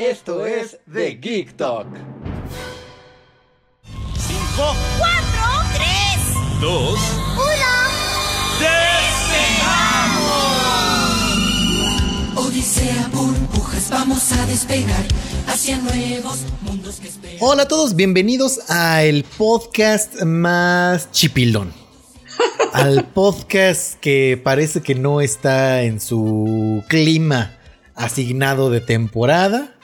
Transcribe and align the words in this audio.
Esto 0.00 0.46
es 0.46 0.78
The 0.90 1.10
Geek 1.20 1.58
Talk. 1.58 1.86
5, 1.86 1.94
4, 4.56 5.12
3, 5.74 5.88
2, 6.62 6.98
1. 12.34 12.40
Odisea, 12.40 13.10
burbujas, 13.12 13.90
vamos 13.90 14.32
a 14.32 14.46
despegar 14.46 15.04
hacia 15.46 15.76
nuevos 15.76 16.46
mundos 16.62 16.98
que 16.98 17.08
esperan. 17.08 17.36
Hola 17.40 17.64
a 17.64 17.68
todos, 17.68 17.94
bienvenidos 17.94 18.70
a 18.70 19.02
el 19.02 19.24
podcast 19.24 20.22
más 20.22 21.12
chipilón. 21.12 21.74
Al 22.72 23.04
podcast 23.04 24.00
que 24.00 24.40
parece 24.42 24.80
que 24.80 24.94
no 24.94 25.20
está 25.20 25.82
en 25.82 26.00
su 26.00 26.82
clima 26.88 27.58
asignado 27.94 28.70
de 28.70 28.80
temporada. 28.80 29.74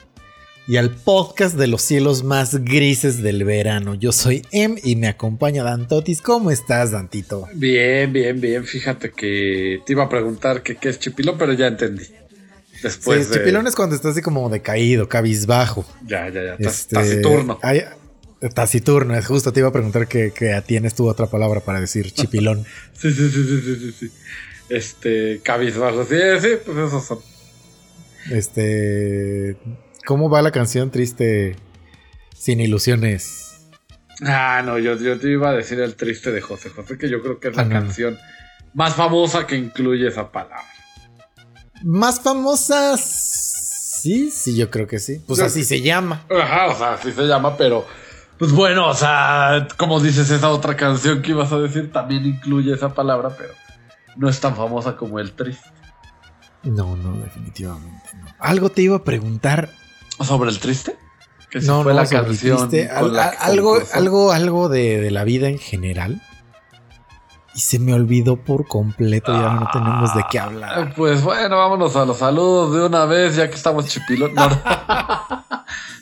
Y 0.69 0.79
al 0.79 0.91
podcast 0.91 1.56
de 1.56 1.69
los 1.69 1.83
cielos 1.83 2.25
más 2.25 2.65
grises 2.65 3.23
del 3.23 3.45
verano. 3.45 3.95
Yo 3.95 4.10
soy 4.10 4.43
Em 4.51 4.77
y 4.82 4.96
me 4.96 5.07
acompaña 5.07 5.63
Dantotis. 5.63 6.21
¿Cómo 6.21 6.51
estás, 6.51 6.91
Dantito? 6.91 7.46
Bien, 7.54 8.13
bien, 8.13 8.41
bien. 8.41 8.65
Fíjate 8.65 9.13
que 9.13 9.79
te 9.87 9.93
iba 9.93 10.04
a 10.04 10.09
preguntar 10.09 10.63
que 10.65 10.74
qué 10.76 10.88
es 10.88 10.99
chipilón, 10.99 11.38
pero 11.38 11.52
ya 11.52 11.68
entendí. 11.68 12.04
Después 12.82 13.26
Sí, 13.26 13.32
de... 13.32 13.38
chipilón 13.38 13.68
es 13.68 13.76
cuando 13.76 13.95
estás 13.95 14.13
así 14.13 14.23
como 14.23 14.49
decaído, 14.51 15.09
cabizbajo. 15.09 15.87
Ya, 16.04 16.29
ya, 16.30 16.43
ya. 16.43 16.57
Este, 16.59 16.96
Taciturno. 16.96 17.60
taciturno, 18.52 19.16
es 19.16 19.24
justo. 19.26 19.52
Te 19.52 19.60
iba 19.60 19.69
a 19.69 19.73
preguntar 19.73 20.09
que, 20.09 20.32
que 20.32 20.60
tienes 20.66 20.95
tú 20.96 21.09
otra 21.09 21.26
palabra 21.29 21.60
para 21.60 21.80
decir 21.80 22.10
chipilón. 22.10 22.65
Sí, 22.93 23.13
sí, 23.13 23.30
sí, 23.30 23.45
sí, 23.45 23.76
sí, 23.79 23.93
sí. 24.01 24.10
Este, 24.69 25.41
cabizbajo. 25.45 26.04
Sí, 26.04 26.16
sí, 26.41 26.48
pues 26.65 26.76
esos 26.76 27.04
son. 27.04 27.19
Este. 28.32 29.57
¿Cómo 30.07 30.30
va 30.30 30.40
la 30.43 30.52
canción 30.52 30.90
triste 30.90 31.57
sin 32.35 32.60
ilusiones? 32.60 33.66
Ah, 34.24 34.63
no, 34.65 34.79
yo, 34.79 34.96
yo 34.96 35.18
te 35.18 35.30
iba 35.30 35.51
a 35.51 35.52
decir 35.52 35.80
el 35.80 35.95
triste 35.96 36.32
de 36.32 36.40
José 36.40 36.71
José, 36.71 36.96
que 36.96 37.10
yo 37.10 37.21
creo 37.23 37.38
que 37.40 37.48
es 37.48 37.57
la 37.57 37.63
Ah, 37.63 37.66
no. 37.66 37.71
canción 37.73 38.16
más 38.73 38.95
famosa 38.95 39.46
que 39.46 39.57
incluye 39.57 40.07
esa 40.09 40.30
palabra. 40.30 40.63
Más 41.82 42.21
famosas. 42.21 43.01
Sí, 44.01 44.30
sí, 44.30 44.57
yo 44.57 44.71
creo 44.71 44.87
que 44.87 44.98
sí. 44.98 45.21
Pues 45.26 45.40
Yo- 45.40 45.46
así 45.46 45.65
se 45.65 45.80
llama. 45.82 46.24
Ajá, 46.30 46.66
o 46.68 46.79
sea, 46.79 46.95
así 46.95 47.13
se 47.13 47.23
llama, 47.24 47.57
pero. 47.57 47.87
Pues 48.38 48.52
bueno, 48.52 48.88
o 48.91 48.95
sea, 48.95 49.66
como 49.79 49.98
dices, 49.98 50.29
esa 50.30 50.51
otra 50.51 50.76
canción 50.76 51.23
que 51.23 51.30
ibas 51.30 51.51
a 51.52 51.59
decir 51.59 51.91
también 51.91 52.24
incluye 52.26 52.74
esa 52.74 52.93
palabra, 52.95 53.30
pero 53.37 53.54
no 54.16 54.29
es 54.29 54.38
tan 54.41 54.54
famosa 54.54 54.95
como 54.95 55.18
el 55.18 55.32
triste. 55.32 55.68
No, 56.63 56.96
no, 56.96 57.16
definitivamente 57.16 58.10
no. 58.20 58.26
Algo 58.38 58.70
te 58.70 58.82
iba 58.82 58.96
a 58.96 59.04
preguntar. 59.04 59.70
¿Sobre 60.25 60.51
el 60.51 60.59
triste? 60.59 60.97
Que 61.51 61.61
si 61.61 61.67
no, 61.67 61.83
fue 61.83 61.93
no, 61.95 62.01
la 62.03 62.09
canción. 62.09 62.71
Al- 62.93 63.13
la 63.15 63.25
algo, 63.27 63.79
algo, 63.93 64.33
algo 64.33 64.69
de, 64.69 65.00
de 65.00 65.11
la 65.11 65.25
vida 65.25 65.49
en 65.49 65.59
general. 65.59 66.21
Y 67.54 67.60
se 67.60 67.78
me 67.78 67.94
olvidó 67.94 68.37
por 68.37 68.66
completo. 68.66 69.32
Ya 69.32 69.50
no 69.53 69.69
tenemos 69.72 70.15
de 70.15 70.25
qué 70.31 70.38
hablar. 70.38 70.93
Pues 70.94 71.22
bueno, 71.22 71.56
vámonos 71.56 71.97
a 71.97 72.05
los 72.05 72.19
saludos 72.19 72.75
de 72.75 72.84
una 72.84 73.06
vez, 73.06 73.37
ya 73.37 73.49
que 73.49 73.56
estamos 73.56 73.87
chipilón. 73.87 74.34
No, 74.34 74.49
no. 74.49 74.56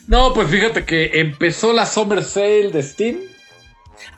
No, 0.07 0.33
pues 0.33 0.49
fíjate 0.49 0.85
que 0.85 1.19
empezó 1.19 1.73
la 1.73 1.87
Summer 1.87 2.23
Sale 2.23 2.69
de 2.71 2.83
Steam. 2.83 3.17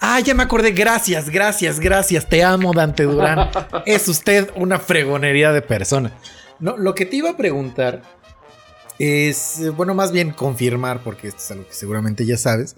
Ah, 0.02 0.20
ya 0.20 0.34
me 0.34 0.44
acordé. 0.44 0.72
Gracias, 0.72 1.30
gracias, 1.30 1.80
gracias. 1.80 2.28
Te 2.28 2.44
amo, 2.44 2.74
Dante 2.74 3.04
Durán. 3.04 3.50
es 3.86 4.08
usted 4.10 4.52
una 4.56 4.80
fregonería 4.80 5.54
de 5.54 5.62
persona. 5.62 6.12
No, 6.60 6.76
lo 6.76 6.94
que 6.94 7.06
te 7.06 7.16
iba 7.16 7.30
a 7.30 7.38
preguntar 7.38 8.02
es, 9.00 9.60
eh, 9.60 9.70
bueno, 9.70 9.94
más 9.94 10.12
bien 10.12 10.32
confirmar, 10.32 11.04
porque 11.04 11.28
esto 11.28 11.42
es 11.42 11.52
algo 11.52 11.68
que 11.68 11.74
seguramente 11.74 12.26
ya 12.26 12.38
sabes. 12.38 12.76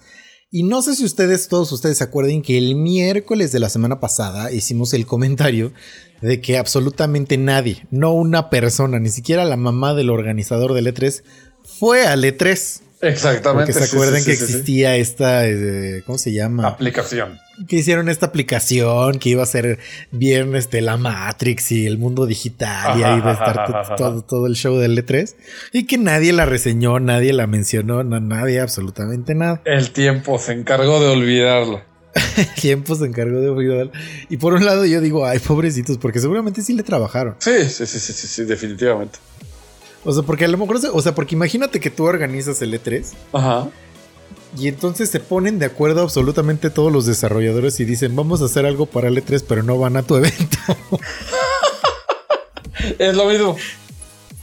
Y 0.52 0.64
no 0.64 0.82
sé 0.82 0.96
si 0.96 1.06
ustedes, 1.06 1.48
todos 1.48 1.72
ustedes 1.72 2.00
se 2.00 2.04
acuerden 2.04 2.42
que 2.42 2.58
el 2.58 2.76
miércoles 2.76 3.52
de 3.52 3.60
la 3.60 3.70
semana 3.70 4.00
pasada 4.00 4.52
hicimos 4.52 4.94
el 4.94 5.06
comentario 5.06 5.74
de 6.22 6.42
que 6.42 6.58
absolutamente 6.58 7.38
nadie, 7.38 7.86
no 7.92 8.14
una 8.14 8.50
persona, 8.50 9.00
ni 9.00 9.10
siquiera 9.10 9.46
la 9.46 9.58
mamá 9.58 9.94
del 9.94 10.10
organizador 10.10 10.74
del 10.74 10.88
E3, 10.88 11.24
fue 11.64 12.08
al 12.08 12.24
E3. 12.24 12.82
Exactamente. 13.02 13.72
Porque 13.74 13.86
se 13.88 13.96
acuerdan 13.96 14.20
sí, 14.22 14.26
que 14.30 14.36
sí, 14.36 14.46
sí. 14.46 14.52
existía 14.54 14.96
esta, 14.98 15.48
eh, 15.48 16.04
¿cómo 16.06 16.18
se 16.18 16.34
llama? 16.34 16.68
aplicación. 16.68 17.40
que 17.68 17.78
hicieron 17.78 18.10
esta 18.10 18.26
aplicación 18.28 19.20
que 19.20 19.30
iba 19.30 19.44
a 19.44 19.46
ser 19.46 19.80
bien 20.12 20.56
este, 20.56 20.82
la 20.82 20.98
Matrix 20.98 21.72
y 21.72 21.86
el 21.86 21.98
mundo 21.98 22.26
digital 22.26 23.00
y 23.00 23.04
ahí 23.04 23.18
iba 23.18 23.32
a 23.32 23.34
estar 23.34 23.66
to- 23.66 23.96
todo, 23.96 24.22
todo 24.24 24.48
el 24.48 24.56
show 24.56 24.78
del 24.78 24.98
E3 24.98 25.34
y 25.74 25.86
que 25.86 25.98
nadie 25.98 26.34
la 26.34 26.46
reseñó, 26.46 27.00
nadie 27.00 27.32
la 27.34 27.48
mencionó, 27.48 28.04
no, 28.04 28.20
nadie, 28.20 28.60
absolutamente 28.60 29.34
nada. 29.36 29.62
El 29.66 29.92
tiempo 29.92 30.38
se 30.40 30.54
encargó 30.54 31.00
de 31.00 31.08
olvidarla. 31.08 31.86
El 32.38 32.48
tiempo 32.56 32.96
se 32.96 33.06
encargó 33.06 33.40
de 33.40 33.50
olvidar. 33.50 33.92
Y 34.30 34.38
por 34.38 34.54
un 34.56 34.66
lado 34.66 34.86
yo 34.86 35.00
digo, 35.00 35.26
ay, 35.26 35.40
pobrecitos, 35.40 35.98
porque 36.00 36.20
seguramente 36.20 36.62
sí 36.64 36.74
le 36.74 36.84
trabajaron. 36.84 37.36
Sí, 37.40 37.66
sí, 37.70 37.86
sí, 37.86 38.00
sí, 38.00 38.14
sí, 38.14 38.28
sí, 38.28 38.44
definitivamente. 38.46 39.20
O 40.06 40.14
sea, 40.14 40.24
porque 40.24 40.46
a 40.46 40.48
lo 40.48 40.58
mejor, 40.58 40.80
o 40.94 41.02
sea, 41.02 41.14
porque 41.14 41.36
imagínate 41.36 41.80
que 41.80 41.90
tú 41.90 42.06
organizas 42.06 42.62
el 42.62 42.74
E3 42.74 43.06
Ajá. 43.34 43.68
y 44.58 44.68
entonces 44.70 45.10
se 45.10 45.20
ponen 45.20 45.60
de 45.60 45.66
acuerdo 45.66 46.02
absolutamente 46.02 46.70
todos 46.70 46.92
los 46.92 47.06
desarrolladores 47.06 47.80
y 47.80 47.86
dicen, 47.86 48.16
vamos 48.16 48.42
a 48.42 48.46
hacer 48.46 48.66
algo 48.66 48.86
para 48.86 49.10
el 49.10 49.18
E3, 49.24 49.44
pero 49.48 49.62
no 49.64 49.78
van 49.78 49.98
a 49.98 50.04
tu 50.04 50.16
evento. 50.16 50.58
Es 52.98 53.16
lo 53.16 53.26
mismo. 53.28 53.58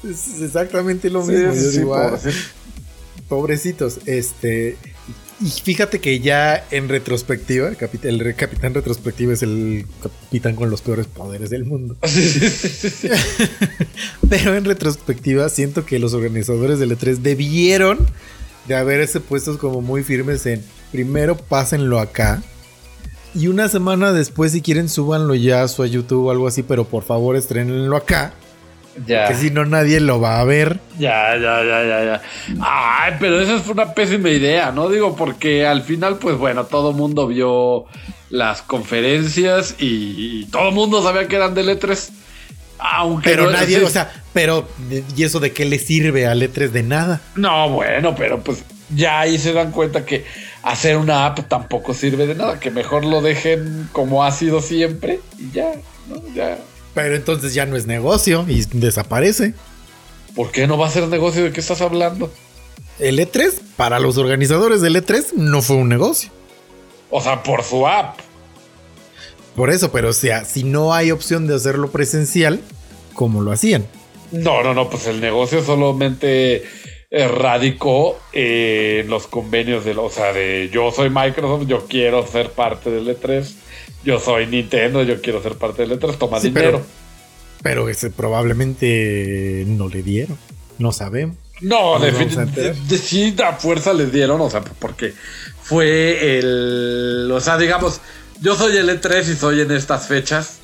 Es 0.09 0.41
exactamente 0.43 1.09
lo 1.11 1.23
mismo. 1.25 1.53
sí, 1.55 1.59
Yo 1.65 1.71
sí, 1.71 1.79
digo, 1.79 1.95
ah, 1.95 2.11
pobrecito. 2.11 2.39
pobrecitos. 3.29 3.99
Este. 4.07 4.77
Y 5.39 5.51
fíjate 5.51 6.01
que 6.01 6.21
ya 6.21 6.67
en 6.71 6.89
retrospectiva, 6.89 7.69
el, 7.69 7.77
capitán 8.37 8.73
retrospectivo 8.73 9.33
es 9.33 9.43
el 9.43 9.85
capitán 10.03 10.57
con 10.57 10.71
los 10.71 10.81
peores 10.81 11.07
poderes 11.07 11.51
del 11.51 11.67
mundo. 11.67 11.95
Pero 14.31 14.57
en 14.57 14.65
retrospectiva 14.65 15.51
siento 15.51 15.85
que 15.85 15.99
los 15.99 16.15
organizadores 16.15 16.79
del 16.79 16.97
E3 16.97 17.19
debieron 17.19 17.99
de 18.67 18.77
haberse 18.77 19.21
puestos 19.21 19.59
como 19.59 19.83
muy 19.83 20.03
firmes 20.03 20.47
en 20.47 20.65
primero 20.91 21.37
pásenlo 21.37 22.01
acá. 22.01 22.43
Y 23.35 23.49
una 23.49 23.69
semana 23.69 24.13
después, 24.13 24.53
si 24.53 24.63
quieren, 24.63 24.89
súbanlo 24.89 25.35
ya 25.35 25.63
a 25.63 25.69
su 25.69 25.83
a 25.83 25.87
YouTube 25.87 26.27
o 26.27 26.31
algo 26.31 26.47
así, 26.47 26.63
pero 26.63 26.87
por 26.87 27.05
favor 27.05 27.37
estrenenlo 27.37 27.97
acá. 27.97 28.33
Ya. 29.07 29.29
Que 29.29 29.35
si 29.35 29.51
no, 29.51 29.65
nadie 29.65 30.01
lo 30.01 30.21
va 30.21 30.41
a 30.41 30.45
ver. 30.45 30.79
Ya, 30.99 31.35
ya, 31.37 31.63
ya, 31.65 31.85
ya, 31.85 32.05
ya. 32.05 32.23
Ay, 32.61 33.15
pero 33.21 33.41
esa 33.41 33.59
fue 33.59 33.75
una 33.75 33.93
pésima 33.93 34.31
idea, 34.31 34.71
¿no? 34.73 34.89
Digo, 34.89 35.15
porque 35.17 35.67
al 35.67 35.83
final, 35.83 36.17
pues 36.19 36.39
bueno, 36.39 36.65
todo 36.65 36.93
mundo 36.93 37.27
vio 37.27 37.85
las 38.31 38.63
conferencias 38.63 39.75
y, 39.79 40.41
y 40.43 40.45
todo 40.47 40.71
mundo 40.73 41.03
sabía 41.03 41.29
que 41.29 41.37
eran 41.37 41.55
del 41.55 41.69
E3. 41.69 42.11
Aunque 42.79 43.31
Pero 43.31 43.45
no- 43.45 43.51
nadie, 43.53 43.79
sí. 43.79 43.85
o 43.85 43.89
sea, 43.89 44.11
pero 44.33 44.69
¿y 45.17 45.23
eso 45.25 45.41
de 45.41 45.53
qué 45.53 45.65
le 45.65 45.79
sirve 45.79 46.27
a 46.27 46.35
E3 46.35 46.71
de 46.71 46.83
nada? 46.83 47.21
No, 47.35 47.71
bueno, 47.71 48.15
pero 48.15 48.41
pues 48.41 48.65
ya 48.95 49.21
ahí 49.21 49.39
se 49.39 49.53
dan 49.53 49.73
cuenta 49.73 50.05
que 50.05 50.25
hacer 50.63 50.97
una 50.97 51.27
app 51.27 51.41
tampoco 51.49 51.95
sirve 51.95 52.27
de 52.27 52.35
nada, 52.35 52.61
que 52.61 52.71
mejor 52.71 53.05
lo 53.05 53.23
dejen 53.23 53.89
como 53.93 54.25
ha 54.25 54.31
sido 54.33 54.61
siempre 54.61 55.21
y 55.39 55.51
ya, 55.53 55.73
¿no? 56.09 56.17
Ya. 56.35 56.59
Pero 56.97 57.15
entonces 57.15 57.53
ya 57.53 57.67
no 57.67 57.77
es 57.77 57.87
negocio 57.87 58.47
y 58.49 58.65
desaparece. 58.73 59.53
¿Por 60.35 60.51
qué 60.51 60.67
no 60.67 60.79
va 60.79 60.87
a 60.87 60.91
ser 60.91 61.07
negocio? 61.09 61.45
¿De 61.45 61.53
qué 61.53 61.61
estás 61.61 61.83
hablando? 61.83 62.33
El 62.99 63.19
E3, 63.19 63.53
para 63.77 63.99
los 63.99 64.17
organizadores 64.17 64.81
del 64.81 64.97
E3, 64.97 65.35
no 65.35 65.61
fue 65.61 65.77
un 65.77 65.91
negocio. 65.91 66.31
O 67.11 67.21
sea, 67.21 67.43
por 67.43 67.65
su 67.65 67.87
app. 67.87 68.19
Por 69.55 69.69
eso, 69.69 69.93
pero 69.93 70.09
o 70.09 70.13
sea, 70.15 70.47
si 70.47 70.65
no 70.65 70.95
hay 70.95 71.11
opción 71.11 71.47
de 71.47 71.57
hacerlo 71.57 71.91
presencial, 71.91 72.63
¿cómo 73.13 73.43
lo 73.43 73.53
hacían? 73.53 73.87
No, 74.33 74.63
no, 74.63 74.73
no, 74.73 74.89
pues 74.89 75.07
el 75.07 75.21
negocio 75.21 75.63
solamente 75.63 76.65
eh, 77.11 77.29
radicó 77.29 78.19
eh, 78.33 79.03
en 79.05 79.11
los 79.11 79.27
convenios 79.27 79.85
de, 79.85 79.95
o 79.99 80.09
sea, 80.09 80.33
de 80.33 80.71
yo 80.73 80.91
soy 80.93 81.11
Microsoft, 81.11 81.67
yo 81.67 81.85
quiero 81.87 82.27
ser 82.27 82.53
parte 82.53 82.91
del 82.91 83.07
E3, 83.09 83.53
yo 84.07 84.19
soy 84.19 84.47
Nintendo, 84.47 85.03
yo 85.03 85.21
quiero 85.21 85.43
ser 85.43 85.57
parte 85.57 85.85
del 85.87 86.01
E3, 86.01 86.17
toma 86.17 86.41
Sí, 86.41 86.49
dinero. 86.49 86.81
pero, 86.81 86.85
pero 87.63 87.89
ese 87.91 88.11
probablemente 88.11 89.65
no 89.67 89.89
le 89.89 90.03
dieron. 90.03 90.39
No 90.79 90.93
sabemos. 90.93 91.37
No, 91.61 91.99
definitivamente. 91.99 92.75
Sí, 92.97 93.35
a 93.45 93.53
fuerza 93.55 93.93
les 93.93 94.13
dieron, 94.13 94.41
o 94.41 94.49
sea, 94.51 94.61
porque 94.63 95.15
fue 95.63 96.39
el. 96.39 97.31
O 97.33 97.41
sea, 97.41 97.57
digamos, 97.59 98.01
yo 98.41 98.55
soy 98.57 98.77
el 98.77 98.89
E3 98.89 99.33
y 99.33 99.37
soy 99.37 99.61
en 99.63 99.71
estas 99.73 100.07
fechas 100.07 100.59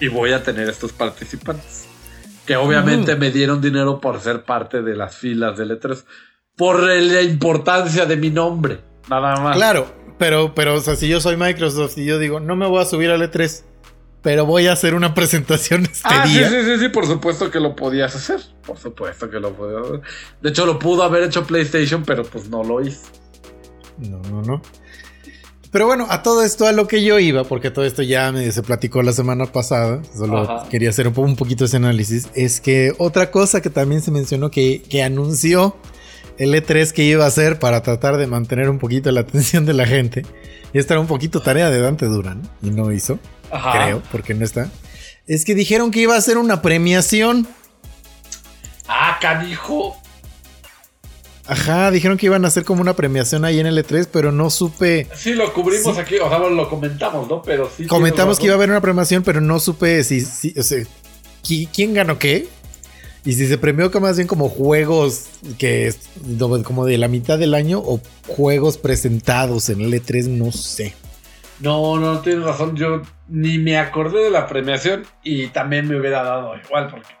y 0.00 0.08
voy 0.08 0.32
a 0.32 0.42
tener 0.42 0.68
estos 0.68 0.92
participantes. 0.92 1.84
Que 2.46 2.56
obviamente 2.56 3.14
me 3.16 3.30
dieron 3.30 3.60
dinero 3.60 4.00
por 4.00 4.20
ser 4.22 4.42
parte 4.44 4.80
de 4.80 4.96
las 4.96 5.16
filas 5.16 5.58
del 5.58 5.78
E3. 5.78 6.02
Por 6.56 6.82
la 6.82 7.20
importancia 7.20 8.06
de 8.06 8.16
mi 8.16 8.30
nombre, 8.30 8.78
nada 9.10 9.36
más. 9.36 9.54
Claro, 9.54 9.86
pero, 10.18 10.54
pero, 10.54 10.74
o 10.74 10.80
sea, 10.80 10.96
si 10.96 11.08
yo 11.08 11.20
soy 11.20 11.36
Microsoft 11.36 11.96
y 11.98 12.04
yo 12.04 12.18
digo, 12.18 12.40
no 12.40 12.56
me 12.56 12.66
voy 12.66 12.82
a 12.82 12.84
subir 12.84 13.10
al 13.10 13.22
E3, 13.22 13.62
pero 14.22 14.46
voy 14.46 14.66
a 14.66 14.72
hacer 14.72 14.94
una 14.94 15.14
presentación 15.14 15.82
este 15.82 16.00
Ah, 16.04 16.24
sí, 16.26 16.34
día. 16.34 16.48
sí, 16.48 16.56
sí, 16.64 16.78
sí, 16.78 16.88
por 16.88 17.06
supuesto 17.06 17.50
que 17.50 17.60
lo 17.60 17.74
podías 17.76 18.14
hacer. 18.14 18.40
Por 18.66 18.78
supuesto 18.78 19.30
que 19.30 19.40
lo 19.40 19.52
podías 19.54 19.82
hacer. 19.86 20.00
De 20.42 20.50
hecho, 20.50 20.66
lo 20.66 20.78
pudo 20.78 21.02
haber 21.02 21.22
hecho 21.24 21.46
PlayStation, 21.46 22.02
pero 22.04 22.24
pues 22.24 22.48
no 22.48 22.62
lo 22.64 22.80
hizo. 22.80 23.00
No, 23.98 24.18
no, 24.30 24.42
no. 24.42 24.62
Pero 25.70 25.84
bueno, 25.86 26.06
a 26.08 26.22
todo 26.22 26.42
esto 26.42 26.66
a 26.66 26.72
lo 26.72 26.88
que 26.88 27.04
yo 27.04 27.18
iba, 27.18 27.44
porque 27.44 27.70
todo 27.70 27.84
esto 27.84 28.02
ya 28.02 28.32
me 28.32 28.50
se 28.52 28.62
platicó 28.62 29.02
la 29.02 29.12
semana 29.12 29.44
pasada, 29.46 30.00
solo 30.16 30.38
Ajá. 30.38 30.68
quería 30.70 30.88
hacer 30.88 31.08
un 31.08 31.36
poquito 31.36 31.66
ese 31.66 31.76
análisis, 31.76 32.28
es 32.34 32.62
que 32.62 32.94
otra 32.96 33.30
cosa 33.30 33.60
que 33.60 33.68
también 33.68 34.00
se 34.00 34.10
mencionó 34.10 34.50
que, 34.50 34.82
que 34.88 35.02
anunció 35.02 35.76
el 36.38 36.54
E3 36.54 36.92
que 36.92 37.02
iba 37.04 37.24
a 37.24 37.28
hacer 37.28 37.58
para 37.58 37.82
tratar 37.82 38.16
de 38.16 38.26
mantener 38.26 38.70
un 38.70 38.78
poquito 38.78 39.10
la 39.12 39.20
atención 39.20 39.66
de 39.66 39.74
la 39.74 39.86
gente, 39.86 40.24
y 40.72 40.78
esta 40.78 40.94
era 40.94 41.00
un 41.00 41.06
poquito 41.06 41.40
tarea 41.40 41.70
de 41.70 41.80
Dante 41.80 42.06
Duran, 42.06 42.42
y 42.62 42.70
no 42.70 42.92
hizo, 42.92 43.18
Ajá. 43.50 43.72
creo, 43.72 44.02
porque 44.12 44.34
no 44.34 44.44
está, 44.44 44.70
es 45.26 45.44
que 45.44 45.54
dijeron 45.54 45.90
que 45.90 46.00
iba 46.00 46.14
a 46.14 46.18
hacer 46.18 46.38
una 46.38 46.62
premiación. 46.62 47.46
Ah, 48.86 49.18
canijo. 49.20 49.96
Ajá, 51.46 51.90
dijeron 51.90 52.18
que 52.18 52.26
iban 52.26 52.44
a 52.44 52.48
hacer 52.48 52.64
como 52.64 52.82
una 52.82 52.94
premiación 52.94 53.44
ahí 53.46 53.58
en 53.58 53.66
el 53.66 53.78
E3, 53.78 54.06
pero 54.12 54.32
no 54.32 54.50
supe... 54.50 55.06
Sí, 55.16 55.32
lo 55.32 55.52
cubrimos 55.54 55.94
Sí. 55.96 56.00
aquí, 56.02 56.18
o 56.18 56.28
sea, 56.28 56.38
lo 56.38 56.68
comentamos, 56.68 57.26
¿no? 57.26 57.40
Pero 57.40 57.70
sí. 57.74 57.86
Comentamos 57.86 58.38
que 58.38 58.44
iba 58.46 58.54
a 58.54 58.56
haber 58.56 58.68
una 58.68 58.82
premiación, 58.82 59.22
pero 59.22 59.40
no 59.40 59.58
supe 59.58 60.04
si, 60.04 60.20
si- 60.20 60.54
o 60.58 60.62
sea, 60.62 60.84
qui- 61.42 61.66
quién 61.74 61.94
ganó 61.94 62.18
qué. 62.18 62.48
Y 63.24 63.32
si 63.32 63.46
se 63.46 63.58
premió 63.58 63.90
que 63.90 64.00
más 64.00 64.16
bien 64.16 64.28
como 64.28 64.48
juegos 64.48 65.28
que 65.58 65.86
es 65.88 66.08
como 66.64 66.86
de 66.86 66.98
la 66.98 67.08
mitad 67.08 67.38
del 67.38 67.54
año 67.54 67.78
o 67.78 68.00
juegos 68.26 68.78
presentados 68.78 69.68
en 69.68 69.80
el 69.80 69.92
E3, 69.92 70.28
no 70.28 70.52
sé. 70.52 70.94
No, 71.60 71.98
no, 71.98 72.20
tienes 72.20 72.44
razón. 72.44 72.76
Yo 72.76 73.02
ni 73.28 73.58
me 73.58 73.78
acordé 73.78 74.24
de 74.24 74.30
la 74.30 74.46
premiación 74.46 75.04
y 75.22 75.48
también 75.48 75.88
me 75.88 75.98
hubiera 75.98 76.22
dado 76.22 76.56
igual, 76.56 76.88
porque. 76.88 77.18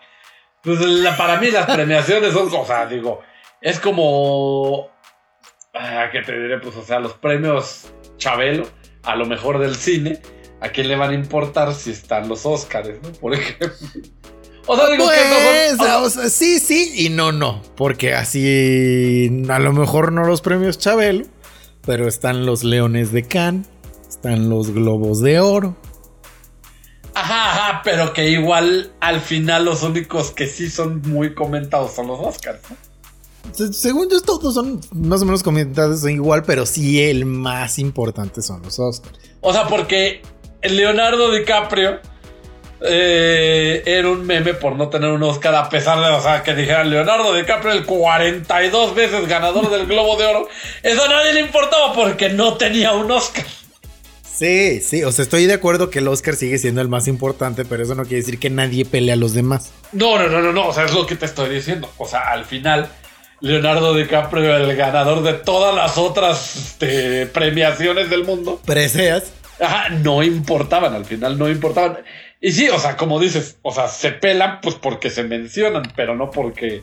Pues 0.62 0.78
para 1.16 1.40
mí 1.40 1.50
las 1.50 1.66
premiaciones 1.66 2.32
son 2.32 2.48
cosas, 2.48 2.90
digo. 2.90 3.20
Es 3.60 3.80
como. 3.80 4.90
Ah, 5.74 6.08
¿Qué 6.12 6.22
te 6.22 6.38
diré? 6.38 6.58
Pues, 6.58 6.76
o 6.76 6.84
sea, 6.84 7.00
los 7.00 7.14
premios 7.14 7.92
Chabelo, 8.16 8.66
a 9.02 9.16
lo 9.16 9.26
mejor 9.26 9.58
del 9.58 9.76
cine, 9.76 10.20
¿a 10.60 10.68
quién 10.68 10.88
le 10.88 10.96
van 10.96 11.10
a 11.10 11.14
importar 11.14 11.74
si 11.74 11.90
están 11.90 12.28
los 12.28 12.46
Oscars, 12.46 12.90
¿no? 13.02 13.12
Por 13.12 13.34
ejemplo. 13.34 13.70
O 14.68 14.76
sea, 14.76 14.88
digo 14.90 15.08
que 15.08 15.14
Pues, 15.16 15.76
no 15.78 15.84
son. 15.84 16.04
o 16.04 16.10
sea, 16.10 16.28
sí, 16.30 16.58
sí 16.60 16.92
y 16.94 17.08
no, 17.08 17.32
no. 17.32 17.62
Porque 17.76 18.14
así, 18.14 19.44
a 19.48 19.58
lo 19.58 19.72
mejor 19.72 20.12
no 20.12 20.24
los 20.24 20.40
premios 20.42 20.78
Chabelo, 20.78 21.24
pero 21.86 22.06
están 22.06 22.46
los 22.46 22.62
Leones 22.64 23.10
de 23.12 23.22
Cannes, 23.26 23.66
están 24.08 24.48
los 24.50 24.70
Globos 24.72 25.20
de 25.22 25.40
Oro. 25.40 25.76
Ajá, 27.14 27.50
ajá, 27.50 27.80
pero 27.82 28.12
que 28.12 28.28
igual 28.30 28.92
al 29.00 29.20
final 29.20 29.64
los 29.64 29.82
únicos 29.82 30.30
que 30.30 30.46
sí 30.46 30.70
son 30.70 31.02
muy 31.02 31.34
comentados 31.34 31.94
son 31.94 32.06
los 32.06 32.20
Oscars, 32.20 32.60
Según 33.72 34.08
yo, 34.10 34.20
todos 34.20 34.54
son 34.54 34.80
más 34.92 35.22
o 35.22 35.24
menos 35.24 35.42
comentados 35.42 36.00
son 36.02 36.10
igual, 36.10 36.44
pero 36.44 36.64
sí 36.66 37.02
el 37.02 37.24
más 37.24 37.78
importante 37.80 38.40
son 38.42 38.62
los 38.62 38.78
Oscars. 38.78 39.18
O 39.40 39.52
sea, 39.52 39.66
porque 39.66 40.22
Leonardo 40.62 41.32
DiCaprio 41.32 41.98
eh, 42.80 43.82
era 43.84 44.08
un 44.08 44.26
meme 44.26 44.54
por 44.54 44.76
no 44.76 44.88
tener 44.88 45.10
un 45.10 45.22
Oscar, 45.22 45.54
a 45.54 45.68
pesar 45.68 45.98
de, 45.98 46.10
o 46.14 46.20
sea, 46.20 46.42
que 46.42 46.54
dijeran 46.54 46.90
Leonardo 46.90 47.34
DiCaprio, 47.34 47.72
el 47.72 47.84
42 47.84 48.94
veces 48.94 49.26
ganador 49.26 49.70
del 49.70 49.86
Globo 49.86 50.16
de 50.16 50.26
Oro. 50.26 50.48
Eso 50.82 51.04
a 51.04 51.08
nadie 51.08 51.32
le 51.32 51.40
importaba 51.40 51.92
porque 51.92 52.28
no 52.28 52.56
tenía 52.56 52.92
un 52.92 53.10
Oscar. 53.10 53.44
Sí, 54.38 54.80
sí, 54.80 55.02
o 55.02 55.10
sea, 55.10 55.24
estoy 55.24 55.46
de 55.46 55.54
acuerdo 55.54 55.90
que 55.90 55.98
el 55.98 56.06
Oscar 56.06 56.36
sigue 56.36 56.58
siendo 56.58 56.80
el 56.80 56.88
más 56.88 57.08
importante, 57.08 57.64
pero 57.64 57.82
eso 57.82 57.96
no 57.96 58.04
quiere 58.04 58.18
decir 58.18 58.38
que 58.38 58.50
nadie 58.50 58.84
pelea 58.84 59.14
a 59.14 59.16
los 59.16 59.34
demás. 59.34 59.72
No, 59.90 60.16
no, 60.16 60.28
no, 60.28 60.40
no, 60.40 60.52
no, 60.52 60.68
o 60.68 60.72
sea, 60.72 60.84
es 60.84 60.94
lo 60.94 61.06
que 61.06 61.16
te 61.16 61.26
estoy 61.26 61.52
diciendo. 61.52 61.90
O 61.96 62.06
sea, 62.06 62.28
al 62.30 62.44
final, 62.44 62.88
Leonardo 63.40 63.94
DiCaprio, 63.94 64.56
el 64.56 64.76
ganador 64.76 65.24
de 65.24 65.32
todas 65.32 65.74
las 65.74 65.98
otras 65.98 66.54
este, 66.54 67.26
premiaciones 67.26 68.10
del 68.10 68.22
mundo, 68.22 68.62
Preseas. 68.64 69.32
Ajá, 69.60 69.88
no 69.88 70.22
importaban, 70.22 70.94
al 70.94 71.04
final 71.04 71.36
no 71.36 71.48
importaban. 71.48 71.98
Y 72.40 72.52
sí, 72.52 72.68
o 72.68 72.78
sea, 72.78 72.96
como 72.96 73.18
dices, 73.18 73.58
o 73.62 73.72
sea, 73.72 73.88
se 73.88 74.12
pelan 74.12 74.60
pues 74.60 74.76
porque 74.76 75.10
se 75.10 75.24
mencionan, 75.24 75.92
pero 75.96 76.14
no 76.14 76.30
porque, 76.30 76.82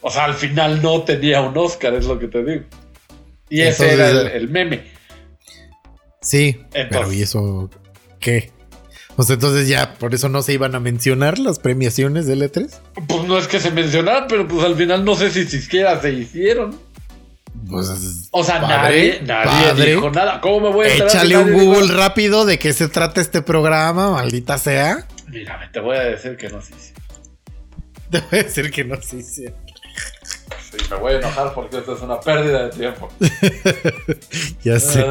o 0.00 0.10
sea, 0.10 0.24
al 0.24 0.34
final 0.34 0.80
no 0.82 1.02
tenía 1.02 1.40
un 1.40 1.56
Oscar, 1.58 1.94
es 1.94 2.04
lo 2.06 2.18
que 2.18 2.28
te 2.28 2.44
digo. 2.44 2.64
Y 3.50 3.62
ese 3.62 3.92
era 3.92 4.08
el, 4.10 4.26
eh, 4.28 4.36
el 4.36 4.48
meme. 4.48 4.84
Sí, 6.20 6.60
Entonces- 6.74 6.86
pero 6.90 7.12
¿y 7.12 7.22
eso 7.22 7.70
qué? 8.20 8.50
O 9.16 9.24
sea, 9.24 9.34
entonces 9.34 9.66
ya 9.66 9.94
por 9.94 10.14
eso 10.14 10.28
no 10.28 10.42
se 10.42 10.52
iban 10.52 10.76
a 10.76 10.80
mencionar 10.80 11.40
las 11.40 11.58
premiaciones 11.58 12.26
del 12.28 12.40
E 12.42 12.52
E3. 12.52 12.68
Pues 13.08 13.24
no 13.24 13.36
es 13.36 13.48
que 13.48 13.58
se 13.58 13.72
mencionara, 13.72 14.28
pero 14.28 14.46
pues 14.46 14.64
al 14.64 14.76
final 14.76 15.04
no 15.04 15.16
sé 15.16 15.30
si 15.32 15.44
siquiera 15.44 16.00
se 16.00 16.12
hicieron. 16.12 16.78
Pues, 17.70 18.28
O 18.30 18.44
sea, 18.44 18.60
padre, 18.60 19.20
nadie, 19.22 19.22
nadie 19.22 19.68
padre. 19.70 19.94
dijo 19.94 20.10
nada. 20.10 20.40
¿Cómo 20.40 20.60
me 20.60 20.68
voy 20.70 20.86
a 20.86 20.90
enterar? 20.92 21.10
si 21.10 21.16
Échale 21.16 21.36
un 21.38 21.52
Google 21.52 21.94
rápido 21.94 22.44
de 22.44 22.58
qué 22.58 22.72
se 22.72 22.88
trata 22.88 23.20
este 23.20 23.42
programa, 23.42 24.10
maldita 24.10 24.58
sea. 24.58 25.06
Mira, 25.28 25.68
te 25.72 25.80
voy 25.80 25.96
a 25.96 26.02
decir 26.04 26.36
que 26.36 26.48
no 26.48 26.60
se 26.62 26.74
hizo. 26.74 26.94
Debo 28.10 28.26
decir 28.30 28.70
que 28.70 28.84
no 28.84 28.96
sí, 29.02 29.22
sí. 29.22 29.44
Sí, 30.70 30.76
me 30.90 30.96
voy 30.96 31.14
a 31.14 31.18
enojar 31.18 31.52
porque 31.54 31.78
esto 31.78 31.94
es 31.96 32.02
una 32.02 32.20
pérdida 32.20 32.64
de 32.68 32.70
tiempo. 32.70 33.08
Ya 34.62 34.78
sé. 34.80 35.04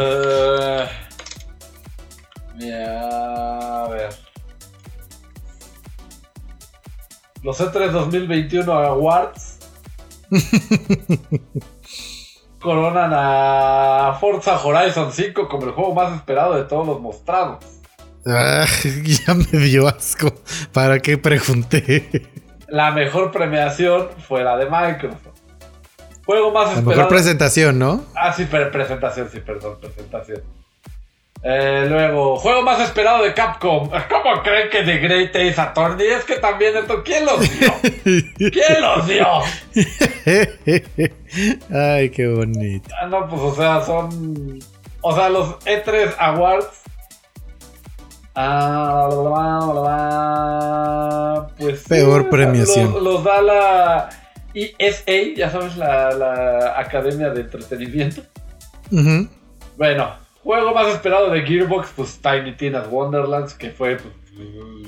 Mira, 2.56 3.84
a 3.84 3.88
ver. 3.90 4.10
Los 7.44 7.60
E 7.62 7.66
E3 7.66 7.92
2021 7.92 8.72
Awards 8.72 9.60
coronan 12.60 13.12
a 13.14 14.18
Forza 14.20 14.58
Horizon 14.64 15.12
5 15.12 15.48
como 15.48 15.66
el 15.66 15.72
juego 15.72 15.94
más 15.94 16.14
esperado 16.16 16.56
de 16.56 16.64
todos 16.64 16.86
los 16.88 17.00
mostrados. 17.00 17.64
Ah, 18.26 18.66
ya 19.04 19.34
me 19.34 19.46
dio 19.60 19.88
asco. 19.88 20.34
¿Para 20.74 21.00
qué 21.00 21.18
pregunté? 21.18 22.30
La 22.68 22.92
mejor 22.92 23.32
premiación 23.32 24.10
fue 24.28 24.44
la 24.44 24.58
de 24.58 24.66
Microsoft. 24.66 25.22
Juego 26.26 26.52
más 26.52 26.66
La 26.66 26.70
esperado. 26.72 26.90
mejor 26.90 27.08
presentación, 27.08 27.80
¿no? 27.80 28.04
Ah, 28.14 28.34
sí, 28.34 28.44
pre- 28.46 28.66
presentación, 28.66 29.30
sí, 29.32 29.40
perdón, 29.40 29.78
presentación. 29.80 30.42
Eh, 31.44 31.86
luego, 31.88 32.38
juego 32.38 32.64
más 32.64 32.80
esperado 32.82 33.24
de 33.24 33.34
Capcom. 33.34 33.90
¿Cómo 34.10 34.42
creen 34.44 34.70
que 34.70 34.84
The 34.84 34.98
Great 34.98 35.36
Ace 35.36 35.62
Attorney? 35.62 36.08
Es 36.08 36.26
que 36.26 36.38
también 36.38 36.76
esto, 36.76 37.04
¿quién 37.04 37.26
los 37.26 37.40
dio? 37.40 37.74
¿Quién 38.38 38.82
los 38.82 39.08
dio? 39.08 39.28
Ay, 41.76 42.10
qué 42.10 42.28
bonito. 42.28 42.90
Ah, 43.00 43.06
no, 43.08 43.28
pues, 43.30 43.42
o 43.42 43.56
sea, 43.56 43.84
son. 43.84 44.60
O 45.02 45.16
sea, 45.16 45.30
los 45.30 45.60
E3 45.60 46.16
Awards. 46.18 46.68
Ah, 48.36 49.08
bla, 49.10 49.20
bla, 49.20 49.60
bla, 49.72 49.82
bla, 49.82 51.48
pues. 51.58 51.80
sí, 51.82 51.90
Peor 51.90 52.30
premiación. 52.30 52.94
Los, 52.94 53.04
los 53.04 53.24
da 53.24 53.42
la 53.42 54.10
ESA, 54.54 55.36
ya 55.36 55.50
sabes, 55.52 55.76
la, 55.78 56.12
la 56.12 56.80
Academia 56.80 57.30
de 57.30 57.42
Entretenimiento. 57.42 58.22
Ujú. 58.92 59.28
Bueno, 59.76 60.16
juego 60.48 60.74
más 60.74 60.88
esperado 60.88 61.30
de 61.30 61.42
Gearbox, 61.42 61.90
pues 61.94 62.20
Tiny 62.22 62.54
Tina's 62.54 62.88
Wonderlands, 62.90 63.54
que 63.54 63.70
fue, 63.70 63.98
pues, 63.98 64.14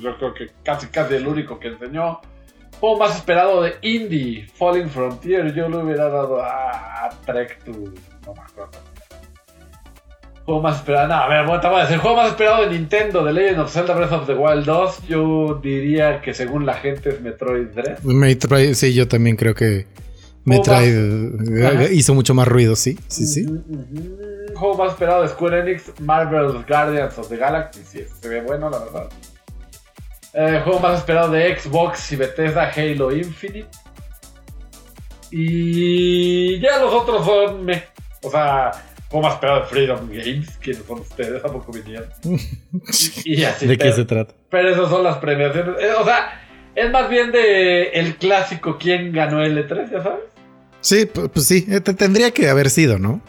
yo 0.01 0.18
creo 0.18 0.34
que 0.34 0.51
casi 0.63 0.88
casi 0.88 1.16
el 1.16 1.28
único 1.28 1.60
que 1.60 1.68
enseñó. 1.68 2.22
Juego 2.80 2.98
más 2.98 3.18
esperado 3.18 3.62
de 3.62 3.75
Indie, 3.82 4.48
Falling 4.54 4.89
Frontier, 4.89 5.54
yo 5.54 5.68
le 5.68 5.78
hubiera 5.80 6.08
dado 6.08 6.42
a 6.42 7.10
Trek 7.25 7.62
to... 7.66 7.72
No 7.72 8.34
me 8.34 8.42
acuerdo. 8.42 8.72
Juego 10.46 10.62
más 10.62 10.78
esperado, 10.78 11.10
no, 11.10 11.13
a 11.16 11.28
ver, 11.28 11.46
bueno, 11.46 11.60
te 11.60 11.68
voy 11.68 11.80
a 11.80 11.82
decir, 11.82 11.98
juego 11.98 12.16
más 12.16 12.30
esperado 12.30 12.62
de 12.63 12.72
Nintendo, 12.72 13.25
The 13.25 13.34
Legend 13.34 13.60
of 13.60 13.74
Zelda 13.74 13.94
Breath 13.96 14.13
of 14.13 14.28
the 14.28 14.36
Wild 14.36 14.66
2, 14.66 15.08
yo 15.10 15.60
diría 15.62 16.22
que 16.22 16.34
según 16.34 16.66
la 16.66 16.75
gente 16.75 17.10
es 17.10 17.20
Metroid 17.20 17.68
Dread. 17.68 18.00
Metroid, 18.04 18.74
sí, 18.75 18.94
yo 18.94 19.10
también 19.10 19.36
creo 19.36 19.54
que 19.54 19.86
Metroid 20.46 20.96
eh, 21.54 21.89
hizo 21.92 22.13
mucho 22.16 22.34
más 22.34 22.48
ruido, 22.48 22.78
sí, 22.78 22.98
sí, 23.10 23.28
sí. 23.28 23.46
Ujú, 23.46 23.62
ujú. 23.68 24.38
Juego 24.60 24.75
más 24.78 24.92
esperado 24.92 25.22
de 25.24 25.30
Square 25.30 25.60
Enix, 25.62 26.00
Marvel's 26.01 26.66
Guardians 26.68 27.18
of 27.18 27.30
the 27.30 27.38
Galaxy. 27.38 27.82
Sí, 27.86 28.04
se 28.22 28.28
ve 28.30 28.42
bueno, 28.42 28.70
la 28.70 28.80
verdad. 28.80 29.10
Eh, 30.34 30.62
juego 30.63 30.80
más 30.80 31.00
esperado 31.00 31.32
de 31.32 31.58
Xbox 31.58 32.12
y 32.12 32.16
Bethesda, 32.18 32.72
Halo 32.75 33.12
Infinite. 33.16 33.68
Y 35.32 36.60
ya 36.60 36.80
los 36.80 36.94
otros 36.94 37.25
son 37.25 37.66
me. 37.66 37.84
O 38.24 38.30
sea, 38.32 38.72
¿cómo 39.10 39.28
has 39.28 39.36
pegado 39.38 39.62
de 39.62 39.66
Freedom 39.68 40.10
Games? 40.10 40.58
¿Quiénes 40.62 40.84
son 40.86 41.00
ustedes? 41.00 41.44
¿A 41.44 41.48
poco 41.48 41.72
vinieron? 41.72 42.10
y 43.25 43.44
así. 43.44 43.68
¿De 43.68 43.78
qué 43.78 43.92
se 43.94 44.06
trata? 44.06 44.34
Pero 44.50 44.70
esas 44.70 44.89
son 44.89 45.04
las 45.04 45.18
premiaciones. 45.20 45.75
Eh, 45.82 45.92
o 46.00 46.04
sea, 46.04 46.42
es 46.75 46.92
más 46.92 47.10
bien 47.10 47.32
de 47.32 47.89
el 47.89 48.16
clásico 48.16 48.78
quién 48.80 49.12
ganó 49.13 49.42
el 49.44 49.58
E3, 49.58 49.92
ya 49.92 50.04
sabes. 50.04 50.20
Sí, 50.82 51.06
pu- 51.06 51.30
pues 51.30 51.46
sí, 51.46 51.66
eh, 51.70 51.82
te- 51.82 51.94
tendría 51.94 52.32
que 52.32 52.50
haber 52.50 52.70
sido, 52.70 52.98
¿no? 53.00 53.22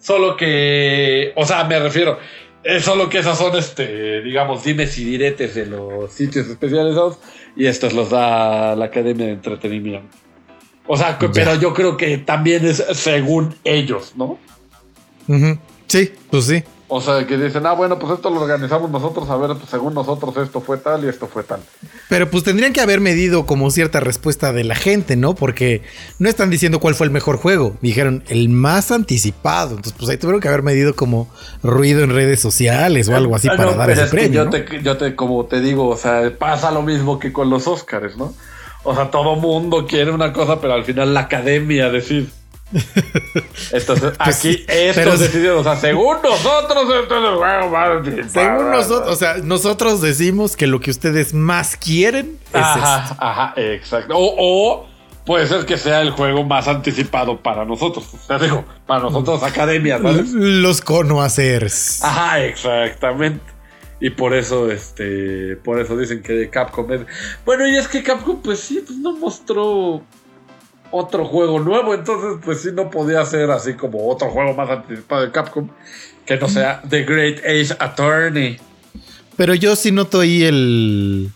Solo 0.00 0.36
que, 0.36 1.32
o 1.36 1.44
sea, 1.44 1.64
me 1.64 1.78
refiero, 1.78 2.18
es 2.64 2.84
solo 2.84 3.08
que 3.08 3.18
esas 3.18 3.38
son, 3.38 3.56
este, 3.56 4.22
digamos, 4.22 4.64
dimes 4.64 4.98
y 4.98 5.04
diretes 5.04 5.54
de 5.54 5.66
los 5.66 6.12
sitios 6.12 6.48
especializados 6.48 7.18
y 7.56 7.66
estos 7.66 7.92
los 7.92 8.10
da 8.10 8.74
la 8.76 8.86
Academia 8.86 9.26
de 9.26 9.32
Entretenimiento. 9.32 10.16
O 10.86 10.96
sea, 10.96 11.18
pero 11.32 11.54
yo 11.54 11.72
creo 11.72 11.96
que 11.96 12.18
también 12.18 12.66
es 12.66 12.84
según 12.94 13.54
ellos, 13.64 14.14
¿no? 14.16 14.38
Sí, 15.86 16.12
pues 16.30 16.46
sí. 16.46 16.64
O 16.92 17.00
sea, 17.00 17.24
que 17.24 17.36
dicen, 17.38 17.64
ah, 17.66 17.72
bueno, 17.72 18.00
pues 18.00 18.14
esto 18.14 18.30
lo 18.30 18.40
organizamos 18.40 18.90
nosotros, 18.90 19.30
a 19.30 19.36
ver, 19.36 19.56
pues 19.56 19.70
según 19.70 19.94
nosotros 19.94 20.36
esto 20.38 20.60
fue 20.60 20.76
tal 20.76 21.04
y 21.04 21.08
esto 21.08 21.28
fue 21.28 21.44
tal. 21.44 21.60
Pero 22.08 22.28
pues 22.28 22.42
tendrían 22.42 22.72
que 22.72 22.80
haber 22.80 23.00
medido 23.00 23.46
como 23.46 23.70
cierta 23.70 24.00
respuesta 24.00 24.52
de 24.52 24.64
la 24.64 24.74
gente, 24.74 25.14
¿no? 25.14 25.36
Porque 25.36 25.82
no 26.18 26.28
están 26.28 26.50
diciendo 26.50 26.80
cuál 26.80 26.96
fue 26.96 27.06
el 27.06 27.12
mejor 27.12 27.36
juego. 27.36 27.76
Dijeron 27.80 28.24
el 28.26 28.48
más 28.48 28.90
anticipado. 28.90 29.76
Entonces, 29.76 29.94
pues 29.96 30.10
ahí 30.10 30.16
tuvieron 30.16 30.40
que 30.40 30.48
haber 30.48 30.64
medido 30.64 30.96
como 30.96 31.28
ruido 31.62 32.02
en 32.02 32.10
redes 32.10 32.40
sociales 32.40 33.08
o 33.08 33.14
algo 33.14 33.36
así 33.36 33.46
Ah, 33.48 33.54
para 33.56 33.70
no, 33.70 33.76
dar 33.76 33.86
pero 33.86 33.92
ese 33.92 34.04
es 34.06 34.10
que 34.10 34.16
premio. 34.16 34.38
yo, 34.38 34.44
¿no? 34.46 34.50
te, 34.50 34.82
yo 34.82 34.96
te, 34.96 35.14
como 35.14 35.44
te 35.46 35.60
digo, 35.60 35.86
o 35.86 35.96
sea, 35.96 36.36
pasa 36.36 36.72
lo 36.72 36.82
mismo 36.82 37.20
que 37.20 37.32
con 37.32 37.50
los 37.50 37.68
Oscars, 37.68 38.16
¿no? 38.16 38.34
O 38.82 38.96
sea, 38.96 39.12
todo 39.12 39.36
mundo 39.36 39.86
quiere 39.86 40.10
una 40.10 40.32
cosa, 40.32 40.60
pero 40.60 40.72
al 40.74 40.84
final 40.84 41.14
la 41.14 41.20
academia 41.20 41.88
decide. 41.90 42.26
Entonces, 43.72 44.12
aquí 44.18 44.64
Pues 44.66 44.96
estos 44.96 45.20
decidieron, 45.20 45.58
o 45.58 45.62
sea, 45.64 45.76
según 45.76 46.16
nosotros. 46.22 46.86
Según 48.28 48.70
nosotros, 48.70 49.08
o 49.12 49.16
sea, 49.16 49.36
nosotros 49.38 50.00
decimos 50.00 50.56
que 50.56 50.66
lo 50.66 50.80
que 50.80 50.90
ustedes 50.90 51.34
más 51.34 51.76
quieren 51.76 52.38
es 52.52 52.54
Ajá, 52.60 53.02
esto. 53.04 53.16
ajá, 53.18 53.54
exacto. 53.56 54.14
O, 54.16 54.34
o 54.38 54.86
puede 55.26 55.46
ser 55.46 55.66
que 55.66 55.76
sea 55.76 56.00
el 56.02 56.10
juego 56.10 56.44
más 56.44 56.68
anticipado 56.68 57.40
para 57.40 57.64
nosotros. 57.64 58.06
O 58.14 58.18
sea, 58.18 58.38
digo, 58.38 58.64
para 58.86 59.02
nosotros, 59.02 59.42
academia, 59.42 59.98
¿sabes? 60.00 60.30
Los 60.32 60.80
conoacers. 60.80 62.02
Ajá, 62.04 62.40
exactamente. 62.44 63.44
Y 64.02 64.10
por 64.10 64.32
eso, 64.34 64.70
este, 64.70 65.56
por 65.56 65.78
eso 65.78 65.94
dicen 65.96 66.22
que 66.22 66.48
Capcom 66.48 66.90
es. 66.90 67.02
Bueno, 67.44 67.68
y 67.68 67.76
es 67.76 67.86
que 67.86 68.02
Capcom, 68.02 68.40
pues 68.40 68.60
sí, 68.60 68.82
pues 68.86 68.98
no 68.98 69.14
mostró 69.16 70.02
otro 70.92 71.24
juego 71.24 71.60
nuevo, 71.60 71.94
entonces, 71.94 72.40
pues 72.44 72.62
sí, 72.62 72.68
no 72.72 72.90
podía 72.90 73.24
ser 73.24 73.50
así 73.50 73.74
como 73.74 74.08
otro 74.08 74.28
juego 74.30 74.54
más 74.54 74.68
anticipado 74.70 75.22
de 75.22 75.30
Capcom 75.30 75.68
que 76.26 76.36
no 76.36 76.48
sea 76.48 76.82
The 76.88 77.04
Great 77.04 77.38
Age 77.38 77.74
Attorney. 77.78 78.58
Pero 79.36 79.54
yo 79.54 79.74
sí 79.76 79.90
noto 79.92 80.20
ahí 80.20 80.42
el 80.44 81.30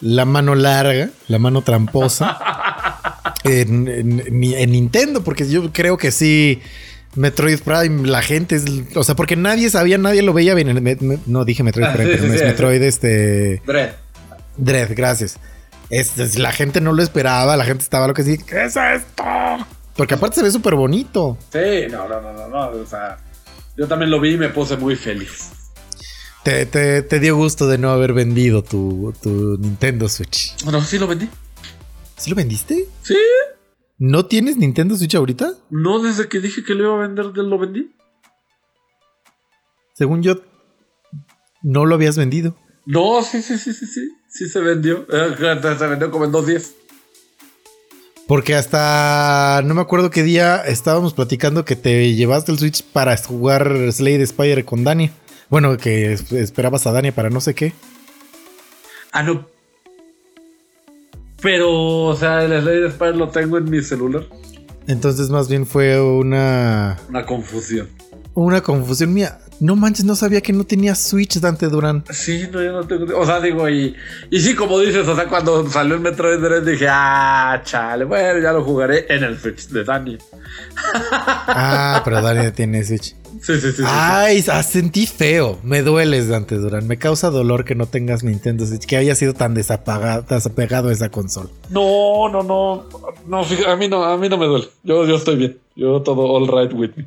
la 0.00 0.24
mano 0.24 0.54
larga, 0.54 1.10
la 1.28 1.38
mano 1.38 1.62
tramposa 1.62 2.38
en, 3.44 3.88
en- 3.88 4.22
en 4.54 4.70
Nintendo, 4.72 5.22
porque 5.22 5.48
yo 5.48 5.72
creo 5.72 5.96
que 5.96 6.10
sí. 6.10 6.60
Metroid 7.16 7.60
Prime, 7.60 8.08
la 8.08 8.22
gente 8.22 8.56
es. 8.56 8.64
O 8.96 9.04
sea, 9.04 9.14
porque 9.14 9.36
nadie 9.36 9.70
sabía, 9.70 9.98
nadie 9.98 10.20
lo 10.22 10.32
veía 10.32 10.52
bien. 10.54 10.74
Me- 10.82 10.96
me- 11.00 11.18
no 11.26 11.44
dije 11.44 11.62
Metroid 11.62 11.86
Ah, 11.86 11.92
Prime, 11.92 12.06
sí, 12.10 12.16
pero 12.16 12.22
sí, 12.24 12.28
no 12.28 12.34
es 12.34 12.40
sí, 12.40 12.46
Metroid, 12.46 12.82
este. 12.82 13.62
Dread. 13.64 13.90
Dread, 14.56 14.88
gracias. 14.96 15.38
Es- 15.94 16.18
es- 16.18 16.38
la 16.38 16.50
gente 16.52 16.80
no 16.80 16.92
lo 16.92 17.02
esperaba, 17.02 17.56
la 17.56 17.64
gente 17.64 17.82
estaba 17.84 18.06
lo 18.08 18.14
que 18.14 18.22
sí. 18.24 18.38
¿Qué 18.38 18.64
es 18.64 18.76
esto? 18.76 19.22
Porque 19.96 20.14
aparte 20.14 20.36
se 20.36 20.42
ve 20.42 20.50
súper 20.50 20.74
bonito. 20.74 21.38
Sí, 21.52 21.86
no, 21.90 22.08
no, 22.08 22.20
no, 22.20 22.32
no, 22.32 22.48
no, 22.48 22.68
o 22.82 22.86
sea, 22.86 23.18
yo 23.76 23.86
también 23.86 24.10
lo 24.10 24.20
vi 24.20 24.32
y 24.32 24.36
me 24.36 24.48
puse 24.48 24.76
muy 24.76 24.96
feliz. 24.96 25.50
Te, 26.42 26.66
te- 26.66 27.02
te 27.02 27.20
dio 27.20 27.36
gusto 27.36 27.68
de 27.68 27.78
no 27.78 27.90
haber 27.90 28.12
vendido 28.12 28.62
tu, 28.62 29.14
tu 29.22 29.56
Nintendo 29.58 30.08
Switch. 30.08 30.54
Bueno, 30.64 30.80
sí 30.82 30.98
lo 30.98 31.06
vendí. 31.06 31.28
¿Sí 32.16 32.28
lo 32.30 32.36
vendiste? 32.36 32.86
Sí, 33.02 33.16
¿No 33.96 34.26
tienes 34.26 34.56
Nintendo 34.56 34.96
Switch 34.96 35.14
ahorita? 35.14 35.54
no 35.70 36.00
desde 36.02 36.28
que 36.28 36.40
dije 36.40 36.64
que 36.64 36.74
lo 36.74 36.84
iba 36.84 36.94
a 36.96 37.06
vender, 37.06 37.26
lo 37.26 37.58
vendí. 37.58 37.94
Según 39.94 40.22
yo, 40.22 40.34
no 41.62 41.86
lo 41.86 41.94
habías 41.94 42.16
vendido. 42.16 42.56
No, 42.86 43.22
sí, 43.22 43.40
sí, 43.42 43.56
sí, 43.58 43.72
sí, 43.72 43.86
sí, 43.86 44.10
sí 44.34 44.48
se 44.48 44.60
vendió. 44.60 45.06
Se 45.78 45.86
vendió 45.86 46.10
como 46.10 46.24
en 46.26 46.32
dos 46.32 46.46
días. 46.46 46.72
Porque 48.26 48.54
hasta 48.54 49.60
no 49.64 49.74
me 49.74 49.82
acuerdo 49.82 50.10
qué 50.10 50.22
día 50.22 50.56
estábamos 50.64 51.12
platicando 51.12 51.64
que 51.64 51.76
te 51.76 52.14
llevaste 52.14 52.52
el 52.52 52.58
Switch 52.58 52.82
para 52.82 53.16
jugar 53.18 53.70
Slade 53.92 54.26
Spire 54.26 54.64
con 54.64 54.82
Dania. 54.82 55.10
Bueno, 55.50 55.76
que 55.76 56.14
es- 56.14 56.32
esperabas 56.32 56.86
a 56.86 56.92
Dania 56.92 57.14
para 57.14 57.28
no 57.30 57.40
sé 57.42 57.54
qué. 57.54 57.74
Ah, 59.12 59.22
no. 59.22 59.46
Pero, 61.42 61.70
o 62.06 62.16
sea, 62.16 62.42
el 62.44 62.60
Slade 62.62 62.90
Spire 62.92 63.16
lo 63.16 63.28
tengo 63.28 63.58
en 63.58 63.68
mi 63.70 63.82
celular. 63.82 64.24
Entonces, 64.86 65.28
más 65.30 65.48
bien 65.48 65.66
fue 65.66 66.00
una, 66.00 66.98
Una 67.10 67.26
confusión. 67.26 67.88
una 68.34 68.62
confusión 68.62 69.12
mía. 69.12 69.38
No 69.60 69.76
manches, 69.76 70.04
no 70.04 70.16
sabía 70.16 70.40
que 70.40 70.52
no 70.52 70.64
tenía 70.64 70.94
Switch 70.94 71.38
Dante 71.40 71.68
Durán. 71.68 72.04
Sí, 72.10 72.48
no, 72.52 72.62
yo 72.62 72.72
no 72.72 72.86
tengo. 72.86 73.18
O 73.18 73.24
sea, 73.24 73.40
digo, 73.40 73.68
y, 73.68 73.94
y 74.30 74.40
sí, 74.40 74.54
como 74.54 74.78
dices, 74.80 75.06
o 75.06 75.14
sea, 75.14 75.26
cuando 75.26 75.68
salió 75.70 75.94
el 75.94 76.00
Metroid 76.00 76.40
Dread 76.40 76.62
dije, 76.62 76.86
ah, 76.90 77.60
chale, 77.64 78.04
bueno, 78.04 78.40
ya 78.40 78.52
lo 78.52 78.64
jugaré 78.64 79.06
en 79.08 79.24
el 79.24 79.38
Switch 79.38 79.68
de 79.68 79.84
Dani. 79.84 80.18
Ah, 81.46 82.02
pero 82.04 82.20
Dania 82.20 82.52
tiene 82.52 82.84
Switch. 82.84 83.14
Sí, 83.40 83.54
sí, 83.54 83.60
sí. 83.60 83.72
sí, 83.72 83.76
sí. 83.78 83.84
Ay, 83.86 84.44
ah, 84.50 84.62
sentí 84.62 85.06
feo. 85.06 85.58
Me 85.62 85.82
dueles, 85.82 86.28
Dante 86.28 86.56
Durán. 86.56 86.86
Me 86.86 86.96
causa 86.98 87.30
dolor 87.30 87.64
que 87.64 87.74
no 87.74 87.86
tengas 87.86 88.22
Nintendo 88.24 88.66
Switch, 88.66 88.86
que 88.86 88.96
haya 88.96 89.14
sido 89.14 89.34
tan 89.34 89.54
desapagado, 89.54 90.22
desapegado 90.28 90.88
a 90.88 90.92
esa 90.92 91.10
consola. 91.10 91.50
No, 91.70 92.28
no, 92.28 92.42
no. 92.42 92.84
No, 93.26 93.40
a 93.40 93.76
mí 93.76 93.88
no, 93.88 94.04
a 94.04 94.16
mí 94.16 94.28
no 94.28 94.38
me 94.38 94.46
duele. 94.46 94.68
Yo, 94.82 95.06
yo 95.06 95.16
estoy 95.16 95.36
bien. 95.36 95.58
Yo 95.76 96.00
todo 96.02 96.22
all 96.22 96.46
right 96.48 96.72
with 96.72 96.90
me. 96.96 97.06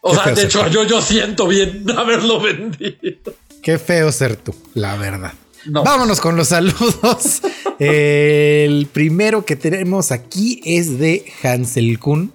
O 0.00 0.14
sea, 0.14 0.32
de 0.32 0.42
hecho, 0.44 0.66
yo, 0.68 0.84
yo 0.84 1.00
siento 1.02 1.46
bien 1.48 1.84
haberlo 1.96 2.40
vendido. 2.40 3.34
Qué 3.62 3.78
feo 3.78 4.12
ser 4.12 4.36
tú, 4.36 4.54
la 4.74 4.96
verdad. 4.96 5.32
No. 5.66 5.82
Vámonos 5.84 6.20
con 6.20 6.36
los 6.36 6.48
saludos. 6.54 7.42
El 7.78 8.86
primero 8.92 9.44
que 9.44 9.56
tenemos 9.56 10.12
aquí 10.12 10.60
es 10.64 10.98
de 10.98 11.24
Hansel 11.42 11.98
Kun, 11.98 12.32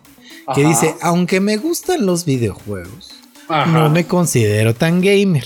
que 0.53 0.61
Ajá. 0.61 0.69
dice, 0.69 0.95
aunque 1.01 1.39
me 1.39 1.57
gustan 1.57 2.05
los 2.05 2.25
videojuegos, 2.25 3.11
Ajá. 3.47 3.65
no 3.71 3.89
me 3.89 4.05
considero 4.05 4.73
tan 4.75 5.01
gamer. 5.01 5.45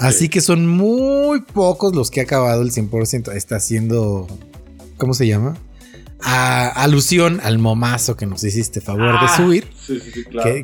Así 0.00 0.28
que 0.28 0.40
son 0.40 0.66
muy 0.66 1.42
pocos 1.42 1.94
los 1.94 2.10
que 2.10 2.20
ha 2.20 2.24
acabado 2.24 2.62
el 2.62 2.72
100%. 2.72 3.32
Está 3.36 3.56
haciendo, 3.56 4.26
¿cómo 4.96 5.14
se 5.14 5.26
llama? 5.28 5.56
A- 6.20 6.68
alusión 6.82 7.40
al 7.44 7.58
momazo 7.58 8.16
que 8.16 8.26
nos 8.26 8.42
hiciste 8.42 8.80
favor 8.80 9.14
Ah, 9.20 9.22
de 9.22 9.44
subir. 9.44 9.68
Sí, 9.86 10.00
sí, 10.00 10.10
sí, 10.12 10.24
claro. 10.24 10.50
Que, 10.52 10.62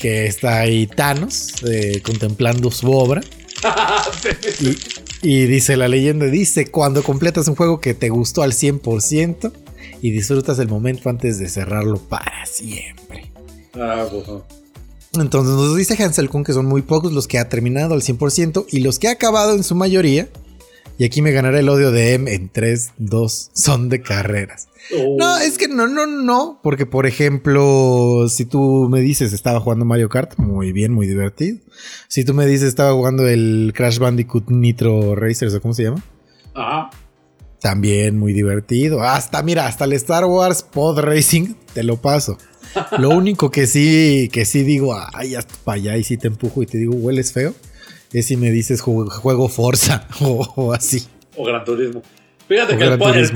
que 0.00 0.26
está 0.26 0.60
ahí 0.60 0.86
Thanos 0.88 1.62
eh, 1.70 2.00
contemplando 2.02 2.70
su 2.70 2.90
obra. 2.90 3.20
Y, 5.22 5.42
y 5.42 5.46
dice 5.46 5.76
la 5.76 5.86
leyenda, 5.86 6.26
dice, 6.26 6.70
cuando 6.70 7.02
completas 7.02 7.46
un 7.46 7.54
juego 7.54 7.80
que 7.80 7.92
te 7.92 8.08
gustó 8.08 8.42
al 8.42 8.52
100% 8.52 9.52
y 10.02 10.10
disfrutas 10.10 10.58
el 10.58 10.68
momento 10.68 11.10
antes 11.10 11.38
de 11.38 11.48
cerrarlo 11.48 11.98
para 11.98 12.46
siempre. 12.46 13.30
Ah, 13.74 14.06
bueno. 14.10 14.44
Entonces 15.14 15.54
nos 15.54 15.76
dice 15.76 16.00
Hansel 16.02 16.30
Kun 16.30 16.44
que 16.44 16.52
son 16.52 16.66
muy 16.66 16.82
pocos 16.82 17.12
los 17.12 17.26
que 17.26 17.38
ha 17.38 17.48
terminado 17.48 17.94
al 17.94 18.02
100% 18.02 18.66
y 18.70 18.80
los 18.80 18.98
que 18.98 19.08
ha 19.08 19.12
acabado 19.12 19.54
en 19.54 19.64
su 19.64 19.74
mayoría. 19.74 20.28
Y 21.00 21.04
aquí 21.04 21.22
me 21.22 21.32
ganará 21.32 21.58
el 21.58 21.68
odio 21.70 21.92
de 21.92 22.12
M 22.12 22.30
en 22.30 22.50
3, 22.50 22.90
2, 22.98 23.52
son 23.54 23.88
de 23.88 24.02
carreras. 24.02 24.68
Oh. 24.94 25.16
No, 25.18 25.38
es 25.38 25.56
que 25.56 25.66
no, 25.66 25.86
no, 25.86 26.06
no. 26.06 26.60
Porque, 26.62 26.84
por 26.84 27.06
ejemplo, 27.06 28.26
si 28.28 28.44
tú 28.44 28.86
me 28.90 29.00
dices 29.00 29.32
estaba 29.32 29.60
jugando 29.60 29.86
Mario 29.86 30.10
Kart, 30.10 30.36
muy 30.36 30.72
bien, 30.72 30.92
muy 30.92 31.06
divertido. 31.06 31.56
Si 32.08 32.22
tú 32.22 32.34
me 32.34 32.44
dices 32.44 32.68
estaba 32.68 32.92
jugando 32.92 33.26
el 33.26 33.72
Crash 33.74 33.98
Bandicoot 33.98 34.50
Nitro 34.50 35.14
Racers, 35.14 35.54
o 35.54 35.62
cómo 35.62 35.72
se 35.72 35.84
llama, 35.84 36.04
Ajá. 36.52 36.90
también 37.62 38.18
muy 38.18 38.34
divertido. 38.34 39.00
Hasta, 39.00 39.42
mira, 39.42 39.68
hasta 39.68 39.86
el 39.86 39.94
Star 39.94 40.26
Wars 40.26 40.62
Pod 40.62 40.98
Racing 40.98 41.54
te 41.72 41.82
lo 41.82 41.96
paso. 41.96 42.36
Lo 42.98 43.08
único 43.08 43.50
que 43.50 43.66
sí, 43.66 44.28
que 44.30 44.44
sí 44.44 44.64
digo, 44.64 44.94
ay, 45.14 45.34
hasta 45.34 45.54
para 45.64 45.76
allá 45.76 45.96
y 45.96 46.04
sí 46.04 46.18
te 46.18 46.26
empujo 46.26 46.62
y 46.62 46.66
te 46.66 46.76
digo, 46.76 46.92
hueles 46.94 47.32
feo, 47.32 47.54
es 48.12 48.26
si 48.26 48.36
me 48.36 48.50
dices 48.50 48.82
ju- 48.82 49.08
juego 49.10 49.48
Forza 49.48 50.06
o, 50.20 50.46
o 50.56 50.72
así. 50.72 51.06
O 51.36 51.44
Gran 51.44 51.64
Turismo. 51.64 52.02
Fíjate 52.48 52.74
O 52.74 52.78
que 52.78 52.84
el, 52.84 52.92
el. 52.92 52.98
Pod 52.98 53.16
es 53.16 53.30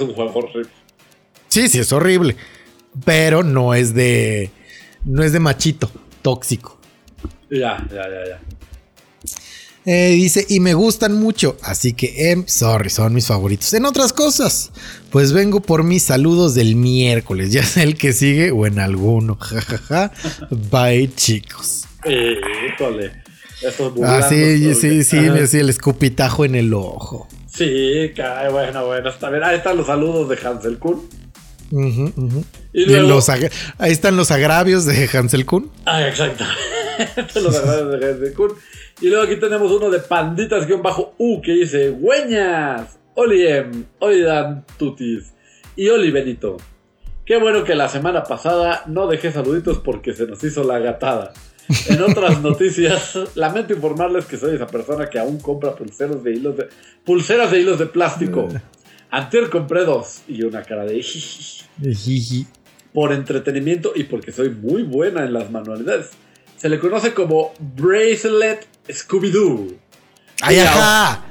un 0.00 0.14
juego 0.14 0.32
horrible. 0.34 0.70
Sí, 1.48 1.68
sí, 1.68 1.78
es 1.78 1.92
horrible. 1.92 2.36
Pero 3.04 3.42
no 3.42 3.74
es 3.74 3.94
de. 3.94 4.50
No 5.04 5.22
es 5.22 5.32
de 5.32 5.40
machito, 5.40 5.90
tóxico. 6.22 6.78
Ya, 7.50 7.86
ya, 7.90 8.02
ya, 8.08 8.26
ya. 8.28 8.40
Eh, 9.88 10.10
dice, 10.16 10.44
y 10.48 10.58
me 10.58 10.74
gustan 10.74 11.14
mucho, 11.14 11.56
así 11.62 11.92
que, 11.92 12.32
em, 12.32 12.44
sorry, 12.48 12.90
son 12.90 13.14
mis 13.14 13.28
favoritos. 13.28 13.72
En 13.72 13.84
otras 13.84 14.12
cosas, 14.12 14.72
Pues 15.10 15.32
vengo 15.32 15.60
por 15.60 15.84
mis 15.84 16.02
saludos 16.02 16.54
del 16.56 16.74
miércoles, 16.74 17.52
ya 17.52 17.62
sea 17.62 17.84
el 17.84 17.96
que 17.96 18.12
sigue 18.12 18.50
o 18.50 18.66
en 18.66 18.80
alguno. 18.80 19.36
Jajaja. 19.40 20.10
Bye, 20.50 21.10
chicos. 21.14 21.84
Híjole. 22.04 23.12
Ah, 24.04 24.22
sí, 24.28 24.74
sí, 24.74 25.02
sí, 25.04 25.46
sí, 25.46 25.58
el 25.58 25.70
escupitajo 25.70 26.44
en 26.44 26.54
el 26.54 26.72
ojo. 26.74 27.26
Sí, 27.46 28.12
caray, 28.14 28.52
bueno, 28.52 28.86
bueno, 28.86 29.08
está 29.08 29.30
bien. 29.30 29.42
Ahí 29.42 29.56
están 29.56 29.76
los 29.78 29.86
saludos 29.86 30.28
de 30.28 30.36
Hansel 30.46 30.78
Kun. 30.78 31.08
Ujú. 31.70 32.44
Y 32.72 32.82
Y 32.82 32.86
luego- 32.86 33.08
los 33.08 33.28
ahí 33.30 33.48
están 33.90 34.16
los 34.16 34.30
agravios 34.30 34.84
de 34.84 35.08
Hansel 35.12 35.46
Kun. 35.46 35.70
Ah, 35.86 36.06
exactamente. 36.06 36.54
los 37.42 37.56
agravios 37.56 38.00
de 38.00 38.06
Hansel 38.10 38.34
Kun. 38.34 38.52
Y 39.00 39.08
luego 39.08 39.24
aquí 39.24 39.36
tenemos 39.36 39.72
uno 39.72 39.90
de 39.90 39.98
panditas-u 40.00 41.40
que 41.42 41.52
dice: 41.52 41.90
Güeñas, 41.90 42.98
Oli 43.14 43.46
M, 43.46 43.84
Oli 44.00 44.20
Dan 44.22 44.64
Tutis 44.78 45.32
y 45.76 45.88
Oli 45.88 46.10
Benito. 46.10 46.58
Qué 47.24 47.38
bueno 47.38 47.64
que 47.64 47.74
la 47.74 47.88
semana 47.88 48.22
pasada 48.22 48.84
no 48.86 49.06
dejé 49.08 49.32
saluditos 49.32 49.78
porque 49.78 50.12
se 50.12 50.26
nos 50.26 50.42
hizo 50.44 50.62
la 50.62 50.78
gatada. 50.78 51.32
En 51.88 52.00
otras 52.02 52.40
noticias, 52.42 53.18
lamento 53.34 53.72
informarles 53.72 54.24
que 54.26 54.36
soy 54.36 54.54
esa 54.54 54.66
persona 54.66 55.08
que 55.08 55.18
aún 55.18 55.38
compra 55.40 55.74
pulseras 55.74 56.22
de 56.22 56.32
hilos 56.32 56.56
de, 56.56 56.68
pulseras 57.04 57.50
de 57.50 57.60
hilos 57.60 57.78
de 57.78 57.86
plástico. 57.86 58.48
Antier 59.10 59.48
compré 59.50 59.84
dos 59.84 60.22
y 60.28 60.42
una 60.42 60.62
cara 60.62 60.84
de 60.84 61.02
Jiji. 61.02 62.46
por 62.92 63.12
entretenimiento 63.12 63.92
y 63.94 64.04
porque 64.04 64.32
soy 64.32 64.50
muy 64.50 64.82
buena 64.82 65.24
en 65.24 65.32
las 65.32 65.50
manualidades. 65.50 66.10
Se 66.56 66.68
le 66.68 66.78
conoce 66.78 67.12
como 67.14 67.52
Bracelet 67.58 68.66
Scooby-Doo. 68.88 69.74
¡Ay, 70.42 70.58
ajá! 70.60 71.24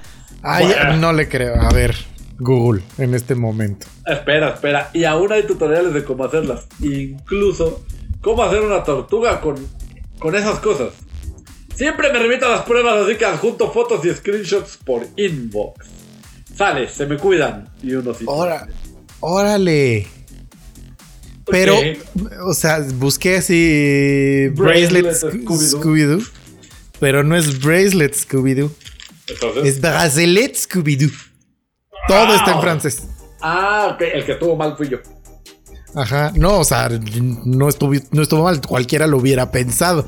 Ay, 0.43 0.67
Bueno. 0.67 0.97
no 0.97 1.13
le 1.13 1.27
creo. 1.27 1.55
A 1.59 1.69
ver, 1.73 1.95
Google, 2.39 2.83
en 2.97 3.15
este 3.15 3.33
momento. 3.35 3.87
Espera, 4.05 4.49
espera. 4.49 4.89
Y 4.93 5.03
aún 5.05 5.31
hay 5.31 5.43
tutoriales 5.43 5.93
de 5.93 6.03
cómo 6.03 6.25
hacerlas. 6.25 6.67
Incluso 6.79 7.83
cómo 8.21 8.43
hacer 8.43 8.61
una 8.61 8.83
tortuga 8.83 9.41
con, 9.41 9.55
con 10.25 10.35
esas 10.35 10.57
cosas. 10.59 10.89
Siempre 11.75 12.11
me 12.11 12.17
remito 12.17 12.47
a 12.47 12.49
las 12.49 12.61
pruebas, 12.63 13.05
así 13.05 13.15
que 13.15 13.25
adjunto 13.25 13.71
fotos 13.71 14.03
y 14.05 14.11
screenshots 14.11 14.77
por 14.83 15.05
inbox. 15.17 15.85
Sale, 16.57 16.89
se 16.89 17.05
me 17.05 17.15
cuidan. 17.17 17.69
Y 17.83 17.93
uno 17.93 18.11
sí. 18.15 18.23
Ora- 18.27 18.67
órale. 19.19 20.07
Pero, 21.45 21.75
o 22.43 22.55
sea, 22.55 22.79
busqué 22.95 23.37
así 23.37 24.47
Bracelet 24.55 25.03
Bracelet 25.03 25.15
Sco- 25.15 25.29
Scooby-Doo. 25.31 25.79
Scooby-Doo. 25.81 26.27
pero 26.99 27.23
no 27.23 27.37
es 27.37 27.59
Bracelet 27.61 28.15
Scooby-Doo. 28.15 28.71
Es 29.63 29.79
Bracelet 29.79 30.55
Scooby-Doo. 30.55 31.11
Todo 32.07 32.33
está 32.33 32.53
en 32.53 32.61
francés. 32.61 33.03
Ah, 33.41 33.91
ok. 33.93 34.01
El 34.01 34.25
que 34.25 34.31
estuvo 34.31 34.55
mal 34.55 34.75
fui 34.75 34.89
yo. 34.89 34.97
Ajá. 35.95 36.31
No, 36.35 36.59
o 36.59 36.63
sea, 36.63 36.89
no 37.45 37.69
estuvo, 37.69 37.93
no 38.11 38.21
estuvo 38.21 38.43
mal. 38.43 38.61
Cualquiera 38.61 39.07
lo 39.07 39.17
hubiera 39.17 39.51
pensado. 39.51 40.05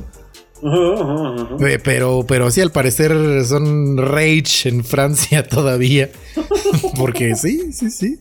Pe- 1.60 1.77
Pero, 1.79 2.25
pero 2.27 2.50
sí, 2.50 2.62
al 2.62 2.72
parecer 2.72 3.46
son 3.46 3.96
Rage 3.98 4.67
en 4.70 4.84
Francia 4.86 5.48
todavía. 5.48 6.10
Porque 6.98 7.36
sí, 7.36 7.72
sí, 7.74 7.89
sí. 7.91 8.17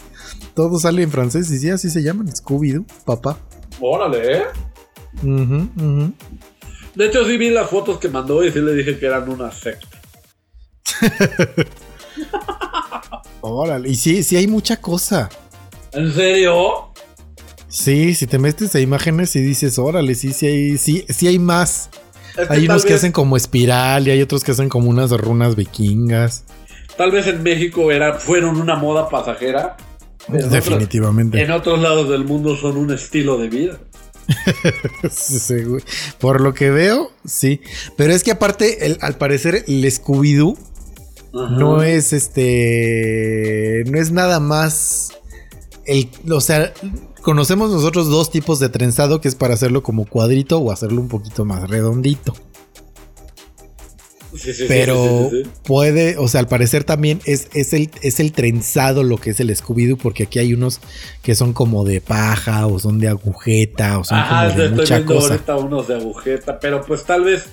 Todo 0.54 0.78
sale 0.78 1.02
en 1.02 1.10
francés 1.10 1.50
y 1.50 1.58
sí, 1.58 1.70
así 1.70 1.90
se 1.90 2.02
llaman. 2.02 2.28
Scooby-Doo, 2.28 2.84
papá. 3.04 3.38
Órale, 3.80 4.38
¿eh? 4.38 4.42
Ujú, 5.22 5.68
ujú. 5.76 6.12
De 6.94 7.06
hecho, 7.06 7.24
sí 7.26 7.36
vi 7.36 7.50
las 7.50 7.68
fotos 7.68 7.98
que 7.98 8.08
mandó 8.08 8.42
y 8.44 8.50
sí 8.52 8.58
le 8.60 8.74
dije 8.74 8.98
que 8.98 9.06
eran 9.06 9.28
una 9.28 9.50
secta. 9.52 9.86
Órale. 13.40 13.88
Y 13.90 13.96
sí, 13.96 14.22
sí 14.22 14.36
hay 14.36 14.46
mucha 14.46 14.78
cosa. 14.80 15.28
¿En 15.92 16.12
serio? 16.12 16.90
Sí, 17.76 18.14
si 18.14 18.26
te 18.26 18.38
metes 18.38 18.74
a 18.74 18.80
imágenes 18.80 19.36
y 19.36 19.40
dices, 19.42 19.78
órale, 19.78 20.14
sí, 20.14 20.32
sí 20.32 20.46
hay, 20.46 20.78
sí, 20.78 21.04
sí 21.08 21.26
hay 21.28 21.38
más. 21.38 21.90
Es 22.38 22.50
Hay 22.50 22.64
unos 22.64 22.84
que 22.86 22.94
hacen 22.94 23.12
como 23.12 23.36
espiral 23.36 24.08
y 24.08 24.10
hay 24.12 24.22
otros 24.22 24.44
que 24.44 24.52
hacen 24.52 24.68
como 24.70 24.88
unas 24.88 25.10
runas 25.10 25.56
vikingas. 25.56 26.44
Tal 26.96 27.10
vez 27.10 27.26
en 27.26 27.42
México 27.42 27.92
era, 27.92 28.14
fueron 28.14 28.58
una 28.60 28.76
moda 28.76 29.08
pasajera. 29.10 29.76
otros- 30.26 30.50
Definitivamente. 30.50 31.42
En 31.42 31.50
otros 31.50 31.78
lados 31.80 32.08
del 32.08 32.24
mundo 32.24 32.56
son 32.56 32.76
un 32.78 32.92
estilo 32.92 33.36
de 33.38 33.48
vida. 33.48 33.78
Sí. 35.10 35.56
Por 36.18 36.40
lo 36.40 36.54
que 36.54 36.70
veo, 36.70 37.12
sí. 37.24 37.60
Pero 37.96 38.12
es 38.14 38.22
que 38.24 38.32
aparte, 38.32 38.86
el- 38.86 38.98
al 39.02 39.16
parecer, 39.18 39.64
el 39.68 39.84
Scooby-Doo 39.84 40.56
no 41.32 41.82
es 41.82 42.12
este. 42.14 43.84
No 43.90 43.98
es 44.00 44.10
nada 44.10 44.40
más. 44.40 45.10
El, 45.84 46.08
o 46.30 46.40
sea, 46.40 46.72
conocemos 47.26 47.72
nosotros 47.72 48.08
dos 48.08 48.30
tipos 48.30 48.60
de 48.60 48.68
trenzado 48.68 49.20
que 49.20 49.26
es 49.26 49.34
para 49.34 49.54
hacerlo 49.54 49.82
como 49.82 50.04
cuadrito 50.04 50.58
o 50.60 50.70
hacerlo 50.70 51.00
un 51.00 51.08
poquito 51.08 51.44
más 51.44 51.68
redondito. 51.68 52.32
Sí, 54.36 54.54
sí, 54.54 54.66
Pero 54.68 55.30
sí, 55.32 55.42
puede, 55.64 56.18
o 56.18 56.28
sea, 56.28 56.38
al 56.38 56.46
parecer 56.46 56.84
también 56.84 57.20
es, 57.24 57.48
es, 57.52 57.72
el, 57.72 57.90
es 58.02 58.20
el 58.20 58.30
trenzado 58.30 59.02
lo 59.02 59.16
que 59.16 59.30
es 59.30 59.40
el 59.40 59.50
Scooby-Doo, 59.50 59.96
porque 59.96 60.22
aquí 60.22 60.38
hay 60.38 60.54
unos 60.54 60.78
que 61.22 61.34
son 61.34 61.52
como 61.52 61.84
de 61.84 62.00
paja 62.00 62.68
o 62.68 62.78
son 62.78 63.00
de 63.00 63.08
agujeta 63.08 63.98
o 63.98 64.04
son 64.04 64.18
Ajá, 64.18 64.28
como 64.28 64.58
de 64.58 64.64
estoy 64.66 64.78
mucha 64.78 64.96
viendo 64.98 65.14
cosa. 65.16 65.32
ahorita 65.32 65.56
unos 65.56 65.88
de 65.88 65.94
agujeta, 65.96 66.60
pero 66.60 66.82
pues 66.86 67.02
tal 67.02 67.24
vez, 67.24 67.46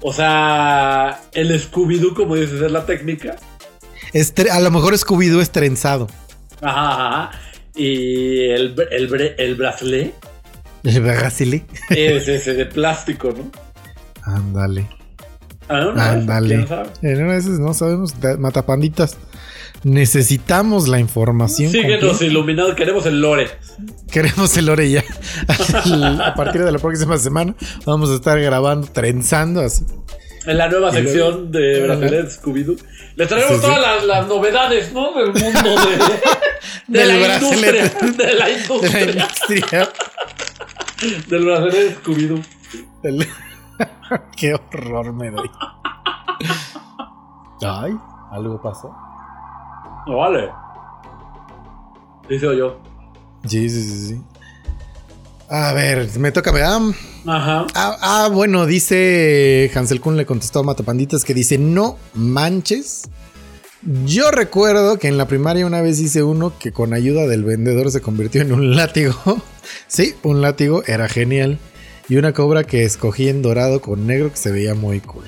o 0.00 0.10
sea, 0.14 1.20
el 1.34 1.52
Scooby-Doo, 1.60 2.14
como 2.14 2.34
dices, 2.34 2.62
es 2.62 2.72
la 2.72 2.86
técnica. 2.86 3.36
Es 4.14 4.32
a 4.50 4.60
lo 4.60 4.70
mejor 4.70 4.94
Scooby-Doo 4.96 5.42
es 5.42 5.50
trenzado. 5.50 6.06
Ajá, 6.62 7.26
ajá. 7.26 7.30
Y 7.78 8.50
el, 8.50 8.74
el, 8.90 9.34
el 9.38 9.54
bracelet 9.54 10.14
El 11.90 12.16
es 12.16 12.28
ese 12.28 12.54
de 12.54 12.66
plástico, 12.66 13.32
¿no? 13.36 13.50
Ándale. 14.22 14.88
Ah, 15.68 15.80
no, 15.80 16.00
Ándale. 16.00 16.56
¿quién 16.56 16.68
sabe? 16.68 16.88
En 17.02 17.22
una 17.22 17.34
de 17.34 17.38
esas 17.38 17.58
no 17.58 17.74
sabemos, 17.74 18.14
matapanditas. 18.38 19.16
Necesitamos 19.84 20.88
la 20.88 20.98
información. 20.98 21.70
Síguenos 21.70 22.20
iluminados, 22.22 22.74
queremos 22.74 23.06
el 23.06 23.20
lore. 23.20 23.48
Queremos 24.10 24.56
el 24.56 24.68
ore 24.70 24.90
ya. 24.90 25.04
a 26.24 26.34
partir 26.34 26.64
de 26.64 26.72
la 26.72 26.78
próxima 26.78 27.16
semana 27.18 27.54
vamos 27.86 28.10
a 28.10 28.16
estar 28.16 28.40
grabando, 28.40 28.88
trenzando 28.88 29.60
así. 29.60 29.84
En 30.48 30.58
la 30.58 30.68
nueva 30.68 30.90
luego- 30.90 31.06
sección 31.08 31.52
de. 31.52 31.82
Bracelet 31.82 32.28
Scooby-Doo. 32.30 32.76
Les 33.16 33.28
traemos 33.28 33.50
Sí, 33.50 33.54
sí. 33.56 33.60
todas 33.62 33.80
las, 33.80 34.04
las 34.04 34.26
novedades, 34.26 34.92
¿no? 34.92 35.12
Del 35.12 35.26
mundo 35.32 35.76
de, 35.86 35.96
de 36.88 36.98
Del 37.06 37.08
la 37.08 37.34
industria. 37.34 37.72
De 37.72 37.82
la 37.82 38.12
De 38.12 38.34
la 38.34 38.50
industria. 38.50 39.10
industria. 39.10 39.88
del 41.28 41.44
Bracelet 41.44 42.02
Scooby-Doo. 42.02 42.42
Del- 43.02 43.28
Qué 44.36 44.54
horror 44.54 45.12
me 45.12 45.30
doy. 45.30 45.50
Ay, 47.62 47.92
algo 48.32 48.60
pasó. 48.62 48.94
No 50.06 50.16
vale. 50.16 50.50
Dice 52.28 52.56
yo. 52.56 52.80
Sí, 53.44 53.68
sí, 53.68 53.82
sí, 53.82 54.06
sí. 54.14 54.22
A 55.50 55.72
ver, 55.72 56.08
me 56.18 56.30
toca 56.30 56.52
ver. 56.52 56.64
Ah, 56.64 56.80
Ajá. 57.26 57.66
ah, 57.74 57.98
ah, 58.00 58.28
bueno, 58.30 58.66
dice 58.66 59.70
Hansel 59.74 60.00
Kun 60.00 60.16
le 60.16 60.26
contestó 60.26 60.60
a 60.60 60.62
Matapanditas 60.62 61.24
que 61.24 61.32
dice, 61.34 61.56
no 61.56 61.98
manches. 62.14 63.08
Yo 64.04 64.30
recuerdo 64.30 64.98
que 64.98 65.08
en 65.08 65.16
la 65.16 65.26
primaria 65.26 65.64
una 65.64 65.80
vez 65.80 66.00
hice 66.00 66.22
uno 66.22 66.52
que 66.58 66.72
con 66.72 66.92
ayuda 66.92 67.26
del 67.26 67.44
vendedor 67.44 67.90
se 67.90 68.02
convirtió 68.02 68.42
en 68.42 68.52
un 68.52 68.76
látigo. 68.76 69.14
sí, 69.86 70.14
un 70.22 70.42
látigo, 70.42 70.82
era 70.86 71.08
genial. 71.08 71.58
Y 72.10 72.16
una 72.16 72.32
cobra 72.32 72.64
que 72.64 72.84
escogí 72.84 73.28
en 73.28 73.40
dorado 73.40 73.80
con 73.80 74.06
negro 74.06 74.30
que 74.30 74.36
se 74.36 74.50
veía 74.50 74.74
muy 74.74 75.00
cool. 75.00 75.24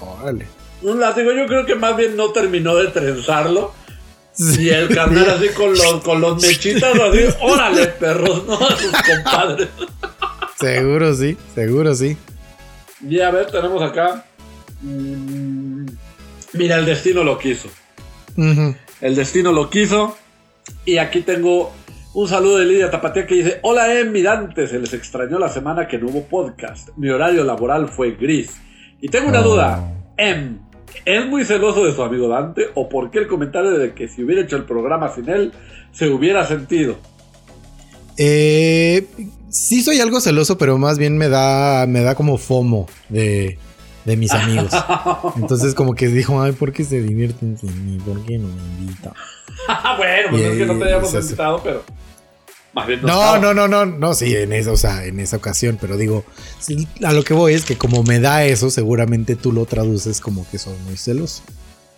Órale. 0.00 0.46
Un 0.82 0.98
látigo, 1.00 1.32
yo 1.32 1.46
creo 1.46 1.66
que 1.66 1.74
más 1.74 1.96
bien 1.96 2.16
no 2.16 2.32
terminó 2.32 2.76
de 2.76 2.88
trenzarlo. 2.88 3.72
Y 4.38 4.68
el 4.70 4.88
carnal 4.94 5.28
así 5.30 5.48
con 5.50 5.70
los, 5.72 6.02
con 6.02 6.20
los 6.20 6.40
mechitas, 6.42 6.94
así, 6.98 7.24
órale, 7.40 7.86
perros, 7.88 8.44
¿no? 8.48 8.54
A 8.54 8.76
sus 8.76 8.92
compadres. 8.92 9.68
Seguro 10.58 11.14
sí, 11.14 11.36
seguro 11.54 11.94
sí. 11.94 12.16
Y 13.08 13.20
a 13.20 13.30
ver, 13.30 13.46
tenemos 13.50 13.82
acá. 13.82 14.24
mm, 14.80 15.86
Mira, 16.54 16.76
el 16.78 16.84
destino 16.86 17.24
lo 17.24 17.38
quiso. 17.38 17.68
El 18.36 19.14
destino 19.16 19.52
lo 19.52 19.68
quiso. 19.70 20.16
Y 20.84 20.98
aquí 20.98 21.20
tengo 21.22 21.72
un 22.14 22.28
saludo 22.28 22.58
de 22.58 22.66
Lidia 22.66 22.90
Tapatía 22.90 23.26
que 23.26 23.34
dice: 23.36 23.58
Hola, 23.62 23.92
Em, 23.98 24.22
Dante, 24.22 24.66
se 24.66 24.78
les 24.78 24.92
extrañó 24.92 25.38
la 25.38 25.48
semana 25.48 25.88
que 25.88 25.98
no 25.98 26.08
hubo 26.08 26.24
podcast. 26.24 26.90
Mi 26.96 27.08
horario 27.10 27.42
laboral 27.44 27.88
fue 27.88 28.12
gris. 28.12 28.50
Y 29.00 29.08
tengo 29.08 29.28
una 29.28 29.40
Oh. 29.40 29.44
duda. 29.44 29.92
Em, 30.16 30.58
¿es 31.04 31.26
muy 31.26 31.44
celoso 31.44 31.84
de 31.84 31.94
su 31.94 32.02
amigo 32.02 32.28
Dante? 32.28 32.66
¿O 32.74 32.88
por 32.88 33.10
qué 33.10 33.18
el 33.20 33.26
comentario 33.28 33.70
de 33.72 33.94
que 33.94 34.08
si 34.08 34.22
hubiera 34.22 34.42
hecho 34.42 34.56
el 34.56 34.64
programa 34.64 35.12
sin 35.14 35.28
él, 35.28 35.52
se 35.92 36.08
hubiera 36.10 36.46
sentido? 36.46 36.96
Eh, 38.16 39.06
sí 39.48 39.82
soy 39.82 40.00
algo 40.00 40.20
celoso, 40.20 40.58
pero 40.58 40.78
más 40.78 40.98
bien 40.98 41.16
me 41.16 41.28
da, 41.28 41.86
me 41.86 42.02
da 42.02 42.14
como 42.14 42.36
FOMO 42.38 42.86
de, 43.08 43.58
de 44.04 44.16
mis 44.16 44.32
amigos. 44.32 44.70
Entonces 45.36 45.74
como 45.74 45.94
que 45.94 46.08
dijo, 46.08 46.40
ay, 46.42 46.52
¿por 46.52 46.72
qué 46.72 46.84
se 46.84 47.00
divierten 47.02 47.56
sin 47.58 47.86
mí? 47.86 47.98
¿Por 47.98 48.22
qué 48.24 48.38
no 48.38 48.48
me 48.48 48.62
invitan? 48.80 49.12
bueno, 49.96 50.28
pues 50.30 50.42
Y- 50.42 50.44
es 50.46 50.56
que 50.58 50.66
no 50.66 50.76
te 50.78 50.84
habíamos 50.84 51.08
eso. 51.08 51.20
invitado, 51.20 51.60
pero. 51.62 51.82
Más 52.72 52.86
bien 52.86 53.02
No, 53.02 53.38
no, 53.38 53.52
no, 53.52 53.68
no, 53.68 53.84
no, 53.84 54.14
sí, 54.14 54.34
en 54.34 54.52
esa, 54.52 54.72
o 54.72 54.76
sea, 54.76 55.04
en 55.04 55.20
esa 55.20 55.36
ocasión, 55.36 55.78
pero 55.80 55.96
digo, 55.96 56.24
a 57.04 57.12
lo 57.12 57.22
que 57.22 57.34
voy 57.34 57.54
es 57.54 57.64
que 57.64 57.76
como 57.76 58.02
me 58.02 58.18
da 58.18 58.44
eso, 58.44 58.70
seguramente 58.70 59.36
tú 59.36 59.52
lo 59.52 59.66
traduces 59.66 60.20
como 60.20 60.48
que 60.50 60.58
soy 60.58 60.76
muy 60.86 60.96
celoso. 60.96 61.42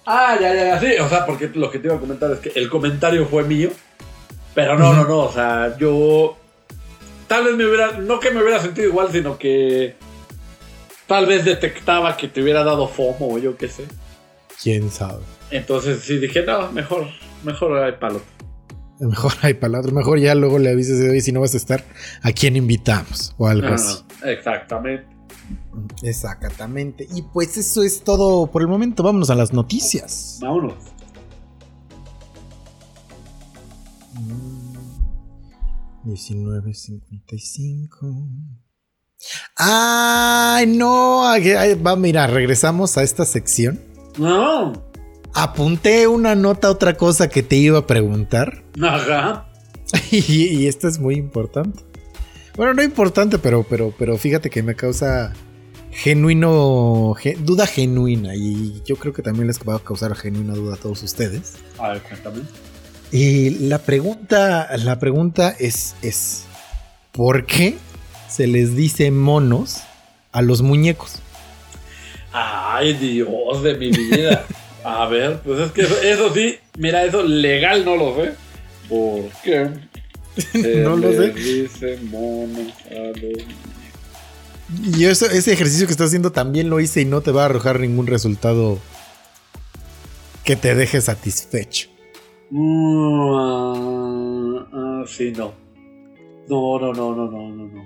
Ah, 0.07 0.37
ya, 0.41 0.55
ya, 0.55 0.65
ya, 0.67 0.81
sí. 0.81 1.01
O 1.01 1.09
sea, 1.09 1.25
porque 1.25 1.51
lo 1.55 1.71
que 1.71 1.79
te 1.79 1.89
iba 1.89 1.97
a 1.97 2.01
comentar 2.01 2.31
es 2.31 2.39
que 2.39 2.53
el 2.59 2.69
comentario 2.69 3.27
fue 3.27 3.45
mío. 3.45 3.71
Pero 4.55 4.79
no, 4.79 4.93
no, 4.93 5.05
no. 5.05 5.19
O 5.21 5.33
sea, 5.33 5.77
yo. 5.79 6.37
Tal 7.27 7.45
vez 7.45 7.57
me 7.57 7.67
hubiera. 7.67 7.93
No 7.93 8.21
que 8.21 8.31
me 8.31 8.43
hubiera 8.43 8.61
sentido 8.61 8.89
igual, 8.89 9.11
sino 9.11 9.39
que. 9.39 9.97
Tal 11.07 11.27
vez 11.27 11.45
detectaba 11.45 12.17
que 12.17 12.29
te 12.29 12.43
hubiera 12.43 12.65
dado 12.65 12.89
FOMO 12.89 13.35
o 13.35 13.39
yo 13.39 13.57
qué 13.57 13.69
sé. 13.69 13.85
¿Quién 14.63 14.91
sabe? 14.91 15.23
Entonces 15.51 16.01
sí 16.03 16.19
dije, 16.19 16.43
no, 16.43 16.73
mejor, 16.73 17.09
mejor 17.43 17.77
hay 17.79 17.93
palo. 17.93 18.23
Mejor 19.01 19.33
hay 19.43 19.55
palabras, 19.55 19.93
mejor 19.93 20.19
ya 20.21 20.35
luego 20.35 20.59
le 20.59 20.71
avises 20.71 20.99
de 21.01 21.11
hoy 21.11 21.21
si 21.21 21.33
no 21.33 21.41
vas 21.41 21.55
a 21.55 21.57
estar, 21.57 21.85
¿a 22.23 22.33
quién 22.33 22.57
invitamos? 22.57 23.35
O 23.39 23.49
algo 23.49 23.69
No, 23.69 23.75
así. 23.75 23.99
exactamente. 24.25 25.07
Exactamente. 26.03 27.09
Y 27.13 27.23
pues 27.23 27.57
eso 27.57 27.83
es 27.83 28.05
todo 28.05 28.47
por 28.51 28.63
el 28.63 28.69
momento. 28.69 29.03
Vámonos 29.03 29.31
a 29.31 29.35
las 29.35 29.53
noticias. 29.53 30.39
Vámonos. 30.41 30.75
Mm, 34.15 34.77
19.55. 36.07 38.29
¡Ay, 39.57 40.67
no! 40.67 41.23
Va, 41.85 41.97
mira, 41.97 42.27
regresamos 42.27 42.97
a 42.97 43.03
esta 43.03 43.25
sección. 43.25 43.81
No. 44.19 44.73
Apunté 45.35 46.07
una 46.07 46.35
nota, 46.35 46.71
otra 46.71 46.97
cosa 46.97 47.29
que 47.29 47.43
te 47.43 47.57
iba 47.57 47.81
a 47.81 47.87
preguntar. 47.87 48.63
Ajá. 48.83 49.47
Y, 50.11 50.45
y 50.47 50.67
esta 50.67 50.89
es 50.89 50.99
muy 50.99 51.15
importante. 51.17 51.81
Bueno, 52.57 52.75
no 52.75 52.83
importante, 52.83 53.39
pero, 53.39 53.65
pero, 53.69 53.93
pero 53.99 54.17
fíjate 54.17 54.49
que 54.51 54.63
me 54.63 54.75
causa 54.75 55.33
genuino, 55.93 57.15
ge- 57.19 57.37
duda 57.39 57.67
genuina. 57.67 58.35
Y 58.35 58.83
yo 58.87 58.97
creo 58.97 59.13
que 59.13 59.23
también 59.23 59.47
les 59.47 59.59
va 59.61 59.77
a 59.77 59.79
causar 59.79 60.15
genuina 60.17 60.55
duda 60.55 60.75
a 60.75 60.77
todos 60.79 61.03
ustedes. 61.03 61.55
A 61.79 61.91
ver, 61.91 62.03
cuéntame. 62.03 62.41
Y 63.13 63.51
la 63.69 63.79
pregunta, 63.81 64.69
la 64.79 64.99
pregunta 64.99 65.55
es, 65.59 65.95
es, 66.03 66.45
¿por 67.13 67.47
qué 67.47 67.77
se 68.29 68.47
les 68.49 68.75
dice 68.75 69.11
monos 69.13 69.81
a 70.33 70.43
los 70.43 70.63
muñecos? 70.63 71.17
Ay, 72.33 72.95
Dios 72.95 73.63
de 73.63 73.75
mi 73.75 73.91
vida. 73.91 74.45
A 74.85 75.07
ver, 75.09 75.41
pues 75.41 75.61
es 75.61 75.73
que 75.73 75.83
eso, 75.83 76.01
eso 76.03 76.35
sí, 76.35 76.57
mira, 76.79 77.05
eso 77.05 77.23
legal 77.23 77.85
no 77.85 77.97
lo 77.97 78.15
sé. 78.17 78.33
¿Por 78.89 79.29
qué? 79.43 79.69
No 80.83 80.97
lo 80.97 81.13
sé. 81.13 81.31
Dice 81.31 81.99
monos 82.11 82.73
a 82.91 83.19
los- 83.19 84.99
Y 84.99 85.05
eso, 85.05 85.27
ese 85.27 85.53
ejercicio 85.53 85.87
que 85.87 85.93
estás 85.93 86.09
haciendo 86.09 86.33
también 86.33 86.71
lo 86.71 86.81
hice 86.81 87.01
y 87.01 87.05
no 87.05 87.21
te 87.21 87.31
va 87.31 87.43
a 87.43 87.47
arrojar 87.47 87.81
ningún 87.81 88.07
resultado 88.07 88.79
que 90.45 90.57
te 90.57 90.75
deje 90.75 91.01
satisfecho. 91.01 91.89
Ah, 92.55 94.67
ah, 94.73 95.05
sí, 95.07 95.33
no. 95.37 95.53
No, 96.49 96.79
no, 96.79 96.93
no, 96.93 97.15
no, 97.15 97.31
no, 97.31 97.49
no, 97.49 97.67
no. 97.67 97.85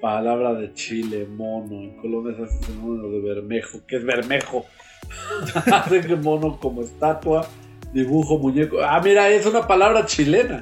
Palabra 0.00 0.54
de 0.54 0.72
Chile, 0.74 1.26
mono. 1.26 1.80
En 1.80 1.96
Colombia 1.98 2.36
se 2.36 2.42
hace 2.44 2.64
sinónimo 2.66 3.08
de 3.08 3.20
bermejo. 3.20 3.80
¿Qué 3.86 3.96
es 3.96 4.04
bermejo? 4.04 4.66
Hacen 5.72 6.04
que 6.04 6.16
mono 6.16 6.58
como 6.58 6.82
estatua, 6.82 7.46
dibujo, 7.92 8.38
muñeco. 8.38 8.78
Ah, 8.82 9.00
mira, 9.02 9.28
es 9.28 9.46
una 9.46 9.66
palabra 9.66 10.06
chilena. 10.06 10.60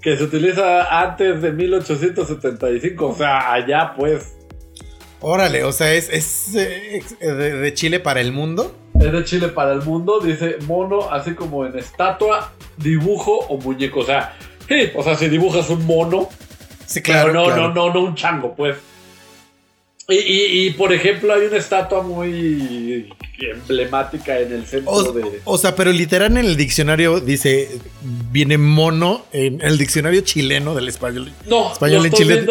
Que 0.00 0.16
se 0.16 0.24
utiliza 0.24 1.00
antes 1.00 1.42
de 1.42 1.52
1875. 1.52 3.06
O 3.06 3.14
sea, 3.14 3.52
allá 3.52 3.94
pues. 3.96 4.36
Órale, 5.20 5.64
o 5.64 5.72
sea, 5.72 5.92
es, 5.92 6.08
es, 6.08 6.54
eh, 6.54 7.02
de, 7.20 7.56
de 7.56 7.74
Chile 7.74 8.00
para 8.00 8.20
el 8.20 8.32
mundo. 8.32 8.74
Es 8.98 9.12
de 9.12 9.24
Chile 9.24 9.48
para 9.48 9.72
el 9.72 9.82
mundo. 9.82 10.20
Dice 10.20 10.56
mono, 10.66 11.10
así 11.10 11.34
como 11.34 11.66
en 11.66 11.78
estatua, 11.78 12.52
dibujo 12.78 13.38
o 13.48 13.58
muñeco. 13.58 14.00
O 14.00 14.04
sea, 14.04 14.34
sí, 14.66 14.90
o 14.94 15.02
sea, 15.02 15.16
si 15.16 15.28
dibujas 15.28 15.68
un 15.68 15.84
mono, 15.84 16.28
Sí, 16.90 17.02
Claro, 17.02 17.32
no, 17.32 17.54
no, 17.54 17.72
no, 17.72 17.94
no 17.94 18.00
un 18.00 18.16
chango, 18.16 18.52
pues. 18.56 18.76
Y, 20.10 20.14
y- 20.16 20.66
y, 20.66 20.70
por 20.70 20.92
ejemplo, 20.92 21.32
hay 21.32 21.46
una 21.46 21.56
estatua 21.56 22.02
muy 22.02 23.08
emblemática 23.40 24.38
en 24.38 24.52
el 24.52 24.66
centro 24.66 24.90
O, 24.92 25.12
de. 25.12 25.40
o 25.44 25.56
sea, 25.56 25.74
pero 25.74 25.92
literal 25.92 26.32
en 26.32 26.44
el 26.44 26.56
diccionario 26.56 27.20
dice, 27.20 27.68
viene 28.30 28.58
mono, 28.58 29.24
en 29.32 29.60
el 29.62 29.78
diccionario 29.78 30.20
chileno 30.22 30.74
del 30.74 30.88
español. 30.88 31.32
No, 31.46 31.72
español 31.72 32.04
en 32.06 32.12
Chile. 32.12 32.46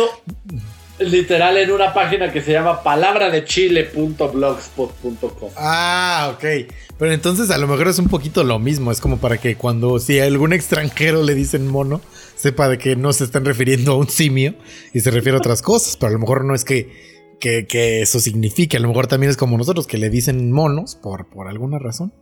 literal 1.00 1.58
en 1.58 1.72
una 1.72 1.94
página 1.94 2.32
que 2.34 2.42
se 2.42 2.52
llama 2.54 2.82
palabraDechile.blogspot.com. 4.30 5.50
Ah, 5.58 6.32
ok. 6.36 6.44
Pero 6.98 7.14
entonces 7.14 7.50
a 7.52 7.58
lo 7.58 7.68
mejor 7.68 7.88
es 7.88 8.00
un 8.00 8.08
poquito 8.10 8.44
lo 8.44 8.60
mismo. 8.60 8.92
Es 8.92 9.00
como 9.00 9.18
para 9.20 9.38
que 9.38 9.56
cuando 9.56 10.00
si 10.00 10.20
a 10.20 10.26
algún 10.26 10.54
extranjero 10.54 11.24
le 11.24 11.36
dicen 11.36 11.68
mono, 11.68 12.02
sepa 12.36 12.68
de 12.68 12.78
que 12.78 12.96
no 12.96 13.14
se 13.14 13.24
están 13.24 13.46
refiriendo 13.46 13.94
a 13.94 13.98
un 13.98 14.10
simio 14.10 14.56
y 14.94 15.00
se 15.02 15.12
refiere 15.12 15.36
a 15.38 15.40
otras 15.40 15.62
cosas. 15.62 15.96
Pero 15.98 16.10
a 16.10 16.14
lo 16.14 16.20
mejor 16.20 16.44
no 16.46 16.54
es 16.56 16.66
que, 16.66 17.09
que, 17.40 17.66
que 17.68 18.02
eso 18.02 18.20
signifique. 18.20 18.78
A 18.78 18.80
lo 18.80 18.88
mejor 18.90 19.08
también 19.08 19.30
es 19.30 19.38
como 19.38 19.58
nosotros 19.58 19.88
que 19.88 19.98
le 19.98 20.10
dicen 20.10 20.52
monos 20.52 20.96
por, 20.96 21.30
por 21.30 21.48
alguna 21.48 21.80
razón. 21.80 22.14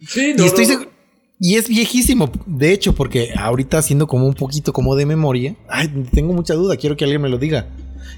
Sí, 0.00 0.30
y 0.30 0.34
no, 0.34 0.44
estoy 0.44 0.64
no, 0.66 0.70
seguro- 0.72 0.90
Y 1.38 1.54
es 1.56 1.68
viejísimo, 1.68 2.30
de 2.46 2.72
hecho, 2.72 2.94
porque 2.94 3.30
ahorita 3.36 3.78
haciendo 3.78 4.06
como 4.06 4.26
un 4.26 4.34
poquito 4.34 4.72
como 4.72 4.94
de 4.96 5.06
memoria, 5.06 5.56
ay, 5.68 5.88
tengo 6.12 6.32
mucha 6.32 6.54
duda, 6.54 6.76
quiero 6.76 6.96
que 6.96 7.04
alguien 7.04 7.22
me 7.22 7.28
lo 7.28 7.38
diga. 7.38 7.68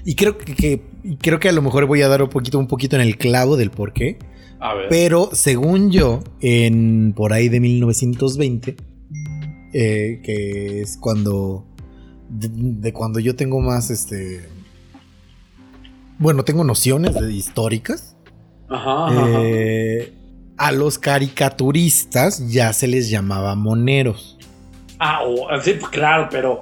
Y 0.03 0.15
creo 0.15 0.37
que, 0.37 0.53
que- 0.55 0.81
y 1.03 1.17
creo 1.17 1.39
que 1.39 1.49
a 1.49 1.51
lo 1.51 1.61
mejor 1.61 1.85
voy 1.85 2.01
a 2.01 2.07
dar 2.07 2.21
un 2.23 2.29
poquito, 2.29 2.57
un 2.59 2.67
poquito 2.67 2.95
en 2.95 3.01
el 3.03 3.17
clavo 3.17 3.55
del 3.57 3.71
por 3.71 3.93
qué. 3.93 4.17
A 4.59 4.73
ver. 4.73 4.87
Pero 4.89 5.29
según 5.33 5.91
yo, 5.91 6.21
en 6.41 7.13
por 7.15 7.33
ahí 7.33 7.49
de 7.49 7.59
1920, 7.59 8.75
eh, 9.73 10.21
que 10.23 10.81
es 10.81 10.97
cuando 10.97 11.65
de, 12.29 12.49
de 12.51 12.93
cuando 12.93 13.19
yo 13.19 13.35
tengo 13.35 13.59
más 13.61 13.91
este 13.91 14.47
bueno, 16.19 16.43
tengo 16.43 16.63
nociones 16.63 17.13
de 17.15 17.31
históricas. 17.33 18.15
Ajá, 18.69 19.07
ajá, 19.07 19.39
eh, 19.43 20.13
a 20.57 20.71
los 20.71 20.97
caricaturistas 20.97 22.49
ya 22.51 22.73
se 22.73 22.87
les 22.87 23.09
llamaba 23.09 23.55
moneros. 23.55 24.37
Ah, 24.99 25.19
oh, 25.25 25.47
sí, 25.61 25.73
pues, 25.79 25.91
claro, 25.91 26.27
pero. 26.31 26.61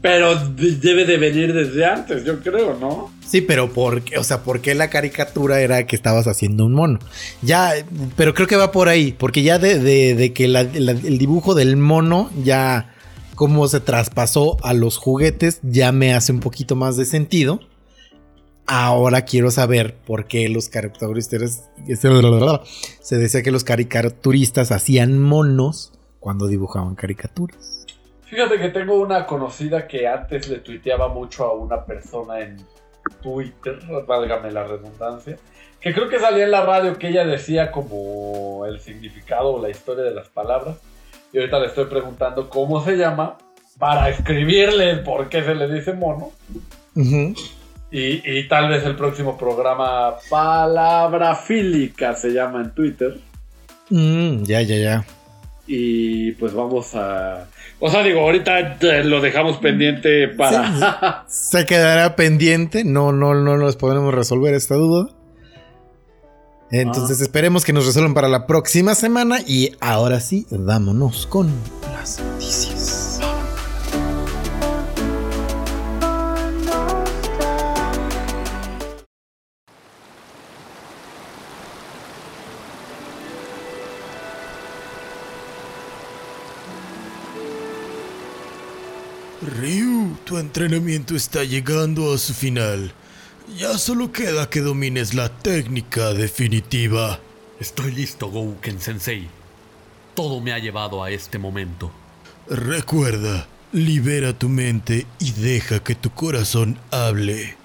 Pero 0.00 0.36
de- 0.36 0.72
debe 0.76 1.06
de 1.06 1.16
venir 1.16 1.54
desde 1.54 1.84
antes, 1.86 2.24
yo 2.26 2.38
creo, 2.40 2.76
¿no? 2.78 3.10
Sí, 3.26 3.40
pero 3.40 3.72
¿por 3.72 4.02
qué? 4.02 4.18
O 4.18 4.24
sea, 4.24 4.42
¿por 4.42 4.60
qué 4.60 4.74
la 4.74 4.90
caricatura 4.90 5.60
era 5.60 5.86
que 5.86 5.96
estabas 5.96 6.26
haciendo 6.26 6.66
un 6.66 6.74
mono? 6.74 6.98
Ya, 7.40 7.72
pero 8.14 8.34
creo 8.34 8.46
que 8.46 8.56
va 8.56 8.70
por 8.70 8.88
ahí, 8.90 9.12
porque 9.18 9.42
ya 9.42 9.58
de, 9.58 9.78
de- 9.78 10.14
de 10.14 10.32
que 10.34 10.46
la- 10.46 10.64
la- 10.64 10.92
el 10.92 11.16
dibujo 11.16 11.54
del 11.54 11.78
mono 11.78 12.28
ya 12.42 12.90
como 13.34 13.66
se 13.66 13.80
traspasó 13.80 14.58
a 14.62 14.74
los 14.74 14.98
juguetes 14.98 15.60
ya 15.62 15.90
me 15.90 16.12
hace 16.14 16.32
un 16.32 16.40
poquito 16.40 16.76
más 16.76 16.96
de 16.98 17.06
sentido. 17.06 17.60
Ahora 18.66 19.22
quiero 19.22 19.50
saber 19.50 19.94
por 19.94 20.26
qué 20.26 20.48
los 20.48 20.68
caricaturistas 20.68 21.70
se 23.00 23.18
decía 23.18 23.42
que 23.42 23.50
los 23.50 23.64
caricaturistas 23.64 24.72
hacían 24.72 25.18
monos 25.20 25.92
cuando 26.18 26.46
dibujaban 26.46 26.94
caricaturas. 26.94 27.84
Fíjate 28.24 28.58
que 28.58 28.70
tengo 28.70 28.98
una 29.00 29.26
conocida 29.26 29.86
que 29.86 30.08
antes 30.08 30.48
le 30.48 30.58
tuiteaba 30.58 31.08
mucho 31.08 31.44
a 31.44 31.52
una 31.52 31.84
persona 31.84 32.40
en 32.40 32.56
Twitter, 33.22 33.78
válgame 34.06 34.50
la 34.50 34.64
redundancia, 34.64 35.36
que 35.78 35.92
creo 35.92 36.08
que 36.08 36.18
salía 36.18 36.44
en 36.44 36.50
la 36.50 36.64
radio 36.64 36.98
que 36.98 37.08
ella 37.08 37.26
decía 37.26 37.70
como 37.70 38.64
el 38.66 38.80
significado 38.80 39.52
o 39.54 39.62
la 39.62 39.68
historia 39.68 40.04
de 40.04 40.14
las 40.14 40.28
palabras. 40.28 40.78
Y 41.32 41.38
ahorita 41.38 41.58
le 41.60 41.66
estoy 41.66 41.84
preguntando 41.84 42.48
cómo 42.48 42.82
se 42.82 42.96
llama 42.96 43.36
para 43.78 44.08
escribirle 44.08 44.96
por 44.96 45.28
qué 45.28 45.42
se 45.42 45.54
le 45.54 45.70
dice 45.70 45.92
mono. 45.92 46.30
Ujú. 46.96 47.34
Y, 47.90 48.38
y 48.38 48.48
tal 48.48 48.68
vez 48.68 48.84
el 48.84 48.96
próximo 48.96 49.36
programa 49.38 50.14
Palabra 50.28 51.36
Fílica 51.36 52.14
se 52.14 52.30
llama 52.30 52.60
en 52.60 52.70
Twitter. 52.72 53.20
Mm, 53.90 54.42
ya, 54.44 54.62
ya, 54.62 54.76
ya. 54.76 55.04
Y 55.66 56.32
pues 56.32 56.52
vamos 56.52 56.94
a... 56.94 57.46
O 57.80 57.90
sea, 57.90 58.02
digo, 58.02 58.20
ahorita 58.20 58.78
eh, 58.80 59.04
lo 59.04 59.20
dejamos 59.20 59.58
pendiente 59.58 60.28
para... 60.28 61.24
Se 61.28 61.64
quedará 61.66 62.16
pendiente. 62.16 62.84
No, 62.84 63.12
no, 63.12 63.34
no 63.34 63.56
nos 63.56 63.76
podremos 63.76 64.14
resolver 64.14 64.54
esta 64.54 64.74
duda. 64.74 65.10
Entonces 66.70 67.20
esperemos 67.20 67.64
que 67.64 67.72
nos 67.72 67.86
resuelvan 67.86 68.14
para 68.14 68.28
la 68.28 68.46
próxima 68.46 68.94
semana. 68.94 69.38
Y 69.46 69.76
ahora 69.80 70.20
sí, 70.20 70.46
vámonos 70.50 71.26
con 71.26 71.52
las 71.94 72.20
noticias. 72.20 73.03
Ryu, 89.54 90.16
tu 90.24 90.38
entrenamiento 90.38 91.14
está 91.14 91.44
llegando 91.44 92.12
a 92.12 92.18
su 92.18 92.34
final. 92.34 92.92
Ya 93.56 93.78
solo 93.78 94.10
queda 94.10 94.50
que 94.50 94.60
domines 94.60 95.14
la 95.14 95.28
técnica 95.28 96.12
definitiva. 96.12 97.20
Estoy 97.60 97.92
listo, 97.92 98.28
Gouken 98.30 98.80
Sensei. 98.80 99.28
Todo 100.16 100.40
me 100.40 100.52
ha 100.52 100.58
llevado 100.58 101.04
a 101.04 101.10
este 101.12 101.38
momento. 101.38 101.92
Recuerda, 102.48 103.46
libera 103.70 104.36
tu 104.36 104.48
mente 104.48 105.06
y 105.20 105.30
deja 105.30 105.78
que 105.84 105.94
tu 105.94 106.10
corazón 106.10 106.76
hable. 106.90 107.56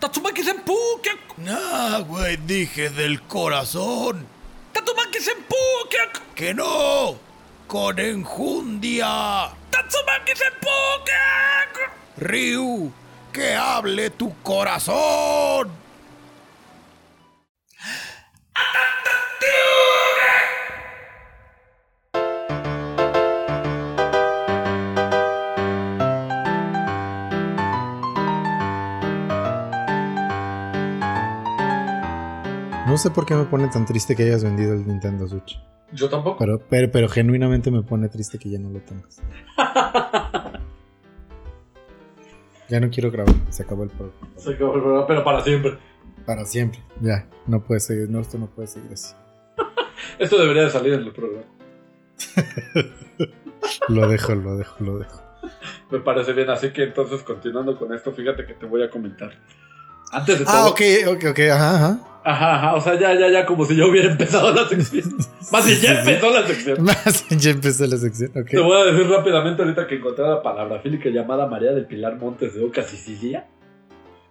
¡Tatsumaki 0.00 0.42
Senpu! 0.42 0.76
¿Qué? 1.00 1.10
Nah, 1.44 2.00
güey, 2.00 2.38
dije 2.38 2.90
del 2.90 3.22
corazón. 3.22 4.26
¡Tatsumaki 4.72 5.20
Senpu! 5.20 5.54
¿Qué? 5.88 5.98
¡Que 6.34 6.54
no! 6.54 7.31
¡Con 7.72 7.98
enjundia! 7.98 9.48
¡Tatsumaki 9.70 10.32
Senpu! 10.36 10.68
¿Qué? 11.06 12.22
Ryu, 12.22 12.92
que 13.32 13.54
hable 13.54 14.10
tu 14.10 14.34
corazón. 14.42 15.70
No 32.86 32.98
sé 32.98 33.08
por 33.08 33.24
qué 33.24 33.34
me 33.34 33.44
pone 33.44 33.68
tan 33.68 33.86
triste 33.86 34.14
que 34.14 34.24
hayas 34.24 34.44
vendido 34.44 34.74
el 34.74 34.86
Nintendo 34.86 35.26
Switch. 35.26 35.58
Yo 35.92 36.08
tampoco. 36.08 36.38
Pero, 36.38 36.58
pero, 36.68 36.90
pero 36.90 37.08
genuinamente 37.08 37.70
me 37.70 37.82
pone 37.82 38.08
triste 38.08 38.38
que 38.38 38.48
ya 38.50 38.58
no 38.58 38.70
lo 38.70 38.80
tengas. 38.80 39.20
ya 42.68 42.80
no 42.80 42.90
quiero 42.90 43.10
grabar. 43.10 43.34
Se 43.50 43.62
acabó 43.62 43.84
el 43.84 43.90
programa. 43.90 44.28
Se 44.36 44.50
acabó 44.54 44.74
el 44.76 44.80
programa, 44.82 45.06
pero 45.06 45.24
para 45.24 45.42
siempre. 45.42 45.78
Para 46.24 46.44
siempre. 46.44 46.80
Ya. 47.00 47.26
No 47.46 47.62
puede 47.62 47.80
seguir. 47.80 48.08
No, 48.08 48.20
esto 48.20 48.38
no 48.38 48.46
puede 48.46 48.68
seguir 48.68 48.92
así. 48.92 49.14
Esto 50.18 50.38
debería 50.38 50.64
de 50.64 50.70
salir 50.70 50.94
en 50.94 51.00
el 51.02 51.12
programa. 51.12 51.44
Lo 53.88 54.08
dejo, 54.08 54.34
lo 54.34 54.56
dejo, 54.56 54.82
lo 54.84 54.98
dejo. 54.98 55.22
Me 55.90 56.00
parece 56.00 56.32
bien, 56.32 56.50
así 56.50 56.70
que 56.72 56.82
entonces 56.84 57.22
continuando 57.22 57.78
con 57.78 57.92
esto, 57.94 58.12
fíjate 58.12 58.44
que 58.44 58.54
te 58.54 58.66
voy 58.66 58.82
a 58.82 58.90
comentar. 58.90 59.30
Antes 60.10 60.38
de 60.40 60.44
Ah, 60.48 60.64
todo. 60.64 60.70
ok, 60.72 60.80
ok, 61.16 61.24
ok. 61.30 61.38
Ajá, 61.52 61.76
ajá. 61.76 62.00
Ajá, 62.24 62.54
ajá, 62.56 62.74
o 62.74 62.80
sea, 62.80 62.98
ya, 62.98 63.14
ya, 63.14 63.28
ya, 63.30 63.44
como 63.46 63.64
si 63.64 63.74
yo 63.74 63.88
hubiera 63.88 64.10
empezado 64.10 64.52
la 64.54 64.68
sección. 64.68 65.16
Más 65.52 65.66
bien, 65.66 65.80
ya 65.80 65.88
Sí, 65.90 66.02
sí. 66.04 66.10
empezó 66.10 66.30
la 66.30 66.46
sección. 66.46 66.82
Más, 66.84 67.28
ya 67.30 67.50
empezó 67.50 67.86
la 67.86 67.96
sección. 67.96 68.30
Ok. 68.36 68.48
Te 68.50 68.60
voy 68.60 68.80
a 68.80 68.84
decir 68.92 69.08
rápidamente 69.08 69.62
ahorita 69.62 69.86
que 69.86 69.96
encontré 69.96 70.24
la 70.24 70.42
palabra 70.42 70.80
fílica 70.80 71.08
llamada 71.10 71.46
María 71.46 71.72
del 71.72 71.86
Pilar 71.86 72.16
Montes 72.16 72.54
de 72.54 72.64
Oca, 72.64 72.82
Sicilia. 72.82 73.46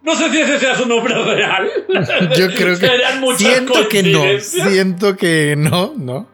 No 0.02 0.16
sé 0.16 0.30
si 0.30 0.40
ese 0.40 0.58
sea 0.58 0.74
su 0.74 0.86
nombre 0.88 1.14
real. 1.14 1.68
Yo 2.36 2.48
creo 2.56 2.76
que. 2.78 2.86
Serían 2.86 3.20
muchas 3.20 3.40
Siento 3.40 3.88
que 3.88 4.02
no. 4.02 4.40
Siento 4.40 5.16
que 5.16 5.54
no, 5.56 5.94
¿no? 5.96 6.28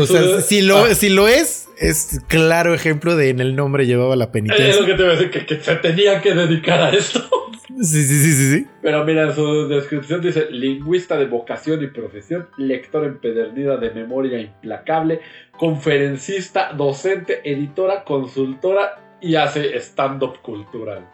O 0.00 0.06
sea, 0.06 0.40
si 0.40 0.62
lo, 0.62 0.76
Ah, 0.78 0.94
si 0.94 1.08
lo 1.08 1.28
es, 1.28 1.68
es 1.78 2.20
claro 2.28 2.74
ejemplo 2.74 3.16
de 3.16 3.30
en 3.30 3.40
el 3.40 3.54
nombre 3.56 3.86
llevaba 3.86 4.16
la 4.16 4.24
es 4.24 4.30
penitencia. 4.30 4.80
lo 4.80 4.86
que 4.86 4.94
te 4.94 5.02
voy 5.02 5.12
a 5.12 5.14
decir, 5.16 5.30
que, 5.30 5.46
que 5.46 5.60
se 5.62 5.76
tenía 5.76 6.20
que 6.20 6.34
dedicar 6.34 6.80
a 6.80 6.90
esto. 6.90 7.22
Sí, 7.78 8.04
sí, 8.04 8.22
sí, 8.22 8.32
sí, 8.32 8.52
sí. 8.52 8.66
Pero 8.80 9.04
mira, 9.04 9.24
en 9.24 9.34
su 9.34 9.68
descripción 9.68 10.22
dice 10.22 10.46
lingüista 10.50 11.18
de 11.18 11.26
vocación 11.26 11.82
y 11.84 11.88
profesión, 11.88 12.48
lector 12.56 13.04
empedernida 13.04 13.76
de 13.76 13.90
memoria 13.90 14.40
implacable, 14.40 15.20
conferencista, 15.58 16.72
docente, 16.72 17.42
editora, 17.44 18.02
consultora 18.04 19.18
y 19.20 19.34
hace 19.34 19.76
stand-up 19.78 20.40
cultural. 20.40 21.06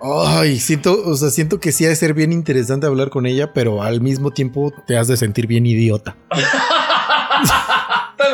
Ay, 0.00 0.60
siento, 0.60 0.92
o 1.04 1.16
sea, 1.16 1.30
siento 1.30 1.58
que 1.58 1.72
sí 1.72 1.84
ha 1.84 1.88
de 1.88 1.96
ser 1.96 2.14
bien 2.14 2.32
interesante 2.32 2.86
hablar 2.86 3.10
con 3.10 3.26
ella, 3.26 3.52
pero 3.52 3.82
al 3.82 4.00
mismo 4.00 4.30
tiempo 4.30 4.72
te 4.86 4.96
has 4.96 5.08
de 5.08 5.16
sentir 5.16 5.48
bien 5.48 5.66
idiota. 5.66 6.16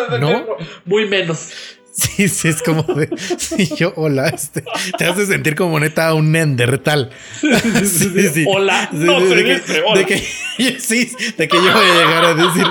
¿No? 0.21 0.45
Muy 0.85 1.09
menos. 1.09 1.51
Sí, 1.91 2.29
sí, 2.29 2.47
es 2.47 2.63
como 2.63 2.85
de. 2.85 3.09
Sí, 3.39 3.69
yo, 3.77 3.93
hola, 3.97 4.29
este, 4.29 4.63
te 4.99 5.05
hace 5.05 5.27
sentir 5.27 5.57
como 5.57 5.81
neta 5.81 6.15
un 6.15 6.31
Neandertal. 6.31 7.11
Sí, 7.41 8.29
sí. 8.33 8.45
Hola, 8.47 8.89
no 8.93 9.19
de, 9.21 9.45
que, 9.45 9.83
hola. 9.85 9.99
de 9.99 10.07
que- 10.07 10.79
sí, 10.79 11.11
de 11.37 11.49
que 11.49 11.57
yo 11.57 11.63
voy 11.73 11.85
a 11.85 11.95
llegar 12.05 12.25
a 12.25 12.35
decir. 12.35 12.65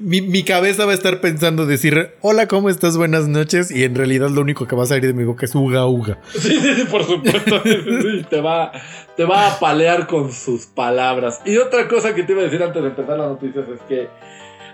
Mi, 0.00 0.22
mi 0.22 0.44
cabeza 0.44 0.86
va 0.86 0.92
a 0.92 0.94
estar 0.94 1.20
pensando 1.20 1.66
decir 1.66 2.12
hola, 2.22 2.48
¿cómo 2.48 2.70
estás? 2.70 2.96
Buenas 2.96 3.28
noches. 3.28 3.70
Y 3.70 3.84
en 3.84 3.94
realidad 3.96 4.30
lo 4.30 4.40
único 4.40 4.66
que 4.66 4.74
va 4.74 4.84
a 4.84 4.86
salir 4.86 5.08
de 5.08 5.12
mi 5.12 5.24
boca 5.24 5.44
es 5.44 5.54
uga 5.54 5.84
uga. 5.86 6.18
Sí, 6.32 6.58
sí, 6.58 6.74
sí, 6.74 6.84
por 6.90 7.04
supuesto. 7.04 7.62
Te, 8.30 8.40
va, 8.40 8.72
te 9.14 9.24
va 9.24 9.48
a 9.48 9.58
palear 9.58 10.06
con 10.06 10.32
sus 10.32 10.64
palabras. 10.64 11.40
Y 11.44 11.58
otra 11.58 11.86
cosa 11.86 12.14
que 12.14 12.22
te 12.22 12.32
iba 12.32 12.40
a 12.40 12.44
decir 12.44 12.62
antes 12.62 12.80
de 12.82 12.88
empezar 12.88 13.18
las 13.18 13.28
noticias 13.28 13.66
es 13.68 13.80
que 13.86 14.08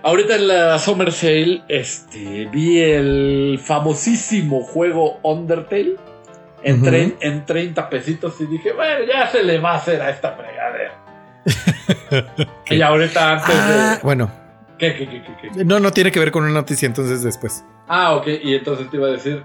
ahorita 0.03 0.35
en 0.35 0.47
la 0.47 0.79
Summer 0.79 1.11
Sale 1.11 1.63
este, 1.67 2.45
vi 2.51 2.79
el 2.81 3.59
famosísimo 3.63 4.61
juego 4.63 5.19
Undertale 5.23 5.95
en, 6.63 7.15
en 7.21 7.45
30 7.45 7.89
pesitos 7.89 8.39
y 8.39 8.45
dije, 8.45 8.71
bueno, 8.73 9.05
ya 9.11 9.27
se 9.27 9.43
le 9.43 9.59
va 9.59 9.73
a 9.73 9.75
hacer 9.77 10.01
a 10.01 10.09
esta 10.11 10.33
fregadera. 10.33 10.93
y 12.69 12.81
ahorita 12.81 13.31
antes 13.33 13.55
Ah, 13.55 13.95
de... 13.97 14.03
bueno, 14.03 14.31
¿Qué, 14.77 14.95
qué, 14.95 15.07
qué, 15.09 15.23
qué, 15.23 15.49
qué? 15.53 15.65
no, 15.65 15.79
no 15.79 15.91
tiene 15.91 16.11
que 16.11 16.19
ver 16.19 16.31
con 16.31 16.43
una 16.43 16.53
noticia, 16.53 16.85
entonces 16.87 17.23
después. 17.23 17.63
Ah, 17.87 18.13
ok, 18.15 18.27
y 18.43 18.55
entonces 18.55 18.89
te 18.89 18.97
iba 18.97 19.07
a 19.07 19.11
decir, 19.11 19.43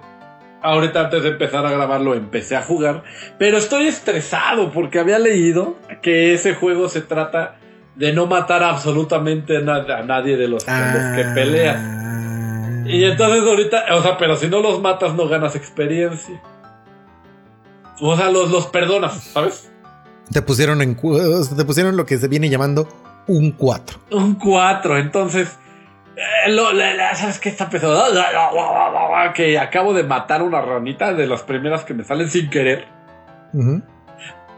ahorita 0.63 1.01
antes 1.01 1.23
de 1.23 1.31
empezar 1.31 1.65
a 1.67 1.71
grabarlo 1.71 2.15
empecé 2.15 2.57
a 2.57 2.63
jugar, 2.63 3.03
pero 3.39 3.59
estoy 3.59 3.87
estresado 3.87 4.71
porque 4.73 4.99
había 4.99 5.19
leído 5.19 5.77
que 6.03 6.35
ese 6.35 6.55
juego 6.55 6.89
se 6.89 7.01
trata 7.03 7.57
de 7.97 8.13
no 8.13 8.27
matar 8.27 8.63
absolutamente 8.63 9.57
a, 9.57 9.61
na- 9.61 9.85
a 9.99 10.03
nadie 10.03 10.37
de 10.37 10.49
los, 10.49 10.65
que 10.65 11.25
peleas. 11.35 11.77
Ah. 11.79 12.83
Y 12.87 13.05
entonces 13.05 13.43
ahorita, 13.43 13.85
o 13.97 14.03
sea, 14.03 14.17
pero 14.19 14.37
si 14.37 14.49
no 14.49 14.61
los 14.61 14.81
matas 14.81 15.15
no 15.15 15.29
ganas 15.29 15.57
experiencia. 15.57 16.41
O 18.01 18.17
sea, 18.17 18.31
los, 18.31 18.51
los 18.51 18.67
perdonas, 18.67 19.15
¿sabes? 19.15 19.71
Te 20.31 20.43
pusieron 20.43 20.83
en 20.83 20.95
te 20.95 21.65
pusieron 21.65 21.97
lo 21.97 22.05
que 22.07 22.19
se 22.19 22.29
viene 22.29 22.49
llamando 22.51 22.87
un 23.27 23.53
4. 23.53 23.99
Un 24.11 24.35
4, 24.35 24.99
entonces... 24.99 25.57
eh, 26.17 26.51
lo- 26.51 26.73
la- 26.73 26.95
la- 26.95 27.15
¿Sabes 27.15 27.39
qué 27.41 27.49
está 27.49 27.71
pesado? 27.71 28.05
Que 29.35 29.59
acabo 29.59 29.95
de 29.95 30.03
matar 30.05 30.43
una 30.43 30.61
ranita 30.61 31.13
de 31.15 31.27
las 31.27 31.43
primeras 31.43 31.85
que 31.85 31.95
me 31.95 32.05
salen 32.05 32.29
sin 32.29 32.51
querer. 32.51 32.85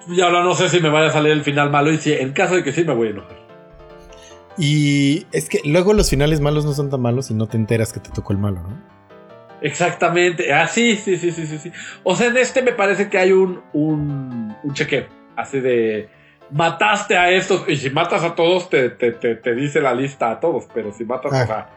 Y 0.09 0.21
ahora 0.21 0.42
no 0.42 0.55
sé 0.55 0.68
si 0.68 0.81
me 0.81 0.88
vaya 0.88 1.09
a 1.09 1.12
salir 1.12 1.33
el 1.33 1.42
final 1.42 1.71
malo 1.71 1.92
y 1.92 1.99
si 1.99 2.12
en 2.12 2.33
caso 2.33 2.55
de 2.55 2.64
que 2.64 2.73
sí 2.73 2.85
me 2.85 2.94
voy 2.94 3.09
a 3.09 3.11
enojar. 3.11 3.37
Y 4.57 5.27
es 5.33 5.49
que 5.49 5.61
luego 5.64 5.92
los 5.92 6.11
finales 6.11 6.40
malos 6.40 6.64
no 6.64 6.73
son 6.73 6.90
tan 6.90 7.01
malos 7.01 7.31
y 7.31 7.35
no 7.35 7.47
te 7.47 7.57
enteras 7.57 7.92
que 7.92 8.01
te 8.01 8.11
tocó 8.11 8.33
el 8.33 8.38
malo, 8.38 8.61
¿no? 8.62 8.99
Exactamente. 9.61 10.53
Ah, 10.53 10.66
sí, 10.66 10.97
sí, 10.97 11.16
sí, 11.16 11.31
sí, 11.31 11.47
sí, 11.47 11.59
sí. 11.59 11.73
O 12.05 12.16
sea, 12.16 12.29
en 12.29 12.37
este 12.37 12.62
me 12.62 12.73
parece 12.73 13.09
que 13.09 13.18
hay 13.18 13.33
un, 13.33 13.61
un, 13.73 14.57
un 14.62 14.75
chequeo. 14.75 15.07
Así 15.37 15.61
de... 15.61 16.09
Mataste 16.51 17.16
a 17.16 17.31
estos. 17.31 17.68
Y 17.68 17.77
si 17.77 17.90
matas 17.90 18.25
a 18.25 18.35
todos, 18.35 18.71
te, 18.71 18.88
te, 18.90 19.12
te, 19.12 19.35
te 19.37 19.55
dice 19.55 19.81
la 19.81 19.94
lista 19.94 20.31
a 20.31 20.40
todos. 20.40 20.64
Pero 20.73 20.92
si 20.92 21.05
matas, 21.05 21.33
Ah. 21.35 21.42
o 21.42 21.47
sea... 21.47 21.71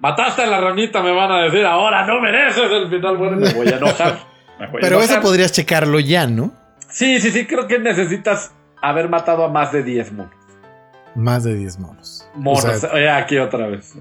Mataste 0.00 0.42
a 0.42 0.46
la 0.46 0.60
ranita, 0.60 1.02
me 1.02 1.10
van 1.12 1.32
a 1.32 1.42
decir, 1.44 1.64
ahora 1.64 2.06
no 2.06 2.20
mereces 2.20 2.70
el 2.70 2.90
final 2.90 3.16
bueno. 3.16 3.36
Me 3.38 3.52
voy 3.54 3.66
a 3.68 3.76
enojar. 3.76 4.18
A 4.58 4.70
Pero 4.78 5.00
eso 5.00 5.20
podrías 5.22 5.52
checarlo 5.52 6.00
ya, 6.00 6.26
¿no? 6.26 6.52
Sí, 6.96 7.20
sí, 7.20 7.30
sí, 7.30 7.46
creo 7.46 7.66
que 7.66 7.78
necesitas 7.78 8.54
haber 8.80 9.10
matado 9.10 9.44
a 9.44 9.50
más 9.50 9.70
de 9.70 9.82
10 9.82 10.12
monos. 10.12 10.32
Más 11.14 11.44
de 11.44 11.54
10 11.54 11.78
monos. 11.78 12.26
Monos, 12.34 12.64
O 12.64 12.72
sea, 12.72 12.90
Oye, 12.94 13.10
aquí 13.10 13.36
otra 13.36 13.66
vez. 13.66 13.98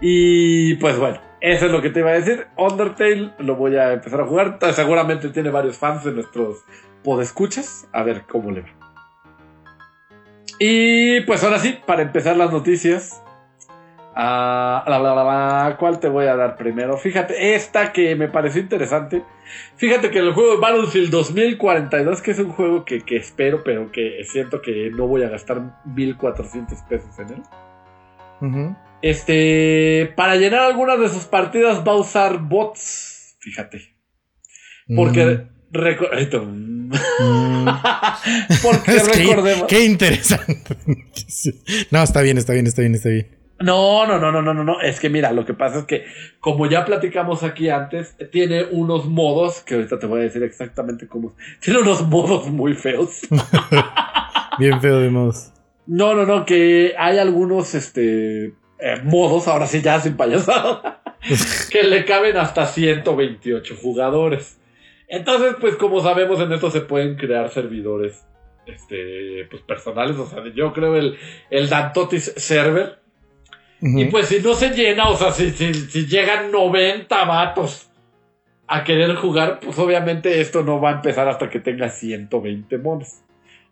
Y 0.00 0.76
pues 0.76 0.96
bueno, 0.96 1.20
eso 1.40 1.66
es 1.66 1.72
lo 1.72 1.82
que 1.82 1.90
te 1.90 1.98
iba 1.98 2.10
a 2.10 2.14
decir. 2.14 2.46
Undertale 2.56 3.32
lo 3.40 3.56
voy 3.56 3.78
a 3.78 3.94
empezar 3.94 4.20
a 4.20 4.26
jugar. 4.26 4.60
Seguramente 4.72 5.30
tiene 5.30 5.50
varios 5.50 5.76
fans 5.76 6.04
de 6.04 6.12
nuestros 6.12 6.58
podescuchas. 7.02 7.88
A 7.92 8.04
ver 8.04 8.26
cómo 8.28 8.52
le 8.52 8.60
va. 8.60 8.68
Y 10.60 11.22
pues 11.22 11.42
ahora 11.42 11.58
sí, 11.58 11.80
para 11.84 12.02
empezar 12.02 12.36
las 12.36 12.52
noticias. 12.52 13.20
Ah, 14.22 14.84
la, 14.86 14.98
la, 14.98 15.14
la, 15.14 15.76
¿Cuál 15.78 15.98
te 15.98 16.06
voy 16.06 16.26
a 16.26 16.36
dar 16.36 16.54
primero? 16.56 16.98
Fíjate, 16.98 17.54
esta 17.54 17.90
que 17.90 18.14
me 18.16 18.28
pareció 18.28 18.60
interesante. 18.60 19.22
Fíjate 19.76 20.10
que 20.10 20.18
el 20.18 20.34
juego 20.34 20.56
de 20.56 20.60
Battlefield 20.60 21.10
2042, 21.10 22.20
que 22.20 22.32
es 22.32 22.38
un 22.38 22.50
juego 22.50 22.84
que, 22.84 23.00
que 23.00 23.16
espero, 23.16 23.64
pero 23.64 23.90
que 23.90 24.22
siento 24.24 24.60
que 24.60 24.90
no 24.90 25.06
voy 25.06 25.22
a 25.22 25.30
gastar 25.30 25.62
1400 25.86 26.78
pesos 26.82 27.18
en 27.18 27.28
él. 27.30 27.42
Este, 29.00 30.12
para 30.16 30.36
llenar 30.36 30.60
algunas 30.60 31.00
de 31.00 31.08
sus 31.08 31.24
partidas 31.24 31.82
va 31.86 31.92
a 31.92 31.96
usar 31.96 32.40
bots. 32.40 33.38
Fíjate. 33.40 33.96
Porque. 34.94 35.46
Mm. 36.42 37.68
Porque 38.62 38.92
que- 38.92 39.18
recordemos. 39.22 39.66
Qué 39.66 39.80
interesante. 39.84 40.76
no, 41.90 42.02
está 42.02 42.20
bien, 42.20 42.36
está 42.36 42.52
bien, 42.52 42.66
está 42.66 42.82
bien, 42.82 42.94
está 42.94 43.08
bien. 43.08 43.39
No, 43.60 44.06
no, 44.06 44.18
no, 44.18 44.32
no, 44.32 44.40
no, 44.40 44.54
no, 44.54 44.64
no. 44.64 44.80
Es 44.80 45.00
que 45.00 45.10
mira, 45.10 45.32
lo 45.32 45.44
que 45.44 45.52
pasa 45.52 45.80
es 45.80 45.84
que, 45.84 46.06
como 46.40 46.66
ya 46.66 46.84
platicamos 46.84 47.42
aquí 47.42 47.68
antes, 47.68 48.16
tiene 48.32 48.64
unos 48.64 49.04
modos, 49.06 49.60
que 49.60 49.74
ahorita 49.74 49.98
te 49.98 50.06
voy 50.06 50.20
a 50.20 50.22
decir 50.24 50.42
exactamente 50.42 51.06
cómo. 51.06 51.34
Tiene 51.60 51.80
unos 51.80 52.06
modos 52.06 52.48
muy 52.48 52.74
feos. 52.74 53.20
Bien 54.58 54.80
feo 54.80 55.00
de 55.00 55.10
modos. 55.10 55.52
No, 55.86 56.14
no, 56.14 56.24
no, 56.24 56.46
que 56.46 56.94
hay 56.98 57.18
algunos, 57.18 57.74
este, 57.74 58.54
eh, 58.78 59.00
modos, 59.04 59.46
ahora 59.46 59.66
sí 59.66 59.82
ya 59.82 60.00
sin 60.00 60.16
payasado, 60.16 60.82
que 61.70 61.82
le 61.82 62.06
caben 62.06 62.38
hasta 62.38 62.64
128 62.64 63.76
jugadores. 63.82 64.58
Entonces, 65.06 65.56
pues 65.60 65.76
como 65.76 66.00
sabemos, 66.00 66.40
en 66.40 66.52
esto 66.52 66.70
se 66.70 66.80
pueden 66.80 67.16
crear 67.16 67.50
servidores, 67.50 68.24
este, 68.64 69.46
pues 69.50 69.60
personales. 69.62 70.16
O 70.16 70.26
sea, 70.26 70.42
yo 70.54 70.72
creo 70.72 70.96
el, 70.96 71.18
el 71.50 71.68
Dantotis 71.68 72.32
Server. 72.36 72.99
Y 73.82 74.04
pues 74.06 74.28
si 74.28 74.40
no 74.40 74.54
se 74.54 74.70
llena, 74.70 75.08
o 75.08 75.16
sea, 75.16 75.32
si, 75.32 75.52
si, 75.52 75.72
si 75.72 76.06
llegan 76.06 76.50
90 76.52 77.24
vatos 77.24 77.88
a 78.66 78.84
querer 78.84 79.14
jugar, 79.16 79.58
pues 79.60 79.78
obviamente 79.78 80.40
esto 80.40 80.62
no 80.62 80.80
va 80.80 80.90
a 80.90 80.92
empezar 80.94 81.28
hasta 81.28 81.48
que 81.48 81.60
tenga 81.60 81.88
120 81.88 82.78
monos. 82.78 83.08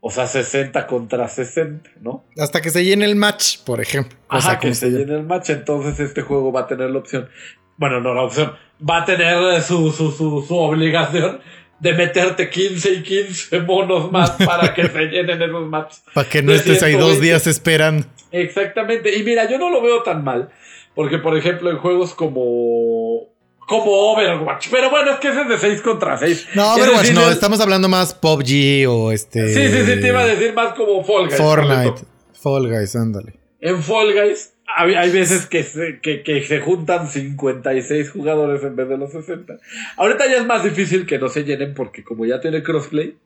O 0.00 0.10
sea, 0.10 0.26
60 0.26 0.86
contra 0.86 1.28
60, 1.28 1.90
¿no? 2.00 2.24
Hasta 2.38 2.60
que 2.60 2.70
se 2.70 2.84
llene 2.84 3.04
el 3.04 3.16
match, 3.16 3.58
por 3.64 3.80
ejemplo. 3.80 4.16
O 4.30 4.40
sea, 4.40 4.58
que 4.58 4.74
se 4.74 4.90
llene 4.90 5.14
el 5.14 5.24
match. 5.24 5.50
Entonces 5.50 5.98
este 6.00 6.22
juego 6.22 6.52
va 6.52 6.60
a 6.60 6.66
tener 6.66 6.90
la 6.90 6.98
opción. 6.98 7.28
Bueno, 7.76 8.00
no 8.00 8.14
la 8.14 8.22
opción. 8.22 8.52
Va 8.88 9.02
a 9.02 9.04
tener 9.04 9.60
su, 9.62 9.90
su, 9.90 10.12
su, 10.12 10.44
su 10.46 10.56
obligación 10.56 11.40
de 11.80 11.92
meterte 11.92 12.50
15 12.50 12.92
y 12.92 13.02
15 13.02 13.60
monos 13.60 14.10
más 14.10 14.30
para 14.46 14.74
que 14.74 14.88
se 14.88 15.06
llenen 15.06 15.42
esos 15.42 15.68
matches. 15.68 16.02
Para 16.12 16.28
que 16.28 16.42
no 16.42 16.52
estés 16.52 16.82
ahí 16.82 16.92
dos 16.92 17.18
120. 17.18 17.26
días 17.26 17.46
esperando. 17.46 18.06
Exactamente. 18.32 19.16
Y 19.16 19.22
mira, 19.22 19.48
yo 19.48 19.58
no 19.58 19.70
lo 19.70 19.80
veo 19.82 20.02
tan 20.02 20.24
mal. 20.24 20.50
Porque, 20.94 21.18
por 21.18 21.36
ejemplo, 21.36 21.70
en 21.70 21.78
juegos 21.78 22.14
como. 22.14 23.28
Como 23.66 23.90
Overwatch. 24.12 24.68
Pero 24.70 24.88
bueno, 24.88 25.10
es 25.12 25.18
que 25.18 25.28
ese 25.28 25.42
es 25.42 25.48
de 25.48 25.58
6 25.58 25.82
contra 25.82 26.16
6. 26.16 26.48
No, 26.54 26.72
Overwatch 26.74 27.00
decir, 27.02 27.14
no, 27.14 27.26
es- 27.28 27.34
estamos 27.34 27.60
hablando 27.60 27.88
más 27.88 28.14
PUBG 28.14 28.86
o 28.88 29.12
este. 29.12 29.46
Sí, 29.52 29.68
sí, 29.68 29.84
sí, 29.84 30.00
te 30.00 30.08
iba 30.08 30.20
a 30.20 30.26
decir 30.26 30.54
más 30.54 30.72
como 30.74 31.04
Fall 31.04 31.26
Guys. 31.26 31.36
Fortnite. 31.36 32.02
Fall 32.32 32.68
Guys, 32.68 32.96
ándale. 32.96 33.34
En 33.60 33.82
Fall 33.82 34.14
Guys 34.14 34.54
hay, 34.74 34.94
hay 34.94 35.10
veces 35.10 35.44
que 35.46 35.62
se, 35.64 36.00
que, 36.00 36.22
que 36.22 36.42
se 36.44 36.60
juntan 36.60 37.08
56 37.08 38.10
jugadores 38.10 38.62
en 38.62 38.74
vez 38.76 38.88
de 38.88 38.96
los 38.96 39.12
60. 39.12 39.58
Ahorita 39.98 40.26
ya 40.26 40.36
es 40.38 40.46
más 40.46 40.64
difícil 40.64 41.04
que 41.04 41.18
no 41.18 41.28
se 41.28 41.44
llenen 41.44 41.74
porque 41.74 42.02
como 42.04 42.24
ya 42.24 42.40
tiene 42.40 42.62
crossplay, 42.62 43.16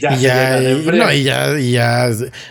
ya 0.00 0.14
y 0.14 0.20
ya, 0.20 0.62
y, 0.72 0.86
no, 0.86 1.12
y 1.12 1.22
ya, 1.22 1.58
y 1.58 1.72
ya 1.72 2.04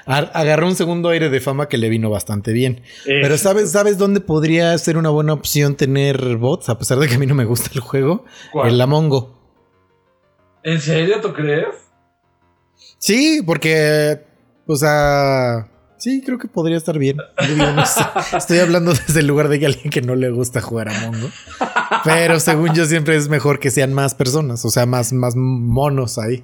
ar- 0.05 0.31
agarró 0.33 0.67
un 0.67 0.75
segundo 0.75 1.09
aire 1.09 1.29
de 1.29 1.39
fama 1.39 1.67
que 1.67 1.77
le 1.77 1.89
vino 1.89 2.09
bastante 2.09 2.53
bien. 2.53 2.81
Eh, 3.05 3.19
Pero 3.21 3.37
¿sabes, 3.37 3.71
¿sabes 3.71 3.97
dónde 3.97 4.19
podría 4.21 4.77
ser 4.77 4.97
una 4.97 5.09
buena 5.09 5.33
opción 5.33 5.75
tener 5.75 6.37
bots? 6.37 6.69
A 6.69 6.77
pesar 6.79 6.99
de 6.99 7.07
que 7.07 7.15
a 7.15 7.19
mí 7.19 7.25
no 7.25 7.35
me 7.35 7.45
gusta 7.45 7.69
el 7.73 7.81
juego. 7.81 8.25
¿Cuál? 8.51 8.69
El 8.73 8.81
Amongo. 8.81 9.35
¿En 10.63 10.79
serio 10.81 11.21
tú 11.21 11.33
crees? 11.33 11.67
Sí, 12.97 13.41
porque, 13.45 14.21
o 14.65 14.75
sea, 14.75 15.69
sí, 15.97 16.21
creo 16.25 16.37
que 16.37 16.47
podría 16.47 16.77
estar 16.77 16.97
bien. 16.97 17.17
Estoy 18.37 18.59
hablando 18.59 18.93
desde 18.93 19.19
el 19.19 19.27
lugar 19.27 19.49
de 19.49 19.65
alguien 19.65 19.89
que 19.91 20.01
no 20.01 20.15
le 20.15 20.29
gusta 20.29 20.61
jugar 20.61 20.89
a 20.89 20.99
Mongo. 21.01 21.29
Pero 22.03 22.39
según 22.39 22.73
yo 22.73 22.85
siempre 22.85 23.15
es 23.15 23.29
mejor 23.29 23.59
que 23.59 23.71
sean 23.71 23.93
más 23.93 24.15
personas, 24.15 24.65
o 24.65 24.69
sea, 24.69 24.85
más, 24.85 25.13
más 25.13 25.35
monos 25.35 26.17
ahí. 26.17 26.43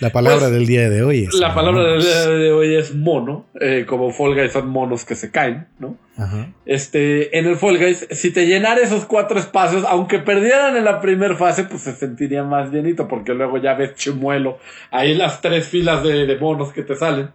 La 0.00 0.10
palabra 0.10 0.40
Pues, 0.40 0.52
del 0.52 0.66
día 0.66 0.90
de 0.90 1.02
hoy 1.02 1.24
es. 1.24 1.34
La 1.34 1.54
palabra 1.54 1.82
monos. 1.82 2.04
de, 2.26 2.36
de 2.38 2.52
hoy 2.52 2.74
es 2.74 2.94
mono, 2.94 3.46
eh, 3.60 3.84
como 3.86 4.10
Fall 4.10 4.34
Guys 4.34 4.52
son 4.52 4.68
monos 4.68 5.04
que 5.04 5.14
se 5.14 5.30
caen, 5.30 5.68
¿no? 5.78 5.96
Ajá. 6.16 6.48
Este, 6.66 7.38
en 7.38 7.46
el 7.46 7.56
Fall 7.56 7.78
Guys, 7.78 8.06
si 8.10 8.30
te 8.32 8.46
llenara 8.46 8.80
esos 8.80 9.04
cuatro 9.04 9.38
espacios, 9.38 9.84
aunque 9.88 10.18
perdieran 10.18 10.76
en 10.76 10.84
la 10.84 11.00
primera 11.00 11.36
fase, 11.36 11.64
pues 11.64 11.82
se 11.82 11.92
sentiría 11.94 12.42
más 12.42 12.70
llenito, 12.72 13.06
porque 13.06 13.34
luego 13.34 13.58
ya 13.58 13.74
ves 13.74 13.94
chimuelo, 13.94 14.58
ahí 14.90 15.14
las 15.14 15.40
tres 15.40 15.68
filas 15.68 16.02
de, 16.02 16.26
de 16.26 16.36
monos 16.38 16.72
que 16.72 16.82
te 16.82 16.96
salen. 16.96 17.30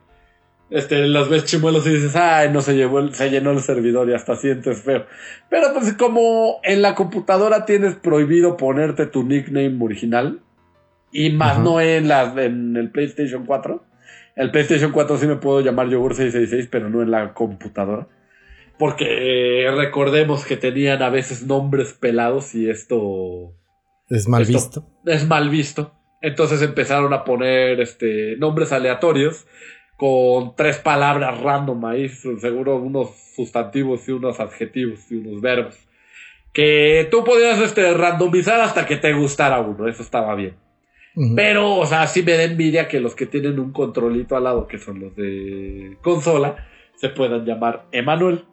Este, 0.69 1.07
las 1.07 1.29
ves 1.29 1.45
chimuelos 1.45 1.87
y 1.87 1.91
dices, 1.95 2.15
ay, 2.15 2.49
no 2.51 2.61
se 2.61 2.75
llevó 2.75 2.99
el- 2.99 3.15
se 3.15 3.31
llenó 3.31 3.51
el 3.51 3.61
servidor 3.61 4.07
y 4.09 4.13
hasta 4.13 4.35
sientes 4.35 4.81
feo. 4.83 5.05
Pero 5.49 5.73
pues 5.73 5.93
como 5.93 6.59
en 6.63 6.83
la 6.83 6.93
computadora 6.93 7.65
tienes 7.65 7.95
prohibido 7.95 8.55
ponerte 8.55 9.07
tu 9.07 9.23
nickname 9.23 9.75
original, 9.83 10.41
y 11.11 11.31
más 11.31 11.53
Ajá. 11.53 11.63
no 11.63 11.81
en 11.81 12.07
la, 12.07 12.33
en 12.43 12.75
el 12.77 12.91
PlayStation 12.91 13.45
4. 13.45 13.83
El 14.35 14.51
PlayStation 14.51 14.91
4 14.91 15.17
sí 15.17 15.27
me 15.27 15.35
puedo 15.35 15.61
llamar 15.61 15.89
Yogur 15.89 16.15
666, 16.15 16.69
pero 16.71 16.89
no 16.89 17.01
en 17.01 17.11
la 17.11 17.33
computadora. 17.33 18.07
Porque 18.77 19.65
eh, 19.65 19.71
recordemos 19.71 20.45
que 20.45 20.55
tenían 20.55 21.01
a 21.01 21.09
veces 21.09 21.45
nombres 21.45 21.93
pelados 21.93 22.55
y 22.55 22.69
esto 22.69 23.53
Es 24.09 24.27
mal 24.27 24.43
Esto- 24.43 24.53
visto. 24.53 24.89
es 25.05 25.27
mal 25.27 25.49
visto. 25.49 25.93
Entonces 26.21 26.61
empezaron 26.61 27.13
a 27.13 27.23
poner 27.25 27.79
este, 27.81 28.35
nombres 28.37 28.71
aleatorios 28.71 29.47
con 29.97 30.55
tres 30.55 30.77
palabras 30.77 31.41
random 31.41 31.83
ahí, 31.85 32.07
seguro 32.07 32.77
unos 32.77 33.09
sustantivos 33.35 34.07
y 34.07 34.13
unos 34.13 34.39
adjetivos 34.39 35.11
y 35.11 35.15
unos 35.15 35.41
verbos. 35.41 35.77
Que 36.53 37.07
tú 37.11 37.23
podías 37.25 37.59
este, 37.59 37.93
randomizar 37.93 38.61
hasta 38.61 38.85
que 38.85 38.95
te 38.95 39.11
gustara 39.13 39.59
uno, 39.59 39.87
eso 39.87 40.01
estaba 40.01 40.33
bien. 40.35 40.55
Pero, 41.35 41.75
o 41.75 41.85
sea, 41.85 42.07
sí 42.07 42.23
me 42.23 42.33
da 42.33 42.43
envidia 42.43 42.87
que 42.87 42.99
los 42.99 43.15
que 43.15 43.25
tienen 43.25 43.59
un 43.59 43.73
controlito 43.73 44.37
al 44.37 44.43
lado, 44.45 44.67
que 44.67 44.77
son 44.77 44.99
los 44.99 45.15
de 45.15 45.97
consola, 46.01 46.67
se 46.95 47.09
puedan 47.09 47.45
llamar 47.45 47.87
Emanuel. 47.91 48.45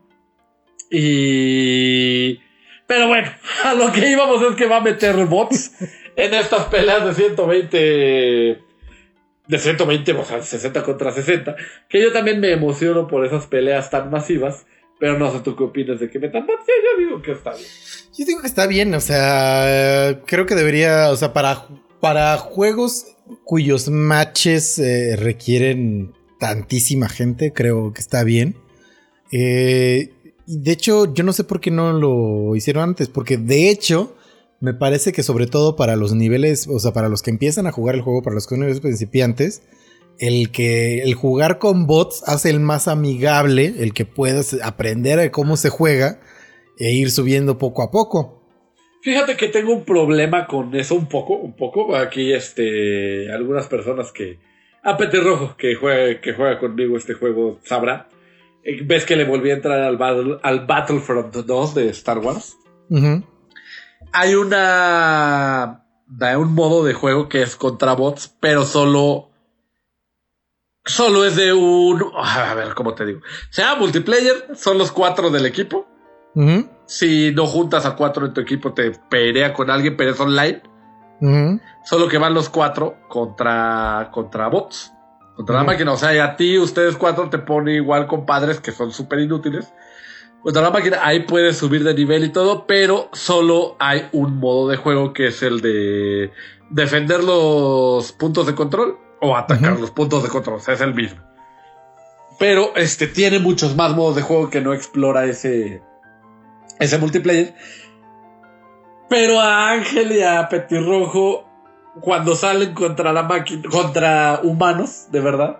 Y... 0.90 2.40
Pero 2.86 3.08
bueno, 3.08 3.30
a 3.64 3.74
lo 3.74 3.92
que 3.92 4.10
íbamos 4.10 4.42
es 4.42 4.56
que 4.56 4.66
va 4.66 4.76
a 4.76 4.80
meter 4.80 5.14
bots 5.26 5.72
en 6.16 6.34
estas 6.34 6.64
peleas 6.66 7.04
de 7.04 7.14
120... 7.14 8.62
De 9.48 9.58
120, 9.60 10.12
o 10.12 10.24
sea, 10.24 10.42
60 10.42 10.82
contra 10.82 11.12
60. 11.12 11.54
Que 11.88 12.02
yo 12.02 12.12
también 12.12 12.40
me 12.40 12.50
emociono 12.50 13.06
por 13.06 13.24
esas 13.24 13.46
peleas 13.46 13.90
tan 13.90 14.10
masivas. 14.10 14.66
Pero 14.98 15.18
no 15.18 15.30
sé 15.30 15.40
tú 15.40 15.54
qué 15.54 15.62
opinas 15.62 16.00
de 16.00 16.10
que 16.10 16.18
metan 16.18 16.46
bots. 16.46 16.64
Yo 16.66 16.98
digo 16.98 17.22
que 17.22 17.30
está 17.30 17.52
bien. 17.54 17.68
Yo 18.18 18.24
digo 18.24 18.40
que 18.40 18.46
está 18.46 18.66
bien, 18.66 18.94
o 18.94 19.00
sea, 19.00 20.20
creo 20.26 20.46
que 20.46 20.54
debería, 20.54 21.10
o 21.10 21.16
sea, 21.16 21.32
para, 21.34 21.66
para 22.06 22.38
juegos 22.38 23.04
cuyos 23.42 23.88
matches 23.88 24.78
eh, 24.78 25.16
requieren 25.16 26.12
tantísima 26.38 27.08
gente, 27.08 27.52
creo 27.52 27.92
que 27.92 28.00
está 28.00 28.22
bien. 28.22 28.54
Eh, 29.32 30.12
y 30.46 30.58
de 30.60 30.70
hecho, 30.70 31.12
yo 31.12 31.24
no 31.24 31.32
sé 31.32 31.42
por 31.42 31.60
qué 31.60 31.72
no 31.72 31.92
lo 31.92 32.54
hicieron 32.54 32.90
antes, 32.90 33.08
porque 33.08 33.38
de 33.38 33.70
hecho, 33.70 34.14
me 34.60 34.72
parece 34.72 35.12
que 35.12 35.24
sobre 35.24 35.48
todo 35.48 35.74
para 35.74 35.96
los 35.96 36.14
niveles, 36.14 36.68
o 36.68 36.78
sea, 36.78 36.92
para 36.92 37.08
los 37.08 37.22
que 37.22 37.30
empiezan 37.32 37.66
a 37.66 37.72
jugar 37.72 37.96
el 37.96 38.02
juego, 38.02 38.22
para 38.22 38.34
los 38.34 38.46
que 38.46 38.50
son 38.50 38.60
niveles 38.60 38.80
principiantes, 38.80 39.62
el 40.20 40.52
que 40.52 41.02
el 41.02 41.14
jugar 41.14 41.58
con 41.58 41.88
bots 41.88 42.22
hace 42.26 42.50
el 42.50 42.60
más 42.60 42.86
amigable, 42.86 43.74
el 43.80 43.92
que 43.92 44.06
puedas 44.06 44.54
aprender 44.62 45.32
cómo 45.32 45.56
se 45.56 45.70
juega 45.70 46.20
e 46.78 46.92
ir 46.92 47.10
subiendo 47.10 47.58
poco 47.58 47.82
a 47.82 47.90
poco. 47.90 48.35
Fíjate 49.06 49.36
que 49.36 49.46
tengo 49.46 49.72
un 49.72 49.84
problema 49.84 50.48
con 50.48 50.74
eso 50.74 50.96
un 50.96 51.08
poco, 51.08 51.34
un 51.34 51.54
poco. 51.54 51.94
Aquí, 51.94 52.32
este, 52.32 53.30
algunas 53.32 53.68
personas 53.68 54.10
que, 54.10 54.40
a 54.82 54.96
Petirrojo, 54.96 55.56
que 55.56 55.76
juega, 55.76 56.20
que 56.20 56.32
juega 56.34 56.58
conmigo 56.58 56.96
este 56.96 57.14
juego, 57.14 57.60
sabrá. 57.62 58.08
Eh, 58.64 58.80
Ves 58.82 59.04
que 59.06 59.14
le 59.14 59.22
volví 59.24 59.50
a 59.50 59.54
entrar 59.54 59.78
al, 59.80 59.96
Battle- 59.96 60.40
al 60.42 60.66
Battlefront 60.66 61.32
2 61.32 61.74
de 61.76 61.88
Star 61.90 62.18
Wars. 62.18 62.56
Hay 64.12 64.34
una, 64.34 65.86
hay 66.20 66.34
un 66.34 66.52
modo 66.52 66.84
de 66.84 66.92
juego 66.92 67.28
que 67.28 67.42
es 67.42 67.54
contra 67.54 67.92
bots, 67.92 68.34
pero 68.40 68.64
solo, 68.64 69.30
solo 70.84 71.24
es 71.24 71.36
de 71.36 71.52
un, 71.52 72.10
a 72.16 72.54
ver, 72.54 72.74
¿cómo 72.74 72.92
te 72.96 73.06
digo? 73.06 73.20
Se 73.50 73.62
llama 73.62 73.82
multiplayer, 73.82 74.48
son 74.56 74.78
los 74.78 74.90
cuatro 74.90 75.30
del 75.30 75.46
equipo. 75.46 75.86
Si 76.86 77.32
no 77.32 77.46
juntas 77.46 77.86
a 77.86 77.96
cuatro 77.96 78.26
en 78.26 78.34
tu 78.34 78.40
equipo, 78.40 78.72
te 78.72 78.92
pelea 78.92 79.52
con 79.52 79.70
alguien, 79.70 79.96
pero 79.96 80.10
es 80.10 80.20
online. 80.20 80.62
Solo 81.84 82.08
que 82.08 82.18
van 82.18 82.34
los 82.34 82.48
cuatro 82.48 82.96
contra, 83.08 84.10
contra 84.12 84.48
bots. 84.48 84.92
Contra 85.34 85.56
la 85.56 85.64
máquina. 85.64 85.92
O 85.92 85.96
sea, 85.96 86.14
y 86.14 86.18
a 86.18 86.36
ti, 86.36 86.58
ustedes 86.58 86.96
cuatro, 86.96 87.28
te 87.28 87.38
pone 87.38 87.74
igual 87.74 88.06
compadres 88.06 88.60
que 88.60 88.72
son 88.72 88.92
súper 88.92 89.20
inútiles. 89.20 89.72
Contra 90.42 90.62
la 90.62 90.70
máquina, 90.70 90.98
ahí 91.02 91.20
puedes 91.20 91.56
subir 91.56 91.82
de 91.82 91.94
nivel 91.94 92.24
y 92.24 92.28
todo, 92.28 92.66
pero 92.66 93.08
solo 93.12 93.74
hay 93.78 94.08
un 94.12 94.38
modo 94.38 94.68
de 94.68 94.76
juego 94.76 95.12
que 95.12 95.28
es 95.28 95.42
el 95.42 95.60
de 95.60 96.30
defender 96.70 97.24
los 97.24 98.12
puntos 98.12 98.46
de 98.46 98.54
control 98.54 98.98
o 99.20 99.36
atacar 99.36 99.78
los 99.78 99.90
puntos 99.90 100.22
de 100.22 100.28
control. 100.28 100.56
O 100.56 100.60
sea, 100.60 100.74
es 100.74 100.80
el 100.80 100.94
mismo. 100.94 101.20
Pero 102.38 102.76
este 102.76 103.06
tiene 103.06 103.38
muchos 103.38 103.74
más 103.74 103.96
modos 103.96 104.16
de 104.16 104.22
juego 104.22 104.50
que 104.50 104.60
no 104.60 104.74
explora 104.74 105.24
ese, 105.24 105.82
ese 106.78 106.98
multiplayer. 106.98 107.54
Pero 109.08 109.40
a 109.40 109.70
Ángel 109.70 110.12
y 110.12 110.22
a 110.22 110.48
Petirrojo, 110.48 111.44
cuando 112.00 112.34
salen 112.34 112.74
contra 112.74 113.12
la 113.12 113.22
máquina, 113.22 113.62
contra 113.70 114.40
humanos, 114.42 115.06
de 115.12 115.20
verdad, 115.20 115.58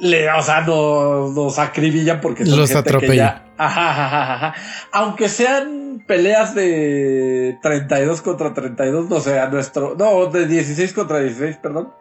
le, 0.00 0.30
o 0.30 0.42
sea, 0.42 0.62
nos, 0.62 1.32
nos 1.34 1.58
acribillan 1.58 2.20
porque 2.20 2.46
son 2.46 2.58
Los 2.60 2.70
gente 2.70 2.82
que 2.84 2.88
atropella. 2.96 3.14
ya- 3.14 3.44
ajá, 3.58 3.90
ajá, 3.90 4.06
ajá, 4.06 4.34
ajá. 4.34 4.54
Aunque 4.92 5.28
sean 5.28 6.02
peleas 6.06 6.54
de 6.54 7.58
32 7.62 8.22
contra 8.22 8.54
32, 8.54 9.10
no 9.10 9.20
sé, 9.20 9.38
a 9.38 9.48
nuestro, 9.48 9.94
no, 9.98 10.26
de 10.26 10.46
16 10.46 10.92
contra 10.94 11.18
16, 11.18 11.56
perdón. 11.58 11.92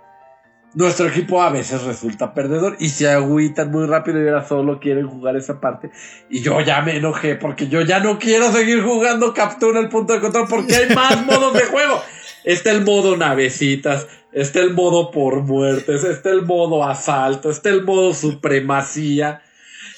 Nuestro 0.74 1.08
equipo 1.08 1.42
a 1.42 1.50
veces 1.50 1.84
resulta 1.84 2.34
perdedor 2.34 2.76
y 2.80 2.90
se 2.90 3.10
agüitan 3.10 3.72
muy 3.72 3.88
rápido 3.88 4.22
y 4.22 4.28
ahora 4.28 4.48
solo 4.48 4.80
quieren 4.80 5.08
jugar 5.08 5.36
esa 5.36 5.60
parte. 5.60 5.92
Y 6.30 6.42
yo 6.42 6.60
ya 6.62 6.82
me 6.82 6.98
enojé 6.98 7.36
porque 7.36 7.68
yo 7.68 7.82
ya 7.82 8.00
no 8.00 8.20
quiero 8.20 8.52
seguir 8.52 8.84
jugando 8.84 9.34
captura 9.34 9.80
el 9.80 9.90
punto 9.90 10.14
de 10.14 10.20
control 10.20 10.48
porque 10.50 10.76
hay 10.76 10.94
más 10.94 11.26
modos 11.26 11.54
de 11.54 11.62
juego. 11.62 12.02
Está 12.44 12.72
el 12.72 12.84
modo 12.84 13.18
navecitas, 13.18 14.08
está 14.32 14.60
el 14.60 14.74
modo 14.74 15.10
por 15.12 15.42
muertes, 15.42 16.04
está 16.04 16.30
el 16.30 16.44
modo 16.44 16.84
asalto, 16.84 17.50
está 17.50 17.70
el 17.70 17.84
modo 17.84 18.14
supremacía. 18.14 19.42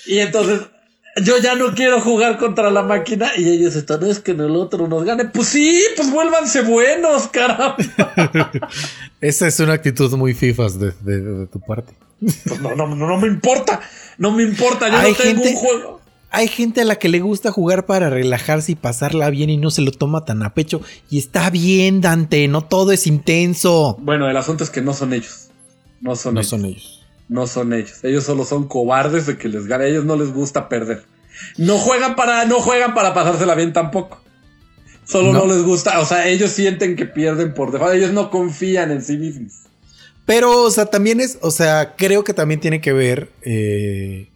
Y 0.05 0.19
entonces 0.19 0.61
yo 1.23 1.37
ya 1.39 1.55
no 1.55 1.73
quiero 1.73 2.01
jugar 2.01 2.37
contra 2.37 2.69
la 2.71 2.83
máquina 2.83 3.31
y 3.37 3.47
ellos 3.49 3.75
están, 3.75 3.99
"No, 4.01 4.07
es 4.07 4.19
que 4.19 4.31
en 4.31 4.41
el 4.41 4.55
otro 4.55 4.87
nos 4.87 5.03
gane. 5.03 5.25
Pues 5.25 5.47
sí, 5.49 5.81
pues 5.95 6.11
vuélvanse 6.11 6.61
buenos, 6.61 7.27
caramba. 7.27 7.75
Esa 9.21 9.47
es 9.47 9.59
una 9.59 9.73
actitud 9.73 10.11
muy 10.15 10.33
fifas 10.33 10.79
de, 10.79 10.91
de- 11.01 11.21
de 11.21 11.47
tu 11.47 11.59
parte. 11.59 11.93
Pues 12.19 12.59
no, 12.61 12.75
no, 12.75 12.87
no, 12.87 13.07
no 13.07 13.17
me 13.17 13.27
importa, 13.27 13.79
no 14.17 14.31
me 14.31 14.43
importa, 14.43 14.89
yo 14.89 14.97
Hay 14.97 15.11
no 15.11 15.17
tengo 15.17 15.43
gente- 15.43 15.49
un 15.49 15.55
juego. 15.55 15.99
Hay 16.31 16.47
gente 16.47 16.81
a 16.81 16.85
la 16.85 16.97
que 16.97 17.09
le 17.09 17.21
gusta 17.21 17.51
jugar 17.51 17.87
para 17.87 18.11
relajarse 18.11 18.73
y 18.73 18.75
pasarla 18.75 19.31
bien 19.31 19.49
y 19.49 19.57
no 19.57 19.71
se 19.71 19.81
lo 19.81 19.91
toma 19.91 20.25
tan 20.25 20.43
a 20.43 20.53
pecho. 20.53 20.79
Y 21.09 21.17
está 21.17 21.49
bien, 21.49 22.01
Dante, 22.01 22.47
no 22.47 22.61
todo 22.63 22.91
es 22.91 23.07
intenso. 23.07 23.97
Bueno, 23.99 24.29
el 24.29 24.37
asunto 24.37 24.63
es 24.63 24.69
que 24.69 24.81
no 24.83 24.93
son 24.93 25.13
ellos. 25.13 25.47
No 26.01 26.15
son 26.15 26.35
No 26.35 26.41
ellos. 26.41 26.49
son 26.51 26.65
ellos. 26.65 26.98
No 27.29 27.47
son 27.47 27.71
ellos. 27.73 28.03
Ellos 28.03 28.23
solo 28.25 28.43
son 28.43 28.67
cobardes 28.67 29.25
de 29.27 29.37
que 29.37 29.47
les 29.47 29.67
gane. 29.67 29.85
A 29.85 29.87
ellos 29.87 30.03
no 30.05 30.15
les 30.17 30.33
gusta 30.33 30.67
perder. 30.67 31.03
No 31.57 31.77
juegan 31.77 32.15
para, 32.15 32.43
no 32.45 32.59
juegan 32.59 32.93
para 32.93 33.13
pasársela 33.13 33.55
bien 33.55 33.71
tampoco. 33.71 34.21
Solo 35.05 35.31
no, 35.31 35.45
No. 35.45 35.53
les 35.53 35.63
gusta. 35.63 35.99
O 35.99 36.05
sea, 36.05 36.27
ellos 36.27 36.49
sienten 36.51 36.95
que 36.95 37.05
pierden 37.05 37.53
por 37.53 37.71
default. 37.71 37.93
Ellos 37.95 38.11
no 38.11 38.29
confían 38.29 38.91
en 38.91 39.01
sí 39.03 39.17
mismos. 39.17 39.53
Pero, 40.25 40.63
o 40.63 40.69
sea, 40.71 40.85
también 40.87 41.19
es, 41.21 41.39
o 41.41 41.49
sea, 41.49 41.95
creo 41.95 42.23
que 42.23 42.33
también 42.35 42.59
tiene 42.59 42.81
que 42.81 42.93
ver, 42.93 43.31
eh, 43.41 44.29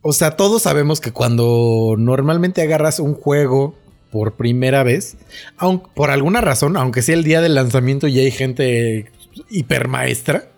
o 0.00 0.14
sea, 0.14 0.36
todos 0.36 0.62
sabemos 0.62 1.02
que 1.02 1.12
cuando 1.12 1.96
normalmente 1.98 2.62
agarras 2.62 2.98
un 2.98 3.12
juego 3.14 3.74
por 4.10 4.36
primera 4.36 4.82
vez, 4.84 5.18
aunque, 5.58 5.90
por 5.94 6.10
alguna 6.10 6.40
razón, 6.40 6.78
aunque 6.78 7.02
sea 7.02 7.14
el 7.14 7.24
día 7.24 7.42
del 7.42 7.54
lanzamiento 7.56 8.06
y 8.06 8.20
hay 8.20 8.30
gente 8.30 9.12
hipermaestra, 9.50 10.48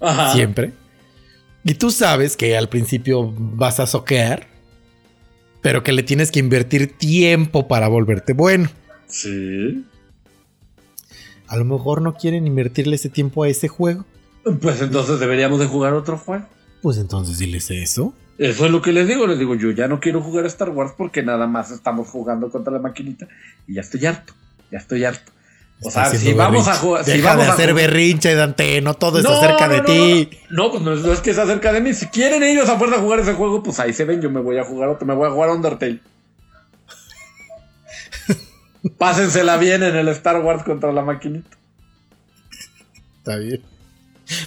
Ajá. 0.00 0.32
siempre, 0.32 0.72
y 1.64 1.74
tú 1.74 1.90
sabes 1.90 2.36
que 2.36 2.56
al 2.56 2.68
principio 2.68 3.32
vas 3.36 3.80
a 3.80 3.86
soquear, 3.86 4.48
pero 5.60 5.82
que 5.82 5.92
le 5.92 6.02
tienes 6.02 6.30
que 6.30 6.38
invertir 6.38 6.96
tiempo 6.96 7.68
para 7.68 7.88
volverte 7.88 8.32
bueno. 8.32 8.70
Sí. 9.06 9.84
A 11.46 11.56
lo 11.56 11.64
mejor 11.64 12.00
no 12.00 12.14
quieren 12.14 12.46
invertirle 12.46 12.96
ese 12.96 13.08
tiempo 13.08 13.42
a 13.42 13.48
ese 13.48 13.68
juego. 13.68 14.04
Pues 14.60 14.80
entonces 14.80 15.20
deberíamos 15.20 15.60
de 15.60 15.66
jugar 15.66 15.92
otro 15.92 16.16
juego. 16.16 16.46
Pues 16.80 16.96
entonces 16.96 17.38
diles 17.38 17.70
eso. 17.70 18.14
Eso 18.38 18.64
es 18.64 18.70
lo 18.70 18.80
que 18.80 18.92
les 18.92 19.06
digo. 19.06 19.26
Les 19.26 19.38
digo, 19.38 19.54
yo 19.54 19.70
ya 19.70 19.86
no 19.86 20.00
quiero 20.00 20.22
jugar 20.22 20.44
a 20.44 20.48
Star 20.48 20.70
Wars 20.70 20.94
porque 20.96 21.22
nada 21.22 21.46
más 21.46 21.70
estamos 21.70 22.08
jugando 22.08 22.50
contra 22.50 22.72
la 22.72 22.78
maquinita 22.78 23.28
y 23.66 23.74
ya 23.74 23.82
estoy 23.82 24.06
harto. 24.06 24.32
Ya 24.70 24.78
estoy 24.78 25.04
harto. 25.04 25.32
O 25.82 25.88
Está 25.88 26.10
sea, 26.10 26.18
si 26.20 26.32
vamos 26.34 26.68
a 26.68 26.74
jugar. 26.74 27.04
Si 27.06 27.12
Deja 27.12 27.30
vamos 27.30 27.44
de 27.46 27.50
a 27.50 27.54
hacer 27.54 27.70
jugar- 27.70 27.86
berrinche, 27.86 28.34
Dante. 28.34 28.80
No 28.82 28.94
todo 28.94 29.18
está 29.18 29.30
No, 29.30 29.40
cerca 29.40 29.66
no, 29.66 29.72
de 29.72 29.78
no, 29.78 29.84
ti. 29.84 30.30
No, 30.50 30.64
no, 30.64 30.70
pues 30.72 30.82
no 30.82 30.92
es, 30.92 31.00
no 31.00 31.12
es 31.12 31.20
que 31.20 31.32
sea 31.32 31.46
cerca 31.46 31.72
de 31.72 31.80
mí. 31.80 31.94
Si 31.94 32.06
quieren 32.08 32.42
ellos 32.42 32.68
a 32.68 32.78
fuerza 32.78 32.98
jugar 32.98 33.20
ese 33.20 33.32
juego, 33.32 33.62
pues 33.62 33.80
ahí 33.80 33.92
se 33.94 34.04
ven. 34.04 34.20
Yo 34.20 34.28
me 34.30 34.40
voy 34.40 34.58
a 34.58 34.64
jugar 34.64 34.90
otro. 34.90 35.06
Me 35.06 35.14
voy 35.14 35.26
a 35.28 35.30
jugar 35.30 35.50
Undertale. 35.50 36.00
Pásensela 38.98 39.56
bien 39.56 39.82
en 39.82 39.96
el 39.96 40.08
Star 40.08 40.40
Wars 40.42 40.62
contra 40.64 40.92
la 40.92 41.02
maquinita. 41.02 41.56
Está 43.18 43.36
bien. 43.36 43.62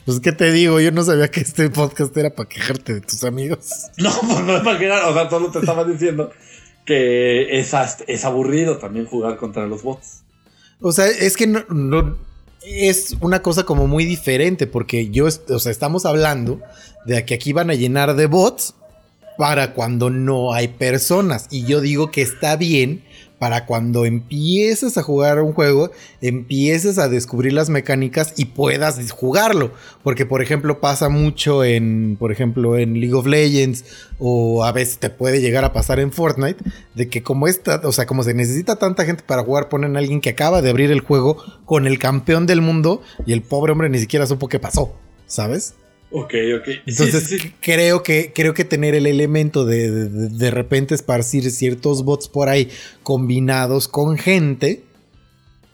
Pues, 0.05 0.19
¿qué 0.21 0.31
te 0.31 0.51
digo? 0.51 0.79
Yo 0.79 0.91
no 0.91 1.03
sabía 1.03 1.29
que 1.29 1.41
este 1.41 1.69
podcast 1.69 2.15
era 2.15 2.29
para 2.29 2.47
quejarte 2.47 2.93
de 2.95 3.01
tus 3.01 3.23
amigos. 3.23 3.87
No, 3.97 4.11
pues 4.21 4.39
no 4.41 4.57
es 4.57 4.63
para 4.63 4.79
que 4.79 4.89
O 4.91 5.13
sea, 5.13 5.29
solo 5.29 5.51
te 5.51 5.59
estaba 5.59 5.83
diciendo 5.83 6.31
que 6.85 7.59
es 7.59 8.25
aburrido 8.25 8.77
también 8.77 9.05
jugar 9.05 9.37
contra 9.37 9.65
los 9.67 9.83
bots. 9.83 10.22
O 10.85 10.91
sea, 10.91 11.07
es 11.07 11.37
que 11.37 11.47
no, 11.47 12.17
es 12.61 13.15
una 13.21 13.41
cosa 13.41 13.63
como 13.63 13.87
muy 13.87 14.03
diferente 14.03 14.67
porque 14.67 15.09
yo, 15.09 15.27
o 15.27 15.59
sea, 15.59 15.71
estamos 15.71 16.05
hablando 16.05 16.59
de 17.05 17.23
que 17.23 17.35
aquí 17.35 17.53
van 17.53 17.69
a 17.69 17.73
llenar 17.73 18.15
de 18.17 18.25
bots 18.25 18.75
para 19.37 19.73
cuando 19.73 20.09
no 20.09 20.53
hay 20.53 20.67
personas. 20.67 21.47
Y 21.49 21.63
yo 21.63 21.79
digo 21.79 22.11
que 22.11 22.21
está 22.21 22.57
bien 22.57 23.05
para 23.43 23.65
cuando 23.65 24.05
empieces 24.05 24.97
a 24.97 25.03
jugar 25.03 25.41
un 25.41 25.51
juego, 25.51 25.91
empieces 26.21 26.97
a 26.97 27.09
descubrir 27.09 27.51
las 27.51 27.69
mecánicas 27.69 28.35
y 28.37 28.45
puedas 28.45 29.11
jugarlo. 29.11 29.73
Porque, 30.01 30.25
por 30.25 30.41
ejemplo, 30.41 30.79
pasa 30.79 31.09
mucho 31.09 31.65
en, 31.65 32.15
por 32.17 32.31
ejemplo, 32.31 32.77
en 32.77 33.01
League 33.01 33.13
of 33.13 33.25
Legends 33.25 33.83
o 34.17 34.63
a 34.63 34.71
veces 34.71 34.99
te 34.99 35.09
puede 35.09 35.41
llegar 35.41 35.65
a 35.65 35.73
pasar 35.73 35.99
en 35.99 36.13
Fortnite, 36.13 36.63
de 36.95 37.09
que 37.09 37.21
como 37.21 37.49
esta, 37.49 37.81
o 37.83 37.91
sea, 37.91 38.05
como 38.05 38.23
se 38.23 38.33
necesita 38.33 38.77
tanta 38.77 39.03
gente 39.03 39.23
para 39.27 39.43
jugar, 39.43 39.67
ponen 39.67 39.97
a 39.97 39.99
alguien 39.99 40.21
que 40.21 40.29
acaba 40.29 40.61
de 40.61 40.69
abrir 40.69 40.89
el 40.89 41.01
juego 41.01 41.35
con 41.65 41.85
el 41.85 41.99
campeón 41.99 42.45
del 42.45 42.61
mundo 42.61 43.01
y 43.25 43.33
el 43.33 43.41
pobre 43.41 43.73
hombre 43.73 43.89
ni 43.89 43.99
siquiera 43.99 44.25
supo 44.25 44.47
qué 44.47 44.59
pasó, 44.59 44.95
¿sabes? 45.27 45.73
Ok, 46.15 46.33
ok. 46.59 46.67
Entonces 46.85 47.23
sí, 47.23 47.39
sí. 47.39 47.47
c- 47.47 47.53
creo 47.59 48.03
que 48.03 48.31
creo 48.35 48.53
que 48.53 48.63
tener 48.65 48.93
el 48.93 49.07
elemento 49.07 49.65
de, 49.65 49.89
de, 50.09 50.51
repente 50.51 50.93
esparcir 50.93 51.49
ciertos 51.49 52.03
bots 52.05 52.27
por 52.29 52.49
ahí 52.49 52.69
combinados 53.01 53.87
con 53.87 54.17
gente 54.17 54.83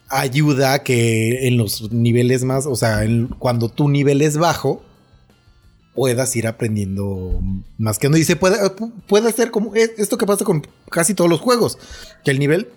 ayuda 0.08 0.72
a 0.72 0.82
que 0.82 1.46
en 1.46 1.56
los 1.58 1.92
niveles 1.92 2.42
más, 2.44 2.66
o 2.66 2.74
sea, 2.74 3.04
en- 3.04 3.28
cuando 3.28 3.68
tu 3.68 3.88
nivel 3.90 4.22
es 4.22 4.38
bajo 4.38 4.82
puedas 5.94 6.34
ir 6.36 6.46
aprendiendo 6.46 7.40
más 7.76 7.98
que 7.98 8.08
no 8.08 8.16
y 8.16 8.24
se 8.24 8.36
puede 8.36 8.56
puede 9.06 9.32
ser 9.32 9.50
como 9.50 9.74
es- 9.74 9.92
esto 9.98 10.16
que 10.16 10.24
pasa 10.26 10.44
con 10.44 10.66
casi 10.90 11.12
todos 11.14 11.28
los 11.28 11.40
juegos, 11.40 11.78
que 12.24 12.30
el 12.30 12.38
nivel 12.38 12.68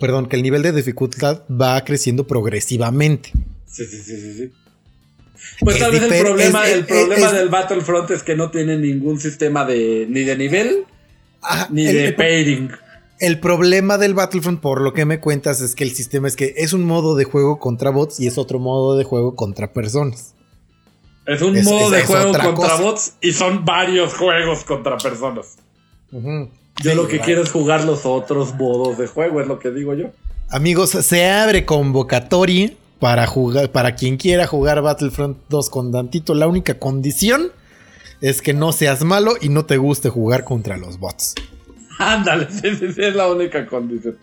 perdón, 0.00 0.28
que 0.28 0.36
el 0.36 0.42
nivel 0.42 0.62
de 0.62 0.72
dificultad 0.72 1.42
va 1.48 1.82
creciendo 1.84 2.26
progresivamente. 2.26 3.30
Sí, 3.66 3.86
sí, 3.86 4.02
sí, 4.02 4.16
sí, 4.20 4.34
sí. 4.34 4.52
Pues 5.60 5.76
Es 5.76 5.82
tal 5.82 5.92
vez 5.92 6.02
el 6.02 6.22
problema, 6.24 6.66
es- 6.66 6.72
el 6.74 6.80
es- 6.80 6.86
problema 6.86 7.26
es- 7.26 7.32
del 7.32 7.48
Battlefront 7.48 8.10
es 8.10 8.22
que 8.22 8.36
no 8.36 8.50
tiene 8.50 8.76
ningún 8.78 9.18
sistema 9.20 9.64
de 9.64 10.06
ni 10.08 10.24
de 10.24 10.36
nivel 10.36 10.84
Ajá, 11.42 11.68
ni 11.70 11.86
el- 11.86 11.96
de 11.96 12.12
pairing. 12.12 12.70
El 13.20 13.40
problema 13.40 13.98
del 13.98 14.14
Battlefront, 14.14 14.60
por 14.60 14.80
lo 14.80 14.92
que 14.92 15.04
me 15.04 15.18
cuentas, 15.18 15.60
es 15.60 15.74
que 15.74 15.82
el 15.84 15.90
sistema 15.90 16.28
es 16.28 16.36
que 16.36 16.54
es 16.56 16.72
un 16.72 16.84
modo 16.84 17.16
de 17.16 17.24
juego 17.24 17.58
contra 17.58 17.90
bots 17.90 18.20
y 18.20 18.26
es 18.28 18.38
otro 18.38 18.58
modo 18.60 18.96
de 18.96 19.02
juego 19.04 19.34
contra 19.34 19.72
personas. 19.72 20.34
Es 21.26 21.42
un 21.42 21.62
modo 21.64 21.90
de 21.90 22.02
juego 22.04 22.26
contra 22.32 22.54
cosa. 22.54 22.80
bots 22.80 23.12
y 23.20 23.32
son 23.32 23.64
varios 23.64 24.14
juegos 24.14 24.64
contra 24.64 24.96
personas. 24.96 25.56
Yo 26.12 26.90
Sí, 26.90 26.94
lo 26.96 27.08
que 27.08 27.18
quiero 27.20 27.42
es 27.42 27.50
jugar 27.50 27.84
los 27.84 28.06
otros 28.06 28.54
modos 28.54 28.96
de 28.98 29.08
juego, 29.08 29.40
es 29.40 29.48
lo 29.48 29.58
que 29.58 29.70
digo 29.72 29.94
yo. 29.94 30.10
Amigos, 30.48 30.90
se 30.90 31.28
abre 31.28 31.66
convocatoria 31.66 32.72
para 32.98 33.26
jugar, 33.26 33.70
para 33.70 33.94
quien 33.94 34.16
quiera 34.16 34.46
jugar 34.46 34.82
Battlefront 34.82 35.38
2 35.48 35.70
con 35.70 35.92
Dantito. 35.92 36.34
La 36.34 36.46
única 36.46 36.78
condición 36.78 37.52
es 38.20 38.42
que 38.42 38.54
no 38.54 38.72
seas 38.72 39.04
malo 39.04 39.34
y 39.40 39.48
no 39.48 39.64
te 39.64 39.76
guste 39.76 40.08
jugar 40.08 40.44
contra 40.44 40.76
los 40.76 40.98
bots. 40.98 41.34
Ándale, 41.98 42.46
sí, 42.50 42.74
sí, 42.76 42.92
sí, 42.92 43.02
es 43.02 43.14
la 43.14 43.28
única 43.28 43.66
condición. 43.66 44.18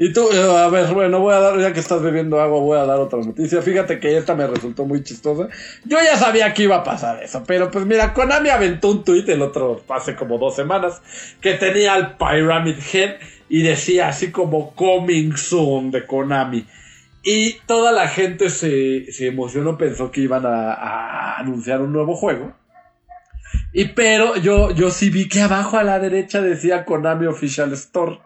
Y 0.00 0.12
tú, 0.12 0.28
eh, 0.32 0.40
a 0.40 0.68
ver, 0.68 0.94
bueno, 0.94 1.18
voy 1.18 1.34
a 1.34 1.40
dar, 1.40 1.60
ya 1.60 1.72
que 1.72 1.80
estás 1.80 2.00
bebiendo 2.00 2.40
agua, 2.40 2.60
voy 2.60 2.78
a 2.78 2.84
dar 2.84 3.00
otra 3.00 3.18
noticia. 3.18 3.60
Fíjate 3.60 3.98
que 3.98 4.16
esta 4.16 4.34
me 4.34 4.46
resultó 4.46 4.84
muy 4.84 5.02
chistosa. 5.02 5.48
Yo 5.84 5.98
ya 6.02 6.16
sabía 6.16 6.54
que 6.54 6.62
iba 6.62 6.76
a 6.76 6.84
pasar 6.84 7.22
eso, 7.22 7.42
pero 7.46 7.70
pues 7.70 7.84
mira, 7.84 8.14
Konami 8.14 8.48
aventó 8.48 8.90
un 8.90 9.02
tweet 9.02 9.24
el 9.26 9.42
otro 9.42 9.82
hace 9.88 10.14
como 10.14 10.38
dos 10.38 10.54
semanas 10.54 11.02
que 11.40 11.54
tenía 11.54 11.94
al 11.94 12.16
Pyramid 12.16 12.76
Head 12.92 13.16
y 13.48 13.62
decía 13.62 14.08
así 14.08 14.30
como 14.30 14.72
Coming 14.74 15.36
Soon 15.36 15.90
de 15.90 16.06
Konami. 16.06 16.64
Y 17.22 17.54
toda 17.66 17.92
la 17.92 18.08
gente 18.08 18.48
se, 18.50 19.10
se 19.12 19.26
emocionó, 19.26 19.76
pensó 19.76 20.10
que 20.10 20.20
iban 20.20 20.46
a, 20.46 20.72
a 20.72 21.38
anunciar 21.38 21.80
un 21.80 21.92
nuevo 21.92 22.14
juego. 22.14 22.54
Y 23.72 23.86
pero 23.86 24.36
yo, 24.36 24.70
yo 24.70 24.90
sí 24.90 25.10
vi 25.10 25.28
que 25.28 25.42
abajo 25.42 25.78
a 25.78 25.84
la 25.84 25.98
derecha 25.98 26.40
decía 26.40 26.84
Konami 26.84 27.26
Official 27.26 27.72
Store. 27.72 28.20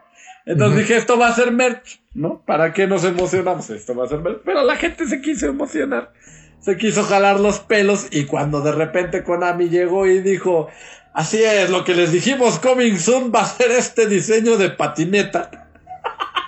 Entonces 0.45 0.79
dije, 0.79 0.97
esto 0.97 1.17
va 1.17 1.29
a 1.29 1.35
ser 1.35 1.51
merch, 1.51 2.01
¿no? 2.13 2.43
¿Para 2.45 2.73
qué 2.73 2.87
nos 2.87 3.03
emocionamos? 3.05 3.69
Esto 3.69 3.95
va 3.95 4.05
a 4.05 4.09
ser 4.09 4.19
merch. 4.19 4.41
Pero 4.43 4.63
la 4.63 4.75
gente 4.75 5.05
se 5.07 5.21
quiso 5.21 5.47
emocionar. 5.47 6.11
Se 6.59 6.77
quiso 6.77 7.03
jalar 7.03 7.39
los 7.39 7.59
pelos 7.59 8.07
y 8.11 8.25
cuando 8.25 8.61
de 8.61 8.71
repente 8.71 9.23
Konami 9.23 9.69
llegó 9.69 10.05
y 10.05 10.19
dijo, 10.21 10.69
así 11.13 11.43
es, 11.43 11.69
lo 11.69 11.83
que 11.83 11.93
les 11.93 12.11
dijimos, 12.11 12.59
Coming 12.59 12.97
Soon 12.97 13.31
va 13.33 13.41
a 13.41 13.45
ser 13.45 13.71
este 13.71 14.07
diseño 14.07 14.57
de 14.57 14.69
patineta. 14.69 15.62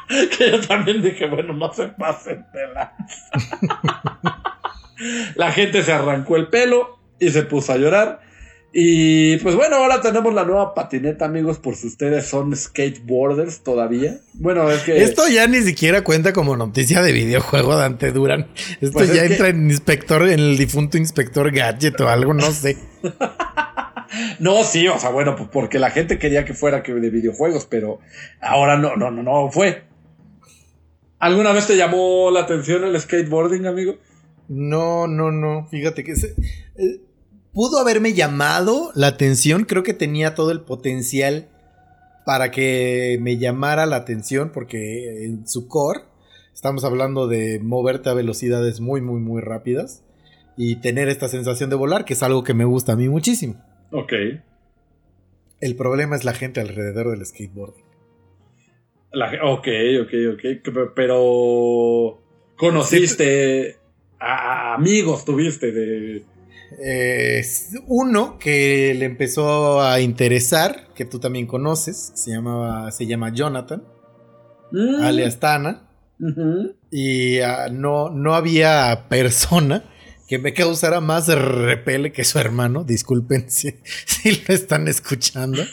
que 0.38 0.51
yo 0.51 0.62
también 0.68 1.01
dije, 1.01 1.28
bueno, 1.28 1.53
no 1.53 1.74
se 1.74 1.88
pasen 1.89 2.45
de 2.53 2.68
lanza. 2.74 4.20
la 5.36 5.51
gente 5.51 5.84
se 5.84 5.91
arrancó 5.91 6.36
el 6.36 6.47
pelo 6.47 6.99
y 7.20 7.30
se 7.30 7.43
puso 7.43 7.74
a 7.74 7.78
llorar. 7.78 8.22
Y 8.78 9.38
pues 9.38 9.56
bueno, 9.56 9.78
ahora 9.78 10.01
tenemos 10.01 10.34
la 10.34 10.43
nueva 10.43 10.74
patineta, 10.74 11.24
amigos, 11.24 11.60
por 11.60 11.76
si 11.76 11.88
ustedes 11.88 12.26
son 12.26 12.53
skateboarders 12.53 13.64
todavía. 13.64 14.18
Bueno, 14.34 14.70
es 14.70 14.82
que... 14.84 15.01
Esto 15.01 15.30
ya 15.30 15.47
ni 15.47 15.62
siquiera 15.62 16.03
cuenta 16.03 16.34
como 16.34 16.58
noticia 16.58 17.01
de 17.01 17.14
videojuego 17.14 17.78
Dante 17.78 18.12
Duran. 18.12 18.47
Esto 18.82 18.91
Pues 18.91 19.10
es 19.12 19.16
ya 19.16 19.26
que- 19.26 19.32
entra 19.34 19.47
en 19.47 19.70
inspector, 19.72 20.24
en 20.24 20.39
el 20.41 20.58
difunto 20.58 20.97
inspector 20.97 21.49
gadget 21.51 21.97
o 22.01 22.10
algo, 22.10 22.34
no 22.34 22.51
sé. 22.51 22.78
No, 24.39 24.64
sí, 24.64 24.88
o 24.88 24.97
sea, 24.97 25.10
bueno, 25.10 25.36
pues 25.36 25.49
porque 25.51 25.78
la 25.80 25.89
gente 25.89 26.20
quería 26.20 26.45
que 26.45 26.53
fuera 26.53 26.84
que 26.84 26.93
de 26.93 27.10
videojuegos, 27.10 27.66
pero 27.66 27.99
ahora 28.39 28.78
no, 28.78 28.95
no, 28.95 29.12
no, 29.12 29.24
no 29.24 29.51
fue. 29.51 29.84
¿Alguna 31.20 31.51
vez 31.53 31.68
te 31.68 31.78
llamó 31.78 32.30
la 32.32 32.41
atención 32.41 32.84
el 32.84 32.99
skateboarding, 32.99 33.66
amigo? 33.66 33.95
No, 34.47 35.07
no, 35.07 35.32
no. 35.32 35.68
Fíjate 35.70 36.03
que 36.03 36.16
se- 36.16 36.36
eh, 36.76 37.01
pudo 37.53 37.80
haberme 37.80 38.13
llamado 38.13 38.91
la 38.95 39.07
atención. 39.07 39.63
Creo 39.66 39.84
que 39.84 39.93
tenía 39.93 40.36
todo 40.36 40.51
el 40.51 40.61
potencial 40.61 41.47
para 42.26 42.51
que 42.51 43.18
me 43.22 43.38
llamara 43.38 43.86
la 43.86 43.95
atención 43.97 44.51
porque 44.53 45.26
en 45.26 45.47
su 45.47 45.68
core 45.68 46.01
estamos 46.53 46.84
hablando 46.84 47.28
de 47.28 47.59
moverte 47.59 48.09
a 48.09 48.13
velocidades 48.13 48.80
muy, 48.82 49.01
muy, 49.01 49.20
muy 49.22 49.41
rápidas 49.41 50.03
y 50.57 50.78
tener 50.78 51.07
esta 51.09 51.28
sensación 51.28 51.70
de 51.70 51.76
volar, 51.76 52.05
que 52.05 52.13
es 52.13 52.24
algo 52.24 52.43
que 52.43 52.53
me 52.53 52.66
gusta 52.66 52.93
a 52.93 52.95
mí 52.95 53.09
muchísimo. 53.09 53.55
Ok. 53.91 54.13
El 55.61 55.76
problema 55.76 56.16
es 56.16 56.24
la 56.24 56.34
gente 56.34 56.59
alrededor 56.61 57.11
del 57.11 57.26
skateboard. 57.26 57.74
La 59.16 59.32
ok, 59.43 59.68
ok, 60.03 60.13
ok. 60.34 60.93
Pero 60.95 62.22
conociste 62.55 63.78
a, 64.20 64.72
a 64.72 64.76
amigos, 64.76 65.26
tuviste 65.26 65.72
de... 65.72 66.26
Eh, 66.84 67.41
uno 67.88 68.38
que 68.38 68.93
le 68.97 69.05
empezó 69.05 69.82
a 69.82 69.99
interesar, 70.01 70.89
que 70.93 71.05
tú 71.05 71.20
también 71.20 71.47
conoces, 71.47 72.11
se, 72.16 72.32
llamaba, 72.32 72.91
se 72.91 73.05
llama 73.05 73.32
Jonathan, 73.34 73.84
Mm, 74.72 75.03
alias 75.03 75.39
Tana, 75.39 75.84
y 76.91 77.39
ah, 77.39 77.68
no, 77.72 78.09
no 78.09 78.34
había 78.34 79.05
persona 79.09 79.84
que 80.28 80.39
me 80.39 80.53
causara 80.53 81.01
más 81.01 81.28
repele 81.28 82.11
que 82.11 82.23
su 82.23 82.39
hermano, 82.39 82.84
disculpen 82.84 83.45
si, 83.49 83.76
si 84.05 84.43
lo 84.47 84.53
están 84.55 84.88
escuchando, 84.88 85.63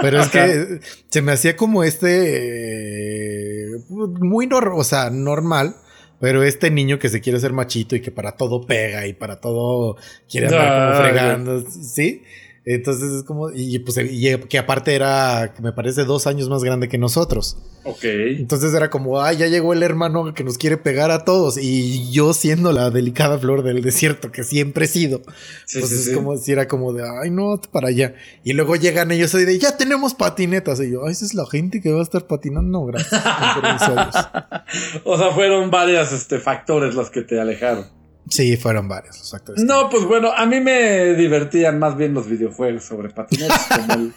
pero 0.00 0.20
es 0.20 0.28
que 0.28 0.80
se 1.10 1.22
me 1.22 1.32
hacía 1.32 1.56
como 1.56 1.82
este, 1.84 3.66
eh, 3.74 3.78
muy 3.88 4.46
nor- 4.46 4.72
o 4.74 4.84
sea, 4.84 5.10
normal. 5.10 5.76
Pero 6.18 6.42
este 6.42 6.70
niño 6.70 6.98
que 6.98 7.10
se 7.10 7.20
quiere 7.20 7.38
ser 7.40 7.52
machito 7.52 7.94
y 7.94 8.00
que 8.00 8.10
para 8.10 8.32
todo 8.32 8.64
pega 8.66 9.06
y 9.06 9.12
para 9.12 9.38
todo 9.38 9.96
quiere 10.30 10.46
andar 10.46 10.66
Ah, 10.66 10.88
como 10.94 11.02
fregando, 11.04 11.70
¿sí? 11.70 12.22
Entonces 12.68 13.12
es 13.12 13.22
como, 13.22 13.52
y 13.52 13.78
pues 13.78 13.96
y 13.96 14.36
que 14.48 14.58
aparte 14.58 14.92
era, 14.92 15.54
me 15.62 15.72
parece 15.72 16.04
dos 16.04 16.26
años 16.26 16.48
más 16.48 16.64
grande 16.64 16.88
que 16.88 16.98
nosotros. 16.98 17.56
Ok. 17.84 18.02
Entonces 18.02 18.74
era 18.74 18.90
como, 18.90 19.20
ay, 19.22 19.36
ya 19.36 19.46
llegó 19.46 19.72
el 19.72 19.84
hermano 19.84 20.34
que 20.34 20.42
nos 20.42 20.58
quiere 20.58 20.76
pegar 20.76 21.12
a 21.12 21.24
todos. 21.24 21.58
Y 21.58 22.10
yo 22.10 22.34
siendo 22.34 22.72
la 22.72 22.90
delicada 22.90 23.38
flor 23.38 23.62
del 23.62 23.82
desierto 23.82 24.32
que 24.32 24.42
siempre 24.42 24.86
he 24.86 24.88
sido, 24.88 25.22
Sí, 25.64 25.78
pues 25.78 25.90
sí, 25.92 25.94
es 25.94 26.04
sí. 26.06 26.12
como 26.12 26.36
si 26.38 26.50
era 26.50 26.66
como 26.66 26.92
de, 26.92 27.04
ay, 27.22 27.30
no, 27.30 27.60
para 27.70 27.86
allá. 27.86 28.16
Y 28.42 28.52
luego 28.54 28.74
llegan 28.74 29.12
ellos 29.12 29.32
y 29.34 29.44
de, 29.44 29.60
ya 29.60 29.76
tenemos 29.76 30.14
patinetas. 30.14 30.80
Y 30.80 30.90
yo, 30.90 31.06
ay, 31.06 31.12
esa 31.12 31.24
es 31.24 31.34
la 31.34 31.46
gente 31.46 31.80
que 31.80 31.92
va 31.92 32.00
a 32.00 32.02
estar 32.02 32.26
patinando. 32.26 32.80
No, 32.80 32.86
gracias. 32.86 33.22
O 35.04 35.16
sea, 35.16 35.30
fueron 35.30 35.70
varios 35.70 36.10
este, 36.10 36.40
factores 36.40 36.96
los 36.96 37.10
que 37.10 37.22
te 37.22 37.40
alejaron. 37.40 37.86
Sí, 38.28 38.56
fueron 38.56 38.88
varios 38.88 39.18
los 39.18 39.32
actores. 39.34 39.62
No, 39.64 39.88
pues 39.88 40.04
bueno, 40.04 40.32
a 40.36 40.46
mí 40.46 40.58
me 40.60 41.14
divertían 41.14 41.78
más 41.78 41.96
bien 41.96 42.12
los 42.12 42.28
videojuegos 42.28 42.82
sobre 42.84 43.10
patinetas, 43.10 43.66
como 43.78 43.92
el, 43.94 44.12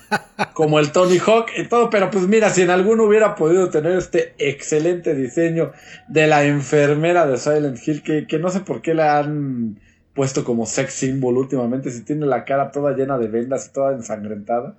como 0.54 0.80
el 0.80 0.92
Tony 0.92 1.20
Hawk 1.20 1.48
y 1.58 1.68
todo, 1.68 1.90
pero 1.92 2.10
pues 2.10 2.28
mira, 2.28 2.50
si 2.50 2.64
en 2.64 2.72
alguno 2.72 3.04
hubiera 3.04 3.36
podido 3.36 3.70
tener 3.70 3.92
este 3.98 4.34
excelente 4.40 5.14
diseño 5.14 5.72
de 6.08 6.26
la 6.28 6.44
enfermera 6.46 7.28
de 7.28 7.38
Silent 7.38 7.78
Hill, 7.88 8.02
que, 8.02 8.26
que 8.26 8.40
no 8.40 8.50
sé 8.50 8.62
por 8.62 8.82
qué 8.82 8.94
la 8.96 9.20
han 9.20 9.80
puesto 10.16 10.44
como 10.44 10.66
sex 10.66 10.92
symbol 10.94 11.38
últimamente, 11.38 11.92
si 11.92 12.02
tiene 12.04 12.26
la 12.26 12.44
cara 12.46 12.72
toda 12.72 12.94
llena 12.96 13.18
de 13.20 13.28
vendas 13.28 13.68
y 13.68 13.74
toda 13.74 13.94
ensangrentada. 13.94 14.76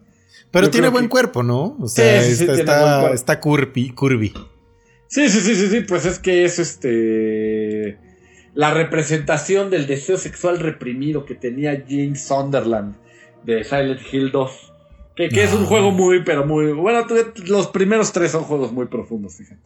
Pero 0.51 0.66
yo 0.66 0.70
tiene 0.72 0.89
buen 0.89 1.05
que- 1.05 1.11
cuerpo, 1.11 1.43
¿no? 1.45 1.76
O 1.81 1.87
sea, 1.89 2.20
Sí, 2.22 2.31
sí, 2.35 2.45
sí, 2.47 2.51
está, 2.51 2.99
cuerpo. 2.99 3.14
está 3.14 3.39
curvy, 3.41 3.91
curvy. 3.91 4.35
Sí, 5.07 5.28
sí, 5.28 5.41
sí, 5.41 5.55
sí, 5.57 5.68
sí, 5.68 5.81
pues 5.81 6.05
es 6.05 6.18
que 6.20 6.45
es 6.45 6.59
este 6.59 7.49
la 8.55 8.72
representación 8.74 9.70
del 9.70 9.86
deseo 9.86 10.16
sexual 10.16 10.59
reprimido 10.59 11.24
que 11.24 11.34
tenía 11.34 11.84
James 11.88 12.22
Sunderland 12.22 12.96
de 13.44 13.64
Silent 13.64 14.01
Hill 14.12 14.30
2. 14.32 14.72
Que, 15.16 15.28
que 15.28 15.42
es 15.44 15.53
un 15.53 15.64
Ah. 15.64 15.66
juego 15.66 15.90
muy, 15.90 16.22
pero 16.24 16.46
muy. 16.46 16.72
Bueno, 16.72 17.07
los 17.46 17.66
primeros 17.68 18.12
tres 18.12 18.30
son 18.32 18.44
juegos 18.44 18.72
muy 18.72 18.86
profundos, 18.86 19.36
fíjate. 19.36 19.61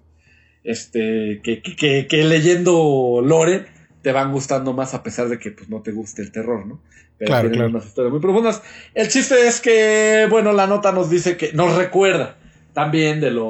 Este, 0.62 1.40
que, 1.42 1.60
que, 1.62 1.76
que- 1.76 2.06
que 2.08 2.24
leyendo 2.24 3.20
Lore 3.24 3.66
te 4.02 4.12
van 4.12 4.32
gustando 4.32 4.72
más 4.72 4.94
a 4.94 5.02
pesar 5.02 5.28
de 5.28 5.38
que 5.38 5.50
pues, 5.50 5.68
no 5.68 5.82
te 5.82 5.92
guste 5.92 6.22
el 6.22 6.32
terror, 6.32 6.66
¿no? 6.66 6.80
Pero 7.18 7.28
Claro, 7.28 7.42
tienen 7.50 7.58
claro. 7.58 7.70
unas 7.70 7.86
historias 7.86 8.12
muy 8.12 8.20
profundas. 8.20 8.62
El 8.94 9.08
chiste 9.08 9.46
es 9.46 9.60
que, 9.60 10.26
bueno, 10.30 10.52
la 10.52 10.66
nota 10.66 10.90
nos 10.92 11.08
dice 11.10 11.36
que 11.36 11.52
nos 11.52 11.76
recuerda 11.76 12.36
también 12.72 13.20
de 13.20 13.30
los 13.30 13.44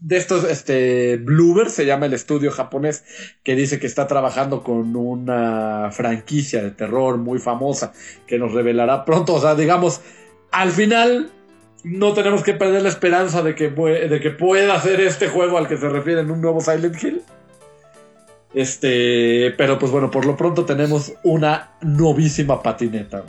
de 0.00 0.16
estos 0.16 0.44
este 0.44 1.18
Bloober 1.18 1.68
se 1.68 1.84
llama 1.84 2.06
el 2.06 2.14
estudio 2.14 2.50
japonés 2.50 3.04
que 3.42 3.54
dice 3.54 3.78
que 3.78 3.86
está 3.86 4.06
trabajando 4.06 4.62
con 4.62 4.96
una 4.96 5.90
franquicia 5.92 6.62
de 6.62 6.70
terror 6.70 7.18
muy 7.18 7.38
famosa 7.38 7.92
que 8.26 8.38
nos 8.38 8.52
revelará 8.52 9.04
pronto, 9.04 9.34
o 9.34 9.40
sea, 9.40 9.54
digamos, 9.54 10.00
al 10.50 10.70
final 10.70 11.30
no 11.84 12.12
tenemos 12.14 12.42
que 12.42 12.54
perder 12.54 12.82
la 12.82 12.88
esperanza 12.88 13.42
de 13.42 13.54
que, 13.54 13.68
de 13.70 14.20
que 14.20 14.30
pueda 14.30 14.74
hacer 14.74 15.00
este 15.00 15.28
juego 15.28 15.58
al 15.58 15.68
que 15.68 15.76
se 15.76 15.88
refiere 15.88 16.20
en 16.20 16.30
un 16.30 16.40
nuevo 16.40 16.60
Silent 16.60 17.02
Hill. 17.02 17.22
Este, 18.52 19.54
pero 19.56 19.78
pues 19.78 19.92
bueno, 19.92 20.10
por 20.10 20.26
lo 20.26 20.36
pronto 20.36 20.64
tenemos 20.64 21.14
una 21.22 21.72
novísima 21.82 22.62
patineta. 22.62 23.24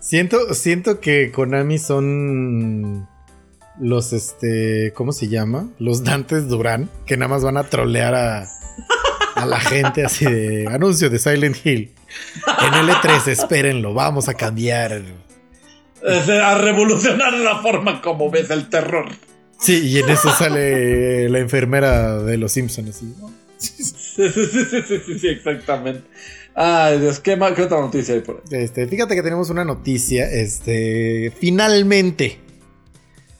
Siento, 0.00 0.54
siento 0.54 1.00
que 1.00 1.30
Konami 1.30 1.78
son 1.78 3.08
los, 3.78 4.12
este, 4.12 4.92
¿cómo 4.94 5.12
se 5.12 5.28
llama? 5.28 5.68
Los 5.78 6.04
Dantes 6.04 6.48
Durán, 6.48 6.90
que 7.06 7.16
nada 7.16 7.28
más 7.28 7.42
van 7.42 7.56
a 7.56 7.64
trolear 7.64 8.14
a, 8.14 8.48
a 9.34 9.46
la 9.46 9.60
gente 9.60 10.04
así 10.04 10.24
de 10.24 10.66
anuncio 10.68 11.10
de 11.10 11.18
Silent 11.18 11.56
Hill. 11.64 11.92
En 12.46 12.72
L3, 12.72 13.28
espérenlo, 13.28 13.94
vamos 13.94 14.28
a 14.28 14.34
cambiar. 14.34 15.02
Es 16.02 16.28
a 16.28 16.58
revolucionar 16.58 17.32
la 17.34 17.60
forma 17.60 18.00
como 18.00 18.30
ves 18.30 18.50
el 18.50 18.68
terror. 18.68 19.10
Sí, 19.58 19.88
y 19.88 19.98
en 19.98 20.08
eso 20.08 20.30
sale 20.30 21.28
la 21.28 21.38
enfermera 21.38 22.22
de 22.22 22.38
los 22.38 22.52
Simpsons. 22.52 22.88
Así. 22.90 23.14
Sí, 23.58 23.72
sí, 23.82 23.84
sí, 23.84 24.64
sí, 24.64 24.82
sí, 24.88 25.00
sí, 25.06 25.18
sí, 25.18 25.28
exactamente. 25.28 26.02
Ay, 26.54 26.98
Dios, 26.98 27.20
¿qué, 27.20 27.36
más, 27.36 27.52
qué 27.52 27.62
otra 27.62 27.78
noticia 27.80 28.14
hay 28.14 28.20
por 28.20 28.42
ahí? 28.50 28.62
Este, 28.62 28.86
fíjate 28.86 29.14
que 29.14 29.22
tenemos 29.22 29.50
una 29.50 29.64
noticia. 29.64 30.30
Este, 30.30 31.32
finalmente, 31.38 32.38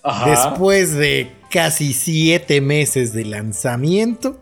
Ajá. 0.03 0.31
después 0.31 0.95
de 0.95 1.31
casi 1.51 1.93
siete 1.93 2.61
meses 2.61 3.13
de 3.13 3.25
lanzamiento, 3.25 4.39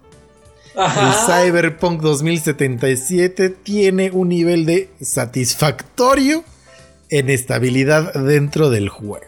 El. 0.74 1.12
Cyberpunk 1.26 2.00
2077 2.00 3.48
tiene 3.50 4.11
un 4.12 4.28
nivel 4.28 4.64
de 4.66 4.90
satisfactorio 5.00 6.44
en 7.11 7.30
estabilidad 7.30 8.12
dentro 8.14 8.70
del 8.70 8.88
juego. 8.88 9.26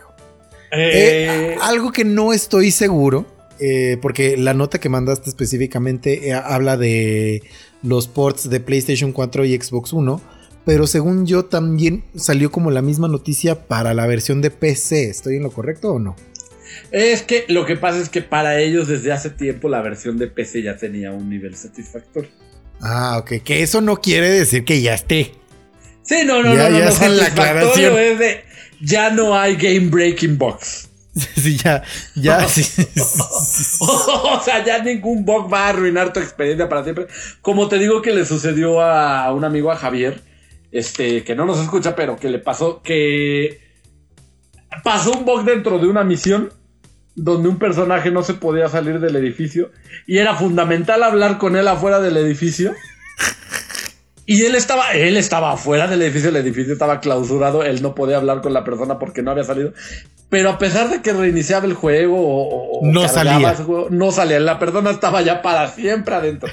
Eh, 0.71 1.55
Eh, 1.55 1.57
algo 1.63 1.91
que 1.91 2.05
no 2.05 2.33
estoy 2.33 2.71
seguro, 2.71 3.27
eh, 3.59 3.99
porque 4.01 4.37
la 4.37 4.55
nota 4.55 4.79
que 4.79 4.89
mandaste 4.89 5.29
específicamente 5.29 6.33
habla 6.33 6.77
de 6.77 7.43
los 7.83 8.07
ports 8.07 8.49
de 8.49 8.61
PlayStation 8.61 9.13
4 9.13 9.45
y 9.45 9.61
Xbox 9.61 9.93
One, 9.93 10.21
pero 10.65 10.87
según 10.87 11.27
yo 11.27 11.45
también 11.47 12.05
salió 12.15 12.51
como 12.51 12.71
la 12.71 12.83
misma 12.83 13.09
noticia 13.09 13.67
para 13.67 13.95
la 13.95 14.07
versión 14.07 14.41
de 14.43 14.51
PC. 14.51 15.09
¿Estoy 15.11 15.37
en 15.37 15.43
lo 15.43 15.51
correcto 15.51 15.93
o 15.95 15.99
no? 15.99 16.17
es 16.93 17.23
que 17.23 17.45
lo 17.49 17.67
que 17.67 17.75
pasa 17.77 17.99
es 17.99 18.09
que 18.09 18.23
para 18.23 18.61
ellos 18.61 18.87
desde 18.87 19.11
hace 19.13 19.31
tiempo 19.31 19.69
la 19.69 19.83
versión 19.83 20.19
de 20.19 20.29
PC 20.29 20.63
ya 20.63 20.77
tenía 20.77 21.11
un 21.11 21.29
nivel 21.29 21.57
satisfactorio. 21.57 22.31
Ah, 22.81 23.19
ok, 23.19 23.43
que 23.45 23.63
eso 23.63 23.81
no 23.81 23.97
quiere 24.01 24.31
decir 24.31 24.65
que 24.65 24.81
ya 24.81 24.95
esté. 24.95 25.33
Sí, 26.03 26.23
no, 26.25 26.43
no, 26.43 26.55
Ya- 26.55 26.65
no, 26.65 26.71
no, 26.71 26.79
ya 26.79 26.85
no, 26.85 26.91
hacen 26.91 27.17
la 27.17 27.27
aclaración. 27.27 27.99
es 27.99 28.19
de 28.19 28.45
ya 28.81 29.11
no 29.11 29.37
hay 29.37 29.57
game 29.57 29.89
breaking 29.91 30.39
box. 30.39 30.89
sí, 31.37 31.57
ya, 31.57 31.83
ya, 32.15 32.49
sí. 32.49 32.63
o 33.81 34.41
sea, 34.45 34.65
ya 34.65 34.83
ningún 34.83 35.25
bug 35.25 35.53
va 35.53 35.67
a 35.67 35.69
arruinar 35.71 36.13
tu 36.13 36.21
experiencia 36.21 36.69
para 36.69 36.85
siempre. 36.85 37.07
Como 37.43 37.69
te 37.69 37.79
digo 37.79 38.01
que 38.01 38.13
le 38.13 38.25
sucedió 38.25 38.81
a 38.81 39.33
un 39.35 39.45
amigo, 39.45 39.71
a 39.73 39.77
Javier, 39.77 40.23
este, 40.73 41.25
que 41.25 41.35
no 41.35 41.47
nos 41.47 41.59
escucha, 41.61 41.95
pero 41.97 42.17
que 42.17 42.29
le 42.29 42.39
pasó 42.39 42.83
que 42.83 43.61
pasó 44.85 45.13
un 45.13 45.25
bug 45.25 45.45
dentro 45.45 45.79
de 45.79 45.89
una 45.89 46.05
misión 46.05 46.53
donde 47.17 47.49
un 47.49 47.59
personaje 47.59 48.11
no 48.11 48.23
se 48.23 48.35
podía 48.35 48.69
salir 48.69 49.01
del 49.01 49.17
edificio 49.17 49.71
y 50.07 50.19
era 50.19 50.35
fundamental 50.37 51.03
hablar 51.03 51.39
con 51.39 51.57
él 51.57 51.67
afuera 51.69 52.01
del 52.01 52.17
edificio. 52.17 52.75
Y 54.27 54.45
él 54.45 54.55
estaba, 54.55 54.93
él 54.93 55.17
estaba 55.17 55.53
afuera 55.53 55.89
del 55.89 56.03
edificio, 56.03 56.29
el 56.29 56.37
edificio 56.37 56.73
estaba 56.73 57.01
clausurado, 57.01 57.65
él 57.65 57.83
no 57.83 57.97
podía 57.97 58.17
hablar 58.17 58.43
con 58.43 58.53
la 58.53 58.63
persona 58.63 58.97
porque 58.97 59.23
no 59.23 59.33
había 59.33 59.43
salido. 59.43 59.73
Pero 60.29 60.51
a 60.51 60.59
pesar 60.59 60.89
de 60.89 61.03
que 61.03 61.13
reiniciaba 61.13 61.67
el 61.67 61.75
juego 61.75 62.17
o, 62.21 62.79
o 62.79 62.87
No 62.87 63.09
salía. 63.09 63.57
juego, 63.57 63.89
no 63.91 64.13
salía. 64.13 64.39
La 64.39 64.61
persona 64.61 64.91
estaba 64.91 65.21
ya 65.23 65.43
para 65.43 65.67
siempre 65.69 66.15
adentro. 66.15 66.49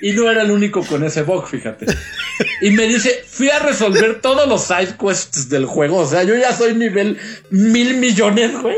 Y 0.00 0.12
no 0.12 0.30
era 0.30 0.40
el 0.40 0.50
único 0.50 0.82
con 0.86 1.04
ese 1.04 1.22
bug, 1.22 1.46
fíjate. 1.46 1.84
Y 2.60 2.70
me 2.70 2.86
dice, 2.86 3.24
fui 3.26 3.50
a 3.50 3.58
resolver 3.60 4.20
todos 4.20 4.48
los 4.48 4.62
side 4.64 4.96
quests 5.00 5.48
del 5.48 5.66
juego. 5.66 5.98
O 5.98 6.06
sea, 6.06 6.22
yo 6.24 6.36
ya 6.36 6.52
soy 6.52 6.74
nivel 6.74 7.18
mil 7.50 7.96
millones, 7.98 8.60
güey. 8.60 8.76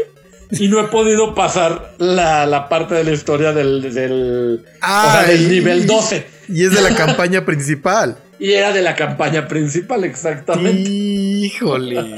Y 0.51 0.69
no 0.69 0.81
he 0.81 0.89
podido 0.89 1.35
pasar 1.35 1.95
la, 1.99 2.45
la 2.45 2.69
parte 2.69 2.95
de 2.95 3.05
la 3.05 3.13
historia 3.13 3.53
del, 3.53 3.95
del, 3.95 4.65
o 4.83 5.11
sea, 5.11 5.25
del 5.25 5.49
nivel 5.49 5.87
12. 5.87 6.27
Y 6.49 6.65
es 6.65 6.75
de 6.75 6.83
la 6.83 6.95
campaña 6.95 7.45
principal. 7.45 8.19
Y 8.41 8.53
era 8.53 8.73
de 8.73 8.83
la 8.83 8.97
campaña 8.97 9.47
principal, 9.47 10.03
exactamente. 10.03 10.91
Híjole. 10.91 12.17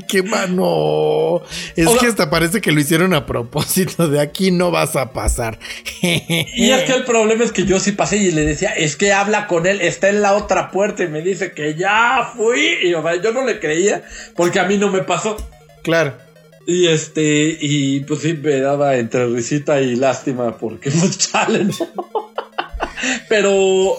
Qué 0.00 0.22
mano. 0.22 1.42
Es 1.74 1.86
O 1.86 1.90
sea- 1.92 2.00
que 2.00 2.06
hasta 2.06 2.30
parece 2.30 2.60
que 2.60 2.72
lo 2.72 2.80
hicieron 2.80 3.14
a 3.14 3.26
propósito 3.26 4.08
de 4.08 4.20
aquí 4.20 4.50
no 4.50 4.70
vas 4.70 4.96
a 4.96 5.12
pasar. 5.12 5.58
Y 6.02 6.70
es 6.70 6.82
que 6.84 6.92
el 6.92 7.04
problema 7.04 7.44
es 7.44 7.52
que 7.52 7.64
yo 7.64 7.78
sí 7.80 7.92
pasé 7.92 8.16
y 8.18 8.30
le 8.32 8.42
decía, 8.44 8.70
es 8.70 8.96
que 8.96 9.12
habla 9.12 9.46
con 9.46 9.66
él, 9.66 9.80
está 9.80 10.08
en 10.08 10.22
la 10.22 10.34
otra 10.34 10.70
puerta 10.70 11.02
y 11.04 11.08
me 11.08 11.22
dice 11.22 11.52
que 11.52 11.74
ya 11.74 12.32
fui. 12.36 12.76
Y 12.82 12.94
o 12.94 13.02
sea, 13.02 13.20
yo 13.20 13.32
no 13.32 13.44
le 13.44 13.60
creía 13.60 14.02
porque 14.34 14.60
a 14.60 14.64
mí 14.64 14.76
no 14.78 14.90
me 14.90 15.02
pasó. 15.02 15.36
Claro. 15.82 16.14
Y 16.66 16.88
este, 16.88 17.56
y 17.60 18.00
pues 18.00 18.22
sí, 18.22 18.34
me 18.34 18.58
daba 18.60 18.96
entre 18.96 19.26
risita 19.26 19.80
y 19.80 19.94
lástima 19.96 20.56
porque 20.58 20.90
pues 20.98 21.16
chale, 21.18 21.64
¿no? 21.64 21.72
Pero 23.28 23.96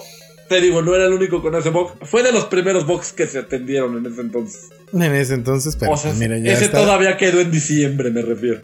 te 0.48 0.60
digo, 0.60 0.82
no 0.82 0.94
era 0.94 1.06
el 1.06 1.12
único 1.12 1.42
con 1.42 1.54
ese 1.54 1.70
box. 1.70 1.94
Fue 2.08 2.22
de 2.22 2.32
los 2.32 2.46
primeros 2.46 2.86
box 2.86 3.12
que 3.12 3.26
se 3.26 3.38
atendieron 3.38 3.96
en 3.98 4.10
ese 4.12 4.20
entonces. 4.20 4.68
En 4.92 5.14
ese 5.14 5.34
entonces, 5.34 5.76
pero 5.76 5.92
o 5.92 5.96
sea, 5.96 6.12
mira, 6.14 6.38
ya 6.38 6.52
ese 6.52 6.66
está. 6.66 6.78
todavía 6.78 7.16
quedó 7.16 7.40
en 7.40 7.50
diciembre, 7.50 8.10
me 8.10 8.22
refiero. 8.22 8.62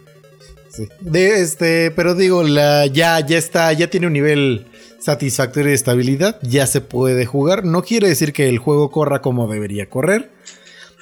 Sí. 0.71 0.89
De 1.01 1.41
este, 1.41 1.91
pero 1.93 2.15
digo, 2.15 2.43
la, 2.43 2.87
ya, 2.87 3.21
ya 3.21 3.39
está, 3.39 3.73
ya 3.73 3.89
tiene 3.89 4.07
un 4.09 4.13
nivel 4.15 4.67
satisfactorio 4.99 5.69
de 5.69 5.75
estabilidad, 5.75 6.39
ya 6.43 6.67
se 6.67 6.81
puede 6.81 7.27
jugar. 7.27 7.65
No 7.65 7.83
quiere 7.83 8.09
decir 8.09 8.33
que 8.33 8.49
el 8.49 8.59
juego 8.59 8.91
corra 8.91 9.21
como 9.21 9.47
debería 9.47 9.89
correr. 9.89 10.31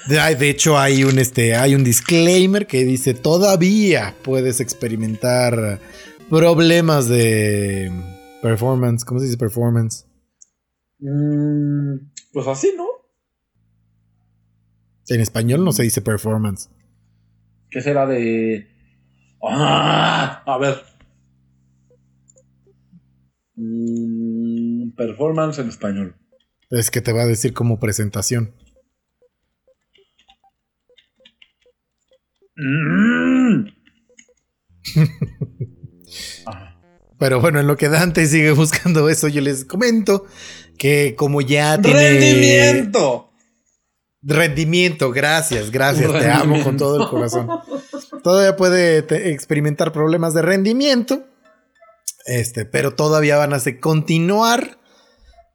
De 0.09 0.51
hecho, 0.51 0.79
hay 0.79 1.05
un, 1.05 1.19
este, 1.19 1.55
hay 1.55 1.77
un 1.77 1.85
disclaimer 1.85 2.67
que 2.67 2.85
dice 2.85 3.15
todavía 3.15 4.17
puedes 4.23 4.59
experimentar 4.59 5.79
problemas 6.29 7.09
de 7.09 7.91
performance. 8.43 9.05
¿Cómo 9.05 9.21
se 9.21 9.27
dice 9.27 9.39
performance? 9.39 10.07
Mm, 10.99 12.11
pues 12.33 12.47
así, 12.49 12.75
¿no? 12.77 12.87
En 15.09 15.21
español 15.21 15.65
no 15.65 15.73
se 15.73 15.83
dice 15.83 16.01
performance. 16.01 16.71
¿Qué 17.71 17.81
será 17.81 18.07
de.? 18.07 18.69
Ah, 19.43 20.43
a 20.47 20.59
ver. 20.59 20.83
Mm, 23.57 24.91
performance 24.93 25.59
en 25.59 25.69
español. 25.69 26.17
Es 26.71 26.91
que 26.91 27.01
te 27.01 27.13
va 27.13 27.23
a 27.23 27.27
decir 27.27 27.53
como 27.53 27.81
presentación. 27.81 28.55
Mm. 32.57 33.67
Pero 37.19 37.41
bueno, 37.41 37.61
en 37.61 37.67
lo 37.67 37.77
que 37.77 37.89
Dante 37.89 38.27
sigue 38.27 38.51
buscando 38.53 39.09
eso, 39.09 39.29
yo 39.29 39.41
les 39.41 39.65
comento 39.65 40.27
que 40.77 41.15
como 41.17 41.41
ya 41.41 41.81
tiene... 41.81 42.11
¡Rendimiento! 42.11 43.32
Rendimiento, 44.23 45.11
gracias, 45.11 45.71
gracias, 45.71 46.11
te 46.13 46.31
amo 46.31 46.63
con 46.63 46.77
todo 46.77 47.03
el 47.03 47.09
corazón. 47.09 47.49
Todavía 48.23 48.57
puede 48.57 49.03
te- 49.03 49.31
experimentar 49.33 49.93
problemas 49.93 50.33
de 50.35 50.43
rendimiento, 50.43 51.25
este, 52.27 52.65
pero 52.65 52.95
todavía 52.95 53.37
van 53.37 53.53
a 53.53 53.59
se- 53.59 53.81
continuar 53.81 54.79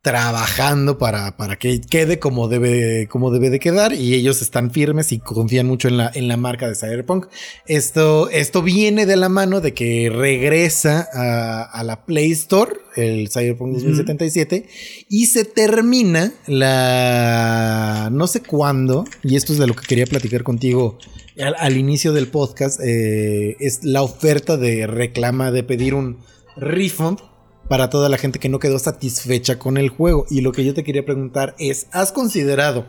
trabajando 0.01 0.97
para, 0.97 1.35
para 1.35 1.57
que 1.57 1.81
quede 1.81 2.19
como 2.19 2.47
debe, 2.47 3.07
como 3.07 3.31
debe 3.31 3.49
de 3.49 3.59
quedar 3.59 3.93
y 3.93 4.13
ellos 4.13 4.41
están 4.41 4.71
firmes 4.71 5.11
y 5.11 5.19
confían 5.19 5.67
mucho 5.67 5.87
en 5.89 5.97
la, 5.97 6.11
en 6.13 6.27
la 6.27 6.37
marca 6.37 6.69
de 6.69 6.75
Cyberpunk. 6.75 7.27
Esto, 7.65 8.29
esto 8.29 8.61
viene 8.61 9.05
de 9.05 9.17
la 9.17 9.27
mano 9.27 9.59
de 9.59 9.73
que 9.73 10.09
regresa 10.09 11.09
a, 11.13 11.63
a 11.63 11.83
la 11.83 12.05
Play 12.05 12.31
Store, 12.31 12.73
el 12.95 13.29
Cyberpunk 13.29 13.73
2077, 13.73 14.69
y 15.09 15.25
se 15.25 15.43
termina 15.43 16.31
la... 16.45 18.09
no 18.11 18.27
sé 18.27 18.41
cuándo, 18.41 19.05
y 19.23 19.35
esto 19.35 19.51
es 19.51 19.59
de 19.59 19.67
lo 19.67 19.75
que 19.75 19.85
quería 19.85 20.05
platicar 20.05 20.43
contigo 20.43 20.97
al, 21.39 21.55
al 21.57 21.77
inicio 21.77 22.13
del 22.13 22.27
podcast, 22.27 22.79
eh, 22.83 23.57
es 23.59 23.83
la 23.83 24.03
oferta 24.03 24.57
de 24.57 24.87
reclama 24.87 25.51
de 25.51 25.63
pedir 25.63 25.93
un 25.93 26.19
refund 26.55 27.19
para 27.67 27.89
toda 27.89 28.09
la 28.09 28.17
gente 28.17 28.39
que 28.39 28.49
no 28.49 28.59
quedó 28.59 28.79
satisfecha 28.79 29.59
con 29.59 29.77
el 29.77 29.89
juego. 29.89 30.25
Y 30.29 30.41
lo 30.41 30.51
que 30.51 30.65
yo 30.65 30.73
te 30.73 30.83
quería 30.83 31.05
preguntar 31.05 31.55
es, 31.59 31.87
¿has 31.91 32.11
considerado 32.11 32.85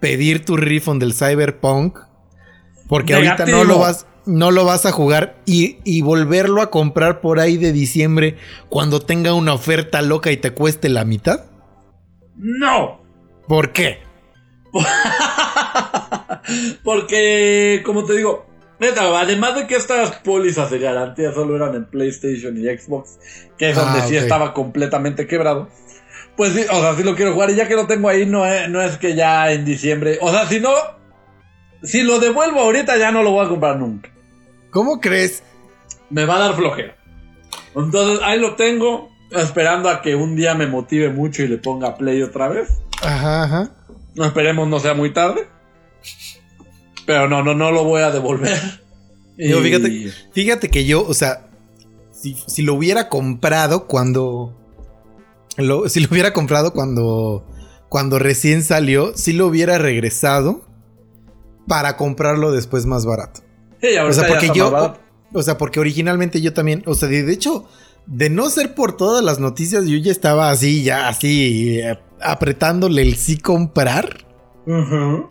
pedir 0.00 0.44
tu 0.44 0.56
refund 0.56 1.00
del 1.00 1.14
Cyberpunk? 1.14 1.98
Porque 2.88 3.14
ahorita 3.14 3.46
no 3.46 3.64
lo 3.64 3.78
vas, 3.78 4.06
no 4.26 4.50
lo 4.50 4.64
vas 4.64 4.86
a 4.86 4.92
jugar 4.92 5.40
y, 5.46 5.78
y 5.84 6.02
volverlo 6.02 6.60
a 6.60 6.70
comprar 6.70 7.20
por 7.20 7.40
ahí 7.40 7.56
de 7.56 7.72
diciembre 7.72 8.36
cuando 8.68 9.00
tenga 9.00 9.34
una 9.34 9.54
oferta 9.54 10.02
loca 10.02 10.32
y 10.32 10.36
te 10.36 10.52
cueste 10.52 10.88
la 10.88 11.04
mitad. 11.04 11.46
¡No! 12.36 13.00
¿Por 13.48 13.72
qué? 13.72 13.98
Porque, 16.84 17.82
como 17.84 18.04
te 18.04 18.16
digo, 18.16 18.46
neta, 18.80 19.18
además 19.20 19.54
de 19.56 19.66
que 19.66 19.76
estas 19.76 20.12
pólizas 20.16 20.70
de 20.70 20.78
garantía 20.78 21.32
solo 21.32 21.56
eran 21.56 21.74
en 21.74 21.84
PlayStation 21.86 22.56
y 22.56 22.62
Xbox, 22.76 23.18
que 23.58 23.70
es 23.70 23.78
Ah, 23.78 23.82
donde 23.84 24.00
sí 24.08 24.16
ok. 24.16 24.22
estaba 24.22 24.52
completamente 24.54 25.26
quebrado. 25.26 25.68
Pues 26.36 26.52
sí, 26.52 26.64
o 26.70 26.80
sea, 26.80 26.94
sí 26.96 27.02
lo 27.04 27.14
quiero 27.14 27.32
jugar 27.32 27.50
y 27.50 27.54
ya 27.54 27.68
que 27.68 27.76
lo 27.76 27.86
tengo 27.86 28.08
ahí, 28.08 28.26
no 28.26 28.44
es, 28.46 28.68
no 28.68 28.82
es 28.82 28.96
que 28.98 29.14
ya 29.14 29.52
en 29.52 29.64
diciembre, 29.64 30.18
o 30.20 30.30
sea, 30.30 30.46
si 30.46 30.58
no, 30.60 30.72
si 31.82 32.02
lo 32.02 32.18
devuelvo 32.18 32.60
ahorita 32.60 32.96
ya 32.96 33.12
no 33.12 33.22
lo 33.22 33.30
voy 33.30 33.46
a 33.46 33.48
comprar 33.48 33.78
nunca. 33.78 34.10
¿Cómo 34.70 35.00
crees? 35.00 35.42
Me 36.10 36.24
va 36.26 36.36
a 36.36 36.38
dar 36.40 36.54
flojera. 36.56 36.96
Entonces 37.76 38.20
ahí 38.24 38.40
lo 38.40 38.56
tengo, 38.56 39.10
esperando 39.30 39.88
a 39.88 40.02
que 40.02 40.14
un 40.16 40.34
día 40.34 40.54
me 40.54 40.66
motive 40.66 41.08
mucho 41.10 41.42
y 41.44 41.48
le 41.48 41.58
ponga 41.58 41.96
play 41.96 42.22
otra 42.22 42.48
vez. 42.48 42.68
Ajá, 43.02 43.44
ajá. 43.44 43.70
No 44.16 44.24
esperemos 44.24 44.66
no 44.68 44.80
sea 44.80 44.94
muy 44.94 45.12
tarde. 45.12 45.46
Pero 47.06 47.28
no, 47.28 47.42
no, 47.42 47.54
no 47.54 47.70
lo 47.70 47.84
voy 47.84 48.02
a 48.02 48.10
devolver. 48.10 48.58
Y- 49.36 49.52
fíjate, 49.52 50.12
fíjate 50.32 50.68
que 50.70 50.84
yo, 50.84 51.04
o 51.04 51.12
sea, 51.12 51.48
si, 52.12 52.36
si 52.46 52.62
lo 52.62 52.74
hubiera 52.74 53.08
comprado 53.08 53.86
cuando. 53.88 54.56
lo- 55.56 55.88
si 55.88 55.98
lo 56.00 56.08
hubiera 56.10 56.32
comprado 56.32 56.72
cuando. 56.72 57.44
Cuando 57.88 58.18
recién 58.20 58.62
salió, 58.62 59.12
sí 59.16 59.32
lo 59.32 59.46
hubiera 59.48 59.76
regresado 59.78 60.64
para 61.66 61.96
comprarlo 61.96 62.52
después 62.52 62.86
más 62.86 63.06
barato. 63.06 63.40
Sí, 63.80 63.88
O 63.98 64.12
sea, 64.12 64.26
porque 64.28 64.50
yo. 64.54 64.94
O 65.32 65.42
sea, 65.42 65.58
porque 65.58 65.80
originalmente 65.80 66.40
yo 66.40 66.52
también. 66.52 66.84
O 66.86 66.94
sea, 66.94 67.08
de, 67.08 67.24
de 67.24 67.32
hecho, 67.32 67.66
de 68.06 68.30
no 68.30 68.48
ser 68.50 68.74
por 68.76 68.96
todas 68.96 69.24
las 69.24 69.40
noticias, 69.40 69.86
yo 69.86 69.96
ya 69.98 70.12
estaba 70.12 70.50
así, 70.50 70.84
ya 70.84 71.08
así, 71.08 71.80
eh, 71.80 71.98
apretándole 72.20 73.02
el 73.02 73.16
sí 73.16 73.36
comprar. 73.36 74.24
Ujú. 74.66 75.30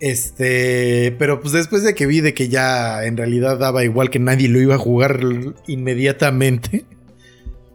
Este, 0.00 1.14
pero 1.18 1.40
pues 1.40 1.52
después 1.52 1.82
de 1.82 1.94
que 1.94 2.06
vi 2.06 2.20
de 2.20 2.32
que 2.32 2.48
ya 2.48 3.04
en 3.04 3.18
realidad 3.18 3.58
daba 3.58 3.84
igual 3.84 4.08
que 4.08 4.18
nadie 4.18 4.48
lo 4.48 4.58
iba 4.58 4.76
a 4.76 4.78
jugar 4.78 5.20
inmediatamente, 5.66 6.86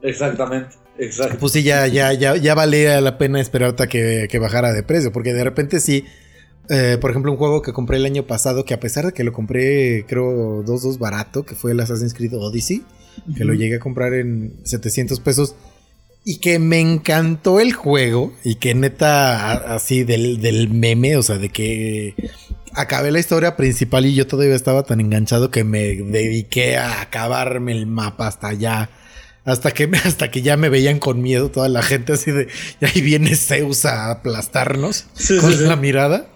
Exactamente, 0.01 0.75
exacto. 0.97 1.37
pues 1.39 1.53
sí, 1.53 1.63
ya, 1.63 1.87
ya, 1.87 2.13
ya, 2.13 2.35
ya 2.35 2.55
valía 2.55 2.99
la 3.01 3.17
pena 3.17 3.39
esperar 3.39 3.69
hasta 3.69 3.87
que, 3.87 4.27
que 4.29 4.39
bajara 4.39 4.73
de 4.73 4.83
precio, 4.83 5.11
porque 5.11 5.33
de 5.33 5.43
repente 5.43 5.79
sí, 5.79 6.05
eh, 6.69 6.97
por 6.99 7.11
ejemplo, 7.11 7.31
un 7.31 7.37
juego 7.37 7.61
que 7.61 7.73
compré 7.73 7.97
el 7.97 8.05
año 8.05 8.23
pasado, 8.23 8.65
que 8.65 8.73
a 8.73 8.79
pesar 8.79 9.05
de 9.05 9.13
que 9.13 9.23
lo 9.23 9.33
compré, 9.33 10.05
creo, 10.07 10.63
dos, 10.63 10.81
dos 10.81 10.97
barato, 10.97 11.45
que 11.45 11.55
fue 11.55 11.71
el 11.71 11.79
Assassin's 11.79 12.13
Creed 12.13 12.33
Odyssey, 12.33 12.83
que 13.37 13.45
lo 13.45 13.53
llegué 13.53 13.75
a 13.75 13.79
comprar 13.79 14.13
en 14.13 14.55
700 14.63 15.19
pesos. 15.19 15.55
Y 16.25 16.39
que 16.39 16.57
me 16.59 16.79
encantó 16.79 17.59
el 17.59 17.71
juego. 17.73 18.33
Y 18.43 18.55
que 18.55 18.73
neta, 18.73 19.53
así 19.75 20.03
del, 20.03 20.41
del 20.41 20.69
meme, 20.69 21.15
o 21.17 21.23
sea, 21.23 21.37
de 21.37 21.49
que 21.49 22.15
acabé 22.73 23.11
la 23.11 23.19
historia 23.19 23.55
principal 23.55 24.05
y 24.07 24.15
yo 24.15 24.25
todavía 24.27 24.55
estaba 24.55 24.83
tan 24.83 24.99
enganchado 24.99 25.51
que 25.51 25.63
me 25.63 25.79
dediqué 25.95 26.77
a 26.77 27.01
acabarme 27.01 27.71
el 27.73 27.85
mapa 27.85 28.27
hasta 28.27 28.47
allá. 28.47 28.89
Hasta 29.45 29.69
que, 29.71 29.85
me- 29.87 29.97
hasta 30.03 30.31
que 30.31 30.41
ya 30.41 30.57
me 30.57 30.69
veían 30.69 30.97
con 30.97 31.21
miedo 31.21 31.51
toda 31.51 31.69
la 31.69 31.83
gente 31.83 32.13
así 32.13 32.31
de, 32.31 32.47
y 32.81 32.85
ahí 32.85 33.01
viene 33.01 33.35
Zeus 33.35 33.85
a 33.85 34.09
aplastarnos 34.09 35.05
Sí, 35.13 35.37
con 35.37 35.51
sí, 35.51 35.59
sí. 35.59 35.63
la 35.65 35.75
mirada. 35.75 36.27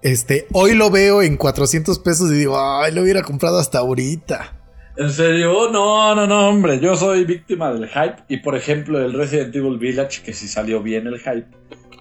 Este, 0.00 0.46
hoy 0.52 0.72
lo 0.74 0.90
veo 0.90 1.20
en 1.22 1.36
400 1.36 1.98
pesos 1.98 2.30
y 2.32 2.34
digo, 2.34 2.58
ay, 2.58 2.92
lo 2.92 3.02
hubiera 3.02 3.22
comprado 3.22 3.58
hasta 3.58 3.78
ahorita. 3.80 4.61
¿En 4.96 5.10
serio? 5.10 5.70
No, 5.70 6.14
no, 6.14 6.26
no, 6.26 6.48
hombre. 6.48 6.78
Yo 6.80 6.96
soy 6.96 7.24
víctima 7.24 7.72
del 7.72 7.88
hype. 7.88 8.16
Y 8.28 8.38
por 8.38 8.54
ejemplo, 8.56 9.02
el 9.02 9.12
Resident 9.14 9.54
Evil 9.56 9.78
Village, 9.78 10.22
que 10.22 10.32
sí 10.34 10.46
salió 10.48 10.82
bien 10.82 11.06
el 11.06 11.18
hype. 11.18 11.46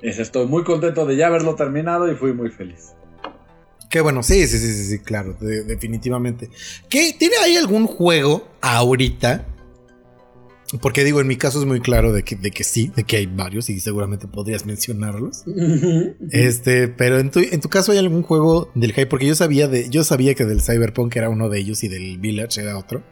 Es, 0.01 0.19
estoy 0.19 0.47
muy 0.47 0.63
contento 0.63 1.05
de 1.05 1.15
ya 1.15 1.27
haberlo 1.27 1.55
terminado 1.55 2.11
y 2.11 2.15
fui 2.15 2.33
muy 2.33 2.49
feliz. 2.49 2.93
Qué 3.89 4.01
bueno, 4.01 4.23
sí, 4.23 4.47
sí, 4.47 4.57
sí, 4.57 4.73
sí, 4.85 4.99
claro, 4.99 5.35
de- 5.39 5.63
definitivamente. 5.63 6.49
¿Qué? 6.89 7.13
¿Tiene 7.17 7.35
ahí 7.43 7.55
algún 7.57 7.87
juego 7.87 8.47
ahorita? 8.61 9.45
Porque 10.80 11.03
digo, 11.03 11.19
en 11.19 11.28
mi 11.28 11.36
caso 11.36 11.59
es 11.59 11.65
muy 11.65 11.82
claro 11.82 12.13
de 12.13 12.24
que, 12.24 12.36
de 12.36 12.51
que 12.51 12.63
sí, 12.63 12.91
de 12.95 13.03
que 13.03 13.17
hay 13.17 13.26
varios 13.26 13.69
y 13.69 13.80
seguramente 13.80 14.28
podrías 14.28 14.65
mencionarlos. 14.65 15.43
Este, 16.32 16.88
pero 16.88 17.19
en 17.19 17.30
tu, 17.30 17.39
en 17.39 17.59
tu 17.59 17.67
caso 17.67 17.91
hay 17.91 17.97
algún 17.97 18.24
juego 18.24 18.72
del 18.74 18.93
hype, 18.93 19.07
porque 19.07 19.26
yo 19.26 19.36
sabía 19.36 19.67
de, 19.67 19.89
yo 19.89 20.03
sabía 20.03 20.34
que 20.34 20.45
del 20.45 20.61
Cyberpunk 20.61 21.15
era 21.15 21.30
uno 21.30 21.49
de 21.49 21.59
ellos 21.59 21.84
y 21.84 21.89
del 21.89 22.19
Village 22.19 22.61
era 22.61 22.78
otro. 22.78 23.03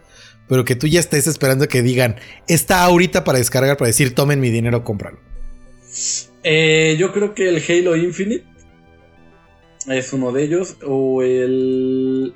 Pero 0.47 0.65
que 0.65 0.75
tú 0.75 0.87
ya 0.87 0.99
estés 0.99 1.27
esperando 1.27 1.67
que 1.67 1.81
digan, 1.81 2.15
está 2.47 2.83
ahorita 2.83 3.23
para 3.23 3.37
descargar, 3.37 3.77
para 3.77 3.87
decir, 3.87 4.15
tomen 4.15 4.39
mi 4.39 4.49
dinero, 4.49 4.83
cómpralo. 4.83 5.19
Eh, 6.43 6.95
yo 6.97 7.11
creo 7.11 7.33
que 7.33 7.49
el 7.49 7.61
Halo 7.67 7.95
Infinite 7.95 8.45
es 9.87 10.13
uno 10.13 10.31
de 10.31 10.43
ellos. 10.43 10.77
O 10.85 11.21
el. 11.21 12.33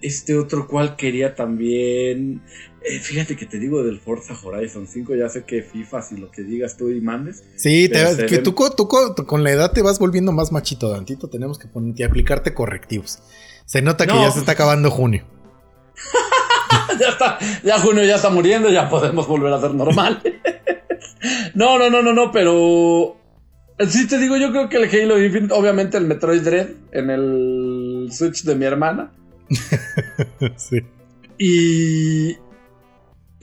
Este 0.00 0.36
otro 0.36 0.66
cual 0.66 0.96
quería 0.96 1.34
también. 1.34 2.42
Eh, 2.84 2.98
fíjate 2.98 3.36
que 3.36 3.46
te 3.46 3.58
digo 3.58 3.82
del 3.82 4.00
Forza 4.00 4.34
Horizon 4.42 4.86
5. 4.86 5.14
Ya 5.14 5.28
sé 5.28 5.44
que 5.44 5.62
FIFA, 5.62 6.02
si 6.02 6.16
lo 6.16 6.30
que 6.30 6.42
digas 6.42 6.76
tú 6.76 6.90
y 6.90 7.00
mandes. 7.00 7.44
Sí, 7.56 7.88
te- 7.88 8.26
que 8.26 8.38
tú, 8.38 8.54
co- 8.54 8.70
tú 8.74 8.88
co- 8.88 9.14
tú 9.14 9.24
con 9.26 9.44
la 9.44 9.52
edad 9.52 9.72
te 9.72 9.82
vas 9.82 9.98
volviendo 9.98 10.32
más 10.32 10.50
machito, 10.52 10.88
Dantito. 10.90 11.28
Tenemos 11.28 11.58
que 11.58 11.68
ponerte, 11.68 12.04
aplicarte 12.04 12.54
correctivos. 12.54 13.20
Se 13.66 13.82
nota 13.82 14.06
que 14.06 14.12
No. 14.14 14.22
ya 14.22 14.30
se 14.30 14.40
está 14.40 14.52
acabando 14.52 14.90
junio. 14.90 15.24
ya 17.00 17.08
está, 17.10 17.38
ya 17.62 17.78
junio 17.78 18.04
ya 18.04 18.16
está 18.16 18.30
muriendo, 18.30 18.68
ya 18.70 18.88
podemos 18.90 19.26
volver 19.28 19.52
a 19.52 19.60
ser 19.60 19.74
normal. 19.74 20.22
no, 21.54 21.78
no, 21.78 21.88
no, 21.90 22.02
no, 22.02 22.12
no, 22.12 22.32
pero. 22.32 23.16
Sí 23.88 24.06
te 24.06 24.18
digo, 24.18 24.36
yo 24.36 24.50
creo 24.50 24.68
que 24.68 24.76
el 24.76 24.84
Halo 24.84 25.22
Infinite, 25.22 25.54
obviamente 25.54 25.96
el 25.96 26.06
Metroid 26.06 26.42
Dread 26.42 26.68
en 26.92 27.10
el 27.10 28.08
Switch 28.12 28.42
de 28.44 28.54
mi 28.54 28.64
hermana. 28.66 29.12
sí. 30.56 30.80
Y. 31.38 32.36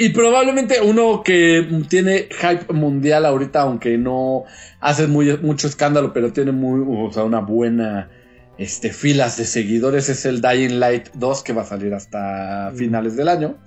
Y 0.01 0.09
probablemente 0.09 0.79
uno 0.79 1.23
que 1.23 1.67
tiene 1.89 2.29
hype 2.29 2.71
mundial 2.71 3.25
ahorita, 3.25 3.63
aunque 3.63 3.97
no 3.97 4.45
hace 4.79 5.07
muy, 5.07 5.37
mucho 5.39 5.67
escándalo, 5.67 6.13
pero 6.13 6.31
tiene 6.31 6.53
muy, 6.53 6.85
o 6.87 7.11
sea, 7.11 7.25
una 7.25 7.41
buena 7.41 8.09
este, 8.57 8.93
filas 8.93 9.35
de 9.35 9.43
seguidores, 9.43 10.07
es 10.07 10.25
el 10.25 10.41
Dying 10.41 10.79
Light 10.79 11.09
2 11.15 11.43
que 11.43 11.51
va 11.51 11.63
a 11.63 11.65
salir 11.65 11.93
hasta 11.93 12.71
finales 12.77 13.17
del 13.17 13.27
año. 13.27 13.57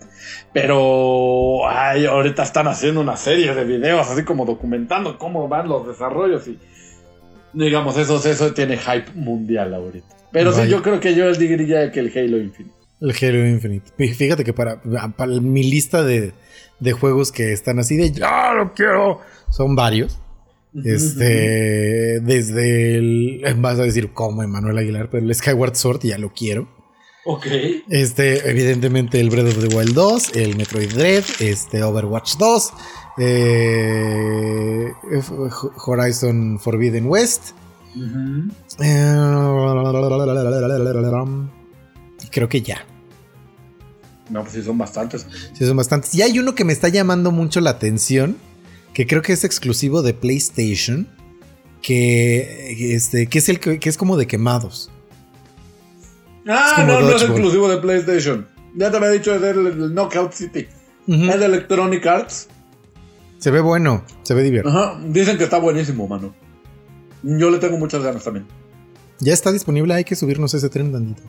Pero 0.54 1.68
ay, 1.68 2.06
ahorita 2.06 2.44
están 2.44 2.66
haciendo 2.66 3.02
una 3.02 3.18
serie 3.18 3.54
de 3.54 3.64
videos, 3.64 4.08
así 4.08 4.24
como 4.24 4.46
documentando 4.46 5.18
cómo 5.18 5.48
van 5.48 5.68
los 5.68 5.86
desarrollos 5.86 6.48
y 6.48 6.58
digamos, 7.52 7.98
eso, 7.98 8.16
eso 8.26 8.54
tiene 8.54 8.78
hype 8.78 9.12
mundial 9.16 9.74
ahorita. 9.74 10.16
Pero 10.30 10.50
sí, 10.54 10.66
yo 10.66 10.80
creo 10.80 10.98
que 10.98 11.14
yo 11.14 11.30
diría 11.34 11.92
que 11.92 12.00
el 12.00 12.10
Halo 12.16 12.38
Infinite. 12.38 12.81
El 13.02 13.10
Halo 13.20 13.46
Infinite. 13.46 13.90
Fí- 13.98 14.14
Fíjate 14.14 14.44
que 14.44 14.52
para, 14.54 14.80
para 15.16 15.32
mi 15.40 15.62
lista 15.62 16.02
de, 16.02 16.32
de 16.80 16.92
juegos 16.92 17.32
que 17.32 17.52
están 17.52 17.78
así 17.78 17.96
de 17.96 18.10
ya 18.12 18.54
lo 18.54 18.72
quiero, 18.72 19.20
son 19.50 19.74
varios. 19.76 20.18
Este, 20.84 22.20
desde 22.20 22.94
el, 22.96 23.42
vas 23.58 23.78
a 23.78 23.82
decir 23.82 24.12
como 24.14 24.42
Emanuel 24.42 24.78
Aguilar, 24.78 25.10
pero 25.10 25.22
el 25.22 25.34
Skyward 25.34 25.74
Sword 25.76 26.00
ya 26.02 26.16
lo 26.16 26.32
quiero. 26.32 26.66
Ok. 27.26 27.46
Este, 27.90 28.48
evidentemente 28.50 29.20
el 29.20 29.28
Breath 29.30 29.48
of 29.56 29.68
the 29.68 29.76
Wild 29.76 29.92
2, 29.94 30.34
el 30.36 30.56
Metroid 30.56 30.92
Dread, 30.94 31.24
este 31.40 31.82
Overwatch 31.82 32.36
2, 32.36 32.72
eh, 33.18 34.92
Horizon 35.86 36.58
Forbidden 36.58 37.06
West. 37.06 37.50
Eh, 38.80 39.14
creo 42.30 42.48
que 42.48 42.62
ya. 42.62 42.84
No, 44.32 44.40
pues 44.42 44.54
sí, 44.54 44.62
son 44.62 44.78
bastantes. 44.78 45.26
Sí, 45.52 45.66
son 45.66 45.76
bastantes. 45.76 46.14
Y 46.14 46.22
hay 46.22 46.38
uno 46.38 46.54
que 46.54 46.64
me 46.64 46.72
está 46.72 46.88
llamando 46.88 47.30
mucho 47.30 47.60
la 47.60 47.70
atención, 47.70 48.36
que 48.94 49.06
creo 49.06 49.20
que 49.20 49.34
es 49.34 49.44
exclusivo 49.44 50.00
de 50.02 50.14
PlayStation, 50.14 51.06
que, 51.82 52.94
este, 52.94 53.26
que 53.26 53.38
es 53.38 53.48
el 53.50 53.60
que, 53.60 53.78
que 53.78 53.88
es 53.90 53.96
como 53.98 54.16
de 54.16 54.26
quemados. 54.26 54.90
Ah, 56.48 56.76
Es 56.78 56.86
no, 56.86 57.00
no 57.00 57.10
es 57.14 57.22
exclusivo 57.22 57.68
de 57.68 57.76
PlayStation. 57.78 58.48
Ya 58.74 58.90
te 58.90 58.96
había 58.96 59.10
dicho 59.10 59.38
de 59.38 59.50
el, 59.50 59.66
el 59.66 59.94
Knockout 59.94 60.32
City. 60.32 60.66
Es 61.06 61.38
de 61.40 61.44
Electronic 61.44 62.06
Arts. 62.06 62.48
Se 63.38 63.50
ve 63.50 63.60
bueno, 63.60 64.04
se 64.22 64.34
ve 64.34 64.42
divertido. 64.44 64.76
Ajá. 64.76 65.00
Dicen 65.04 65.36
que 65.36 65.44
está 65.44 65.58
buenísimo, 65.58 66.08
mano. 66.08 66.34
Yo 67.22 67.50
le 67.50 67.58
tengo 67.58 67.76
muchas 67.76 68.02
ganas 68.02 68.24
también. 68.24 68.46
Ya 69.20 69.32
está 69.34 69.52
disponible, 69.52 69.92
hay 69.94 70.04
que 70.04 70.16
subirnos 70.16 70.54
ese 70.54 70.68
tren, 70.68 70.90
Dandito. 70.90 71.22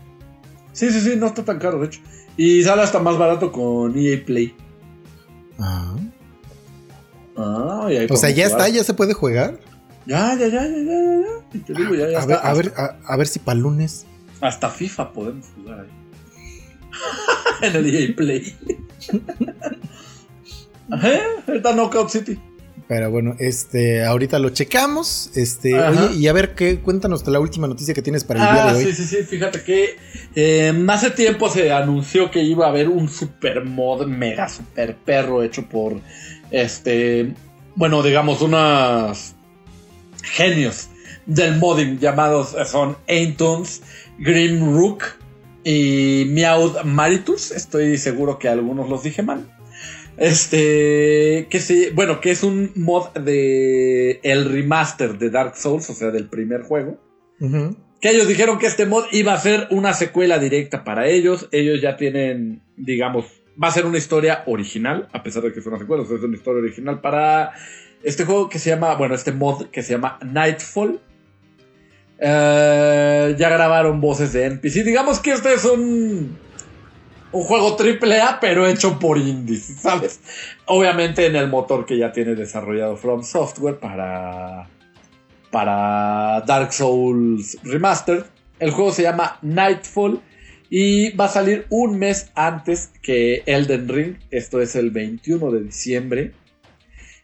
Sí, 0.74 0.92
sí, 0.92 1.00
sí, 1.02 1.16
no 1.18 1.28
está 1.28 1.44
tan 1.46 1.60
caro, 1.60 1.80
de 1.80 1.86
hecho. 1.88 2.02
Y 2.36 2.62
sale 2.64 2.82
hasta 2.82 3.00
más 3.00 3.18
barato 3.18 3.52
con 3.52 3.98
EA 3.98 4.24
Play. 4.26 4.56
Ah. 5.60 5.96
Ah, 7.38 7.88
y 7.90 7.96
ahí 7.98 8.08
O 8.10 8.16
sea, 8.18 8.30
ya 8.30 8.48
jugar. 8.50 8.62
está, 8.62 8.70
ya 8.70 8.84
se 8.84 8.94
puede 8.94 9.14
jugar. 9.14 9.58
Ya, 10.06 10.36
ya, 10.36 10.48
ya, 10.48 10.64
ya, 10.68 10.78
ya, 10.78 10.94
ya. 11.22 11.48
Y 11.54 11.60
te 11.60 11.74
digo, 11.74 11.96
ya, 11.96 12.10
ya 12.10 12.22
A 12.22 12.26
ver, 12.26 12.36
está. 12.36 12.50
a 12.50 12.54
ver, 12.54 12.74
a, 12.76 12.98
a 13.06 13.18
ver 13.18 13.28
si 13.28 13.40
para 13.40 13.58
lunes. 13.60 14.06
Hasta 14.42 14.70
FIFA 14.70 15.14
podemos 15.14 15.46
jugar 15.56 15.80
ahí. 15.82 15.90
en 17.70 17.76
el 17.76 17.96
EA 17.96 18.16
Play. 18.16 18.56
Ajá, 20.92 21.10
está 21.48 21.74
Knockout 21.74 22.10
City. 22.10 22.40
Pero 22.88 23.10
bueno, 23.10 23.36
este, 23.40 24.04
ahorita 24.04 24.40
lo 24.40 24.50
checamos. 24.50 25.32
Este, 25.36 25.80
Ajá. 25.80 26.06
oye, 26.08 26.16
y 26.18 26.28
a 26.28 26.34
ver 26.34 26.54
qué, 26.54 26.80
cuéntanos 26.80 27.26
la 27.28 27.40
última 27.40 27.68
noticia 27.68 27.94
que 27.94 28.02
tienes 28.02 28.24
para 28.24 28.40
el 28.48 28.54
día 28.54 28.64
Ah, 28.68 28.74
de 28.74 28.78
hoy. 28.86 28.86
sí, 28.94 29.04
sí, 29.04 29.18
sí, 29.18 29.24
fíjate 29.24 29.62
que 29.64 29.96
eh, 30.36 30.86
hace 30.90 31.12
tiempo 31.12 31.50
se 31.50 31.72
anunció 31.72 32.30
que 32.30 32.44
iba 32.44 32.66
a 32.66 32.70
haber 32.70 32.90
un 32.90 33.08
super 33.10 33.64
mod 33.64 34.06
mega 34.06 34.50
super 34.50 34.96
perro 34.98 35.44
hecho 35.44 35.64
por 35.68 36.02
este, 36.52 37.34
bueno, 37.76 38.04
digamos, 38.04 38.42
unos 38.42 39.34
genios 40.24 40.90
del 41.26 41.58
modding 41.58 42.00
llamados 42.00 42.54
eh, 42.54 42.66
son 42.66 42.98
Aintons, 43.08 43.82
Grim 44.20 44.76
Rook 44.76 45.04
y 45.64 46.26
Meowth 46.28 46.84
Maritus. 46.84 47.52
Estoy 47.52 47.98
seguro 47.98 48.38
que 48.38 48.50
algunos 48.50 48.90
los 48.90 49.04
dije 49.04 49.24
mal. 49.24 49.46
Este, 50.18 51.47
que 51.49 51.59
se, 51.59 51.91
bueno, 51.91 52.22
que 52.22 52.32
es 52.32 52.43
un 52.43 52.72
mod 52.76 53.09
de 53.14 54.20
el 54.24 54.45
remaster 54.45 55.18
de 55.18 55.30
Dark 55.30 55.57
Souls, 55.57 55.89
o 55.89 55.93
sea, 55.93 56.11
del 56.11 56.28
primer 56.28 56.61
juego. 56.61 56.99
Que 57.99 58.11
ellos 58.11 58.28
dijeron 58.28 58.57
que 58.57 58.68
este 58.68 58.86
mod 58.86 59.05
iba 59.11 59.34
a 59.34 59.39
ser 59.39 59.68
una 59.70 59.93
secuela 59.93 60.39
directa 60.39 60.84
para 60.84 61.07
ellos. 61.07 61.49
Ellos 61.51 61.82
ya 61.82 61.97
tienen, 61.97 62.61
digamos, 62.78 63.26
va 63.61 63.68
a 63.68 63.72
ser 63.72 63.86
una 63.86 63.97
historia 63.97 64.43
original, 64.45 65.09
a 65.11 65.24
pesar 65.24 65.43
de 65.43 65.51
que 65.51 65.59
es 65.59 65.66
una 65.66 65.78
secuela, 65.78 66.03
o 66.03 66.05
sea, 66.05 66.18
es 66.18 66.24
una 66.24 66.36
historia 66.36 66.61
original 66.61 67.01
para 67.01 67.53
este 68.03 68.26
juego 68.26 68.49
que 68.49 68.59
se 68.59 68.70
llama, 68.70 68.95
bueno, 68.95 69.16
este 69.16 69.32
mod 69.32 69.68
que 69.68 69.82
se 69.82 69.93
llama 69.93 70.20
Nightfall. 70.24 70.99
Eh, 72.20 73.36
ya 73.38 73.49
grabaron 73.49 73.99
voces 73.99 74.32
de 74.34 74.45
NPC. 74.45 74.84
Digamos 74.86 75.20
que 75.20 75.32
este 75.32 75.53
es 75.53 75.66
un, 75.66 76.38
un 77.34 77.44
juego 77.44 77.76
triple 77.76 78.22
A, 78.22 78.40
pero 78.40 78.66
hecho 78.68 79.00
por 79.00 79.18
indies, 79.18 79.66
¿sabes? 79.82 80.22
Obviamente 80.66 81.26
en 81.26 81.36
el 81.36 81.50
motor 81.50 81.86
que 81.86 81.98
ya 81.98 82.12
tiene 82.12 82.36
desarrollado 82.36 82.96
From 82.96 83.24
Software 83.24 83.80
para 83.80 84.70
para 85.52 86.42
Dark 86.48 86.74
Souls 86.74 87.58
Remastered. 87.64 88.24
El 88.60 88.72
juego 88.72 88.92
se 88.92 89.04
llama 89.04 89.38
Nightfall 89.42 90.20
y 90.70 91.12
va 91.12 91.26
a 91.26 91.30
salir 91.30 91.68
un 91.70 92.00
mes 92.00 92.32
antes 92.34 92.92
que 93.02 93.44
Elden 93.46 93.88
Ring. 93.88 94.16
Esto 94.32 94.62
es 94.62 94.76
el 94.76 94.90
21 94.90 95.52
de 95.52 95.64
diciembre. 95.64 96.34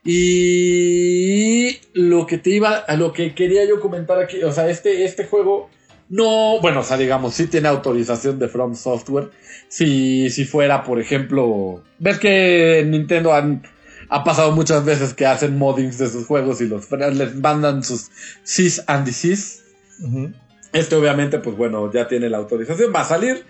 Y 0.03 1.80
lo 1.93 2.28
que 2.28 2.38
te 2.38 2.51
iba, 2.51 2.76
a 2.76 2.95
lo 2.95 3.14
que 3.14 3.34
quería 3.34 3.66
yo 3.66 3.80
comentar 3.80 4.20
aquí, 4.20 4.43
o 4.43 4.51
sea, 4.51 4.70
este, 4.70 5.03
este 5.03 5.26
juego 5.26 5.70
no, 6.10 6.60
bueno, 6.60 6.80
o 6.80 6.84
sea, 6.84 6.97
digamos, 6.97 7.36
sí 7.36 7.45
tiene 7.45 7.68
autorización 7.68 8.39
de 8.39 8.47
From 8.47 8.76
Software. 8.76 9.30
Si, 9.68 10.32
si 10.32 10.45
fuera, 10.45 10.84
por 10.84 10.99
ejemplo, 10.99 11.84
ves 11.99 12.18
que 12.18 12.80
en 12.80 12.89
Nintendo 12.91 13.34
han, 13.34 13.62
ha 14.10 14.24
pasado 14.24 14.51
muchas 14.51 14.84
veces 14.84 15.14
que 15.14 15.28
hacen 15.28 15.57
moddings 15.60 15.99
de 15.99 16.10
sus 16.10 16.26
juegos 16.26 16.62
y 16.62 16.68
los 16.68 16.89
les 16.91 17.36
mandan 17.36 17.84
sus 17.84 18.10
cis 18.43 18.84
and. 18.88 19.07
Ujú. 19.07 20.34
Este 20.74 20.95
obviamente, 20.95 21.38
pues 21.39 21.55
bueno, 21.55 21.91
ya 21.93 22.07
tiene 22.07 22.28
la 22.30 22.38
autorización, 22.38 22.91
va 22.93 23.01
a 23.01 23.05
salir. 23.05 23.45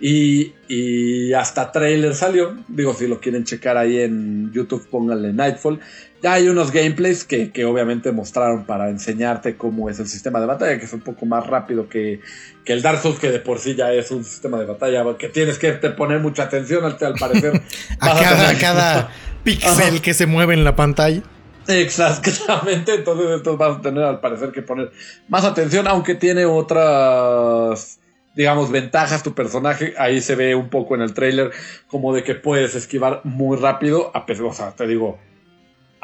Y, 0.00 0.52
y 0.68 1.32
hasta 1.32 1.72
trailer 1.72 2.14
salió. 2.14 2.56
Digo, 2.68 2.94
si 2.94 3.08
lo 3.08 3.20
quieren 3.20 3.44
checar 3.44 3.76
ahí 3.76 4.00
en 4.00 4.52
YouTube, 4.52 4.86
pónganle 4.88 5.32
Nightfall. 5.32 5.80
Ya 6.24 6.32
hay 6.32 6.48
unos 6.48 6.72
gameplays 6.72 7.22
que, 7.24 7.52
que 7.52 7.66
obviamente 7.66 8.10
mostraron 8.10 8.64
para 8.64 8.88
enseñarte 8.88 9.58
cómo 9.58 9.90
es 9.90 10.00
el 10.00 10.08
sistema 10.08 10.40
de 10.40 10.46
batalla, 10.46 10.78
que 10.78 10.86
es 10.86 10.92
un 10.94 11.02
poco 11.02 11.26
más 11.26 11.46
rápido 11.46 11.86
que, 11.86 12.20
que 12.64 12.72
el 12.72 12.80
Dark 12.80 13.02
Souls, 13.02 13.18
que 13.18 13.30
de 13.30 13.40
por 13.40 13.58
sí 13.58 13.74
ya 13.74 13.92
es 13.92 14.10
un 14.10 14.24
sistema 14.24 14.58
de 14.58 14.64
batalla 14.64 15.04
que 15.18 15.28
tienes 15.28 15.58
que 15.58 15.72
te 15.72 15.90
poner 15.90 16.20
mucha 16.20 16.44
atención 16.44 16.82
al, 16.82 16.96
al 16.98 17.14
parecer. 17.16 17.60
a 18.00 18.18
cada, 18.18 18.48
a 18.48 18.58
cada 18.58 19.10
píxel 19.44 20.00
que 20.00 20.14
se 20.14 20.24
mueve 20.24 20.54
en 20.54 20.64
la 20.64 20.74
pantalla. 20.74 21.20
Exactamente, 21.68 22.94
entonces 22.94 23.26
esto 23.28 23.58
vas 23.58 23.76
a 23.76 23.82
tener 23.82 24.04
al 24.04 24.20
parecer 24.20 24.50
que 24.50 24.62
poner 24.62 24.92
más 25.28 25.44
atención, 25.44 25.86
aunque 25.86 26.14
tiene 26.14 26.46
otras, 26.46 28.00
digamos, 28.34 28.70
ventajas 28.70 29.22
tu 29.22 29.34
personaje. 29.34 29.92
Ahí 29.98 30.22
se 30.22 30.36
ve 30.36 30.54
un 30.54 30.70
poco 30.70 30.94
en 30.94 31.02
el 31.02 31.12
trailer 31.12 31.50
como 31.86 32.14
de 32.14 32.24
que 32.24 32.34
puedes 32.34 32.74
esquivar 32.74 33.20
muy 33.24 33.58
rápido, 33.58 34.10
a 34.14 34.24
pesar, 34.24 34.46
o 34.46 34.54
sea, 34.54 34.70
te 34.70 34.86
digo, 34.86 35.18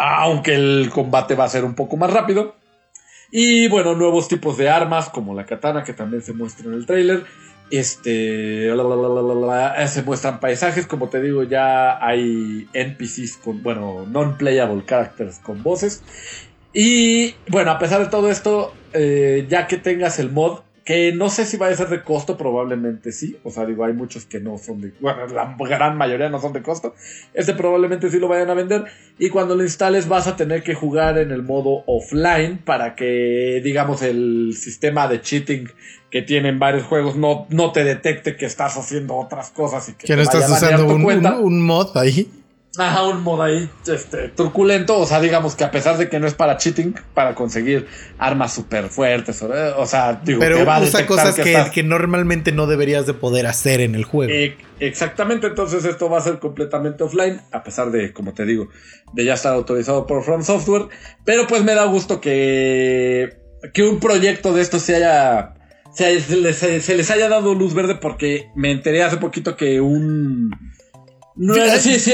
aunque 0.01 0.55
el 0.55 0.91
combate 0.91 1.35
va 1.35 1.45
a 1.45 1.49
ser 1.49 1.65
un 1.65 1.75
poco 1.75 1.97
más 1.97 2.13
rápido. 2.13 2.57
Y 3.31 3.69
bueno, 3.69 3.95
nuevos 3.95 4.29
tipos 4.29 4.57
de 4.57 4.69
armas 4.69 5.09
como 5.09 5.35
la 5.35 5.47
katana 5.47 5.85
que 5.85 5.93
también 5.93 6.23
se 6.23 6.33
muestra 6.33 6.67
en 6.67 6.75
el 6.75 6.87
trailer. 6.87 7.25
Este, 7.71 8.69
se 9.87 10.03
muestran 10.03 10.41
paisajes, 10.41 10.87
como 10.89 11.09
te 11.09 11.21
digo, 11.21 11.45
ya 11.45 12.05
hay 12.05 12.67
NPCs 12.73 13.37
con, 13.37 13.63
bueno, 13.63 14.07
non-playable 14.11 14.85
characters 14.85 15.39
con 15.39 15.63
voces. 15.63 16.03
Y 16.73 17.35
bueno, 17.49 17.71
a 17.71 17.79
pesar 17.79 18.01
de 18.01 18.11
todo 18.11 18.31
esto, 18.31 18.73
eh, 18.93 19.47
ya 19.49 19.69
que 19.69 19.77
tengas 19.77 20.19
el 20.19 20.31
mod, 20.31 20.61
que 20.91 21.13
no 21.13 21.31
sé 21.31 21.47
si 21.47 21.57
va 21.57 21.69
a 21.69 21.75
ser 21.77 21.89
de 21.89 22.03
costo, 22.03 22.37
probablemente 22.37 23.13
sí. 23.13 23.37
O 23.45 23.51
sea, 23.53 23.65
digo, 23.65 23.85
hay 23.85 23.93
muchos 23.93 24.25
que 24.25 24.41
no 24.41 24.59
son 24.59 24.81
de, 24.81 24.93
bueno, 25.01 25.25
la 25.29 25.55
gran 25.57 25.97
mayoría 25.97 26.29
no 26.29 26.41
son 26.41 26.53
de 26.53 26.63
costo. 26.63 26.95
Este 27.33 27.55
probablemente 27.55 28.11
sí 28.11 28.19
lo 28.19 28.27
vayan 28.27 28.51
a 28.51 28.55
vender. 28.55 28.87
Y 29.17 29.29
cuando 29.29 29.55
lo 29.55 29.63
instales 29.63 30.09
vas 30.09 30.27
a 30.27 30.35
tener 30.35 30.65
que 30.65 30.75
jugar 30.75 31.17
en 31.19 31.31
el 31.31 31.45
modo 31.45 31.85
offline 31.87 32.59
para 32.59 32.97
que, 32.97 33.61
digamos, 33.63 34.03
el 34.03 34.55
sistema 34.57 35.07
de 35.07 35.21
cheating 35.21 35.69
que 36.11 36.23
tienen 36.23 36.59
varios 36.59 36.83
juegos 36.89 37.15
no, 37.15 37.47
no 37.51 37.71
te 37.71 37.85
detecte 37.85 38.35
que 38.37 38.47
estás 38.47 38.77
haciendo 38.77 39.15
otras 39.15 39.51
cosas 39.51 39.89
y 39.91 39.93
que, 39.93 40.09
Que 40.09 40.15
te 40.15 40.17
no 40.17 40.25
vaya 40.25 40.41
estás 40.41 40.51
usando 40.63 40.87
un, 40.97 41.03
un- 41.05 41.45
un 41.45 41.63
mod 41.65 41.97
ahí. 41.97 42.29
Ajá, 42.79 43.03
un 43.09 43.23
modo 43.25 43.43
ahí 43.43 43.69
este, 43.89 44.29
truculento, 44.29 44.97
o 44.97 45.05
sea, 45.05 45.21
digamos 45.21 45.57
que 45.57 45.65
a 45.65 45.73
pesar 45.73 45.99
de 45.99 46.09
que 46.09 46.21
no 46.21 46.29
es 46.29 46.35
para 46.35 46.57
cheating, 46.57 46.95
para 47.15 47.35
conseguir 47.35 47.89
armas 48.17 48.55
súper 48.55 48.89
fuertes, 48.91 49.43
o, 49.43 49.87
sea, 49.87 50.21
digo, 50.25 50.39
Pero 50.39 50.59
te 50.59 50.65
va 50.65 50.77
a 50.77 50.81
usa 50.81 51.01
detectar 51.01 51.07
cosas 51.07 51.35
que 51.35 51.43
que, 51.43 51.53
estás- 51.53 51.71
que 51.71 51.83
normalmente 51.83 52.53
no 52.53 52.69
deberías 52.69 53.07
de 53.07 53.15
poder 53.15 53.49
hacer 53.49 53.81
en 53.81 53.97
el 53.97 54.05
juego. 54.05 54.33
Eh, 54.33 54.57
exactamente, 54.79 55.49
entonces 55.49 55.85
esto 55.85 56.09
va 56.09 56.19
a 56.19 56.21
ser 56.21 56.39
completamente 56.39 57.03
offline, 57.03 57.41
a 57.51 57.65
pesar 57.65 57.91
de, 57.91 58.13
como 58.13 58.35
te 58.35 58.45
digo, 58.45 58.69
de 59.15 59.25
ya 59.25 59.35
estar 59.35 59.53
autorizado 59.53 60.07
por 60.07 60.23
From 60.23 60.45
Software, 60.45 60.87
pero 61.25 61.49
pues 61.49 61.65
me 61.65 61.75
da 61.75 61.87
gusto 61.87 62.21
que, 62.21 63.37
que 63.75 63.83
un 63.83 63.99
proyecto 63.99 64.53
de 64.55 64.63
esto 64.63 64.79
se 64.79 64.95
haya... 64.95 65.55
Se, 65.93 66.21
se 66.21 66.37
les, 66.37 66.57
se 66.57 66.95
les 66.97 67.11
haya 67.11 67.29
dado 67.29 67.53
luz 67.53 67.75
verde 67.75 67.97
porque 67.97 68.47
me 68.55 68.71
enteré 68.71 69.03
hace 69.03 69.17
poquito 69.17 69.57
que 69.57 69.81
un... 69.81 70.51
No, 71.35 71.55
Sí, 71.55 71.61
sí, 71.81 71.99
sí, 71.99 72.13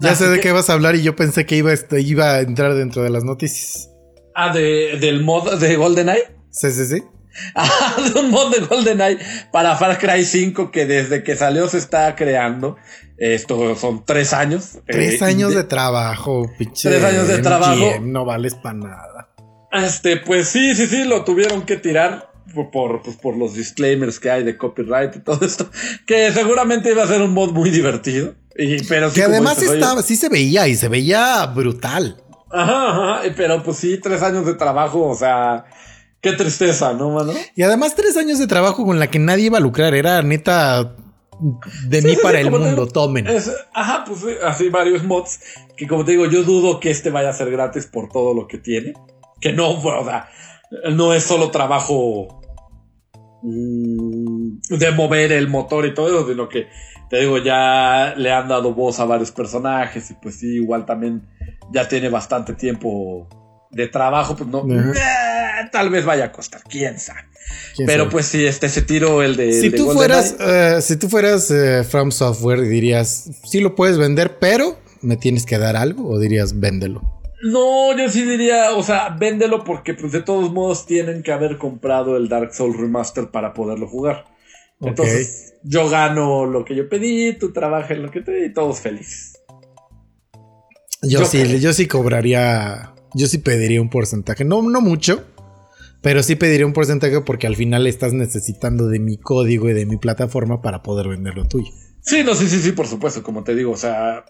ya 0.00 0.12
así 0.12 0.24
sé 0.24 0.30
de 0.30 0.40
qué 0.40 0.52
vas 0.52 0.70
a 0.70 0.74
hablar 0.74 0.94
y 0.96 1.02
yo 1.02 1.14
pensé 1.16 1.46
que 1.46 1.56
iba, 1.56 1.70
a 1.70 1.74
este- 1.74 2.00
iba 2.00 2.34
a 2.34 2.40
entrar 2.40 2.74
dentro 2.74 3.02
de 3.02 3.10
las 3.10 3.24
noticias. 3.24 3.90
Ah, 4.34 4.52
de, 4.54 4.98
del 5.00 5.22
mod 5.22 5.58
de 5.58 5.76
GoldenEye. 5.76 6.24
Sí, 6.50 6.70
sí, 6.72 6.86
sí. 6.86 7.02
Ah, 7.54 7.96
de 8.12 8.18
un 8.20 8.30
mod 8.30 8.52
de 8.54 8.60
GoldenEye 8.66 9.18
para 9.52 9.76
Far 9.76 9.98
Cry 9.98 10.24
5 10.24 10.70
que 10.72 10.84
desde 10.86 11.22
que 11.22 11.36
salió 11.36 11.68
se 11.68 11.78
está 11.78 12.14
creando. 12.16 12.76
Esto 13.18 13.76
son 13.76 14.04
tres 14.04 14.32
años. 14.32 14.78
Tres 14.86 15.20
Eh, 15.20 15.24
años 15.24 15.52
y 15.52 15.56
de 15.56 15.64
trabajo, 15.64 16.50
pinche. 16.58 16.88
Tres 16.88 17.04
años 17.04 17.28
de 17.28 17.34
MGM, 17.34 17.42
trabajo. 17.42 18.00
No 18.02 18.24
vales 18.24 18.54
para 18.54 18.74
nada. 18.78 19.28
Este, 19.72 20.16
pues 20.16 20.48
sí, 20.48 20.74
sí, 20.74 20.86
sí, 20.86 21.04
lo 21.04 21.22
tuvieron 21.24 21.62
que 21.62 21.76
tirar 21.76 22.32
por, 22.54 22.70
por, 22.70 23.02
pues, 23.02 23.16
por 23.16 23.36
los 23.36 23.54
disclaimers 23.54 24.18
que 24.18 24.30
hay 24.30 24.42
de 24.42 24.56
copyright 24.56 25.14
y 25.16 25.20
todo 25.20 25.44
esto. 25.46 25.70
Que 26.06 26.32
seguramente 26.32 26.90
iba 26.90 27.04
a 27.04 27.06
ser 27.06 27.20
un 27.22 27.32
mod 27.32 27.52
muy 27.52 27.70
divertido. 27.70 28.34
Y, 28.56 28.82
pero 28.84 29.08
sí, 29.10 29.14
Que 29.16 29.22
además 29.24 29.60
estaba, 29.62 30.02
sí 30.02 30.16
se 30.16 30.28
veía 30.28 30.66
y 30.68 30.74
se 30.76 30.88
veía 30.88 31.46
brutal. 31.46 32.22
Ajá, 32.50 32.90
ajá, 33.20 33.22
pero 33.36 33.62
pues 33.62 33.76
sí, 33.76 33.98
tres 34.02 34.22
años 34.22 34.44
de 34.44 34.54
trabajo, 34.54 35.06
o 35.08 35.14
sea, 35.14 35.64
qué 36.20 36.32
tristeza, 36.32 36.92
¿no, 36.92 37.10
mano? 37.10 37.32
Y 37.54 37.62
además 37.62 37.94
tres 37.94 38.16
años 38.16 38.38
de 38.40 38.46
trabajo 38.48 38.84
con 38.84 38.98
la 38.98 39.06
que 39.08 39.18
nadie 39.20 39.46
iba 39.46 39.58
a 39.58 39.60
lucrar. 39.60 39.94
Era 39.94 40.20
neta 40.22 40.96
de 41.86 42.00
Sí, 42.02 42.06
mí 42.08 42.14
sí, 42.16 42.20
para 42.22 42.38
sí, 42.40 42.44
el 42.44 42.50
mundo. 42.50 42.68
digo, 42.68 42.86
Tomen. 42.88 43.26
es- 43.28 43.50
ajá, 43.72 44.04
pues 44.04 44.20
sí, 44.20 44.26
así 44.44 44.68
varios 44.68 45.04
mods. 45.04 45.40
Que 45.76 45.86
como 45.86 46.04
te 46.04 46.10
digo, 46.12 46.26
yo 46.26 46.42
dudo 46.42 46.80
que 46.80 46.90
este 46.90 47.10
vaya 47.10 47.30
a 47.30 47.34
ser 47.34 47.50
gratis 47.50 47.86
por 47.86 48.08
todo 48.10 48.34
lo 48.34 48.46
que 48.48 48.58
tiene. 48.58 48.94
Que 49.40 49.52
no, 49.52 49.70
o 49.70 50.04
sea, 50.04 50.28
no 50.92 51.14
es 51.14 51.22
solo 51.24 51.50
trabajo 51.52 52.42
mm, 53.42 54.58
de 54.70 54.90
mover 54.92 55.32
el 55.32 55.48
motor 55.48 55.86
y 55.86 55.94
todo 55.94 56.08
eso, 56.08 56.28
sino 56.28 56.48
que 56.48 56.66
te 57.10 57.18
digo, 57.18 57.38
ya 57.38 58.14
le 58.16 58.32
han 58.32 58.46
dado 58.46 58.72
voz 58.72 59.00
a 59.00 59.04
varios 59.04 59.32
personajes 59.32 60.10
y 60.12 60.14
pues 60.14 60.36
sí, 60.36 60.46
igual 60.54 60.86
también 60.86 61.22
ya 61.72 61.88
tiene 61.88 62.08
bastante 62.08 62.54
tiempo 62.54 63.28
de 63.72 63.88
trabajo, 63.88 64.36
pues 64.36 64.48
no, 64.48 64.64
eh, 64.72 65.68
tal 65.72 65.90
vez 65.90 66.04
vaya 66.04 66.26
a 66.26 66.32
costar, 66.32 66.62
quién 66.62 67.00
sabe. 67.00 67.20
¿Quién 67.74 67.86
Pero 67.86 68.04
sabe? 68.04 68.12
pues 68.12 68.26
sí, 68.26 68.46
este 68.46 68.68
se 68.68 68.82
tiro 68.82 69.22
el 69.22 69.36
de... 69.36 69.52
si 69.52 69.66
el 69.66 69.72
de 69.72 69.78
tú 69.78 69.90
fueras, 69.90 70.36
eh, 70.38 70.78
si 70.80 70.96
tú 70.96 71.08
fueras 71.08 71.50
eh, 71.50 71.82
From 71.82 72.12
Software, 72.12 72.62
dirías, 72.62 73.28
sí 73.44 73.60
lo 73.60 73.74
puedes 73.74 73.98
vender, 73.98 74.38
pero 74.38 74.78
me 75.02 75.16
tienes 75.16 75.46
que 75.46 75.58
dar 75.58 75.74
algo, 75.76 76.08
o 76.08 76.18
dirías, 76.20 76.60
véndelo. 76.60 77.02
No, 77.42 77.96
yo 77.96 78.08
sí 78.08 78.24
diría, 78.24 78.74
o 78.76 78.82
sea, 78.84 79.16
véndelo 79.18 79.64
porque 79.64 79.94
pues 79.94 80.12
de 80.12 80.22
todos 80.22 80.52
modos 80.52 80.86
tienen 80.86 81.22
que 81.24 81.32
haber 81.32 81.58
comprado 81.58 82.16
el 82.16 82.28
Dark 82.28 82.54
Souls 82.54 82.76
Remaster 82.76 83.30
para 83.30 83.52
poderlo 83.52 83.88
jugar. 83.88 84.26
Entonces, 84.80 85.54
yo 85.62 85.88
gano 85.90 86.46
lo 86.46 86.64
que 86.64 86.74
yo 86.74 86.88
pedí, 86.88 87.34
tú 87.38 87.52
trabajas 87.52 87.90
en 87.92 88.02
lo 88.02 88.10
que 88.10 88.22
te 88.22 88.32
di 88.32 88.46
y 88.46 88.52
todos 88.52 88.80
felices. 88.80 89.34
Yo, 91.02 91.20
Yo 91.20 91.24
sí, 91.24 91.42
creo. 91.42 91.58
yo 91.58 91.72
sí 91.72 91.86
cobraría, 91.86 92.94
yo 93.14 93.26
sí 93.26 93.38
pediría 93.38 93.80
un 93.80 93.90
porcentaje, 93.90 94.44
no, 94.44 94.62
no 94.62 94.80
mucho, 94.80 95.24
pero 96.02 96.22
sí 96.22 96.34
pediría 96.34 96.66
un 96.66 96.72
porcentaje 96.72 97.20
porque 97.22 97.46
al 97.46 97.56
final 97.56 97.86
estás 97.86 98.12
necesitando 98.12 98.86
de 98.88 98.98
mi 98.98 99.18
código 99.18 99.68
y 99.68 99.72
de 99.72 99.86
mi 99.86 99.96
plataforma 99.96 100.60
para 100.62 100.82
poder 100.82 101.08
vender 101.08 101.36
lo 101.36 101.44
tuyo. 101.46 101.70
Sí, 102.02 102.22
no, 102.24 102.34
sí, 102.34 102.48
sí, 102.48 102.60
sí, 102.60 102.72
por 102.72 102.86
supuesto, 102.86 103.22
como 103.22 103.44
te 103.44 103.54
digo, 103.54 103.72
o 103.72 103.76
sea, 103.76 104.24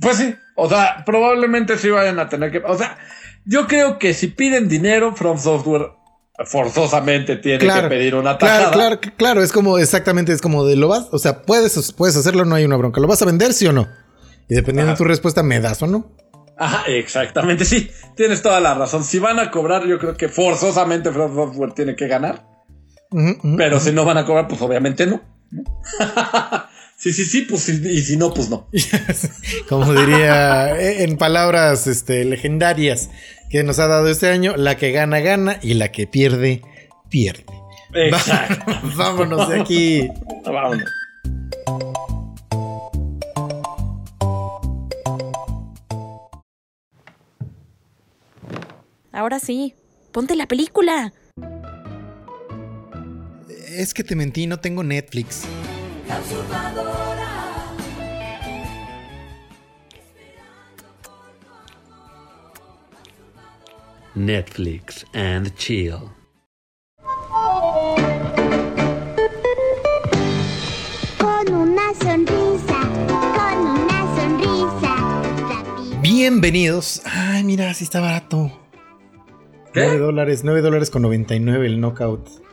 pues 0.00 0.16
sí, 0.16 0.34
o 0.56 0.68
sea, 0.68 1.02
probablemente 1.04 1.76
sí 1.78 1.90
vayan 1.90 2.18
a 2.20 2.28
tener 2.28 2.50
que, 2.52 2.58
o 2.58 2.76
sea, 2.76 2.98
yo 3.44 3.66
creo 3.66 3.98
que 3.98 4.14
si 4.14 4.28
piden 4.28 4.68
dinero, 4.68 5.14
From 5.14 5.38
Software 5.38 5.90
forzosamente 6.46 7.36
tiene 7.36 7.58
Claro, 7.58 7.82
que 7.88 7.96
pedir 7.96 8.14
una 8.14 8.38
Claro, 8.38 8.70
tajada. 8.70 8.72
claro, 8.72 9.00
claro, 9.16 9.42
es 9.42 9.52
como 9.52 9.78
exactamente, 9.78 10.32
es 10.32 10.40
como 10.40 10.64
de 10.64 10.76
lo 10.76 10.88
vas, 10.88 11.08
o 11.10 11.18
sea, 11.18 11.42
puedes, 11.42 11.92
puedes 11.92 12.16
hacerlo, 12.16 12.44
no 12.44 12.54
hay 12.54 12.64
una 12.64 12.76
bronca, 12.76 13.00
¿lo 13.00 13.08
vas 13.08 13.20
a 13.22 13.26
vender, 13.26 13.52
sí 13.52 13.66
o 13.66 13.72
no? 13.72 13.88
Y 14.48 14.54
dependiendo 14.54 14.92
Ajá. 14.92 14.98
de 14.98 14.98
tu 14.98 15.04
respuesta, 15.04 15.42
me 15.42 15.60
das 15.60 15.82
o 15.82 15.86
no. 15.86 16.10
Ajá, 16.56 16.84
exactamente, 16.88 17.64
sí, 17.64 17.90
tienes 18.16 18.42
toda 18.42 18.60
la 18.60 18.74
razón. 18.74 19.04
Si 19.04 19.18
van 19.18 19.38
a 19.38 19.50
cobrar, 19.50 19.86
yo 19.86 19.98
creo 19.98 20.16
que 20.16 20.28
forzosamente 20.28 21.12
From 21.12 21.34
Software 21.34 21.72
tiene 21.72 21.94
que 21.94 22.08
ganar. 22.08 22.46
Pero 23.56 23.78
si 23.80 23.92
no 23.92 24.04
van 24.04 24.18
a 24.18 24.24
cobrar, 24.26 24.48
pues 24.48 24.60
obviamente 24.60 25.06
no. 25.06 25.20
sí, 26.98 27.12
sí, 27.12 27.24
sí, 27.24 27.42
pues 27.42 27.68
y 27.68 28.02
si 28.02 28.16
no, 28.16 28.34
pues 28.34 28.50
no. 28.50 28.68
Como 29.68 29.94
diría 29.94 30.78
eh, 30.78 31.04
en 31.04 31.16
palabras 31.16 31.86
este, 31.86 32.24
legendarias 32.24 33.08
que 33.48 33.62
nos 33.62 33.78
ha 33.78 33.86
dado 33.86 34.08
este 34.08 34.28
año, 34.28 34.56
la 34.56 34.76
que 34.76 34.92
gana, 34.92 35.20
gana 35.20 35.58
y 35.62 35.74
la 35.74 35.90
que 35.90 36.06
pierde, 36.06 36.60
pierde. 37.08 37.46
Exacto. 37.94 38.72
Vámonos 38.96 39.48
de 39.48 39.60
aquí. 39.60 40.08
Vámonos. 40.44 40.90
Ahora 49.12 49.40
sí, 49.40 49.74
ponte 50.12 50.36
la 50.36 50.46
película. 50.46 51.12
Es 53.68 53.94
que 53.94 54.04
te 54.04 54.14
mentí, 54.14 54.46
no 54.46 54.60
tengo 54.60 54.84
Netflix. 54.84 55.44
Netflix 64.14 65.04
and 65.14 65.54
chill. 65.56 66.10
Con 71.18 71.54
una 71.54 71.94
sonrisa, 71.94 72.80
con 73.06 73.58
una 73.66 74.16
sonrisa. 74.16 76.00
Bienvenidos. 76.02 77.02
Ay, 77.04 77.44
mira, 77.44 77.72
sí 77.74 77.84
está 77.84 78.00
barato. 78.00 78.50
¿Qué? 79.72 79.82
9 79.84 79.98
dólares, 79.98 80.42
9 80.42 80.62
dólares 80.62 80.90
con 80.90 81.02
99 81.02 81.66
el 81.66 81.80
knockout. 81.80 82.47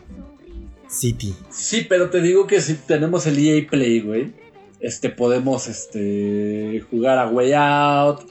City. 0.95 1.35
Sí, 1.49 1.85
pero 1.87 2.09
te 2.09 2.21
digo 2.21 2.47
que 2.47 2.61
si 2.61 2.75
tenemos 2.75 3.25
el 3.27 3.37
EA 3.37 3.67
Play, 3.69 4.01
güey, 4.01 4.33
este, 4.79 5.09
podemos 5.09 5.67
este, 5.67 6.83
jugar 6.89 7.17
a 7.17 7.27
Way 7.27 7.53
Out. 7.53 8.21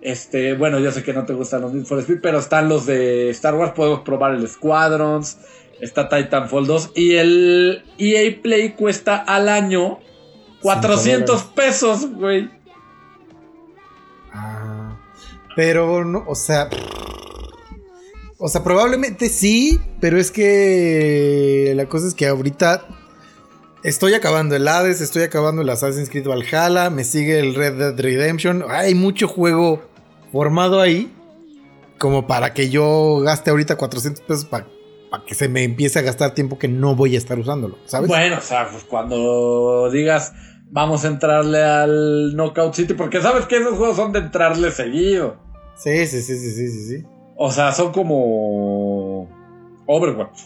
Este, 0.00 0.54
bueno, 0.54 0.78
yo 0.80 0.90
sé 0.90 1.02
que 1.02 1.12
no 1.12 1.24
te 1.26 1.32
gustan 1.32 1.62
los 1.62 1.72
Need 1.72 1.84
for 1.84 1.98
Speed, 2.00 2.20
pero 2.20 2.38
están 2.38 2.68
los 2.68 2.86
de 2.86 3.30
Star 3.30 3.54
Wars, 3.54 3.72
podemos 3.72 4.00
probar 4.00 4.34
el 4.34 4.48
Squadrons, 4.48 5.38
está 5.80 6.08
Titanfall 6.08 6.66
2 6.66 6.90
y 6.96 7.14
el 7.14 7.84
EA 7.98 8.42
Play 8.42 8.72
cuesta 8.72 9.16
al 9.16 9.48
año 9.48 10.00
400 10.62 11.42
pesos, 11.44 12.10
güey. 12.14 12.50
Ah, 14.32 14.98
pero 15.54 16.04
no, 16.04 16.24
o 16.26 16.34
sea. 16.34 16.68
O 18.44 18.48
sea, 18.48 18.64
probablemente 18.64 19.28
sí, 19.28 19.80
pero 20.00 20.18
es 20.18 20.32
que 20.32 21.72
la 21.76 21.86
cosa 21.86 22.08
es 22.08 22.14
que 22.14 22.26
ahorita 22.26 22.88
estoy 23.84 24.14
acabando 24.14 24.56
el 24.56 24.66
Hades, 24.66 25.00
estoy 25.00 25.22
acabando 25.22 25.62
el 25.62 25.68
Assassin's 25.68 26.10
Creed 26.10 26.26
Valhalla, 26.26 26.90
me 26.90 27.04
sigue 27.04 27.38
el 27.38 27.54
Red 27.54 27.74
Dead 27.74 28.00
Redemption. 28.00 28.64
Hay 28.68 28.96
mucho 28.96 29.28
juego 29.28 29.80
formado 30.32 30.80
ahí 30.80 31.14
como 31.98 32.26
para 32.26 32.52
que 32.52 32.68
yo 32.68 33.20
gaste 33.20 33.50
ahorita 33.50 33.76
400 33.76 34.24
pesos 34.24 34.44
para 34.44 34.66
que 35.24 35.36
se 35.36 35.48
me 35.48 35.62
empiece 35.62 36.00
a 36.00 36.02
gastar 36.02 36.34
tiempo 36.34 36.58
que 36.58 36.66
no 36.66 36.96
voy 36.96 37.14
a 37.14 37.18
estar 37.18 37.38
usándolo, 37.38 37.78
¿sabes? 37.84 38.08
Bueno, 38.08 38.38
o 38.38 38.42
sea, 38.42 38.68
pues 38.72 38.82
cuando 38.82 39.88
digas 39.92 40.32
vamos 40.68 41.04
a 41.04 41.06
entrarle 41.06 41.62
al 41.62 42.34
Knockout 42.34 42.74
City, 42.74 42.94
porque 42.94 43.20
sabes 43.20 43.46
que 43.46 43.58
esos 43.58 43.78
juegos 43.78 43.94
son 43.94 44.10
de 44.10 44.18
entrarle 44.18 44.72
seguido. 44.72 45.36
Sí, 45.76 46.08
sí, 46.08 46.22
sí, 46.22 46.36
sí, 46.36 46.50
sí, 46.50 46.68
sí, 46.68 46.88
sí. 46.88 47.06
O 47.36 47.50
sea, 47.50 47.72
son 47.72 47.92
como 47.92 49.28
Overwatch. 49.86 50.42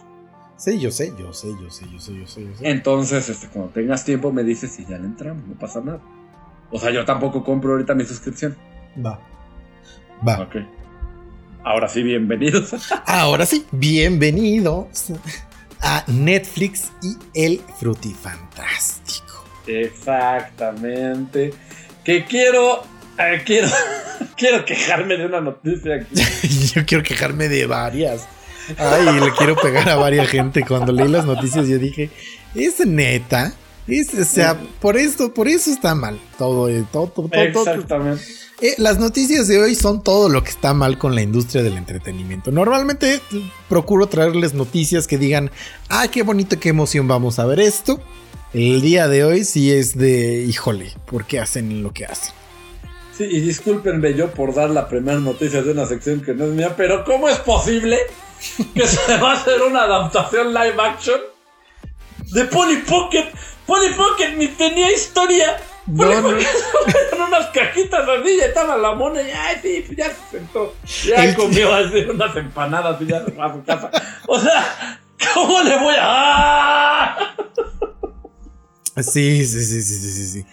Sí, 0.57 0.79
yo 0.81 0.91
sé, 0.91 1.13
yo 1.19 1.33
sé, 1.35 1.49
yo 1.63 1.71
sé, 1.71 1.85
yo 1.93 2.01
sé, 2.01 2.15
yo 2.19 2.27
sé, 2.27 2.45
yo 2.45 2.55
sé. 2.57 2.69
Entonces, 2.71 3.29
este, 3.29 3.49
cuando 3.49 3.71
tengas 3.73 4.05
tiempo 4.05 4.33
me 4.33 4.43
dices 4.43 4.79
y 4.79 4.87
ya 4.87 4.97
le 4.97 5.05
entramos, 5.05 5.47
no 5.47 5.55
pasa 5.59 5.81
nada. 5.83 6.01
O 6.71 6.79
sea, 6.79 6.91
yo 6.91 7.05
tampoco 7.05 7.45
compro 7.45 7.73
ahorita 7.73 7.95
mi 7.95 8.05
suscripción. 8.05 8.57
Va. 9.05 9.21
Va. 10.27 10.41
Ok. 10.41 10.57
Ahora 11.63 11.89
sí, 11.89 12.03
bienvenidos. 12.03 12.75
Ahora 13.07 13.45
sí, 13.45 13.67
bienvenidos 13.71 15.13
a 15.83 16.05
Netflix 16.07 16.91
y 17.03 17.17
el 17.35 17.61
Frutifantástico. 17.79 19.45
Exactamente. 19.67 21.53
Que 22.03 22.25
quiero. 22.25 22.83
Eh, 23.19 23.43
quiero. 23.45 23.69
quiero 24.37 24.65
quejarme 24.65 25.17
de 25.17 25.27
una 25.27 25.41
noticia 25.41 26.07
yo 26.75 26.87
quiero 26.87 27.03
quejarme 27.03 27.49
de 27.49 27.67
varias. 27.67 28.27
Ay, 28.79 29.21
le 29.21 29.33
quiero 29.33 29.57
pegar 29.57 29.89
a 29.89 29.97
varias 29.97 30.29
gente. 30.29 30.65
Cuando 30.67 30.93
leí 30.93 31.09
las 31.09 31.25
noticias, 31.25 31.69
yo 31.69 31.79
dije, 31.79 32.11
es 32.55 32.85
neta. 32.85 33.55
Es, 33.87 34.13
o 34.15 34.25
sea, 34.25 34.59
por 34.81 34.97
esto, 34.97 35.33
por 35.33 35.47
eso 35.47 35.71
está 35.71 35.95
mal. 35.95 36.19
Todo, 36.37 36.69
eh, 36.69 36.85
todo, 36.91 37.07
todo, 37.07 37.29
todo, 37.29 37.53
todo. 37.53 37.71
Exactamente. 37.71 38.25
Eh, 38.61 38.75
las 38.79 38.99
noticias 38.99 39.47
de 39.47 39.61
hoy 39.61 39.75
son 39.75 40.03
todo 40.03 40.29
lo 40.29 40.43
que 40.43 40.51
está 40.51 40.75
mal 40.75 40.99
con 40.99 41.15
la 41.15 41.23
industria 41.23 41.63
del 41.63 41.77
entretenimiento. 41.77 42.51
Normalmente 42.51 43.15
eh, 43.15 43.21
procuro 43.69 44.09
traerles 44.09 44.55
noticias 44.55 45.07
que 45.07 45.19
digan, 45.19 45.53
ah, 45.89 46.09
qué 46.09 46.23
bonito, 46.23 46.59
qué 46.59 46.71
emoción, 46.71 47.07
vamos 47.07 47.39
a 47.39 47.47
ver 47.47 47.61
esto. 47.61 48.01
El 48.53 48.81
día 48.81 49.07
de 49.07 49.25
hoy 49.25 49.45
sí 49.45 49.71
es 49.71 49.97
de, 49.97 50.43
híjole, 50.43 50.93
¿por 51.05 51.27
qué 51.27 51.39
hacen 51.39 51.83
lo 51.83 51.93
que 51.93 52.07
hacen? 52.07 52.33
Sí, 53.17 53.25
y 53.25 53.41
discúlpenme 53.41 54.13
yo 54.13 54.31
por 54.33 54.53
dar 54.53 54.69
la 54.69 54.89
primera 54.89 55.19
noticia 55.19 55.63
de 55.63 55.71
una 55.71 55.87
sección 55.87 56.21
que 56.21 56.35
no 56.35 56.45
es 56.45 56.51
mía, 56.51 56.75
pero 56.77 57.03
¿cómo 57.03 57.31
es 57.31 57.39
posible 57.39 57.99
que 58.75 58.87
se 58.87 59.17
va 59.23 59.33
a 59.33 59.35
hacer 59.37 59.63
una 59.63 59.85
adaptación 59.85 60.53
live 60.53 60.77
action 60.79 61.21
de 62.33 62.45
Polly 62.45 62.77
Pocket? 62.87 63.25
Polly 63.67 63.95
Pocket 63.95 64.35
ni 64.37 64.49
tenía 64.49 64.93
historia. 64.93 65.57
No, 65.87 66.05
Polly 66.05 66.45
no. 66.45 66.79
Pocket 66.79 67.07
eran 67.11 67.29
unas 67.29 67.47
cajitas 67.47 68.07
así, 68.07 68.37
ya 68.37 68.47
estaba 68.47 68.77
la 68.77 68.95
mona 68.95 69.23
y 69.23 69.31
ay, 69.31 69.57
sí, 69.63 69.85
pues 69.87 69.97
ya 69.97 70.11
se 70.11 70.39
sentó. 70.39 70.75
Ya 71.07 71.35
comió 71.35 71.73
así 71.73 72.01
unas 72.11 72.37
empanadas 72.37 73.01
y 73.01 73.07
ya 73.07 73.25
se 73.25 73.33
fue 73.33 73.47
a 73.47 73.53
su 73.55 73.65
casa. 73.65 73.91
O 74.27 74.39
sea, 74.39 75.01
¿cómo 75.33 75.63
le 75.63 75.79
voy 75.79 75.95
a.? 75.99 77.17
¡Ah! 77.17 77.37
Sí, 79.03 79.47
sí, 79.47 79.65
sí, 79.65 79.83
sí, 79.83 79.99
sí, 79.99 80.13
sí, 80.13 80.27
sí. 80.27 80.47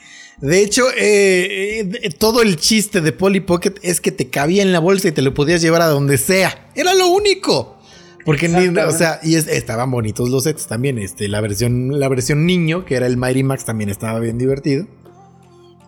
De 0.43 0.61
hecho, 0.61 0.83
eh, 0.97 1.79
eh, 2.03 2.09
todo 2.19 2.41
el 2.41 2.57
chiste 2.57 2.99
de 2.99 3.13
Polly 3.13 3.39
Pocket 3.39 3.75
es 3.81 4.01
que 4.01 4.11
te 4.11 4.29
cabía 4.29 4.61
en 4.61 4.73
la 4.73 4.79
bolsa 4.79 5.07
y 5.07 5.11
te 5.13 5.21
lo 5.21 5.33
podías 5.33 5.61
llevar 5.61 5.81
a 5.81 5.87
donde 5.87 6.17
sea. 6.17 6.69
Era 6.75 6.93
lo 6.93 7.07
único. 7.07 7.77
Porque 8.25 8.47
ni, 8.49 8.67
o 8.67 8.91
sea, 8.91 9.19
y 9.23 9.35
es- 9.35 9.47
estaban 9.47 9.89
bonitos 9.89 10.29
los 10.29 10.43
sets 10.43 10.67
también. 10.67 10.97
Este, 10.97 11.27
la 11.29 11.39
versión, 11.41 11.97
la 11.99 12.09
versión 12.09 12.45
niño, 12.45 12.83
que 12.85 12.95
era 12.95 13.07
el 13.07 13.15
Mighty 13.17 13.43
Max, 13.43 13.63
también 13.65 13.89
estaba 13.89 14.19
bien 14.19 14.37
divertido. 14.37 14.85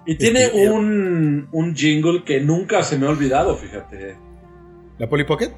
Y 0.05 0.15
tiene 0.17 0.45
Este, 0.45 0.69
un, 0.69 1.47
un 1.51 1.75
jingle 1.75 2.23
que 2.23 2.39
nunca 2.39 2.81
se 2.83 2.97
me 2.97 3.07
ha 3.07 3.09
olvidado, 3.09 3.57
fíjate. 3.57 4.15
¿La 4.99 5.09
Polly 5.09 5.25
Pocket? 5.25 5.51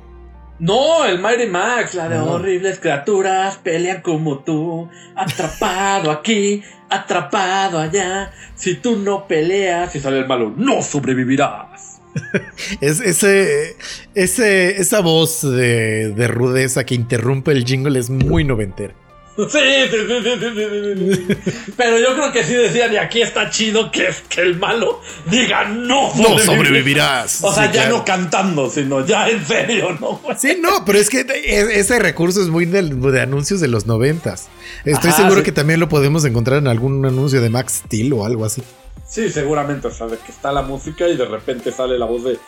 No, 0.60 1.05
el 1.05 1.20
Mighty 1.20 1.45
Max, 1.47 1.93
la 1.93 2.10
de 2.10 2.18
No. 2.18 2.32
horribles 2.34 2.80
criaturas 2.80 3.58
pelean 3.62 4.01
como 4.01 4.39
tú, 4.39 4.89
atrapado 5.16 6.10
aquí, 6.12 6.64
atrapado 6.89 7.80
allá. 7.80 8.32
Si 8.55 8.76
tú 8.76 8.95
no 8.97 9.28
peleas, 9.28 9.91
si 9.91 9.99
sale 9.99 10.20
el 10.20 10.28
malo, 10.28 10.51
no 10.55 10.82
sobrevivirás. 10.82 12.01
Es, 12.82 12.99
ese, 12.99 13.76
ese, 14.16 14.82
esa 14.82 15.01
voz 15.01 15.43
de, 15.43 16.10
de 16.16 16.28
rudeza 16.28 16.84
que 16.84 16.95
interrumpe 16.95 17.51
el 17.51 17.64
jingle 17.64 17.99
es 17.99 18.10
muy 18.10 18.43
noventera. 18.43 18.95
Sí, 19.38 19.60
sí, 19.92 19.98
sí, 20.08 20.20
sí, 20.24 20.32
sí, 20.40 20.50
sí, 20.56 20.96
sí, 20.98 21.16
sí. 21.46 21.72
Pero 21.78 22.00
yo 22.00 22.16
creo 22.16 22.32
que 22.32 22.44
sí 22.44 22.54
decían, 22.56 22.92
y 22.92 22.98
aquí 22.98 23.22
está 23.22 23.52
chido 23.52 23.92
que, 23.92 24.10
que 24.30 24.42
el 24.42 24.58
malo 24.58 25.00
diga 25.30 25.66
no 25.66 26.12
No 26.16 26.40
sobrevivirás". 26.40 27.44
O 27.44 27.54
sea, 27.54 27.66
ya 27.66 27.84
claro. 27.84 27.98
no 28.00 28.06
cantando, 28.06 28.70
sino 28.70 29.06
ya 29.06 29.30
en 29.30 29.46
serio, 29.46 29.96
¿no? 30.02 30.20
Sí, 30.38 30.58
no, 30.60 30.84
pero 30.86 30.98
es 30.98 31.10
que 31.10 31.20
e- 31.22 31.80
ese 31.80 32.00
recurso 32.00 32.42
es 32.42 32.48
muy 32.48 32.66
de, 32.66 32.80
anuncios 33.22 33.62
de 33.62 33.68
los 33.68 33.86
noventas. 33.86 34.50
Estoy 34.86 35.12
Ajá, 35.12 35.24
seguro 35.24 35.44
que 35.44 35.52
también 35.52 35.80
lo 35.80 35.88
podemos 35.88 36.26
encontrar 36.26 36.58
en 36.58 36.68
algún 36.68 37.06
anuncio 37.06 37.40
de 37.40 37.50
Max 37.52 37.84
Steel 37.86 38.14
o 38.14 38.26
algo 38.26 38.44
así. 38.44 38.64
Sí, 39.08 39.30
seguramente, 39.30 39.88
o 39.88 39.92
sea, 39.92 40.08
de 40.08 40.18
que 40.18 40.32
está 40.32 40.52
la 40.52 40.64
música 40.64 41.08
y 41.08 41.16
de 41.16 41.26
repente 41.26 41.72
sale 41.72 41.98
la 42.00 42.06
voz 42.06 42.24
de... 42.24 42.40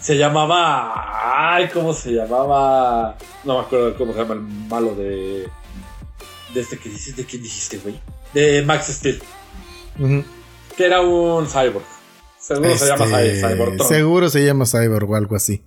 Se 0.00 0.16
llamaba... 0.16 1.54
Ay, 1.56 1.68
¿cómo 1.72 1.92
se 1.92 2.12
llamaba? 2.12 3.16
No 3.44 3.58
me 3.58 3.60
acuerdo 3.66 3.94
cómo 3.96 4.12
se 4.12 4.20
llama 4.20 4.34
el 4.34 4.40
malo 4.40 4.94
de... 4.94 5.46
De 6.54 6.60
este 6.60 6.78
que 6.78 6.88
dices, 6.88 7.14
¿de 7.16 7.24
quién 7.24 7.42
dijiste, 7.42 7.78
güey? 7.78 8.00
De 8.34 8.62
Max 8.62 8.86
Steel, 8.88 9.20
que 10.76 10.84
era 10.86 11.00
un 11.00 11.46
cyborg. 11.46 11.84
Seguro 12.38 12.76
se 12.78 12.86
llama 12.86 13.22
Este, 13.22 13.40
Cy- 13.46 13.48
Cyborg. 13.54 13.82
Seguro 13.88 14.28
se 14.30 14.44
llama 14.44 14.64
Cyborg 14.66 15.10
o 15.10 15.16
algo 15.16 15.36
así. 15.36 15.62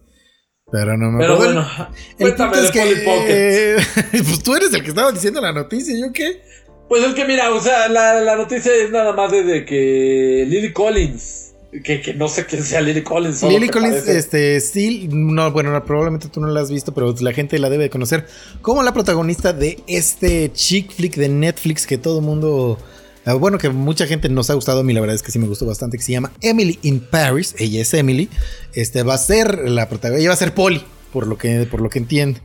Pero 0.71 0.97
no 0.97 1.11
me 1.11 1.19
Pero 1.19 1.33
acuerdo. 1.33 1.53
bueno, 1.55 1.87
el 2.17 2.17
cuéntame 2.17 2.57
es 2.59 2.73
de 2.73 2.79
Polly 2.79 2.95
Pocket. 3.05 3.27
que. 3.27 4.17
pues 4.23 4.43
tú 4.43 4.55
eres 4.55 4.73
el 4.73 4.81
que 4.83 4.89
estaba 4.89 5.11
diciendo 5.11 5.41
la 5.41 5.51
noticia, 5.51 5.93
¿yo 5.99 6.11
qué? 6.13 6.41
Pues 6.87 7.03
es 7.03 7.13
que 7.13 7.25
mira, 7.25 7.51
o 7.51 7.59
sea, 7.61 7.87
la, 7.89 8.21
la 8.21 8.35
noticia 8.35 8.73
es 8.73 8.89
nada 8.89 9.13
más 9.13 9.31
de, 9.31 9.43
de 9.43 9.65
que 9.65 10.45
Lily 10.47 10.71
Collins, 10.73 11.50
que, 11.71 12.01
que 12.01 12.13
no 12.13 12.27
sé 12.27 12.45
quién 12.45 12.63
sea 12.63 12.81
Lily 12.81 13.01
Collins. 13.01 13.43
Lily 13.43 13.69
Collins, 13.69 14.07
este, 14.07 14.59
Steel, 14.59 15.07
no, 15.11 15.51
bueno, 15.51 15.71
no, 15.71 15.83
probablemente 15.85 16.27
tú 16.27 16.41
no 16.41 16.47
la 16.47 16.61
has 16.61 16.69
visto, 16.69 16.93
pero 16.93 17.15
la 17.19 17.33
gente 17.33 17.57
la 17.59 17.69
debe 17.69 17.83
de 17.83 17.89
conocer 17.89 18.27
como 18.61 18.83
la 18.83 18.93
protagonista 18.93 19.53
de 19.53 19.79
este 19.87 20.51
chick 20.53 20.91
flick 20.91 21.15
de 21.15 21.29
Netflix 21.29 21.87
que 21.87 21.97
todo 21.97 22.19
mundo, 22.19 22.77
ah, 23.25 23.35
bueno, 23.35 23.57
que 23.57 23.69
mucha 23.69 24.05
gente 24.05 24.27
nos 24.27 24.49
ha 24.49 24.53
gustado, 24.53 24.81
a 24.81 24.83
mí 24.83 24.91
la 24.93 24.99
verdad 24.99 25.15
es 25.15 25.23
que 25.23 25.31
sí 25.31 25.39
me 25.39 25.47
gustó 25.47 25.65
bastante, 25.65 25.97
que 25.97 26.03
se 26.03 26.11
llama 26.11 26.31
Emily 26.41 26.77
in 26.81 26.99
Paris, 26.99 27.55
ella 27.57 27.81
es 27.81 27.93
Emily, 27.93 28.29
este, 28.73 29.03
va 29.03 29.13
a 29.13 29.17
ser 29.17 29.69
la 29.69 29.87
protagonista, 29.87 30.19
ella 30.19 30.29
va 30.29 30.35
a 30.35 30.37
ser 30.37 30.53
Polly, 30.53 30.83
por 31.13 31.25
lo 31.25 31.37
que, 31.37 31.65
por 31.71 31.81
lo 31.81 31.89
que 31.89 31.99
entiendo. 31.99 32.39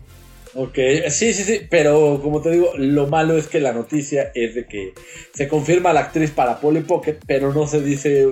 Ok, 0.59 0.79
sí, 1.11 1.35
sí, 1.35 1.45
sí, 1.45 1.61
pero 1.69 2.19
como 2.23 2.41
te 2.41 2.51
digo, 2.51 2.73
lo 2.79 3.07
malo 3.09 3.37
es 3.37 3.47
que 3.47 3.61
la 3.61 3.75
noticia 3.75 4.33
es 4.35 4.55
de 4.55 4.67
que 4.67 4.95
se 5.35 5.49
confirma 5.49 5.93
la 5.93 6.01
actriz 6.01 6.31
para 6.31 6.61
Polly 6.61 6.81
Pocket, 6.81 7.19
pero 7.27 7.53
no 7.53 7.67
se 7.67 7.83
dice 7.83 8.27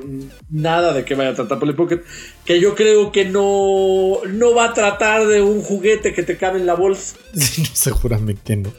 nada 0.49 0.95
de 0.95 1.05
qué 1.05 1.15
vaya 1.15 1.31
a 1.31 1.35
tratar 1.35 1.59
Polly 1.59 1.75
Pocket, 1.75 2.01
que 2.47 2.61
yo 2.61 2.75
creo 2.75 3.13
que 3.13 3.27
no, 3.27 4.25
no 4.27 4.55
va 4.55 4.71
a 4.71 4.75
tratar 4.75 5.27
de 5.27 5.43
un 5.43 5.61
juguete 5.61 6.15
que 6.15 6.23
te 6.23 6.39
cabe 6.39 6.61
en 6.61 6.67
la 6.67 6.75
bolsa. 6.75 7.17
Seguramente 7.35 8.57
no. 8.57 8.73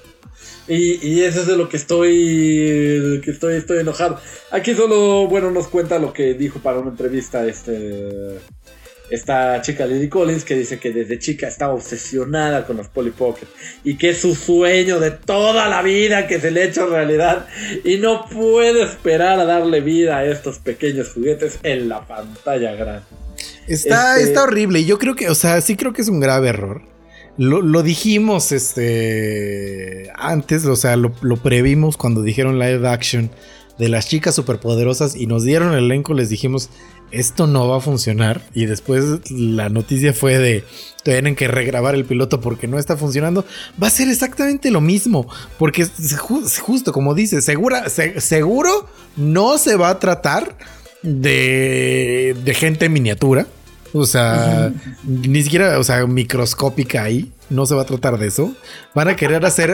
Y, 0.68 1.08
y 1.08 1.22
eso 1.22 1.42
es 1.42 1.48
de 1.48 1.58
lo 1.58 1.70
que 1.70 1.78
estoy, 1.78 3.22
que 3.24 3.30
estoy, 3.32 3.58
estoy 3.58 3.80
enojado. 3.80 4.20
Aquí 4.50 4.74
solo, 4.74 5.28
bueno, 5.28 5.52
nos 5.52 5.68
cuenta 5.68 6.00
lo 6.00 6.12
que 6.12 6.34
dijo 6.34 6.60
para 6.60 6.80
una 6.80 6.90
entrevista 6.90 7.46
este, 7.46 8.40
esta 9.10 9.62
chica 9.62 9.86
Lily 9.86 10.10
Collins, 10.10 10.44
que 10.44 10.56
dice 10.56 10.80
que 10.80 10.92
desde 10.92 11.20
chica 11.20 11.48
estaba 11.48 11.74
obsesionada 11.74 12.66
con 12.66 12.78
los 12.78 12.88
Polly 12.88 13.12
Pocket 13.12 13.48
y 13.84 13.98
que 13.98 14.10
es 14.10 14.20
su 14.20 14.34
sueño 14.36 15.00
de 15.00 15.12
toda 15.12 15.68
la 15.70 15.82
vida 15.82 16.28
que 16.28 16.40
se 16.40 16.52
le 16.52 16.64
ha 16.64 16.66
hecho 16.66 16.88
realidad 16.88 17.48
y 17.84 17.98
no 17.98 18.26
puede 18.30 18.84
esperar 18.84 19.40
a 19.40 19.46
darle 19.46 19.82
vida 19.82 20.18
a 20.18 20.26
estos 20.26 20.60
pequeños 20.60 21.12
juguetes 21.14 21.60
en 21.64 21.90
la 21.90 22.06
pantalla 22.08 22.74
grande. 22.74 23.04
Está, 23.68 24.16
Este- 24.18 24.30
está 24.30 24.44
horrible. 24.44 24.80
Y 24.80 24.86
yo 24.86 24.98
creo 24.98 25.16
que, 25.16 25.30
o 25.30 25.36
sea, 25.36 25.60
sí 25.62 25.76
creo 25.76 25.94
que 25.94 26.02
es 26.02 26.08
un 26.10 26.20
grave 26.20 26.50
error. 26.50 26.82
Lo, 27.38 27.62
lo 27.62 27.84
dijimos 27.84 28.52
este 28.54 30.10
antes, 30.16 30.66
o 30.66 30.76
sea, 30.76 30.96
lo, 30.96 31.14
lo 31.22 31.38
previmos 31.38 31.98
cuando 31.98 32.22
dijeron 32.22 32.60
live 32.60 32.88
action 32.88 33.30
de 33.78 33.90
las 33.90 34.08
chicas 34.08 34.36
superpoderosas 34.36 35.16
y 35.18 35.28
nos 35.28 35.44
dieron 35.44 35.74
el 35.74 35.86
elenco, 35.86 36.14
les 36.14 36.30
dijimos, 36.30 36.70
esto 37.12 37.48
no 37.48 37.68
va 37.68 37.78
a 37.78 37.82
funcionar. 37.82 38.42
Y 38.54 38.66
después 38.66 39.30
la 39.32 39.70
noticia 39.70 40.14
fue 40.14 40.38
de, 40.38 40.64
tienen 41.04 41.36
que 41.36 41.48
regrabar 41.48 41.96
el 41.96 42.06
piloto 42.06 42.42
porque 42.42 42.68
no 42.68 42.78
está 42.80 42.98
funcionando. 42.98 43.46
Va 43.82 43.88
a 43.88 43.92
ser 43.92 44.10
exactamente 44.10 44.72
lo 44.72 44.82
mismo, 44.82 45.28
porque 45.58 45.88
justo 46.62 46.92
como 46.92 47.14
dice, 47.14 47.42
segura, 47.42 47.90
se- 47.90 48.20
seguro 48.22 48.88
no 49.16 49.58
se 49.58 49.76
va 49.76 49.90
a 49.90 50.00
tratar 50.00 50.58
de, 51.04 52.36
de 52.44 52.54
gente 52.54 52.86
en 52.86 52.94
miniatura. 52.94 53.48
O 53.94 54.06
sea, 54.06 54.74
ni 55.06 55.42
siquiera, 55.44 55.80
o 55.80 55.84
sea, 55.84 56.06
microscópica 56.06 57.04
ahí. 57.04 57.32
No 57.50 57.66
se 57.66 57.76
va 57.76 57.84
a 57.84 57.86
tratar 57.86 58.18
de 58.18 58.28
eso. 58.28 58.54
Van 58.94 59.08
a 59.08 59.16
querer 59.16 59.46
hacer 59.46 59.74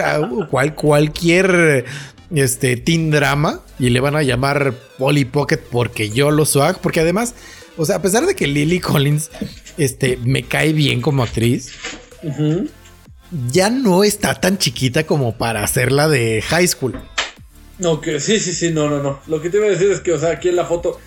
cual, 0.50 0.76
cualquier 0.76 1.86
este 2.36 2.78
teen 2.78 3.12
drama 3.12 3.62
y 3.80 3.90
le 3.90 4.00
van 4.00 4.16
a 4.16 4.24
llamar 4.24 4.74
Polly 4.98 5.26
Pocket 5.26 5.60
porque 5.70 6.10
yo 6.10 6.32
lo 6.32 6.46
swag. 6.46 6.80
Porque 6.80 7.00
además, 7.00 7.36
o 7.78 7.86
sea, 7.86 7.98
a 7.98 8.02
pesar 8.02 8.26
de 8.26 8.36
que 8.36 8.48
Lily 8.48 8.80
Collins 8.80 9.32
este, 9.78 10.18
me 10.18 10.44
cae 10.44 10.74
bien 10.74 11.02
como 11.02 11.24
actriz, 11.24 11.72
ya 13.52 13.70
no 13.70 14.04
está 14.04 14.40
tan 14.40 14.58
chiquita 14.58 15.06
como 15.06 15.38
para 15.38 15.64
hacerla 15.64 16.08
de 16.08 16.42
high 16.42 16.68
school. 16.68 17.00
No, 17.80 18.00
que 18.00 18.20
sí, 18.20 18.40
sí, 18.40 18.54
sí, 18.54 18.72
no, 18.72 18.90
no, 18.90 19.02
no. 19.02 19.20
Lo 19.28 19.42
que 19.42 19.50
te 19.50 19.58
iba 19.58 19.66
a 19.66 19.70
decir 19.70 19.90
es 19.90 20.02
que, 20.02 20.12
o 20.14 20.20
sea, 20.20 20.32
aquí 20.32 20.50
en 20.50 20.56
la 20.56 20.66
foto, 20.66 21.00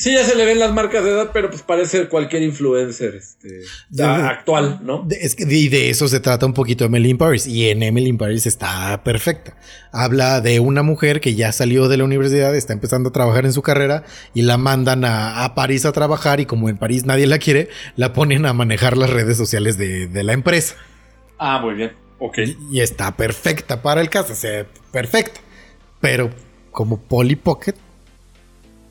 sí 0.00 0.14
ya 0.14 0.24
se 0.24 0.34
le 0.34 0.46
ven 0.46 0.58
las 0.58 0.72
marcas 0.72 1.04
de 1.04 1.10
edad, 1.10 1.30
pero 1.32 1.50
pues 1.50 1.60
parece 1.62 2.08
cualquier 2.08 2.42
influencer 2.42 3.14
este, 3.16 3.60
Ya. 3.90 4.28
actual, 4.30 4.80
¿no? 4.82 5.02
De- 5.06 5.16
es 5.20 5.34
que 5.34 5.44
de, 5.44 5.68
de 5.68 5.90
eso 5.90 6.08
se 6.08 6.20
trata 6.20 6.46
un 6.46 6.54
poquito 6.54 6.84
Emily 6.86 7.10
in 7.10 7.18
Paris. 7.18 7.46
Y 7.46 7.68
en 7.68 7.82
Emily 7.82 8.08
in 8.08 8.16
Paris 8.18 8.46
está 8.46 9.02
perfecta. 9.04 9.56
Habla 9.92 10.40
de 10.40 10.58
una 10.60 10.82
mujer 10.82 11.20
que 11.20 11.34
ya 11.34 11.52
salió 11.52 11.88
de 11.88 11.98
la 11.98 12.04
universidad, 12.04 12.56
está 12.56 12.72
empezando 12.72 13.10
a 13.10 13.12
trabajar 13.12 13.44
en 13.44 13.52
su 13.52 13.60
carrera 13.60 14.04
y 14.32 14.42
la 14.42 14.56
mandan 14.56 15.04
a, 15.04 15.44
a 15.44 15.54
París 15.54 15.84
a 15.84 15.92
trabajar. 15.92 16.40
Y 16.40 16.46
como 16.46 16.68
en 16.70 16.78
París 16.78 17.04
nadie 17.04 17.26
la 17.26 17.38
quiere, 17.38 17.68
la 17.96 18.12
ponen 18.14 18.46
a 18.46 18.52
manejar 18.54 18.96
las 18.96 19.10
redes 19.10 19.36
sociales 19.36 19.76
de, 19.76 20.06
de 20.06 20.24
la 20.24 20.32
empresa. 20.32 20.76
Ah, 21.38 21.58
muy 21.60 21.74
bien. 21.74 21.92
Ok. 22.18 22.38
Y, 22.38 22.56
y 22.78 22.80
está 22.80 23.16
perfecta 23.16 23.82
para 23.82 24.00
el 24.00 24.08
caso, 24.08 24.32
o 24.32 24.36
sea, 24.36 24.66
perfecta. 24.92 25.40
Pero 26.00 26.30
como 26.70 26.98
Polly 27.00 27.36
Pocket. 27.36 27.74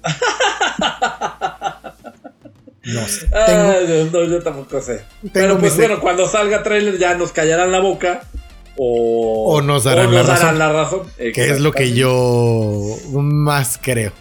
no 2.83 3.07
sé. 3.07 3.27
Tengo- 3.27 3.33
Ah, 3.35 4.09
no, 4.11 4.23
yo 4.25 4.41
tampoco 4.41 4.81
sé. 4.81 5.01
Pero 5.33 5.57
pues 5.59 5.75
bueno, 5.77 5.99
cuando 5.99 6.27
salga 6.27 6.63
trailer 6.63 6.97
ya 6.97 7.15
nos 7.15 7.31
callarán 7.31 7.71
la 7.71 7.79
boca. 7.79 8.23
O, 8.77 9.55
O 9.55 9.61
nos 9.61 9.83
darán 9.83 10.13
la 10.13 10.23
razón. 10.23 10.57
la 10.57 10.71
razón. 10.71 11.01
Que 11.17 11.49
es 11.49 11.59
lo 11.59 11.71
que 11.73 11.91
yo 11.93 12.95
más 13.11 13.77
creo. 13.81 14.13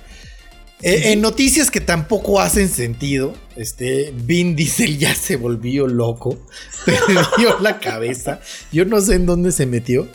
Eh, 0.82 1.12
en 1.12 1.20
noticias 1.20 1.70
que 1.72 1.80
tampoco 1.80 2.40
hacen 2.40 2.68
sentido, 2.68 3.34
este 3.56 4.12
Vin 4.14 4.54
Diesel 4.54 4.96
ya 4.98 5.12
se 5.14 5.34
volvió 5.36 5.88
loco, 5.88 6.38
perdió 6.86 7.58
la 7.60 7.80
cabeza, 7.80 8.38
yo 8.70 8.84
no 8.84 9.00
sé 9.00 9.14
en 9.16 9.26
dónde 9.26 9.50
se 9.50 9.66
metió, 9.66 10.06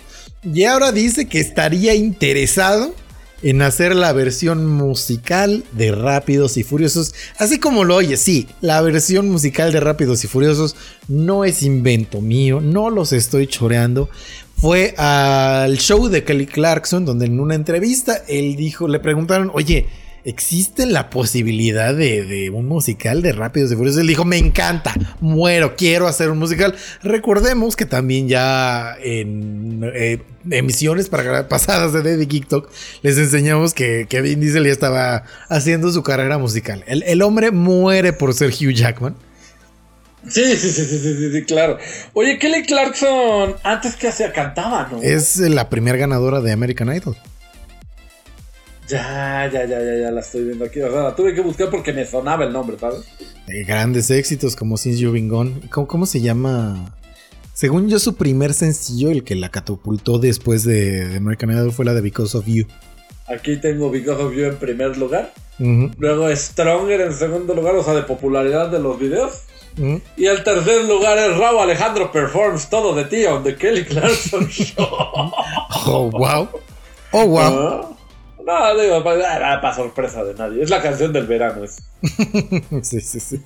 y 0.42 0.64
ahora 0.64 0.94
dice 0.94 1.28
que 1.28 1.42
estaría 1.42 1.96
interesado 1.96 2.96
en 3.44 3.62
hacer 3.62 3.96
la 3.96 4.14
versión 4.14 4.66
musical 4.66 5.64
de 5.74 5.92
Rápidos 5.92 6.58
y 6.58 6.64
Furiosos, 6.64 7.14
así 7.38 7.60
como 7.60 7.84
lo 7.84 7.96
oye, 7.96 8.18
sí, 8.18 8.48
la 8.62 8.82
versión 8.82 9.30
musical 9.30 9.72
de 9.74 9.82
Rápidos 9.82 10.24
y 10.24 10.28
Furiosos 10.28 10.76
no 11.10 11.44
es 11.44 11.62
invento 11.62 12.22
mío, 12.22 12.62
no 12.62 12.90
los 12.90 13.12
estoy 13.12 13.48
choreando, 13.48 14.10
fue 14.56 14.96
al 14.98 15.78
show 15.78 16.08
de 16.08 16.24
Kelly 16.24 16.46
Clarkson, 16.46 17.06
donde 17.06 17.26
en 17.26 17.40
una 17.40 17.56
entrevista 17.56 18.24
él 18.30 18.56
dijo, 18.56 18.88
le 18.88 19.00
preguntaron, 19.00 19.52
oye, 19.54 19.88
¿existe 20.26 20.86
la 20.86 21.10
posibilidad 21.10 21.94
de, 21.94 22.24
de 22.26 22.50
un 22.50 22.68
musical 22.68 23.22
de 23.22 23.32
Rápidos 23.34 23.72
y 23.72 23.76
Furiosos? 23.76 24.02
Él 24.02 24.08
dijo, 24.08 24.26
me 24.26 24.38
encanta, 24.38 24.94
muero, 25.20 25.76
quiero 25.76 26.08
hacer 26.08 26.30
un 26.30 26.40
musical. 26.40 26.76
Recordemos 27.02 27.76
que 27.76 27.86
también 27.86 28.28
ya 28.28 28.96
en 29.02 29.82
eh, 29.94 30.20
emisiones 30.50 31.10
para- 31.10 31.48
pasadas 31.48 31.94
de 31.94 32.04
David 32.04 32.28
TikTok 32.28 32.70
les 33.02 33.18
enseñamos 33.18 33.74
que, 33.74 34.08
que 34.10 34.22
Vin 34.22 34.40
Diesel 34.40 34.66
ya 34.66 34.72
estaba 34.72 35.24
haciendo 35.50 35.92
su 35.92 36.04
carrera 36.04 36.38
musical. 36.38 36.84
El, 36.88 37.04
el 37.04 37.22
hombre 37.22 37.52
muere 37.52 38.14
por 38.14 38.34
ser 38.34 38.50
Hugh 38.52 38.74
Jackman. 38.74 39.16
Sí, 40.26 40.56
sí, 40.56 40.70
sí, 40.72 40.86
sí, 40.86 41.00
sí, 41.00 41.16
sí, 41.18 41.32
sí, 41.34 41.44
claro. 41.44 41.78
Oye, 42.14 42.40
Kelly 42.40 42.64
Clarkson, 42.64 43.56
antes 43.62 43.98
que 43.98 44.08
hacía, 44.08 44.32
cantaba, 44.32 44.88
¿no? 44.90 45.02
Es 45.02 45.36
la 45.38 45.70
primera 45.70 45.98
ganadora 45.98 46.40
de 46.40 46.54
American 46.54 46.96
Idol. 46.96 47.18
Ya, 48.90 49.50
ya, 49.52 49.66
ya, 49.66 49.80
ya, 49.80 49.96
ya 49.96 50.12
la 50.12 50.22
estoy 50.22 50.44
viendo 50.44 50.66
aquí. 50.66 50.82
O 50.82 50.92
sea, 50.92 51.04
la 51.04 51.16
tuve 51.16 51.34
que 51.34 51.42
buscar 51.42 51.70
porque 51.70 51.94
me 51.94 52.06
sonaba 52.06 52.46
el 52.46 52.54
nombre, 52.54 52.78
¿sabes? 52.80 53.06
de 53.48 53.64
grandes 53.64 54.10
éxitos 54.10 54.56
como 54.56 54.78
Since 54.78 55.00
You've 55.00 55.14
Been 55.14 55.28
Gone. 55.28 55.54
¿Cómo, 55.70 55.88
cómo 55.88 56.06
se 56.06 56.22
llama? 56.22 56.94
Según 57.54 57.90
yo, 57.90 58.00
su 58.00 58.16
primer 58.16 58.54
sencillo, 58.54 59.12
el 59.12 59.24
que 59.24 59.36
la 59.36 59.50
catapultó 59.50 60.18
después 60.18 60.64
de, 60.64 61.18
American 61.18 61.52
Idol, 61.52 61.72
fue 61.72 61.86
la 61.86 61.94
de 61.94 62.02
Because 62.02 62.38
of 62.38 62.46
You. 62.48 62.66
Aquí 63.28 63.58
tengo 63.58 63.90
Because 63.90 64.22
of 64.22 64.34
You 64.34 64.46
en 64.46 64.56
primer 64.58 64.98
lugar. 64.98 65.34
Luego 65.60 66.36
Stronger 66.36 67.02
en 67.02 67.14
segundo 67.14 67.54
lugar, 67.54 67.76
o 67.76 67.84
sea, 67.84 67.94
de 67.94 68.02
popularidad 68.04 68.70
de 68.70 68.80
los 68.80 69.00
videos. 69.00 69.44
Y 70.18 70.26
el 70.26 70.44
tercer 70.44 70.86
lugar 70.86 71.18
es 71.18 71.38
Raúl 71.38 71.60
Alejandro 71.60 72.12
Performs 72.12 72.70
Todo 72.70 72.94
de 72.94 73.06
ti 73.06 73.26
on 73.26 73.44
The 73.44 73.56
Kelly 73.56 73.86
Clarkson 73.86 74.48
Show. 74.50 74.88
Oh, 75.86 76.10
wow. 76.12 76.48
Oh, 77.12 77.26
wow. 77.26 77.42
¿Ah? 77.42 77.93
No, 78.46 78.78
digo, 78.78 79.04
para, 79.04 79.74
sorpresa 79.74 80.24
de 80.24 80.34
nadie. 80.34 80.64
Es 80.64 80.70
la 80.70 80.82
canción 80.82 81.14
del 81.14 81.26
verano. 81.26 81.64
Es. 81.64 81.78
sí, 82.82 83.00
sí, 83.00 83.20
sí. 83.20 83.42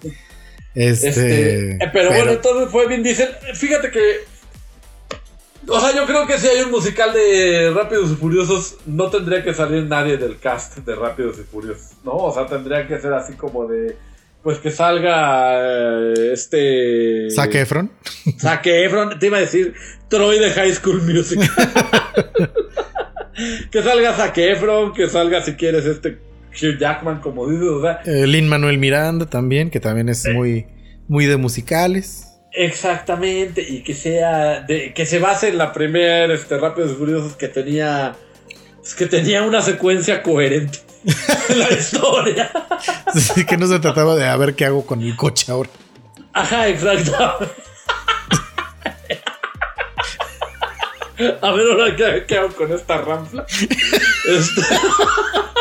Este, 0.73 1.09
Este, 1.09 1.71
eh, 1.71 1.89
pero, 1.93 2.09
bueno, 2.09 2.31
entonces 2.31 2.69
fue 2.71 2.87
bien 2.87 3.03
dicen. 3.03 3.29
Fíjate 3.53 3.91
que. 3.91 4.37
O 5.67 5.79
sea, 5.79 5.93
yo 5.93 6.05
creo 6.05 6.25
que 6.25 6.37
si 6.37 6.47
hay 6.47 6.61
un 6.61 6.71
musical 6.71 7.13
de 7.13 7.71
Rápidos 7.75 8.11
y 8.11 8.15
Furiosos, 8.15 8.77
no 8.85 9.09
tendría 9.09 9.43
que 9.43 9.53
salir 9.53 9.83
nadie 9.83 10.17
del 10.17 10.39
cast 10.39 10.77
de 10.77 10.95
Rápidos 10.95 11.37
y 11.39 11.43
Furiosos, 11.43 11.91
¿no? 12.05 12.13
O 12.13 12.33
sea, 12.33 12.47
tendría 12.47 12.87
que 12.87 12.99
ser 12.99 13.13
así 13.13 13.33
como 13.33 13.67
de. 13.67 13.97
Pues 14.41 14.59
que 14.59 14.71
salga 14.71 15.59
eh, 15.59 16.31
este. 16.31 17.29
Zac 17.31 17.53
Efron. 17.53 17.91
Zac 18.39 18.65
Efron, 18.65 19.19
te 19.19 19.27
iba 19.27 19.37
a 19.37 19.41
decir 19.41 19.73
Troy 20.07 20.39
de 20.39 20.51
High 20.51 20.73
School 20.73 21.01
Music. 21.01 21.39
que 23.71 23.83
salga 23.83 24.13
Zac 24.13 24.37
Efron, 24.37 24.93
que 24.93 25.09
salga 25.09 25.41
si 25.41 25.53
quieres 25.53 25.85
este 25.85 26.19
Hugh 26.51 26.77
Jackman, 26.79 27.19
como 27.19 27.47
dices, 27.47 27.67
o 27.67 27.81
sea. 27.81 28.01
Eh, 28.05 28.27
Lin 28.27 28.47
Manuel 28.47 28.77
Miranda 28.77 29.25
también, 29.27 29.69
que 29.69 29.79
también 29.79 30.09
es 30.09 30.27
muy, 30.27 30.67
muy 31.07 31.25
de 31.25 31.37
musicales. 31.37 32.27
Exactamente, 32.51 33.61
y 33.61 33.83
que 33.83 33.93
sea 33.93 34.61
de, 34.61 34.93
que 34.93 35.05
se 35.05 35.19
base 35.19 35.49
en 35.49 35.57
la 35.59 35.73
primera 35.73 36.33
este, 36.33 36.57
Rápidos 36.57 36.91
y 36.91 36.95
Furiosos 36.95 37.35
que 37.35 37.47
tenía 37.47 38.15
que 38.97 39.05
tenía 39.05 39.43
una 39.43 39.61
secuencia 39.61 40.23
coherente 40.23 40.79
en 41.49 41.59
la 41.59 41.71
historia. 41.71 42.51
Que 43.47 43.57
no 43.57 43.67
se 43.67 43.79
trataba 43.79 44.15
de 44.15 44.25
a 44.25 44.35
ver 44.37 44.55
qué 44.55 44.65
hago 44.65 44.85
con 44.85 45.01
el 45.01 45.15
coche 45.15 45.51
ahora. 45.51 45.69
Ajá, 46.33 46.67
exacto. 46.67 47.13
A 51.41 51.51
ver 51.51 51.71
ahora 51.71 51.95
qué, 51.95 52.25
qué 52.27 52.37
hago 52.37 52.49
con 52.49 52.71
esta 52.71 52.99
rampla. 52.99 53.45
Este... 54.25 54.61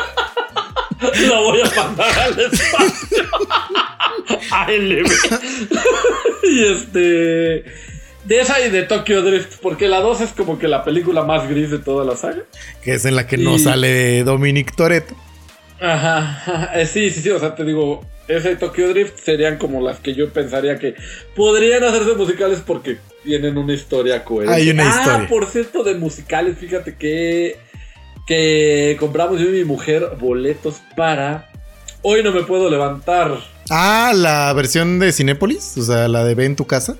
La 1.28 1.40
voy 1.40 1.60
a 1.60 1.74
mandar 1.74 2.18
al 2.18 2.40
espacio. 2.40 3.24
ALB. 4.50 5.06
y 6.42 6.72
este. 6.72 7.64
De 8.24 8.40
esa 8.40 8.60
y 8.60 8.70
de 8.70 8.82
Tokyo 8.82 9.22
Drift, 9.22 9.58
porque 9.62 9.88
la 9.88 10.00
2 10.00 10.22
es 10.22 10.30
como 10.30 10.58
que 10.58 10.66
la 10.66 10.82
película 10.82 11.22
más 11.22 11.48
gris 11.48 11.70
de 11.70 11.78
toda 11.78 12.04
la 12.04 12.16
saga. 12.16 12.42
Que 12.82 12.94
es 12.94 13.04
en 13.04 13.14
la 13.14 13.26
que 13.26 13.36
no 13.36 13.58
sale 13.58 14.24
Dominic 14.24 14.74
Toretto. 14.74 15.14
Ajá, 15.80 16.72
eh, 16.74 16.86
sí, 16.86 17.10
sí, 17.10 17.20
sí, 17.20 17.30
o 17.30 17.38
sea, 17.38 17.54
te 17.54 17.62
digo, 17.62 18.04
ese 18.26 18.56
Tokyo 18.56 18.88
Drift 18.88 19.18
serían 19.18 19.58
como 19.58 19.80
las 19.80 20.00
que 20.00 20.14
yo 20.14 20.30
pensaría 20.30 20.78
que 20.78 20.96
podrían 21.36 21.84
hacerse 21.84 22.14
musicales 22.14 22.62
porque 22.66 22.98
tienen 23.26 23.58
una 23.58 23.74
historia 23.74 24.24
coherente. 24.24 24.54
Hay 24.54 24.70
una 24.70 24.84
ah, 24.84 25.00
historia. 25.00 25.28
por 25.28 25.46
cierto, 25.46 25.82
de 25.82 25.96
musicales, 25.96 26.56
fíjate 26.56 26.96
que, 26.96 27.58
que 28.26 28.96
compramos 28.98 29.38
yo 29.40 29.48
y 29.48 29.52
mi 29.52 29.64
mujer 29.64 30.12
boletos 30.18 30.76
para 30.96 31.50
Hoy 32.08 32.22
no 32.22 32.30
me 32.30 32.44
puedo 32.44 32.70
levantar. 32.70 33.36
Ah, 33.68 34.12
la 34.14 34.52
versión 34.52 35.00
de 35.00 35.12
Cinépolis, 35.12 35.76
o 35.76 35.82
sea, 35.82 36.06
la 36.06 36.22
de 36.22 36.36
Ve 36.36 36.44
en 36.44 36.54
tu 36.54 36.64
casa. 36.64 36.96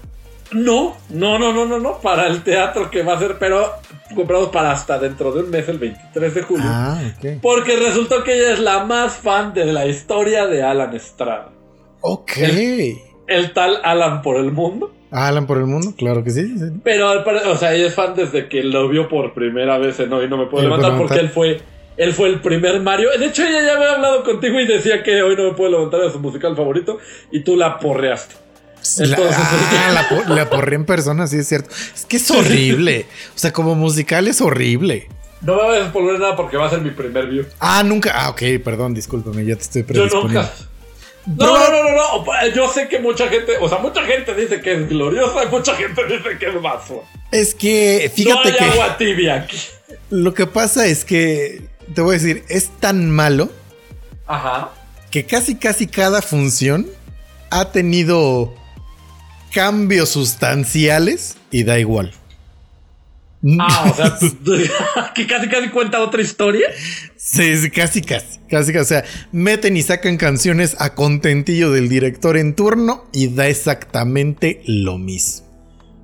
No, 0.51 0.97
no, 1.11 1.39
no, 1.39 1.53
no, 1.53 1.65
no, 1.65 1.79
no, 1.79 2.01
para 2.01 2.27
el 2.27 2.43
teatro 2.43 2.91
que 2.91 3.05
va 3.05 3.15
a 3.15 3.19
ser, 3.21 3.37
pero 3.39 3.71
compramos 4.17 4.49
para 4.49 4.73
hasta 4.73 4.99
dentro 4.99 5.31
de 5.31 5.45
un 5.45 5.51
mes, 5.51 5.69
el 5.69 5.79
23 5.79 6.35
de 6.35 6.43
julio. 6.43 6.65
Ah, 6.67 7.01
ok. 7.19 7.41
Porque 7.41 7.77
resultó 7.77 8.25
que 8.25 8.35
ella 8.35 8.55
es 8.55 8.59
la 8.59 8.85
más 8.85 9.15
fan 9.15 9.55
de 9.55 9.67
la 9.67 9.87
historia 9.87 10.49
de 10.49 10.65
Alan 10.65 10.93
Estrada. 10.93 11.51
Ok. 12.01 12.33
El 13.29 13.53
tal 13.53 13.79
Alan 13.85 14.23
por 14.23 14.39
el 14.39 14.51
mundo. 14.51 14.93
Alan 15.17 15.47
por 15.47 15.59
el 15.59 15.65
mundo, 15.67 15.95
claro 15.97 16.23
que 16.23 16.31
sí. 16.31 16.59
sí. 16.59 16.65
Pero, 16.85 17.11
o 17.51 17.57
sea, 17.57 17.75
ella 17.75 17.87
es 17.87 17.95
fan 17.95 18.15
desde 18.15 18.49
que 18.49 18.63
lo 18.63 18.89
vio 18.89 19.09
por 19.09 19.33
primera 19.35 19.79
vez 19.79 19.99
en 20.01 20.13
Hoy 20.13 20.29
No 20.29 20.37
Me 20.37 20.47
Puedo 20.47 20.65
Levantar 20.65 20.99
porque 20.99 21.19
él 21.21 21.31
fue, 21.31 21.61
él 21.97 22.13
fue 22.13 22.29
el 22.29 22.41
primer 22.41 22.81
Mario. 22.81 23.09
De 23.19 23.27
hecho, 23.27 23.43
ella 23.43 23.63
ya 23.65 23.77
había 23.77 23.93
hablado 23.93 24.23
contigo 24.25 24.61
y 24.61 24.67
decía 24.67 25.03
que 25.03 25.23
Hoy 25.23 25.35
No 25.37 25.45
Me 25.45 25.55
Puedo 25.55 25.71
Levantar 25.71 26.01
era 26.01 26.11
su 26.13 26.19
musical 26.21 26.55
favorito 26.55 26.99
y 27.33 27.41
tú 27.45 27.57
la 27.57 27.79
porreaste. 27.79 28.35
La, 28.99 29.05
Entonces, 29.17 29.37
ah, 29.39 29.91
la, 29.95 30.09
po- 30.09 30.35
la 30.35 30.49
porré 30.51 30.77
en 30.77 30.85
persona, 30.85 31.27
sí 31.27 31.39
es 31.39 31.49
cierto. 31.49 31.71
Es 31.95 32.05
que 32.07 32.19
es 32.19 32.31
horrible. 32.31 33.07
O 33.35 33.39
sea, 33.39 33.53
como 33.53 33.75
musical 33.75 34.29
es 34.29 34.41
horrible. 34.41 35.09
No 35.41 35.57
me 35.57 35.63
vayas 35.63 35.89
a 35.89 35.93
poner 35.93 36.19
nada 36.21 36.37
porque 36.37 36.57
va 36.57 36.67
a 36.67 36.71
ser 36.71 36.81
mi 36.83 36.91
primer 36.91 37.27
view. 37.27 37.45
Ah, 37.59 37.83
nunca. 37.85 38.13
Ah, 38.15 38.31
ok, 38.31 38.43
perdón, 38.65 38.95
discúlpame, 38.95 39.45
ya 39.45 39.57
te 39.57 39.63
estoy 39.63 39.83
Yo 39.83 39.87
predisponiendo. 39.89 40.41
nunca. 40.43 40.53
No, 41.27 41.59
no, 41.59 41.71
no, 41.71 41.83
no, 41.83 42.25
no. 42.25 42.55
Yo 42.55 42.73
sé 42.73 42.89
que 42.89 43.01
mucha 43.01 43.29
gente, 43.29 43.57
o 43.61 43.69
sea, 43.69 43.79
mucha 43.79 44.03
gente 44.03 44.35
dice 44.35 44.61
que 44.61 44.75
es 44.75 44.89
gloriosa 44.89 45.45
y 45.45 45.49
mucha 45.49 45.75
gente 45.75 46.05
dice 46.07 46.39
que 46.39 46.47
es 46.47 46.63
basura. 46.63 47.03
Es 47.33 47.55
que, 47.55 48.11
fíjate 48.15 48.35
no 48.35 48.55
hay 48.55 48.57
que 48.57 48.65
agua 48.65 48.97
tibia 48.97 49.35
aquí. 49.35 49.59
lo 50.11 50.35
que 50.35 50.47
pasa 50.47 50.87
es 50.87 51.05
que, 51.05 51.63
te 51.95 52.01
voy 52.01 52.15
a 52.17 52.19
decir, 52.19 52.45
es 52.49 52.71
tan 52.79 53.11
malo 53.11 53.51
Ajá. 54.27 54.71
que 55.11 55.27
casi, 55.27 55.57
casi 55.57 55.89
cada 55.89 56.23
función 56.23 56.87
ha 57.51 57.73
tenido 57.73 58.55
cambios 59.53 60.11
sustanciales 60.11 61.37
y 61.51 61.65
da 61.65 61.79
igual. 61.79 62.13
Ah, 63.61 63.91
o 63.91 63.95
sea, 63.95 64.17
que 65.15 65.27
casi 65.27 65.49
casi 65.49 65.69
cuenta 65.69 66.01
otra 66.01 66.23
historia. 66.23 66.69
Sí, 67.17 67.57
sí, 67.57 67.71
casi, 67.71 68.03
casi, 68.03 68.39
casi, 68.49 68.73
casi. 68.73 68.79
O 68.79 68.85
sea, 68.85 69.05
meten 69.33 69.77
y 69.77 69.83
sacan 69.83 70.17
canciones 70.17 70.77
a 70.81 70.95
contentillo 70.95 71.71
del 71.71 71.89
director 71.89 72.37
en 72.37 72.55
turno 72.55 73.05
y 73.13 73.29
da 73.29 73.49
exactamente 73.49 74.63
lo 74.67 74.99
mismo. 74.99 75.47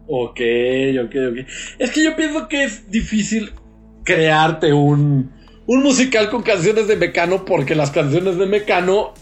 Ok, 0.08 0.40
ok, 1.04 1.14
ok. 1.30 1.46
Es 1.78 1.90
que 1.90 2.04
yo 2.04 2.16
pienso 2.16 2.48
que 2.48 2.64
es 2.64 2.90
difícil 2.90 3.52
crearte 4.04 4.72
un, 4.72 5.32
un 5.66 5.82
musical 5.82 6.28
con 6.28 6.42
canciones 6.42 6.86
de 6.86 6.96
Mecano 6.96 7.44
porque 7.44 7.74
las 7.74 7.90
canciones 7.90 8.36
de 8.36 8.46
Mecano 8.46 9.14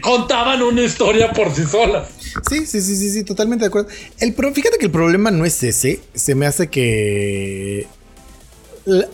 contaban 0.00 0.62
una 0.62 0.82
historia 0.82 1.32
por 1.32 1.52
sí 1.54 1.64
solas. 1.64 2.08
Sí, 2.48 2.64
sí, 2.66 2.80
sí, 2.80 2.96
sí, 2.96 3.10
sí, 3.10 3.24
totalmente 3.24 3.64
de 3.64 3.68
acuerdo. 3.68 3.88
El 4.20 4.34
pro- 4.34 4.52
fíjate 4.54 4.78
que 4.78 4.84
el 4.86 4.90
problema 4.92 5.30
no 5.30 5.44
es 5.44 5.62
ese. 5.62 6.00
Se 6.14 6.34
me 6.34 6.46
hace 6.46 6.68
que. 6.68 7.86
la- 8.84 9.08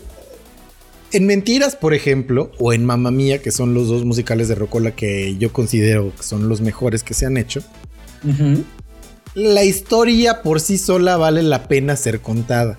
en 1.12 1.24
Mentiras, 1.27 1.77
por 1.77 1.94
ejemplo, 1.94 2.51
o 2.59 2.73
en 2.73 2.85
Mamma 2.85 3.11
Mía, 3.11 3.40
que 3.40 3.51
son 3.53 3.73
los 3.73 3.89
dos 3.89 4.05
musicales 4.05 4.48
de 4.48 4.55
Rocola 4.57 4.90
que 4.94 5.36
yo 5.39 5.53
considero 5.53 6.12
que 6.15 6.23
son 6.23 6.48
los 6.48 6.61
mejores 6.61 7.03
que 7.05 7.15
se 7.15 7.24
han 7.27 7.36
hecho, 7.36 7.62
la 9.35 9.65
historia 9.65 10.43
por 10.43 10.61
sí 10.61 10.78
sola 10.78 11.16
vale 11.16 11.43
la 11.43 11.69
pena 11.69 11.97
ser 11.97 12.20
contada. 12.20 12.77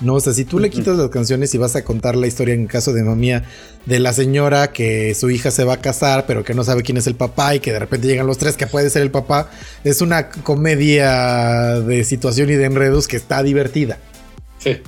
No, 0.00 0.14
o 0.14 0.20
sea, 0.20 0.32
si 0.32 0.46
tú 0.46 0.58
le 0.58 0.70
quitas 0.70 0.96
las 0.96 1.10
canciones 1.10 1.54
y 1.54 1.58
vas 1.58 1.76
a 1.76 1.84
contar 1.84 2.16
la 2.16 2.26
historia 2.26 2.54
en 2.54 2.62
el 2.62 2.68
caso 2.68 2.94
de 2.94 3.02
Mamía 3.02 3.44
de 3.84 3.98
la 3.98 4.14
señora 4.14 4.72
que 4.72 5.14
su 5.14 5.28
hija 5.30 5.50
se 5.50 5.64
va 5.64 5.74
a 5.74 5.80
casar, 5.82 6.24
pero 6.26 6.42
que 6.42 6.54
no 6.54 6.64
sabe 6.64 6.82
quién 6.82 6.96
es 6.96 7.06
el 7.06 7.16
papá 7.16 7.54
y 7.54 7.60
que 7.60 7.70
de 7.72 7.78
repente 7.80 8.06
llegan 8.06 8.26
los 8.26 8.38
tres 8.38 8.56
que 8.56 8.66
puede 8.66 8.88
ser 8.88 9.02
el 9.02 9.10
papá, 9.10 9.50
es 9.84 10.00
una 10.00 10.30
comedia 10.30 11.80
de 11.80 12.04
situación 12.04 12.48
y 12.50 12.54
de 12.54 12.64
enredos 12.64 13.08
que 13.08 13.16
está 13.16 13.42
divertida. 13.42 13.98
Sí. 14.58 14.78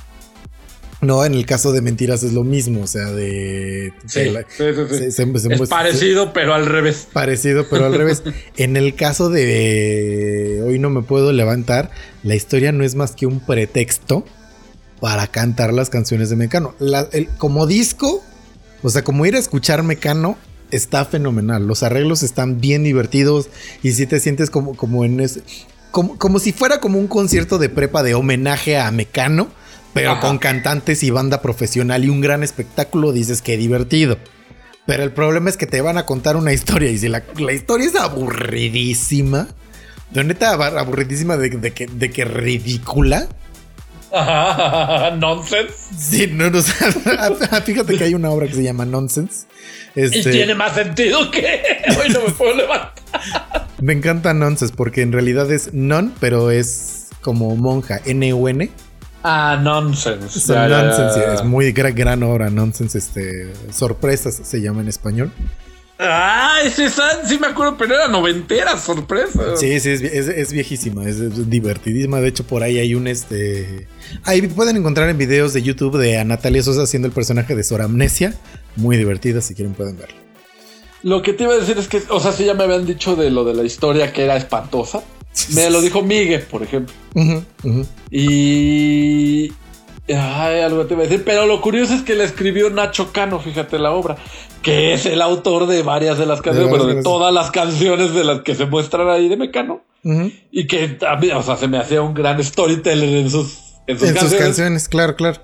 No, 1.03 1.25
en 1.25 1.35
el 1.35 1.45
caso 1.47 1.73
de 1.73 1.83
Mentiras 1.83 2.23
es 2.23 2.33
lo 2.33 2.45
mismo, 2.45 2.83
o 2.83 2.87
sea, 2.87 3.07
de... 3.11 3.93
Sí, 4.07 4.31
la- 4.31 4.43
sí, 4.43 4.47
sí, 4.57 4.65
sí. 4.89 4.95
se- 4.97 5.11
se- 5.11 5.39
se- 5.41 5.53
es 5.55 5.69
parecido, 5.69 6.33
pero 6.33 6.55
al 6.55 6.65
revés. 6.67 7.09
Parecido, 7.13 7.67
pero 7.69 7.87
al 7.87 7.95
revés. 7.95 8.23
En 8.57 8.77
el 8.77 8.95
caso 8.95 9.29
de 9.29 10.63
Hoy 10.65 10.79
no 10.79 10.91
me 10.91 11.03
puedo 11.03 11.33
levantar, 11.33 11.91
la 12.23 12.35
historia 12.37 12.71
no 12.73 12.85
es 12.85 12.95
más 12.95 13.13
que 13.17 13.27
un 13.27 13.41
pretexto 13.41 14.25
para 15.03 15.27
cantar 15.27 15.73
las 15.75 15.91
canciones 15.91 16.31
de 16.31 16.37
Mecano. 16.37 16.77
La- 16.79 17.09
el- 17.11 17.27
como 17.37 17.67
disco, 17.67 18.23
o 18.85 18.89
sea, 18.89 19.03
como 19.03 19.27
ir 19.27 19.35
a 19.35 19.41
escuchar 19.41 19.83
Mecano, 19.83 20.39
está 20.71 21.05
fenomenal. 21.05 21.67
Los 21.67 21.83
arreglos 21.83 22.23
están 22.23 22.61
bien 22.61 22.85
divertidos 22.85 23.49
y 23.83 23.95
si 23.95 24.07
te 24.07 24.21
sientes 24.21 24.49
como, 24.49 24.77
como 24.77 25.05
en 25.05 25.19
ese... 25.19 25.43
Como, 25.91 26.17
como 26.19 26.39
si 26.39 26.53
fuera 26.53 26.79
como 26.79 27.01
un 27.01 27.09
concierto 27.09 27.59
de 27.59 27.69
prepa 27.69 28.05
de 28.05 28.15
homenaje 28.15 28.79
a 28.79 28.89
Mecano, 28.93 29.49
pero 29.93 30.13
Ajá. 30.13 30.21
con 30.21 30.39
cantantes 30.39 31.03
y 31.03 31.11
banda 31.11 31.43
profesional 31.43 32.05
y 32.05 32.09
un 32.09 32.21
gran 32.21 32.45
espectáculo, 32.45 33.11
dices 33.13 33.43
que 33.43 33.57
divertido. 33.57 34.19
Pero 34.87 35.03
el 35.03 35.11
problema 35.11 35.51
es 35.51 35.57
que 35.57 35.67
te 35.67 35.81
van 35.81 35.99
a 35.99 36.07
contar 36.07 36.37
una 36.37 36.53
historia 36.53 36.91
y 36.93 36.99
si 36.99 37.09
la, 37.09 37.25
la 37.39 37.53
historia 37.53 37.89
es 37.89 37.97
aburridísima, 37.97 39.49
de 40.13 40.23
neta 40.25 40.57
ab- 40.57 40.79
aburridísima 40.79 41.37
de, 41.37 41.51
de 41.51 41.73
que, 41.73 41.87
de 41.89 42.11
que 42.11 42.25
ridícula. 42.25 43.29
Nonsense. 45.19 45.73
Sí, 45.97 46.27
no, 46.31 46.51
no, 46.51 46.59
o 46.59 46.63
sea, 46.63 47.63
fíjate 47.63 47.97
que 47.97 48.05
hay 48.05 48.15
una 48.15 48.31
obra 48.31 48.47
que 48.47 48.55
se 48.55 48.63
llama 48.63 48.85
Nonsense. 48.85 49.47
Y 49.95 50.03
Este, 50.03 50.31
tiene 50.31 50.55
más 50.55 50.75
sentido 50.75 51.31
que 51.31 51.63
hoy 51.99 52.13
no 52.13 52.23
me 52.23 52.31
puedo 52.31 52.55
levantar. 52.55 52.93
me 53.81 53.93
encanta 53.93 54.35
Nonsense 54.35 54.75
porque 54.77 55.03
en 55.03 55.13
realidad 55.13 55.51
es 55.51 55.73
non, 55.73 56.13
pero 56.21 56.51
es 56.51 57.09
como 57.23 57.57
monja, 57.57 58.01
N-U-N. 58.05 58.71
Ah, 59.25 59.59
nonsense. 59.63 60.53
Nonsense, 60.53 61.35
es 61.35 61.45
muy 61.45 61.71
gran, 61.73 61.95
gran 61.95 62.23
obra, 62.25 62.51
Nonsense, 62.51 62.99
este, 62.99 63.53
sorpresas 63.71 64.35
se 64.43 64.61
llama 64.61 64.81
en 64.81 64.89
español. 64.89 65.31
Ah, 66.05 66.59
es 66.65 66.79
esa, 66.79 67.25
sí 67.27 67.39
me 67.39 67.47
acuerdo, 67.47 67.77
pero 67.79 67.95
era 67.95 68.09
noventera, 68.09 68.77
sorpresa. 68.79 69.57
Sí, 69.57 69.79
sí, 69.79 69.91
es, 69.91 70.01
es- 70.03 70.29
es 70.29 70.53
viejísima, 70.53 71.09
es, 71.09 71.17
es 71.21 71.49
divertidísima. 71.49 72.21
De 72.21 72.29
hecho, 72.29 72.45
por 72.45 72.63
ahí 72.63 72.79
hay 72.79 72.95
un 72.95 73.07
este. 73.07 73.87
Ahí 74.25 74.43
pueden 74.49 74.77
encontrar 74.77 75.09
en 75.09 75.19
videos 75.19 75.53
de 75.53 75.63
YouTube 75.63 75.99
de 75.99 76.19
a 76.19 76.25
Natalia 76.25 76.63
Sosa 76.63 76.83
haciendo 76.83 77.07
el 77.09 77.15
personaje 77.15 77.55
de 77.55 77.63
Sora 77.63 77.85
Amnesia. 77.85 78.35
Muy 78.77 78.97
divertida, 78.97 79.41
si 79.41 79.55
quieren 79.55 79.75
pueden 79.75 79.97
verlo. 79.97 80.17
Lo 81.05 81.21
que 81.23 81.33
te 81.33 81.45
iba 81.45 81.53
a 81.53 81.57
decir 81.59 81.77
es 81.79 81.89
que, 81.89 82.03
o 82.09 82.21
sea, 82.21 82.33
sí 82.33 82.45
ya 82.45 82.55
me 82.55 82.65
habían 82.65 82.87
dicho 82.87 83.17
de 83.17 83.31
lo 83.31 83.45
de 83.45 83.55
la 83.55 83.63
historia 83.65 84.13
que 84.13 84.25
era 84.25 84.37
espantosa. 84.37 85.03
Me 85.55 85.71
lo 85.71 85.81
dijo 85.81 86.03
Miguel, 86.03 86.43
por 86.43 86.63
ejemplo. 86.63 86.95
Y. 88.11 89.53
Ay, 90.15 90.61
algo 90.61 90.87
te 90.87 90.95
iba 90.95 91.03
a 91.03 91.07
decir. 91.07 91.23
Pero 91.25 91.47
lo 91.47 91.61
curioso 91.61 91.95
es 91.95 92.03
que 92.03 92.15
la 92.15 92.25
escribió 92.25 92.71
Nacho 92.71 93.13
Cano, 93.13 93.41
fíjate 93.41 93.79
la 93.79 93.93
obra. 93.93 94.17
Que 94.63 94.93
es 94.93 95.07
el 95.07 95.21
autor 95.23 95.67
de 95.67 95.83
varias 95.83 96.19
de 96.19 96.27
las 96.27 96.41
canciones, 96.41 96.71
varias 96.71 96.79
bueno, 96.87 96.91
de 96.91 96.95
de 96.97 97.03
todas 97.03 97.33
las 97.35 97.51
canciones 97.51 98.15
de 98.15 98.25
las 98.25 98.43
que 98.43 98.55
se 98.55 98.67
muestran 98.67 99.09
ahí 99.09 99.29
de 99.29 99.37
Mecano. 99.37 99.83
Y 100.51 100.67
que 100.67 100.99
a 101.07 101.17
mí, 101.17 101.31
o 101.31 101.43
sea, 101.43 101.57
se 101.57 101.69
me 101.69 101.79
hacía 101.79 102.03
un 102.03 102.15
gran 102.15 102.43
storyteller 102.43 103.09
en 103.09 103.31
sus, 103.31 103.59
en 103.87 103.99
sus 103.99 104.09
En 104.09 104.15
sus 104.15 104.21
canciones. 104.21 104.47
canciones, 104.47 104.89
claro, 104.89 105.17
claro. 105.17 105.41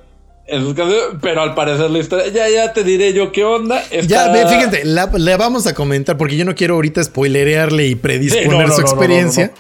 en 0.47 0.63
sus 0.63 0.75
canciones, 0.75 1.05
pero 1.21 1.43
al 1.43 1.55
parecer 1.55 1.91
la 1.91 1.99
historia. 1.99 2.27
Ya, 2.29 2.49
ya 2.49 2.73
te 2.73 2.83
diré 2.85 3.13
yo 3.13 3.31
qué 3.33 3.45
onda. 3.45 3.83
Ya, 3.91 3.99
Está- 3.99 4.33
ve, 4.33 4.47
fíjate, 4.47 4.85
la, 4.85 5.11
la 5.15 5.37
vamos 5.37 5.67
a 5.67 5.75
comentar 5.75 6.17
porque 6.17 6.37
yo 6.37 6.45
no 6.45 6.55
quiero 6.55 6.75
ahorita 6.75 7.03
spoilerearle 7.05 7.87
y 7.87 7.95
predisponer 7.97 8.45
Sí, 8.51 8.57
no, 8.57 8.67
no, 8.67 8.75
su 8.75 8.81
no, 8.81 8.87
experiencia. 8.87 9.53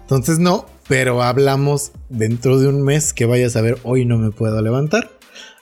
Entonces, 0.00 0.38
no, 0.38 0.66
pero 0.92 1.22
hablamos 1.22 1.92
dentro 2.10 2.58
de 2.60 2.68
un 2.68 2.82
mes 2.82 3.14
que 3.14 3.24
vayas 3.24 3.56
a 3.56 3.62
ver. 3.62 3.78
Hoy 3.82 4.04
no 4.04 4.18
me 4.18 4.30
puedo 4.30 4.60
levantar. 4.60 5.10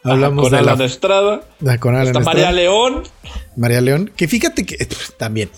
Ajá, 0.02 0.14
Hablamos 0.14 0.42
con 0.42 0.50
de 0.50 0.58
Alan 0.58 0.76
la, 0.80 0.84
Estrada. 0.84 1.42
de- 1.60 1.78
con 1.78 1.94
Alan 1.94 2.08
Está 2.08 2.18
Estrada, 2.18 2.36
María 2.48 2.50
León. 2.50 3.02
María 3.56 3.80
León. 3.80 4.10
Que 4.16 4.26
fíjate 4.26 4.66
que 4.66 4.84
pff, 4.84 5.10
también. 5.16 5.48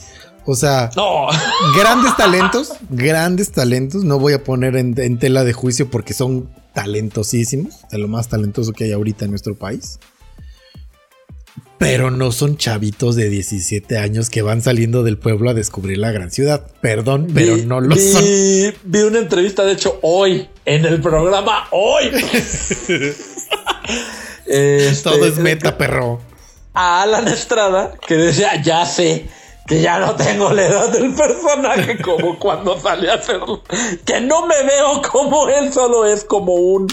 O 0.45 0.55
sea, 0.57 0.91
No. 0.95 1.29
grandes 1.79 2.15
talentos, 2.19 2.73
grandes 2.91 3.51
talentos. 3.51 4.05
No 4.05 4.19
voy 4.19 4.35
a 4.35 4.45
poner 4.45 4.77
en, 4.77 4.93
en 5.01 5.19
tela 5.19 5.43
de 5.43 5.55
juicio 5.55 5.89
porque 5.91 6.13
son 6.13 6.51
talentosísimos, 6.75 7.77
de 7.91 7.97
lo 7.97 8.09
más 8.09 8.29
talentoso 8.29 8.73
que 8.73 8.85
hay 8.85 8.93
ahorita 8.93 9.25
en 9.25 9.31
nuestro 9.31 9.55
país. 9.55 9.99
Pero 11.83 12.11
no 12.11 12.31
son 12.33 12.57
chavitos 12.57 13.17
de 13.17 13.29
17 13.29 13.99
años 13.99 14.31
que 14.31 14.43
van 14.43 14.63
saliendo 14.63 15.03
del 15.03 15.19
pueblo 15.19 15.51
a 15.51 15.55
descubrir 15.55 15.99
la 15.99 16.13
gran 16.13 16.31
ciudad. 16.31 16.65
Perdón, 16.81 17.29
pero 17.35 17.57
Vi- 17.57 17.67
no 17.67 17.81
lo 17.81 17.95
vi- 17.95 18.01
son. 18.13 18.25
Vi 18.85 19.01
una 19.01 19.19
entrevista, 19.19 19.65
de 19.65 19.73
hecho, 19.73 19.99
hoy, 20.03 20.49
en 20.65 20.85
el 20.85 21.01
programa, 21.01 21.67
hoy. 21.73 22.11
Este, 24.47 25.03
Todo 25.11 25.25
es 25.27 25.39
meta, 25.39 25.79
perro. 25.79 26.21
A 26.75 27.03
Alan 27.03 27.29
Estrada, 27.29 27.95
que 28.07 28.15
decía, 28.17 28.61
ya 28.63 28.85
sé. 28.87 29.29
Que 29.67 29.81
ya 29.81 30.01
no 30.01 30.17
tengo 30.17 30.53
la 30.53 30.67
edad 30.67 30.89
del 30.93 31.15
personaje 31.15 31.97
como 32.03 32.39
cuando 32.39 32.79
salí 32.81 33.07
a 33.07 33.15
hacerlo. 33.15 33.63
Que 34.05 34.21
no 34.21 34.47
me 34.47 34.57
veo 34.65 35.01
como 35.11 35.49
él, 35.49 35.73
solo 35.73 36.05
es 36.05 36.25
como 36.25 36.55
un 36.55 36.89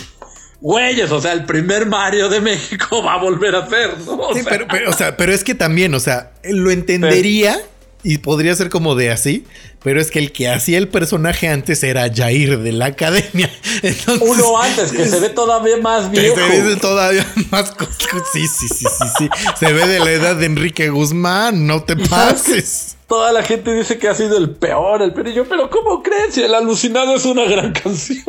güeyes. 0.61 1.11
O 1.11 1.21
sea, 1.21 1.33
el 1.33 1.45
primer 1.45 1.85
Mario 1.85 2.29
de 2.29 2.41
México 2.41 3.01
va 3.03 3.13
a 3.13 3.17
volver 3.17 3.55
a 3.55 3.67
ser, 3.69 3.97
¿no? 4.05 4.13
O 4.13 4.33
Sí, 4.33 4.41
sea, 4.41 4.51
pero, 4.51 4.67
pero, 4.69 4.89
o 4.89 4.93
sea, 4.93 5.17
pero 5.17 5.33
es 5.33 5.43
que 5.43 5.55
también, 5.55 5.93
o 5.93 5.99
sea, 5.99 6.31
lo 6.43 6.71
entendería 6.71 7.57
Y 8.01 8.19
podría 8.19 8.55
ser 8.55 8.69
como 8.69 8.95
de 8.95 9.11
así, 9.11 9.45
pero 9.83 9.99
es 9.99 10.09
que 10.09 10.19
el 10.19 10.31
que 10.31 10.47
hacía 10.47 10.77
el 10.77 10.87
personaje 10.87 11.49
antes 11.49 11.83
era 11.83 12.09
Jair 12.13 12.59
de 12.59 12.71
la 12.71 12.85
academia. 12.85 13.49
Entonces, 13.83 14.25
Uno 14.25 14.61
antes, 14.61 14.91
que 14.93 15.05
se 15.05 15.19
ve 15.19 15.27
todavía 15.29 15.75
más 15.77 16.09
viejo. 16.09 16.35
se 16.35 16.61
ve 16.61 16.75
todavía 16.77 17.27
más. 17.51 17.73
Sí, 18.33 18.47
sí, 18.47 18.67
sí, 18.69 18.85
sí, 18.85 19.05
sí. 19.17 19.29
Se 19.59 19.73
ve 19.73 19.85
de 19.87 19.99
la 19.99 20.11
edad 20.11 20.35
de 20.37 20.45
Enrique 20.45 20.89
Guzmán, 20.89 21.67
no 21.67 21.83
te 21.83 21.95
pases. 22.09 22.95
Toda 23.09 23.31
la 23.33 23.41
gente 23.43 23.73
dice 23.73 23.97
que 23.97 24.07
ha 24.07 24.13
sido 24.15 24.37
el 24.37 24.51
peor, 24.51 25.01
el 25.01 25.11
peor. 25.13 25.27
Y 25.27 25.33
yo, 25.33 25.43
pero 25.49 25.69
¿cómo 25.69 26.01
crees? 26.03 26.35
Si 26.35 26.41
el 26.43 26.53
alucinado 26.53 27.15
es 27.15 27.25
una 27.25 27.43
gran 27.45 27.73
canción. 27.73 28.23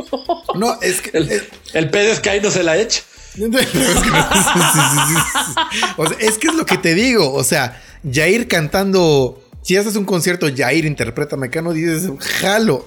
No, 0.57 0.81
es 0.81 1.01
que. 1.03 1.17
El, 1.17 1.31
es- 1.31 1.45
el 1.75 1.91
pedo 1.91 2.11
es 2.11 2.19
que 2.21 2.31
ahí 2.31 2.41
no 2.41 2.51
se 2.51 2.63
la 2.65 2.77
echa. 2.79 3.03
O 5.97 6.07
sea, 6.07 6.17
es 6.19 6.39
que 6.39 6.49
es 6.49 6.55
lo 6.55 6.67
que 6.67 6.79
te 6.79 6.95
digo. 6.95 7.33
O 7.33 7.45
sea, 7.45 7.81
Jair 8.11 8.49
cantando. 8.49 9.43
Si 9.63 9.77
haces 9.77 9.95
un 9.97 10.05
concierto, 10.07 10.47
Jair 10.55 10.85
interpreta 10.87 11.37
Mecano, 11.37 11.73
dices, 11.73 12.11
jalo. 12.41 12.87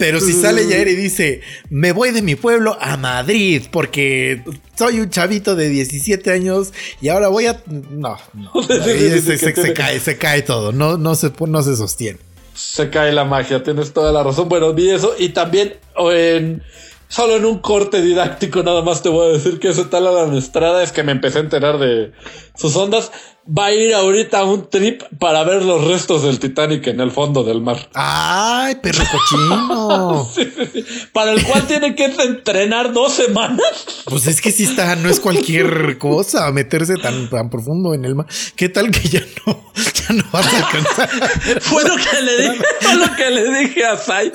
Pero 0.00 0.18
si 0.18 0.32
sale 0.42 0.64
Jair 0.64 0.88
y 0.88 0.96
dice, 0.96 1.42
me 1.68 1.92
voy 1.92 2.10
de 2.10 2.22
mi 2.22 2.34
pueblo 2.34 2.76
a 2.80 2.96
Madrid 2.96 3.62
porque 3.70 4.42
soy 4.76 4.98
un 4.98 5.10
chavito 5.10 5.54
de 5.54 5.68
17 5.68 6.32
años 6.32 6.72
y 7.02 7.08
ahora 7.10 7.28
voy 7.28 7.46
a. 7.46 7.62
No, 7.68 8.16
no. 8.34 8.50
Ahí 8.84 9.20
se, 9.20 9.36
se- 9.38 9.54
se 9.54 9.74
cae, 9.74 10.00
se 10.00 10.16
cae 10.16 10.40
todo. 10.42 10.72
No, 10.72 10.96
no, 10.96 11.14
se, 11.14 11.30
no 11.46 11.62
se 11.62 11.76
sostiene. 11.76 12.18
Se 12.54 12.90
cae 12.90 13.12
la 13.12 13.24
magia, 13.24 13.62
tienes 13.62 13.92
toda 13.92 14.10
la 14.10 14.22
razón. 14.22 14.48
Bueno, 14.48 14.72
vi 14.72 14.90
eso 14.90 15.14
y 15.18 15.28
también 15.30 15.76
en 15.98 16.62
solo 17.08 17.36
en 17.36 17.44
un 17.44 17.58
corte 17.58 18.00
didáctico 18.00 18.62
nada 18.62 18.82
más 18.82 19.02
te 19.02 19.08
voy 19.08 19.28
a 19.28 19.32
decir 19.32 19.58
que 19.58 19.68
ese 19.70 19.84
tal 19.84 20.06
Alan 20.06 20.34
Estrada 20.34 20.82
es 20.82 20.92
que 20.92 21.02
me 21.02 21.12
empecé 21.12 21.38
a 21.38 21.42
enterar 21.42 21.78
de 21.78 22.12
sus 22.56 22.74
ondas. 22.76 23.12
Va 23.52 23.66
a 23.66 23.72
ir 23.72 23.92
ahorita 23.92 24.38
a 24.38 24.44
un 24.44 24.70
trip 24.70 25.02
para 25.18 25.42
ver 25.42 25.64
los 25.64 25.84
restos 25.84 26.22
del 26.22 26.38
Titanic 26.38 26.86
en 26.86 27.00
el 27.00 27.10
fondo 27.10 27.42
del 27.42 27.60
mar. 27.60 27.88
¡Ay, 27.94 28.76
perro 28.76 29.02
cochino! 29.10 30.30
Para 31.12 31.32
el 31.32 31.42
cual 31.42 31.66
tiene 31.66 31.96
que 31.96 32.04
entrenar 32.04 32.92
dos 32.92 33.14
semanas. 33.14 34.04
Pues 34.04 34.28
es 34.28 34.40
que 34.40 34.52
si 34.52 34.64
está, 34.64 34.94
no 34.94 35.08
es 35.08 35.18
cualquier 35.18 35.98
cosa 35.98 36.50
meterse 36.52 36.94
tan, 36.94 37.28
tan 37.28 37.50
profundo 37.50 37.92
en 37.92 38.04
el 38.04 38.14
mar. 38.14 38.26
¿Qué 38.54 38.68
tal 38.68 38.92
que 38.92 39.08
ya 39.08 39.22
no, 39.44 39.72
ya 39.74 40.14
no 40.14 40.22
vas 40.30 40.54
a 40.54 40.56
alcanzar? 40.58 41.08
Fue 41.60 41.82
lo 41.82 41.96
que 41.96 42.22
le 42.22 42.42
dije, 42.42 42.64
fue 42.80 42.96
lo 42.96 43.16
que 43.16 43.30
le 43.30 43.58
dije 43.58 43.84
a 43.84 43.96
Sai. 43.96 44.30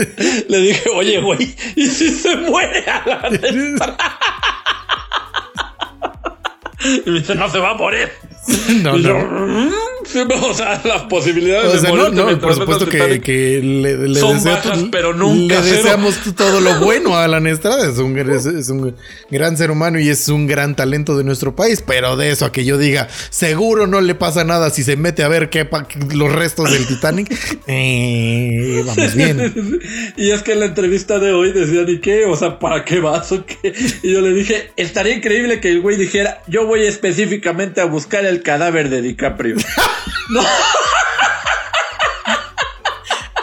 Le 0.50 0.58
dije, 0.60 0.90
oye, 0.94 1.22
güey, 1.22 1.56
¿y 1.76 1.88
si 1.88 2.10
se 2.10 2.36
muere 2.36 2.84
Alan 2.90 3.34
Estrada? 3.44 4.20
Y 6.84 7.10
me 7.10 7.20
dice, 7.20 7.36
no 7.36 7.50
se 7.50 7.60
va 7.60 7.72
a 7.72 7.74
morir. 7.76 8.10
No, 8.84 8.98
Y 8.98 9.04
yo, 9.04 9.14
no. 9.18 9.72
"Mm, 10.06 10.12
sí, 10.12 10.20
o 10.42 10.54
sea, 10.54 10.82
las 10.84 11.02
posibilidades 11.04 11.74
O 11.74 11.80
sea, 11.80 11.92
de 11.92 11.98
no, 11.98 12.10
no, 12.10 12.40
por 12.40 12.56
supuesto 12.56 12.88
que, 12.88 13.62
le, 13.62 14.08
le 14.08 14.20
Son 14.20 14.36
deseo 14.36 14.54
bajas, 14.54 14.86
pero 14.92 15.14
nunca 15.14 15.56
le 15.56 15.64
cero. 15.64 15.78
deseamos 15.78 16.16
todo 16.36 16.62
lo 16.62 16.80
bueno 16.80 17.16
a 17.16 17.24
Alan 17.26 17.48
Estrada. 17.48 17.90
Es 17.90 17.98
un, 17.98 18.18
es, 18.18 18.46
es 18.46 18.70
un 18.70 18.96
gran 19.30 19.58
ser 19.58 19.72
humano 19.72 20.00
y 20.00 20.10
es 20.10 20.28
un 20.30 20.48
gran 20.48 20.76
talento 20.76 21.18
de 21.18 21.24
nuestro 21.24 21.56
país. 21.56 21.84
Pero 21.86 22.16
de 22.16 22.32
eso 22.32 22.46
a 22.46 22.52
que 22.52 22.66
yo 22.66 22.78
diga, 22.78 23.08
seguro 23.30 23.88
no 23.88 24.02
le 24.02 24.16
pasa 24.16 24.44
nada 24.44 24.70
si 24.70 24.84
se 24.84 24.96
mete 24.98 25.24
a 25.24 25.28
ver 25.28 25.50
qué 25.50 25.68
los 26.14 26.32
restos 26.32 26.72
del 26.72 26.86
Titanic. 26.88 27.32
eh, 27.68 28.84
vamos 28.86 29.16
bien. 29.16 29.54
Y 30.18 30.32
es 30.32 30.42
que 30.44 30.54
en 30.54 30.60
la 30.62 30.66
entrevista 30.68 31.20
de 31.20 31.34
hoy 31.34 31.52
decían, 31.52 31.88
¿y 31.90 32.00
qué? 32.00 32.26
O 32.26 32.36
sea, 32.36 32.60
¿para 32.60 32.86
qué 32.86 33.00
vas 33.00 33.32
o 33.32 33.46
qué? 33.46 33.74
Y 34.04 34.12
yo 34.12 34.22
le 34.22 34.34
dije, 34.34 34.72
estaría 34.76 35.16
increíble 35.16 35.60
que 35.60 35.70
el 35.70 35.82
güey 35.82 35.98
dijera, 35.98 36.42
yo 36.48 36.66
voy 36.66 36.84
específicamente 36.86 37.82
a 37.82 37.86
buscar 37.86 38.26
el 38.26 38.42
cadáver 38.42 38.90
de 38.90 39.02
DiCaprio. 39.02 39.56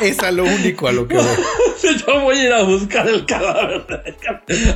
Es 0.01 0.19
a 0.19 0.33
lo 0.33 0.45
único 0.45 0.89
a 0.89 0.93
lo 0.93 1.07
que 1.07 1.15
voy. 1.16 1.24
Yo 2.07 2.20
voy 2.20 2.37
a 2.39 2.45
ir 2.45 2.53
a 2.53 2.62
buscar 2.65 3.09
el 3.09 3.24
cadáver. 3.24 3.85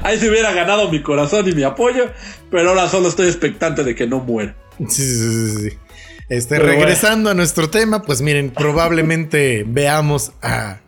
Ahí 0.05 0.19
se 0.19 0.29
hubiera 0.31 0.53
ganado 0.53 0.89
mi 0.91 1.03
corazón 1.03 1.49
y 1.49 1.53
mi 1.53 1.65
apoyo, 1.65 2.07
pero 2.51 2.69
ahora 2.71 2.89
solo 2.89 3.09
estoy 3.09 3.27
expectante 3.27 3.83
de 3.83 3.95
que 3.97 4.07
no 4.07 4.21
muera. 4.21 4.55
Sí, 4.89 5.03
sí, 5.03 5.51
sí, 5.57 5.71
sí. 5.71 5.79
Este, 6.29 6.57
Pero 6.57 6.67
regresando 6.69 7.31
a 7.31 7.35
nuestro 7.35 7.71
tema, 7.71 8.03
pues 8.03 8.21
miren, 8.21 8.51
probablemente 8.51 9.65
veamos 9.67 10.33
a 10.43 10.81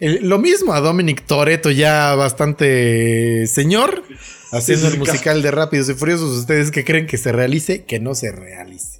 el- 0.00 0.28
lo 0.28 0.38
mismo 0.38 0.72
a 0.72 0.80
Dominic 0.80 1.24
Toretto 1.26 1.70
ya 1.72 2.14
bastante 2.14 3.46
señor 3.48 4.04
haciendo 4.52 4.86
el 4.88 4.98
musical 4.98 5.42
de 5.42 5.50
Rápidos 5.50 5.88
y 5.88 5.94
Furiosos. 5.94 6.36
¿Ustedes 6.36 6.70
qué 6.70 6.84
creen 6.84 7.06
que 7.06 7.16
se 7.18 7.30
realice? 7.32 7.84
Que 7.84 7.98
no 8.00 8.14
se 8.14 8.30
realice. 8.32 8.97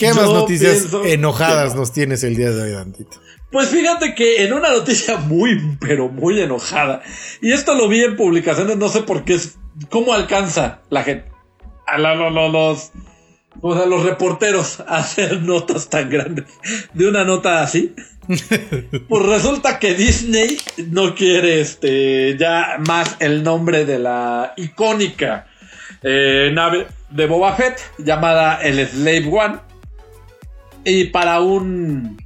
¿Qué 0.00 0.14
más 0.14 0.24
noticias 0.30 0.86
enojadas 1.04 1.72
que 1.72 1.78
nos 1.78 1.92
tienes 1.92 2.24
el 2.24 2.34
día 2.36 2.50
de 2.50 2.62
hoy, 2.62 2.70
Dantito? 2.72 3.20
Pues 3.52 3.68
fíjate 3.68 4.14
que 4.14 4.44
en 4.44 4.52
una 4.52 4.70
noticia 4.70 5.16
muy, 5.16 5.76
pero 5.80 6.08
muy 6.08 6.40
enojada, 6.40 7.02
y 7.42 7.52
esto 7.52 7.74
lo 7.74 7.88
vi 7.88 8.02
en 8.04 8.16
publicaciones, 8.16 8.76
no 8.76 8.88
sé 8.88 9.02
por 9.02 9.24
qué, 9.24 9.34
es, 9.34 9.58
cómo 9.88 10.12
alcanza 10.14 10.80
la 10.90 11.02
gente, 11.02 11.30
a 11.86 11.98
la- 11.98 12.14
lo- 12.14 12.30
lo- 12.30 12.48
los, 12.48 12.92
o 13.60 13.76
sea, 13.76 13.86
los 13.86 14.04
reporteros 14.04 14.80
a 14.80 14.98
hacer 14.98 15.42
notas 15.42 15.88
tan 15.90 16.08
grandes 16.10 16.44
de 16.94 17.08
una 17.08 17.24
nota 17.24 17.62
así. 17.62 17.94
Pues 19.08 19.26
resulta 19.26 19.80
que 19.80 19.94
Disney 19.94 20.56
no 20.88 21.16
quiere 21.16 21.60
este 21.60 22.36
ya 22.38 22.76
más 22.86 23.16
el 23.18 23.42
nombre 23.42 23.84
de 23.84 23.98
la 23.98 24.52
icónica 24.56 25.48
eh, 26.04 26.50
nave 26.54 26.86
de 27.10 27.26
Boba 27.26 27.56
Fett 27.56 27.80
llamada 27.98 28.60
el 28.62 28.86
Slave 28.86 29.26
One. 29.28 29.56
Y 30.84 31.04
para 31.04 31.40
un 31.40 32.16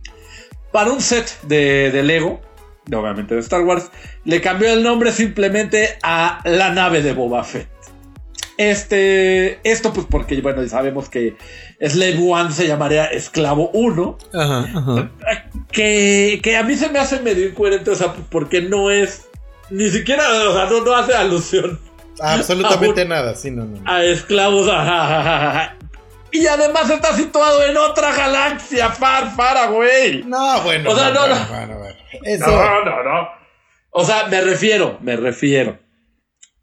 para 0.72 0.90
un 0.93 1.01
set 1.01 1.40
de, 1.43 1.90
de 1.93 2.02
Lego, 2.02 2.40
de- 2.86 2.97
obviamente 2.97 3.35
de 3.35 3.40
Star 3.40 3.62
Wars, 3.62 3.90
le 4.24 4.40
cambió 4.40 4.72
el 4.72 4.82
nombre 4.82 5.12
simplemente 5.12 5.98
a 6.02 6.40
la 6.44 6.70
nave 6.70 7.02
de 7.02 7.12
Boba 7.12 7.44
Fett. 7.44 7.68
Este, 8.56 9.59
esto 9.68 9.93
pues 9.93 10.06
porque, 10.09 10.40
bueno, 10.40 10.66
sabemos 10.68 11.09
que 11.09 11.36
Slave 11.81 12.18
One 12.22 12.52
se 12.52 12.68
llamaría 12.68 13.06
Esclavo 13.06 13.70
1, 13.72 14.18
Ajá, 14.32 14.60
ajá. 14.74 15.10
que, 15.72 16.39
que 16.43 16.56
a 16.56 16.62
mí 16.62 16.76
se 16.76 16.89
me 16.89 17.01
hace 17.01 17.20
medio 17.20 17.48
incoherente, 17.48 17.90
o 17.90 17.94
sea, 17.97 18.12
porque 18.31 18.62
no 18.62 18.90
es, 18.93 19.26
ni 19.70 19.89
siquiera, 19.90 20.22
o 20.48 20.52
sea, 20.55 20.66
no, 20.66 20.85
no 20.85 20.94
hace 20.94 21.14
alusión 21.14 21.81
Absolutamente 22.20 23.05
nada, 23.06 23.35
sí, 23.35 23.51
no, 23.51 23.64
no. 23.64 23.81
no. 23.81 23.90
a 23.90 24.05
esclavos. 24.05 24.68
ajajaja. 24.68 25.76
Y 26.35 26.48
además 26.48 26.90
está 26.90 27.15
situado 27.16 27.65
en 27.65 27.77
otra 27.77 28.12
galaxia, 28.12 28.90
far, 28.90 29.36
far 29.36 29.56
away. 29.56 30.24
No, 30.27 30.62
bueno, 30.62 30.90
O 30.90 30.97
sea, 30.97 31.11
no, 31.11 31.28
no. 31.28 31.47
bueno, 31.48 31.78
bueno. 31.78 31.97
Eso. 32.24 32.47
No, 32.47 32.85
no, 32.85 33.02
no. 33.05 33.28
O 33.90 34.05
sea, 34.05 34.27
me 34.27 34.40
refiero, 34.40 34.98
me 35.01 35.15
refiero. 35.15 35.78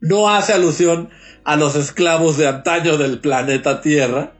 No 0.01 0.29
hace 0.29 0.51
alusión 0.51 1.09
a 1.45 1.55
los 1.55 1.75
esclavos 1.77 2.35
de 2.37 2.49
antaño 2.49 2.97
del 2.97 3.19
planeta 3.21 3.79
Tierra. 3.79 4.33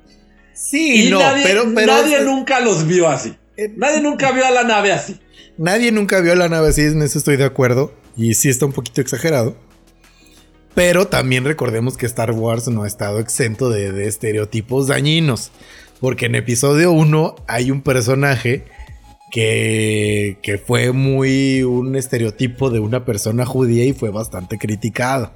Sí, 0.53 1.07
Y 1.07 1.09
no, 1.09 1.19
nadie, 1.19 1.43
pero, 1.45 1.63
pero 1.73 1.93
nadie 1.93 2.19
nunca 2.21 2.59
los 2.59 2.85
vio 2.85 3.07
así. 3.07 3.33
Eh, 3.55 3.69
Nadie 3.77 4.01
nunca 4.01 4.31
vio 4.33 4.45
a 4.45 4.51
la 4.51 4.63
nave 4.63 4.91
así. 4.91 5.17
Nadie 5.57 5.93
nunca 5.93 6.19
vio 6.19 6.35
la 6.35 6.49
nave 6.49 6.67
así, 6.69 6.81
en 6.81 7.01
eso 7.01 7.17
estoy 7.17 7.37
de 7.37 7.45
acuerdo. 7.45 7.93
Y 8.17 8.33
sí 8.33 8.49
está 8.49 8.65
un 8.65 8.73
poquito 8.73 8.99
exagerado. 8.99 9.55
Pero 10.73 11.07
también 11.07 11.43
recordemos 11.43 11.97
que 11.97 12.05
Star 12.05 12.31
Wars 12.31 12.67
no 12.67 12.83
ha 12.83 12.87
estado 12.87 13.19
exento 13.19 13.69
de, 13.69 13.91
de 13.91 14.07
estereotipos 14.07 14.87
dañinos. 14.87 15.51
Porque 15.99 16.25
en 16.25 16.35
episodio 16.35 16.91
1 16.91 17.35
hay 17.47 17.71
un 17.71 17.81
personaje 17.81 18.65
que, 19.31 20.37
que 20.43 20.57
fue 20.57 20.91
muy 20.91 21.63
un 21.63 21.95
estereotipo 21.95 22.69
de 22.69 22.79
una 22.79 23.05
persona 23.05 23.45
judía 23.45 23.85
y 23.85 23.93
fue 23.93 24.11
bastante 24.11 24.57
criticado. 24.57 25.31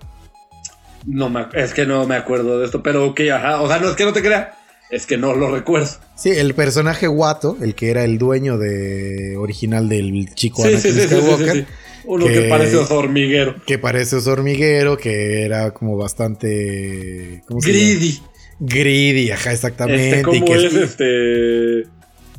No 1.06 1.30
me, 1.30 1.48
es 1.54 1.74
que 1.74 1.86
no 1.86 2.06
me 2.06 2.16
acuerdo 2.16 2.60
de 2.60 2.66
esto, 2.66 2.84
pero 2.84 3.06
ok, 3.08 3.22
ajá. 3.34 3.62
O 3.62 3.68
sea, 3.68 3.80
no 3.80 3.90
es 3.90 3.96
que 3.96 4.06
no 4.06 4.14
te 4.14 4.22
crea, 4.22 4.58
es 4.90 5.06
que 5.06 5.18
no 5.18 5.34
lo 5.34 5.52
recuerdo. 5.52 5.90
Sí, 6.16 6.32
el 6.32 6.54
personaje 6.54 7.08
Watto, 7.08 7.58
el 7.62 7.74
que 7.76 7.90
era 7.90 8.04
el 8.04 8.18
dueño 8.18 8.58
de 8.58 9.36
original 9.38 9.88
del 9.88 10.34
chico 10.34 10.64
Sí, 10.64 10.70
Anakin 10.70 11.02
Skywalker, 11.02 11.54
sí. 11.54 11.66
Uno 12.08 12.26
que- 12.26 12.34
que 12.34 12.42
parece 12.50 12.78
oso 12.78 12.98
hormiguero. 12.98 13.56
que 13.66 13.78
parece 13.80 14.16
oso 14.18 14.32
hormiguero, 14.32 14.98
que 14.98 15.44
era 15.44 15.72
como 15.72 15.98
bastante... 15.98 17.42
¿cómo 17.48 17.62
se 17.62 17.72
llama? 17.74 17.80
Greedy. 18.00 18.20
Greedy, 18.60 19.32
ajá, 19.32 19.52
exactamente. 19.52 20.08
Este, 20.20 20.20
y 20.20 20.24
¿cómo 20.24 20.46
que 20.46 20.66
es 20.66 20.74
este? 20.74 21.90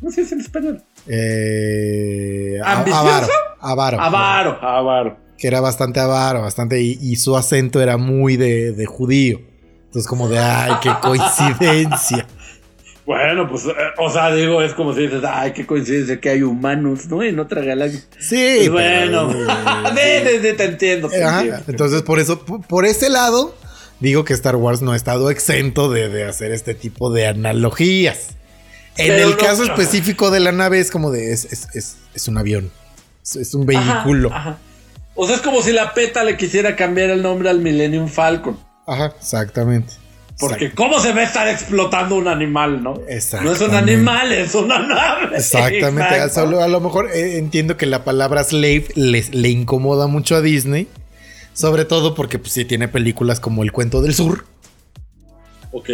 ¿Cómo 0.01 0.11
se 0.13 0.21
dice 0.23 0.35
en 0.35 0.41
español? 0.41 0.83
eh, 1.09 2.59
¿Ambicioso? 2.65 3.01
avaro, 3.01 3.27
avaro, 3.61 4.01
Avaro, 4.01 4.59
avaro. 4.63 5.17
Que 5.39 5.49
era 5.49 5.61
bastante 5.61 6.01
avaro, 6.01 6.41
bastante. 6.43 6.81
Y, 6.81 6.99
y 7.01 7.17
su 7.17 7.37
acento 7.37 7.83
era 7.83 7.97
muy 7.97 8.37
de, 8.37 8.73
de 8.73 8.87
judío. 8.87 9.41
Entonces, 9.87 10.09
como 10.09 10.29
de, 10.29 10.39
ay, 10.39 10.73
qué 10.83 10.91
coincidencia. 11.03 12.27
Bueno, 13.07 13.49
pues, 13.49 13.65
eh, 13.67 13.71
o 13.99 14.11
sea, 14.11 14.35
digo, 14.35 14.61
es 14.63 14.75
como 14.75 14.93
si 14.93 15.03
dices, 15.03 15.23
ay, 15.25 15.53
qué 15.53 15.65
coincidencia 15.65 16.21
que 16.21 16.29
hay 16.31 16.43
humanos, 16.43 17.07
¿no? 17.07 17.23
En 17.23 17.39
otra 17.39 17.63
galaxia. 17.63 18.01
Sí, 18.19 18.69
Pues 18.69 18.71
bueno, 18.71 19.29
pero- 19.95 20.31
sí, 20.31 20.39
sí, 20.43 20.53
te 20.57 20.65
entiendo. 20.65 21.09
te 21.09 21.23
Ajá, 21.23 21.41
entiendo. 21.43 21.65
Entonces, 21.69 22.03
por 22.03 22.19
eso, 22.19 22.45
por 22.45 22.85
ese 22.85 23.09
lado, 23.09 23.55
digo 24.01 24.25
que 24.25 24.33
Star 24.35 24.57
Wars 24.57 24.83
no 24.83 24.91
ha 24.93 24.97
estado 24.97 25.31
exento 25.31 25.89
de, 25.89 26.09
de 26.09 26.25
hacer 26.25 26.51
este 26.51 26.75
tipo 26.75 27.13
de 27.13 27.29
analogías. 27.29 28.31
En 28.97 29.09
Pero 29.09 29.25
el 29.29 29.31
no- 29.31 29.37
caso 29.37 29.63
específico 29.63 30.31
de 30.33 30.41
la 30.41 30.51
nave 30.53 30.81
es 30.81 30.91
como 30.91 31.11
de, 31.13 31.33
es, 31.33 31.45
es, 31.53 31.69
es, 31.75 31.97
es 32.15 32.27
un 32.29 32.39
avión, 32.39 32.73
es, 33.23 33.55
un 33.55 33.71
Ajá, 33.73 33.95
vehículo. 34.03 34.31
Ajá, 34.31 34.39
ajá. 34.51 34.59
O 35.15 35.27
sea, 35.27 35.37
es 35.37 35.43
como 35.43 35.63
si 35.63 35.73
la 35.73 35.95
PETA 35.95 36.25
le 36.25 36.37
quisiera 36.37 36.75
cambiar 36.77 37.11
el 37.11 37.23
nombre 37.23 37.51
al 37.51 37.61
Millennium 37.61 38.09
Falcon. 38.09 38.59
exactamente. 39.21 39.93
Porque 40.39 40.73
¿cómo 40.73 41.01
se 41.01 41.13
va 41.13 41.21
a 41.21 41.25
estar 41.25 41.49
explotando 41.49 42.17
un 42.17 42.29
animal, 42.29 42.83
no? 42.83 42.95
No 43.43 43.53
es 43.53 43.61
un 43.61 43.75
animal, 43.75 44.33
es 44.33 44.55
una 44.55 44.87
nave. 44.87 45.37
Exactamente. 45.37 46.17
Exacto. 46.17 46.61
A 46.61 46.69
lo 46.69 46.81
mejor 46.81 47.11
eh, 47.13 47.39
entiendo 47.39 47.77
que 47.77 47.87
la 47.87 48.05
palabra 48.05 48.45
slave 48.45 48.87
le, 48.95 49.25
le 49.31 49.49
incomoda 49.49 50.07
mucho 50.07 50.37
a 50.37 50.43
Disney. 50.43 50.89
Sobre 51.55 51.87
todo 51.87 52.15
porque 52.15 52.39
pues, 52.39 52.53
sí 52.53 52.67
tiene 52.67 52.87
películas 52.87 53.41
como 53.41 53.63
El 53.63 53.73
Cuento 53.73 54.03
del 54.03 54.13
Sur. 54.13 54.45
Ok, 55.73 55.89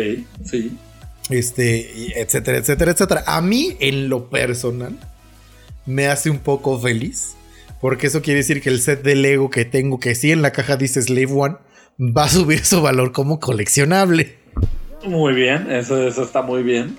sí. 0.45 0.77
Este, 1.31 2.21
etcétera, 2.21 2.59
etcétera, 2.59 2.91
etcétera. 2.91 3.25
A 3.27 3.41
mí, 3.43 3.77
en 3.79 4.09
lo 4.09 4.29
personal, 4.29 4.99
me 5.87 6.09
hace 6.09 6.31
un 6.31 6.39
poco 6.39 6.81
feliz. 6.81 7.35
Porque 7.81 8.09
eso 8.09 8.23
quiere 8.23 8.39
decir 8.39 8.61
que 8.61 8.71
el 8.71 8.81
set 8.81 9.03
de 9.03 9.15
Lego 9.15 9.51
que 9.51 9.65
tengo, 9.65 10.01
que 10.01 10.17
sí 10.17 10.33
en 10.33 10.43
la 10.43 10.51
caja 10.51 10.77
dice 10.77 11.01
Slave 11.01 11.33
One, 11.33 11.57
va 11.99 12.25
a 12.25 12.29
subir 12.29 12.65
su 12.65 12.81
valor 12.83 13.13
como 13.13 13.39
coleccionable. 13.41 14.37
Muy 15.05 15.33
bien, 15.35 15.71
eso, 15.71 16.07
eso 16.07 16.23
está 16.23 16.43
muy 16.43 16.63
bien. 16.63 16.97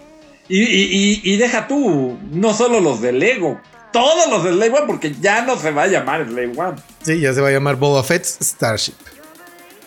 Y, 0.49 0.61
y- 0.61 1.21
y- 1.23 1.33
y 1.33 1.37
deja 1.37 1.67
tú, 1.67 2.17
no 2.31 2.53
solo 2.53 2.79
los 2.81 3.01
de 3.01 3.13
Lego, 3.13 3.59
todos 3.93 4.29
los 4.29 4.43
de 4.43 4.51
Slave 4.51 4.71
One, 4.71 4.87
porque 4.87 5.13
ya 5.21 5.43
no 5.45 5.57
se 5.57 5.71
va 5.71 5.83
a 5.83 5.87
llamar 5.87 6.25
Slave 6.27 6.51
One. 6.57 6.77
Sí, 7.01 7.19
ya 7.19 7.33
se 7.33 7.41
va 7.41 7.47
a 7.47 7.51
llamar 7.51 7.77
Boba 7.77 8.03
Fett's 8.03 8.37
Starship. 8.41 8.95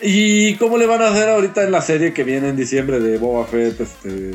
¿Y 0.01 0.55
cómo 0.55 0.77
le 0.77 0.85
van 0.85 1.01
a 1.01 1.09
hacer 1.09 1.27
ahorita 1.29 1.63
en 1.63 1.71
la 1.71 1.81
serie 1.81 2.13
que 2.13 2.23
viene 2.23 2.49
en 2.49 2.55
diciembre 2.55 2.99
de 2.99 3.17
Boba 3.17 3.45
Fett? 3.45 3.79
Este... 3.81 4.31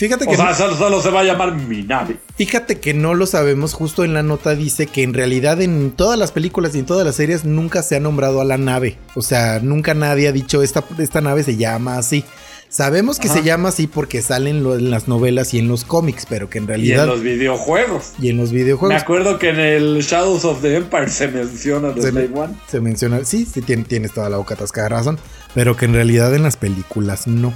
Fíjate 0.00 0.24
que 0.26 0.32
O 0.32 0.36
sea, 0.36 0.54
solo, 0.54 0.76
solo 0.76 1.02
se 1.02 1.10
va 1.10 1.20
a 1.20 1.24
llamar 1.24 1.54
mi 1.54 1.82
nave. 1.82 2.16
Fíjate 2.36 2.80
que 2.80 2.94
no 2.94 3.12
lo 3.14 3.26
sabemos, 3.26 3.74
justo 3.74 4.02
en 4.02 4.14
la 4.14 4.22
nota 4.22 4.54
dice 4.54 4.86
que 4.86 5.02
en 5.02 5.12
realidad 5.14 5.60
en 5.60 5.90
todas 5.90 6.18
las 6.18 6.32
películas 6.32 6.74
y 6.74 6.78
en 6.78 6.86
todas 6.86 7.04
las 7.06 7.16
series 7.16 7.44
nunca 7.44 7.82
se 7.82 7.96
ha 7.96 8.00
nombrado 8.00 8.40
a 8.40 8.44
la 8.44 8.56
nave. 8.56 8.96
O 9.14 9.20
sea, 9.22 9.60
nunca 9.62 9.92
nadie 9.92 10.28
ha 10.28 10.32
dicho 10.32 10.62
esta, 10.62 10.82
esta 10.98 11.20
nave 11.20 11.42
se 11.42 11.56
llama 11.56 11.98
así. 11.98 12.24
Sabemos 12.70 13.18
que 13.18 13.26
Ajá. 13.28 13.38
se 13.38 13.42
llama 13.44 13.68
así 13.70 13.88
porque 13.88 14.22
salen 14.22 14.62
lo- 14.62 14.76
en 14.76 14.90
las 14.92 15.08
novelas 15.08 15.52
y 15.54 15.58
en 15.58 15.66
los 15.68 15.84
cómics, 15.84 16.24
pero 16.28 16.48
que 16.48 16.58
en 16.58 16.64
Y 16.64 16.66
realidad... 16.68 17.02
en 17.04 17.10
los 17.10 17.20
videojuegos. 17.20 18.12
y 18.22 18.28
en 18.30 18.36
los 18.38 18.52
Me 18.52 18.58
videojuegos 18.62 19.02
acuerdo 19.02 19.38
que 19.38 19.48
en 19.50 19.58
el 19.60 20.00
Shadows 20.02 20.44
of 20.44 20.62
the 20.62 20.76
Empire 20.76 21.08
se 21.10 21.28
menciona 21.28 21.90
de 21.90 22.00
se, 22.00 22.10
Slave 22.10 22.30
One. 22.32 22.54
se 22.70 22.80
menciona, 22.80 23.24
sí, 23.24 23.44
sí 23.44 23.60
tien- 23.60 23.84
tienes 23.86 24.12
toda 24.14 24.30
la 24.30 24.36
boca 24.38 24.54
atascada 24.54 24.88
razón, 24.88 25.18
pero 25.54 25.76
que 25.76 25.84
en 25.86 25.92
realidad 25.94 26.32
en 26.34 26.44
las 26.44 26.56
películas 26.56 27.26
no. 27.26 27.52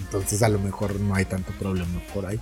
Entonces 0.00 0.42
a 0.42 0.48
lo 0.48 0.58
mejor 0.58 0.98
no 1.00 1.14
hay 1.14 1.24
tanto 1.24 1.52
problema 1.58 2.00
por 2.12 2.26
ahí. 2.26 2.40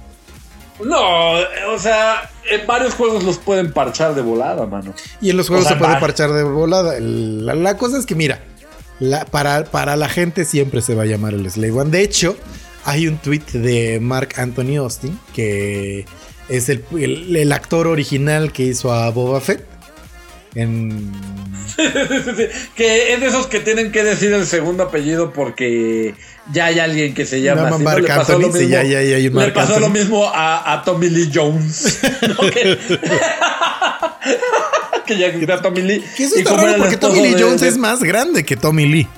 No, 0.85 1.33
o 1.75 1.79
sea, 1.79 2.31
en 2.51 2.65
varios 2.67 2.95
juegos 2.95 3.25
los 3.25 3.39
pueden 3.39 3.73
parchar 3.73 4.15
de 4.15 4.23
volada, 4.23 4.65
mano. 4.67 4.95
Y 5.21 5.31
en 5.31 5.37
los 5.37 5.49
juegos 5.49 5.67
O 5.67 5.69
sea, 5.69 5.77
se 5.77 5.85
puede 5.85 5.99
parchar 6.01 6.33
de 6.33 6.45
volada. 6.45 6.95
La, 7.01 7.55
la 7.57 7.77
cosa 7.77 7.99
es 7.99 8.07
que, 8.07 8.15
mira, 8.15 8.41
la- 9.01 9.25
para, 9.25 9.65
para 9.65 9.97
la 9.97 10.09
gente 10.09 10.45
siempre 10.45 10.81
se 10.81 10.95
va 10.95 11.03
a 11.03 11.07
llamar 11.07 11.35
el 11.35 11.51
Slave 11.51 11.73
One. 11.73 11.91
De 11.91 12.03
hecho, 12.03 12.37
hay 12.85 13.09
un 13.09 13.19
tweet 13.19 13.43
de 13.55 13.99
Mark 14.01 14.35
Anthony 14.37 14.77
Austin, 14.79 15.19
que 15.35 16.07
es 16.49 16.69
el, 16.69 16.85
el- 16.97 17.35
el 17.37 17.53
actor 17.53 17.89
original 17.89 18.53
que 18.53 18.63
hizo 18.63 18.93
a 18.93 19.11
Boba 19.11 19.41
Fett. 19.41 19.67
En, 20.55 21.13
que 22.75 23.13
es 23.15 23.21
de 23.21 23.27
esos 23.27 23.47
que 23.47 23.61
tienen 23.61 23.93
que 23.93 24.03
decir 24.03 24.33
el 24.33 24.47
segundo 24.47 24.83
apellido 24.85 25.33
porque 25.33 26.15
ya 26.53 26.67
hay 26.67 26.79
alguien 26.79 27.15
que 27.15 27.27
se 27.27 27.41
llama 27.43 27.69
así. 27.69 27.79
¿no? 27.79 27.79
Marc 27.85 28.01
Le 28.03 28.09
pasó 28.09 28.39
lo 28.39 28.49
mismo- 28.49 28.69
ya- 28.69 28.83
ya- 28.83 29.03
ya 29.03 29.17
hay 29.17 29.27
un 29.29 29.35
Le 29.35 29.41
Marc 29.41 29.55
pasó 29.55 29.75
Anthony. 29.75 29.81
lo 29.81 29.91
mismo 29.91 30.27
a, 30.29 30.73
a 30.73 30.83
Tommy 30.83 31.11
Lee 31.11 31.31
Jones. 31.33 32.01
¿no? 32.29 32.37
que, 32.51 32.79
que 35.07 35.17
ya 35.47 35.55
a 35.55 35.63
Tommy 35.63 35.83
Lee. 35.83 36.05
que 36.17 36.25
eso 36.25 36.37
está 36.37 36.57
raro 36.57 36.79
porque 36.79 36.97
Tommy 36.97 37.21
Lee 37.21 37.37
Jones 37.39 37.61
de- 37.61 37.69
es 37.69 37.77
más 37.79 38.03
grande 38.03 38.45
que 38.45 38.57
Tommy 38.57 38.87
Lee. 38.87 39.09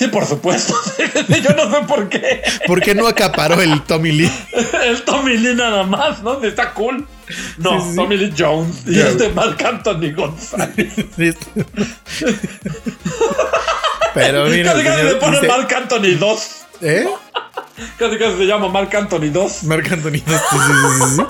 Sí, 0.00 0.08
por 0.08 0.24
supuesto. 0.26 0.74
Yo 1.28 1.50
no 1.54 1.70
sé 1.70 1.82
por 1.86 2.08
qué. 2.08 2.40
¿Por 2.66 2.80
qué 2.80 2.94
no 2.94 3.06
acaparó 3.06 3.60
el 3.60 3.82
Tommy 3.82 4.12
Lee? 4.12 4.32
El 4.82 5.02
Tommy 5.02 5.36
Lee 5.36 5.54
nada 5.54 5.82
más, 5.82 6.22
¿no? 6.22 6.42
Está 6.42 6.72
cool. 6.72 7.06
No, 7.58 7.72
Sí, 7.78 7.84
sí, 7.84 7.90
sí. 7.90 7.96
Tommy 7.96 8.16
Lee 8.16 8.32
Jones. 8.36 8.76
Y 8.86 8.94
Ya. 8.94 9.08
este 9.08 9.28
Marc 9.28 9.62
Anthony 9.62 10.14
González. 10.16 10.94
Pero 14.14 14.46
mira, 14.46 14.72
Casi 14.72 14.84
casi 14.84 15.02
le 15.04 15.14
ponen 15.16 15.46
Marc 15.46 15.72
Anthony 15.72 16.16
2. 16.18 16.50
¿Eh? 16.80 17.06
Casi 17.98 18.16
casi 18.18 18.36
se 18.38 18.46
llama 18.46 18.68
Marc 18.68 18.94
Anthony 18.94 19.30
2. 19.30 19.64
Marc 19.64 19.92
Anthony. 19.92 20.12
sí, 20.14 20.22
sí, 20.26 20.56
sí, 20.56 21.16
sí. 21.16 21.22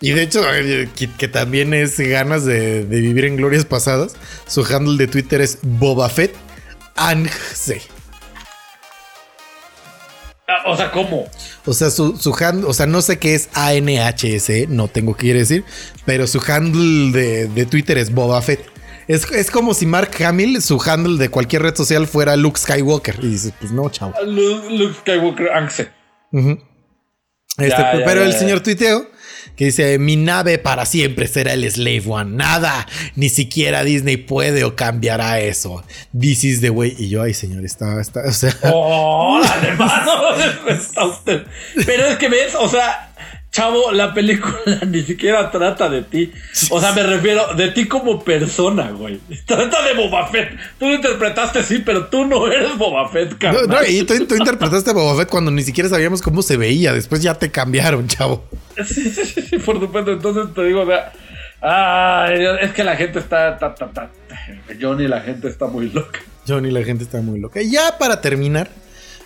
Y 0.00 0.10
de 0.10 0.22
hecho, 0.22 0.42
que, 0.96 1.08
que 1.16 1.28
también 1.28 1.72
es 1.72 1.96
ganas 2.00 2.44
de, 2.44 2.84
de 2.84 3.00
vivir 3.00 3.24
en 3.26 3.36
glorias 3.36 3.64
pasadas. 3.64 4.16
Su 4.48 4.64
handle 4.64 4.96
de 4.98 5.06
Twitter 5.06 5.40
es 5.40 5.58
Boba 5.62 6.08
Fett 6.08 6.34
Angse. 6.96 7.80
Ah, 10.48 10.70
O 10.70 10.76
sea, 10.76 10.90
¿cómo? 10.90 11.26
O 11.64 11.72
sea, 11.72 11.90
su, 11.90 12.16
su 12.16 12.34
handle, 12.34 12.66
o 12.68 12.74
sea, 12.74 12.86
no 12.86 13.00
sé 13.00 13.18
qué 13.18 13.34
es 13.34 13.48
ANHS, 13.54 14.68
no 14.68 14.88
tengo 14.88 15.16
que 15.16 15.32
decir, 15.34 15.64
pero 16.04 16.26
su 16.26 16.40
handle 16.46 17.12
de, 17.18 17.46
de 17.48 17.66
Twitter 17.66 17.96
es 17.98 18.12
Boba 18.12 18.42
Fett. 18.42 18.66
Es, 19.08 19.30
es 19.32 19.50
como 19.50 19.74
si 19.74 19.86
Mark 19.86 20.10
Hamill, 20.24 20.62
su 20.62 20.80
handle 20.84 21.18
de 21.18 21.28
cualquier 21.28 21.62
red 21.62 21.74
social 21.74 22.06
fuera 22.06 22.36
Luke 22.36 22.58
Skywalker. 22.58 23.16
Y 23.22 23.28
dices, 23.28 23.52
pues 23.58 23.72
no, 23.72 23.88
chavo. 23.90 24.14
Luke, 24.24 24.68
Luke 24.70 24.94
Skywalker. 25.00 25.48
Ujú. 26.32 26.50
Este, 27.58 27.68
Ya, 27.68 27.98
ya, 27.98 28.04
pero 28.04 28.20
ya, 28.20 28.26
el 28.26 28.32
ya. 28.32 28.38
señor 28.38 28.60
tuiteo 28.60 29.06
que 29.56 29.66
dice: 29.66 29.98
Mi 29.98 30.16
nave 30.16 30.58
para 30.58 30.86
siempre 30.86 31.26
será 31.26 31.52
el 31.52 31.70
Slave 31.70 32.02
One. 32.06 32.36
Nada, 32.36 32.86
ni 33.16 33.28
siquiera 33.28 33.84
Disney 33.84 34.16
puede 34.16 34.64
o 34.64 34.76
cambiará 34.76 35.40
eso. 35.40 35.84
This 36.18 36.44
is 36.44 36.60
the 36.60 36.70
way. 36.70 36.94
Y 36.98 37.08
yo, 37.08 37.22
ay, 37.22 37.34
señor, 37.34 37.64
está, 37.64 38.00
está, 38.00 38.22
o 38.26 38.32
sea, 38.32 38.54
¡Órale, 38.72 39.72
mano! 39.74 40.12
Está 40.68 41.04
usted. 41.04 41.42
Pero 41.86 42.06
es 42.06 42.16
que 42.16 42.28
ves, 42.28 42.54
o 42.54 42.68
sea, 42.68 43.12
chavo, 43.52 43.92
la 43.92 44.14
película 44.14 44.54
ni 44.86 45.02
siquiera 45.02 45.50
trata 45.50 45.88
de 45.88 46.02
ti. 46.02 46.32
O 46.70 46.80
sea, 46.80 46.92
me 46.92 47.02
refiero 47.02 47.54
de 47.54 47.68
ti 47.68 47.86
como 47.86 48.24
persona, 48.24 48.90
güey. 48.90 49.20
Trata 49.44 49.82
de 49.82 49.94
Boba 49.94 50.28
Fett. 50.28 50.50
Tú 50.78 50.86
lo 50.86 50.94
interpretaste, 50.94 51.62
sí, 51.62 51.82
pero 51.84 52.06
tú 52.06 52.24
no 52.24 52.50
eres 52.50 52.76
Boba 52.76 53.08
Fett, 53.10 53.32
no, 53.32 53.38
carnal. 53.38 53.68
no, 53.68 53.84
y 53.84 54.02
tú, 54.04 54.26
tú 54.26 54.34
interpretaste 54.34 54.90
a 54.90 54.94
Boba 54.94 55.16
Fett 55.16 55.28
cuando 55.28 55.50
ni 55.50 55.62
siquiera 55.62 55.88
sabíamos 55.88 56.22
cómo 56.22 56.42
se 56.42 56.56
veía. 56.56 56.92
Después 56.92 57.22
ya 57.22 57.34
te 57.34 57.50
cambiaron, 57.50 58.08
chavo. 58.08 58.44
Sí, 58.86 59.10
sí, 59.10 59.24
sí, 59.24 59.58
por 59.58 59.80
supuesto. 59.80 60.12
Entonces 60.12 60.54
te 60.54 60.64
digo, 60.64 60.82
o 60.82 60.86
sea, 60.86 61.12
ay, 61.60 62.44
es 62.60 62.72
que 62.72 62.84
la 62.84 62.96
gente 62.96 63.18
está, 63.18 63.58
ta, 63.58 63.74
ta, 63.74 63.90
ta, 63.90 64.10
Johnny, 64.80 65.08
la 65.08 65.20
gente 65.20 65.48
está 65.48 65.66
muy 65.66 65.90
loca. 65.90 66.20
Johnny, 66.46 66.70
la 66.70 66.82
gente 66.82 67.04
está 67.04 67.20
muy 67.20 67.38
loca. 67.38 67.62
Y 67.62 67.70
ya 67.70 67.98
para 67.98 68.20
terminar, 68.20 68.68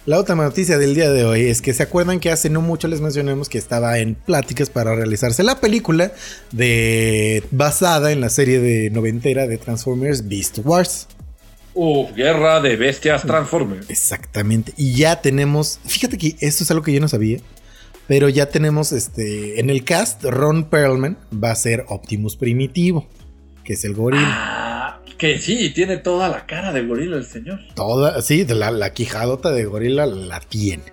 la 0.06 0.18
otra 0.18 0.34
noticia 0.34 0.78
del 0.78 0.94
día 0.94 1.10
de 1.10 1.24
hoy 1.24 1.46
es 1.46 1.60
que 1.60 1.74
se 1.74 1.82
acuerdan 1.82 2.20
que 2.20 2.30
hace 2.30 2.48
no 2.48 2.60
mucho 2.60 2.86
les 2.86 3.00
mencionamos 3.00 3.48
que 3.48 3.58
estaba 3.58 3.98
en 3.98 4.14
pláticas 4.14 4.70
para 4.70 4.94
realizarse 4.94 5.42
la 5.42 5.60
película 5.60 6.12
de 6.52 7.42
basada 7.50 8.12
en 8.12 8.20
la 8.20 8.28
serie 8.28 8.60
de 8.60 8.90
noventera 8.90 9.46
de 9.46 9.58
Transformers 9.58 10.28
Beast 10.28 10.58
Wars. 10.62 11.08
Uf, 11.74 12.14
guerra 12.14 12.60
de 12.60 12.76
bestias 12.76 13.22
Transformers. 13.22 13.90
Exactamente. 13.90 14.72
Y 14.76 14.94
ya 14.94 15.20
tenemos, 15.20 15.80
fíjate 15.84 16.16
que 16.16 16.36
esto 16.40 16.62
es 16.64 16.70
algo 16.70 16.84
que 16.84 16.92
yo 16.92 17.00
no 17.00 17.08
sabía, 17.08 17.38
pero 18.06 18.28
ya 18.28 18.46
tenemos 18.50 18.92
este 18.92 19.60
en 19.60 19.70
el 19.70 19.84
cast 19.84 20.24
Ron 20.24 20.64
Perlman 20.64 21.18
va 21.32 21.50
a 21.50 21.56
ser 21.56 21.84
Optimus 21.88 22.36
Primitivo, 22.36 23.06
que 23.64 23.72
es 23.74 23.84
el 23.84 23.94
gorila. 23.94 24.24
Ah, 24.26 25.00
que 25.18 25.38
sí, 25.38 25.70
tiene 25.70 25.96
toda 25.96 26.28
la 26.28 26.46
cara 26.46 26.72
de 26.72 26.82
gorila 26.86 27.16
el 27.16 27.24
señor. 27.26 27.58
Toda, 27.74 28.20
sí, 28.22 28.44
la, 28.44 28.70
la 28.70 28.92
quijadota 28.92 29.50
de 29.50 29.64
gorila 29.64 30.06
la 30.06 30.40
tiene. 30.40 30.84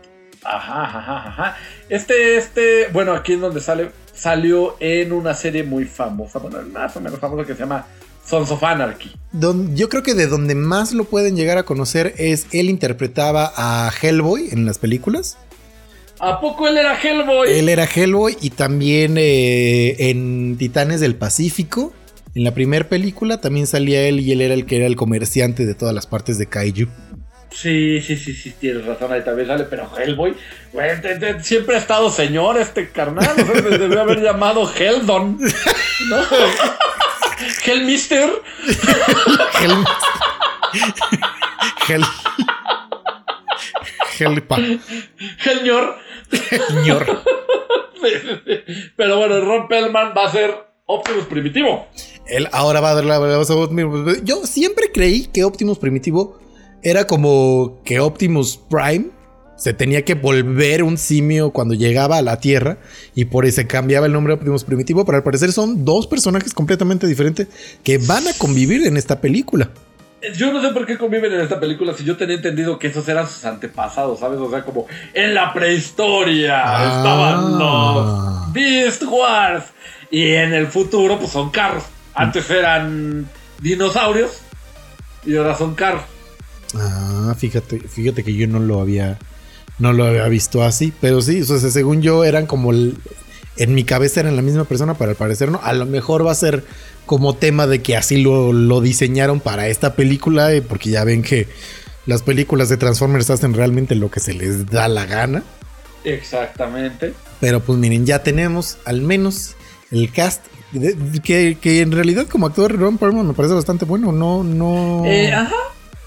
Ajá, 0.46 0.84
ajá, 0.86 1.28
ajá. 1.30 1.58
Este, 1.90 2.38
este, 2.38 2.88
bueno, 2.92 3.14
aquí 3.14 3.34
es 3.34 3.40
donde 3.42 3.62
sale, 3.62 3.92
salió 4.14 4.76
en 4.80 5.12
una 5.14 5.34
serie 5.34 5.64
muy 5.64 5.86
famosa, 5.86 6.40
bueno, 6.40 6.58
más 6.72 6.96
o 6.98 7.02
menos 7.02 7.20
famosa 7.20 7.46
que 7.48 7.54
se 7.54 7.60
llama 7.60 7.86
Sons 8.26 8.52
of 8.52 8.64
Anarchy. 8.64 9.12
Don- 9.32 9.76
yo 9.76 9.88
creo 9.90 10.04
que 10.04 10.14
de 10.16 10.28
donde 10.28 10.56
más 10.56 10.94
lo 10.94 11.04
pueden 11.06 11.36
llegar 11.36 11.58
a 11.58 11.64
conocer 11.64 12.14
es 12.18 12.48
él 12.52 12.70
interpretaba 12.70 13.54
a 13.56 13.92
Hellboy 14.02 14.50
en 14.52 14.66
las 14.66 14.80
películas. 14.80 15.38
¿A 16.30 16.40
poco 16.40 16.68
él 16.68 16.78
era 16.78 17.00
Hellboy? 17.00 17.52
Él 17.52 17.70
era 17.70 17.86
Hellboy 17.86 18.38
y 18.42 18.50
también 18.52 19.16
eh, 19.18 19.96
en 20.10 20.56
Titanes 20.58 21.00
del 21.02 21.16
Pacífico. 21.16 21.94
En 22.36 22.44
la 22.44 22.54
primera 22.54 22.88
película 22.90 23.40
también 23.42 23.68
salía 23.68 24.02
él 24.08 24.20
y 24.20 24.32
él 24.32 24.42
era 24.42 24.54
el 24.54 24.66
que 24.66 24.78
era 24.78 24.86
el 24.88 24.96
comerciante 24.96 25.66
de 25.66 25.76
todas 25.76 25.94
las 25.94 26.08
partes 26.08 26.38
de 26.38 26.48
Kaiju. 26.48 26.88
Sí, 27.52 28.02
sí, 28.02 28.18
sí, 28.18 28.34
sí, 28.34 28.52
tienes 28.60 28.84
razón, 28.86 29.12
ahí 29.14 29.24
también 29.24 29.48
sale, 29.48 29.66
pero 29.66 29.88
Hellboy, 29.96 30.34
güey, 30.72 31.00
te- 31.02 31.20
te- 31.20 31.44
siempre 31.44 31.76
ha 31.76 31.78
estado 31.80 32.10
señor 32.10 32.60
este 32.60 32.90
carnal, 32.90 33.30
o 33.32 33.46
sea, 33.46 33.62
se 33.62 33.78
debió 33.78 34.02
haber 34.02 34.22
llamado 34.24 34.68
Heldon, 34.76 35.38
¿no? 36.10 36.18
Hellmister, 37.66 38.28
Hell. 39.62 39.76
Hell. 41.88 42.04
Hellpa. 44.20 44.58
Hellñor, 44.58 45.98
Ñor. 46.86 47.24
Sí, 48.04 48.10
sí, 48.22 48.28
sí. 48.46 48.74
Pero 48.98 49.18
bueno, 49.18 49.40
Ron 49.40 49.70
Pellman 49.70 50.14
va 50.18 50.26
a 50.26 50.32
ser 50.32 50.54
Optimus 50.86 51.24
Primitivo. 51.24 51.88
Él 52.28 52.50
ahora 52.52 52.82
va 52.82 52.90
a 52.92 52.96
dar 52.96 53.06
la 53.06 53.16
a 53.16 53.40
Optimus. 53.40 54.22
Yo 54.26 54.46
siempre 54.46 54.92
creí 54.94 55.28
que 55.28 55.46
Optimus 55.46 55.80
Primitivo 55.80 56.38
era 56.82 57.08
como 57.08 57.82
que 57.86 58.02
Optimus 58.02 58.60
Prime 58.70 59.06
se 59.56 59.74
tenía 59.74 60.04
que 60.04 60.16
volver 60.16 60.84
un 60.84 60.98
simio 60.98 61.52
cuando 61.52 61.74
llegaba 61.74 62.18
a 62.18 62.22
la 62.22 62.40
Tierra 62.42 62.80
y 63.16 63.26
por 63.26 63.46
eso 63.46 63.58
se 63.58 63.68
cambiaba 63.68 64.06
el 64.08 64.12
nombre 64.12 64.32
de 64.32 64.40
Optimus 64.40 64.66
Primitivo, 64.66 65.06
pero 65.06 65.18
al 65.18 65.24
parecer 65.24 65.54
son 65.54 65.86
dos 65.86 66.08
personajes 66.08 66.54
completamente 66.54 67.08
diferentes 67.08 67.48
que 67.84 68.00
van 68.00 68.28
a 68.28 68.34
convivir 68.34 68.86
en 68.86 68.98
esta 68.98 69.22
película. 69.22 69.72
Yo 70.38 70.54
no 70.54 70.62
sé 70.62 70.70
por 70.70 70.86
qué 70.86 70.98
conviven 70.98 71.34
en 71.34 71.42
esta 71.42 71.60
película 71.60 71.94
si 71.94 72.04
yo 72.04 72.16
tenía 72.18 72.36
entendido 72.36 72.80
que 72.80 72.88
esos 72.88 73.08
eran 73.10 73.28
sus 73.28 73.44
antepasados, 73.46 74.20
¿sabes? 74.20 74.40
O 74.40 74.50
sea, 74.50 74.64
como 74.64 74.88
en 75.14 75.34
la 75.34 75.54
prehistoria 75.54 76.62
Ah. 76.64 76.98
estaban 76.98 77.60
los 77.60 78.54
Beast 78.54 79.04
Wars 79.04 79.66
y 80.10 80.32
en 80.32 80.54
el 80.54 80.68
futuro 80.68 81.20
pues 81.20 81.32
son 81.32 81.50
carros. 81.50 81.84
Antes 82.14 82.50
eran 82.50 83.28
dinosaurios 83.60 84.42
y 85.26 85.36
ahora 85.36 85.56
son 85.58 85.76
carros. 85.76 86.04
Ah, 86.76 87.36
fíjate, 87.38 87.80
fíjate 87.80 88.24
que 88.24 88.34
yo 88.34 88.48
no 88.48 88.60
lo 88.60 88.80
había 88.82 89.18
no 89.80 89.92
lo 89.92 90.06
había 90.06 90.28
visto 90.28 90.64
así, 90.64 90.94
pero 91.02 91.22
sí, 91.22 91.42
o 91.42 91.46
sea, 91.46 91.58
según 91.72 92.02
yo 92.04 92.24
eran 92.24 92.46
como 92.46 92.72
el- 92.72 92.96
en 93.58 93.74
mi 93.76 93.84
cabeza 93.84 94.20
eran 94.20 94.36
la 94.36 94.42
misma 94.44 94.64
persona, 94.66 94.94
pero 94.96 95.10
al 95.12 95.16
parecer 95.16 95.52
no. 95.52 95.60
A 95.64 95.74
lo 95.74 95.86
mejor 95.88 96.26
va 96.26 96.32
a 96.32 96.36
ser 96.36 96.64
como 97.06 97.36
tema 97.36 97.68
de 97.68 97.82
que 97.82 97.96
así 97.98 98.22
lo, 98.22 98.54
lo 98.54 98.82
diseñaron 98.82 99.40
para 99.40 99.68
esta 99.68 99.96
película, 99.96 100.52
eh, 100.54 100.62
porque 100.62 100.90
ya 100.90 101.04
ven 101.04 101.22
que 101.22 101.48
las 102.06 102.22
películas 102.22 102.70
de 102.70 102.78
Transformers 102.78 103.30
hacen 103.30 103.54
realmente 103.54 103.96
lo 103.96 104.10
que 104.12 104.20
se 104.20 104.34
les 104.34 104.66
da 104.70 104.88
la 104.88 105.06
gana. 105.06 105.44
Exactamente. 106.04 107.14
Pero 107.40 107.60
pues 107.62 107.78
miren, 107.80 108.06
ya 108.06 108.24
tenemos 108.24 108.78
al 108.86 109.02
menos 109.02 109.56
el 109.92 110.12
cast. 110.12 110.42
de- 110.72 110.94
de- 110.94 111.20
que, 111.22 111.58
que 111.62 111.82
en 111.82 111.92
realidad 111.92 112.26
como 112.28 112.48
actor 112.48 112.76
Ron 112.76 112.98
Perlman 112.98 113.28
me 113.28 113.34
parece 113.34 113.54
bastante 113.54 113.86
bueno. 113.86 114.12
No, 114.12 114.44
no. 114.44 115.04
Eh, 115.06 115.32
ajá. 115.32 115.54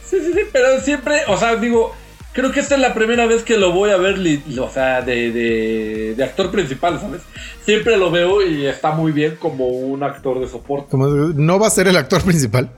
Sí, 0.04 0.16
sí, 0.20 0.32
sí, 0.34 0.40
pero 0.52 0.80
siempre, 0.80 1.20
o 1.28 1.38
sea, 1.38 1.54
digo, 1.56 1.94
creo 2.36 2.52
que 2.52 2.60
esta 2.60 2.76
es 2.76 2.80
la 2.80 2.94
primera 2.94 3.26
vez 3.26 3.42
que 3.42 3.56
lo 3.56 3.72
voy 3.72 3.90
a 3.90 3.96
ver, 3.96 4.16
o 4.60 4.70
sea, 4.70 5.02
de, 5.02 5.32
de, 5.32 6.14
de 6.16 6.24
actor 6.24 6.52
principal, 6.52 7.00
¿sabes? 7.00 7.22
Siempre 7.64 7.96
lo 7.96 8.12
veo 8.12 8.46
y 8.46 8.66
está 8.66 8.92
muy 8.92 9.10
bien 9.10 9.34
como 9.40 9.66
un 9.66 10.04
actor 10.04 10.38
de 10.40 10.46
soporte. 10.48 10.86
como- 10.90 11.08
no 11.08 11.58
va 11.58 11.66
a 11.66 11.70
ser 11.70 11.88
el 11.88 11.96
actor 11.96 12.22
principal. 12.22 12.70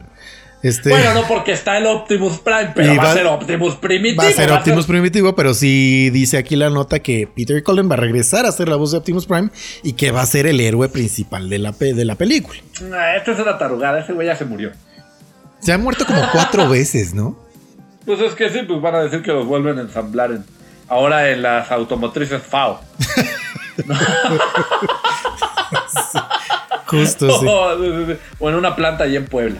Este. 0.60 0.90
Bueno, 0.90 1.14
no 1.14 1.22
porque 1.28 1.52
está 1.52 1.78
el 1.78 1.86
Optimus 1.86 2.38
Prime, 2.40 2.72
pero 2.74 2.96
va, 2.96 3.04
va- 3.04 3.10
a 3.12 3.14
ser 3.14 3.26
Optimus 3.26 3.76
Primitivo. 3.76 4.22
Va 4.22 4.28
a 4.28 4.32
ser 4.32 4.50
Optimus 4.50 4.86
Primitivo, 4.86 5.36
pero 5.36 5.54
sí 5.54 6.10
dice 6.10 6.36
aquí 6.36 6.56
la 6.56 6.68
nota 6.68 6.98
que 6.98 7.28
Peter 7.32 7.62
Cullen 7.62 7.88
va 7.88 7.94
a 7.94 7.98
regresar 7.98 8.44
a 8.44 8.50
ser 8.50 8.68
la 8.68 8.74
voz 8.74 8.90
de 8.90 8.98
Optimus 8.98 9.26
Prime 9.26 9.50
y 9.84 9.92
que 9.92 10.10
va 10.10 10.22
a 10.22 10.26
ser 10.26 10.48
el 10.48 10.58
héroe 10.60 10.88
principal 10.88 11.48
de 11.48 11.58
la, 11.60 11.70
pe- 11.72 11.94
de 11.94 12.04
la 12.04 12.16
película. 12.16 12.58
Ah, 12.92 13.14
Esta 13.16 13.32
es 13.32 13.38
una 13.38 13.56
tarugada, 13.56 14.00
ese 14.00 14.12
güey 14.12 14.26
ya 14.26 14.34
se 14.34 14.44
murió. 14.46 14.72
Se 15.60 15.72
ha 15.72 15.78
muerto 15.78 16.04
como 16.04 16.22
cuatro 16.32 16.68
veces, 16.70 17.14
¿no? 17.14 17.38
Pues 18.08 18.20
es 18.20 18.34
que 18.34 18.48
sí, 18.48 18.60
pues 18.66 18.80
van 18.80 18.94
a 18.94 19.02
decir 19.02 19.20
que 19.20 19.32
los 19.32 19.44
vuelven 19.44 19.76
a 19.76 19.82
ensamblar 19.82 20.30
en, 20.30 20.42
ahora 20.88 21.28
en 21.28 21.42
las 21.42 21.70
automotrices 21.70 22.42
FAO. 22.42 22.80
Justo, 26.86 27.28
sí. 27.40 27.46
o 28.38 28.48
en 28.48 28.54
una 28.54 28.74
planta 28.74 29.04
ahí 29.04 29.14
en 29.14 29.26
Puebla. 29.26 29.58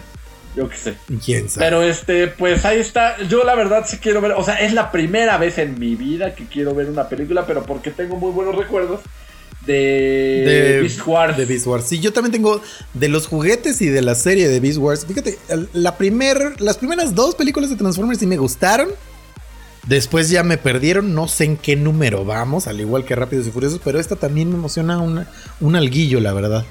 Yo 0.55 0.67
qué 0.67 0.77
sé. 0.77 0.95
¿Quién 1.23 1.47
sabe? 1.47 1.67
Pero 1.67 1.83
este, 1.83 2.25
pues 2.25 2.65
ahí 2.65 2.79
está. 2.79 3.21
Yo 3.21 3.43
la 3.43 3.53
verdad 3.53 3.85
sí 3.87 3.99
quiero 3.99 4.19
ver. 4.19 4.31
O 4.31 4.43
sea, 4.43 4.55
es 4.55 4.73
la 4.73 4.91
primera 4.91 5.37
vez 5.37 5.59
en 5.59 5.77
mi 5.77 5.93
vida 5.93 6.33
que 6.33 6.45
quiero 6.45 6.73
ver 6.73 6.87
una 6.87 7.07
película, 7.07 7.45
pero 7.45 7.61
porque 7.61 7.91
tengo 7.91 8.15
muy 8.15 8.31
buenos 8.31 8.55
recuerdos 8.55 9.01
de, 9.65 10.79
Beast 10.81 11.05
Wars. 11.05 11.37
De 11.37 11.45
Beast 11.45 11.67
Wars. 11.67 11.85
Sí, 11.87 11.99
yo 11.99 12.13
también 12.13 12.31
tengo 12.31 12.61
de 12.93 13.09
los 13.09 13.27
juguetes 13.27 13.81
y 13.81 13.87
de 13.87 14.01
la 14.01 14.15
serie 14.15 14.47
de 14.47 14.59
Beast 14.59 14.77
Wars. 14.79 15.05
Fíjate, 15.05 15.37
la 15.73 15.97
primer, 15.97 16.59
las 16.61 16.77
primeras 16.77 17.13
dos 17.15 17.35
películas 17.35 17.69
de 17.69 17.75
Transformers 17.75 18.19
sí 18.19 18.25
me 18.27 18.37
gustaron. 18.37 18.89
Después 19.87 20.29
ya 20.29 20.43
me 20.43 20.57
perdieron, 20.57 21.15
no 21.15 21.27
sé 21.27 21.45
en 21.45 21.57
qué 21.57 21.75
número 21.75 22.23
vamos, 22.25 22.67
al 22.67 22.79
igual 22.79 23.05
que 23.05 23.15
Rápidos 23.15 23.47
y 23.47 23.51
Furiosos, 23.51 23.79
pero 23.83 23.99
esta 23.99 24.15
también 24.15 24.49
me 24.49 24.55
emociona 24.55 24.99
una- 24.99 25.27
un 25.61 25.75
alguillo, 25.75 26.19
la 26.19 26.33
verdad. 26.33 26.65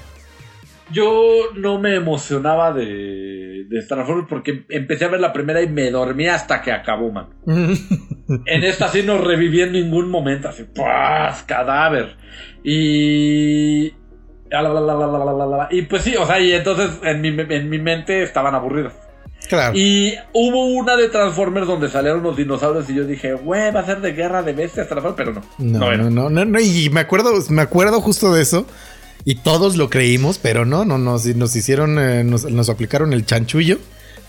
Yo 0.91 1.51
no 1.55 1.79
me 1.79 1.95
emocionaba 1.95 2.73
de, 2.73 3.65
de 3.69 3.83
Transformers 3.87 4.27
porque 4.29 4.65
empecé 4.69 5.05
a 5.05 5.09
ver 5.09 5.19
la 5.19 5.31
primera 5.31 5.61
y 5.61 5.67
me 5.67 5.91
dormí 5.91 6.27
hasta 6.27 6.61
que 6.61 6.71
acabó, 6.71 7.11
man. 7.11 7.27
En 8.45 8.63
esta 8.63 8.87
sí 8.89 9.01
no 9.03 9.17
reviví 9.17 9.61
en 9.61 9.71
ningún 9.71 10.09
momento, 10.09 10.49
así, 10.49 10.63
¡paz! 10.75 11.43
Cadáver. 11.47 12.15
Y. 12.63 13.87
Y 15.71 15.81
pues 15.83 16.03
sí, 16.03 16.15
o 16.15 16.25
sea, 16.25 16.39
y 16.39 16.51
entonces 16.53 16.91
en 17.03 17.21
mi, 17.21 17.29
en 17.29 17.69
mi 17.69 17.79
mente 17.79 18.23
estaban 18.23 18.53
aburridas. 18.55 18.93
claro. 19.47 19.75
Y 19.75 20.13
hubo 20.33 20.65
una 20.65 20.95
de 20.95 21.09
Transformers 21.09 21.67
donde 21.67 21.89
salieron 21.89 22.23
los 22.23 22.35
dinosaurios 22.35 22.89
y 22.89 22.95
yo 22.95 23.03
dije, 23.05 23.33
güey, 23.33 23.71
va 23.71 23.81
a 23.81 23.85
ser 23.85 24.01
de 24.01 24.13
guerra 24.13 24.41
de 24.43 24.53
bestias 24.53 24.87
Transformers, 24.87 25.17
pero 25.17 25.33
no. 25.33 25.79
No, 25.79 25.91
era. 25.91 25.97
no, 26.03 26.09
no, 26.09 26.29
no, 26.29 26.45
no, 26.45 26.59
y 26.59 26.89
me 26.91 26.99
acuerdo, 27.01 27.31
me 27.49 27.61
acuerdo 27.61 28.01
justo 28.01 28.33
de 28.33 28.41
eso. 28.41 28.65
Y 29.25 29.35
todos 29.35 29.75
lo 29.75 29.89
creímos, 29.89 30.37
pero 30.39 30.65
no, 30.65 30.85
no, 30.85 30.97
nos, 30.97 31.25
nos 31.25 31.55
hicieron, 31.55 31.99
eh, 31.99 32.23
nos, 32.23 32.45
nos 32.45 32.69
aplicaron 32.69 33.13
el 33.13 33.25
chanchullo. 33.25 33.77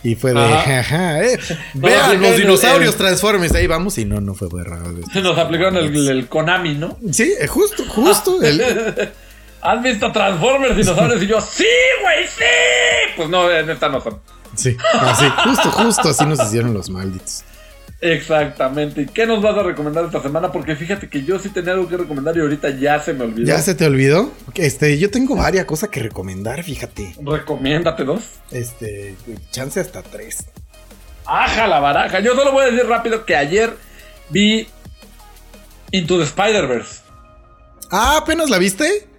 Y 0.03 0.15
fue 0.15 0.33
de, 0.33 0.41
Ajá. 0.41 0.79
ajá, 0.81 1.23
eh, 1.25 1.39
vean 1.75 2.21
los 2.23 2.37
dinosaurios 2.37 2.97
Transformers, 2.97 3.55
ahí 3.55 3.67
vamos. 3.67 3.99
Y 3.99 4.05
no, 4.07 4.21
no 4.21 4.35
fue 4.35 4.49
berra. 4.53 4.79
Nos 5.23 5.39
aplicaron 5.39 5.77
el, 5.77 6.09
el 6.09 6.27
Konami, 6.29 6.75
¿no? 6.75 6.97
Sí, 7.13 7.33
eh, 7.39 7.47
justo, 7.47 7.85
justo. 7.87 8.43
el- 8.43 8.63
¿Has 9.63 9.83
visto 9.83 10.11
Transformers 10.11 10.75
dinosaurios? 10.75 11.23
Y 11.23 11.27
yo, 11.27 11.39
¡sí, 11.43 11.67
güey, 12.03 12.27
sí! 12.27 13.13
Pues 13.15 13.29
no, 13.29 13.51
en 13.51 13.69
esta 13.69 13.91
no 13.91 14.01
son. 14.01 14.19
sí, 14.55 14.75
así, 15.01 15.27
justo, 15.45 15.71
justo 15.71 16.09
así 16.09 16.25
nos 16.25 16.41
hicieron 16.47 16.73
los 16.73 16.89
malditos. 16.89 17.45
Exactamente. 18.01 19.03
¿Y 19.03 19.07
qué 19.07 19.27
nos 19.27 19.43
vas 19.43 19.57
a 19.59 19.63
recomendar 19.63 20.05
esta 20.07 20.23
semana? 20.23 20.51
Porque 20.51 20.75
fíjate 20.75 21.09
que 21.09 21.23
yo 21.23 21.39
sí 21.39 21.51
tenía 21.51 21.73
algo 21.73 21.87
que 21.87 21.99
recomendar 21.99 22.37
y 22.37 22.41
ahorita 22.41 22.71
ya 22.71 22.99
se 23.01 23.13
me 23.13 23.25
olvidó. 23.25 23.47
¿Ya 23.47 23.61
se 23.61 23.75
te 23.75 23.85
olvidó? 23.85 24.33
Este, 24.55 24.99
yo 24.99 25.11
tengo 25.11 25.37
varias 25.37 25.67
cosas 25.67 25.91
que 25.91 26.01
recomendar, 26.01 26.63
fíjate. 26.63 27.15
Recomiéndate 27.23 28.05
dos. 28.05 28.23
Este, 28.51 29.15
chance 29.51 29.79
hasta 29.79 30.03
tres. 30.03 30.47
¡Aja 31.27 31.67
la 31.67 31.79
baraja! 31.79 32.21
Yo 32.21 32.35
solo 32.35 32.53
voy 32.53 32.65
a 32.65 32.71
decir 32.71 32.87
rápido 32.87 33.25
que 33.25 33.37
ayer 33.37 33.77
vi 34.31 34.67
Into 35.91 36.19
the 36.19 36.25
Spider-Verse. 36.25 37.03
Ah, 37.91 38.19
¿apenas 38.19 38.49
la 38.49 38.59
viste? 38.59 39.10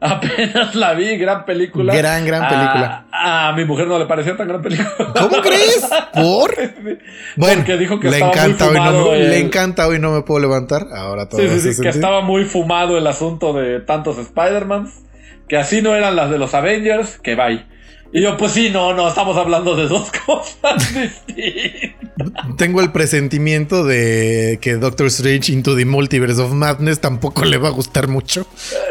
Apenas 0.10 0.74
la 0.74 0.94
vi, 0.94 1.16
gran 1.18 1.44
película. 1.44 1.94
Gran, 1.94 2.24
gran 2.24 2.48
película. 2.48 3.04
A, 3.12 3.48
a 3.48 3.52
mi 3.52 3.64
mujer 3.66 3.86
no 3.86 3.98
le 3.98 4.06
pareció 4.06 4.36
tan 4.36 4.48
gran 4.48 4.62
película. 4.62 5.12
¿Cómo 5.18 5.40
crees? 5.42 5.86
¿Por? 6.14 6.54
Bueno, 7.36 7.56
Porque 7.58 7.76
dijo 7.76 8.00
que 8.00 8.08
le 8.10 8.16
estaba 8.18 8.32
muy 8.32 8.40
encanta 8.52 8.68
hoy 8.68 8.74
no 8.80 9.12
el- 9.14 9.28
le 9.30 9.38
encanta 9.38 9.86
hoy 9.86 9.98
no 9.98 10.12
me 10.12 10.22
puedo 10.22 10.40
levantar. 10.40 10.86
Ahora 10.94 11.28
todo 11.28 11.40
Sí, 11.40 11.48
sí, 11.48 11.60
sí, 11.60 11.68
que 11.68 11.72
sentido. 11.74 11.90
estaba 11.94 12.20
muy 12.22 12.44
fumado 12.44 12.96
el 12.98 13.06
asunto 13.06 13.52
de 13.52 13.80
tantos 13.80 14.18
Spider-Mans. 14.18 15.02
Que 15.48 15.56
así 15.56 15.82
no 15.82 15.94
eran 15.96 16.14
las 16.16 16.30
de 16.30 16.38
los 16.38 16.54
Avengers, 16.54 17.18
que 17.18 17.34
bye. 17.34 17.66
Y 18.12 18.22
yo, 18.22 18.36
pues 18.36 18.50
sí, 18.52 18.70
no, 18.70 18.92
no, 18.92 19.08
estamos 19.08 19.36
hablando 19.36 19.76
de 19.76 19.86
dos 19.86 20.10
cosas 20.26 20.94
distintas. 20.94 22.56
Tengo 22.58 22.80
el 22.80 22.90
presentimiento 22.90 23.84
de 23.84 24.58
que 24.60 24.74
Doctor 24.74 25.06
Strange 25.06 25.52
Into 25.52 25.76
the 25.76 25.84
Multiverse 25.84 26.40
of 26.42 26.50
Madness 26.52 27.00
tampoco 27.00 27.44
le 27.44 27.56
va 27.58 27.68
a 27.68 27.70
gustar 27.70 28.08
mucho. 28.08 28.46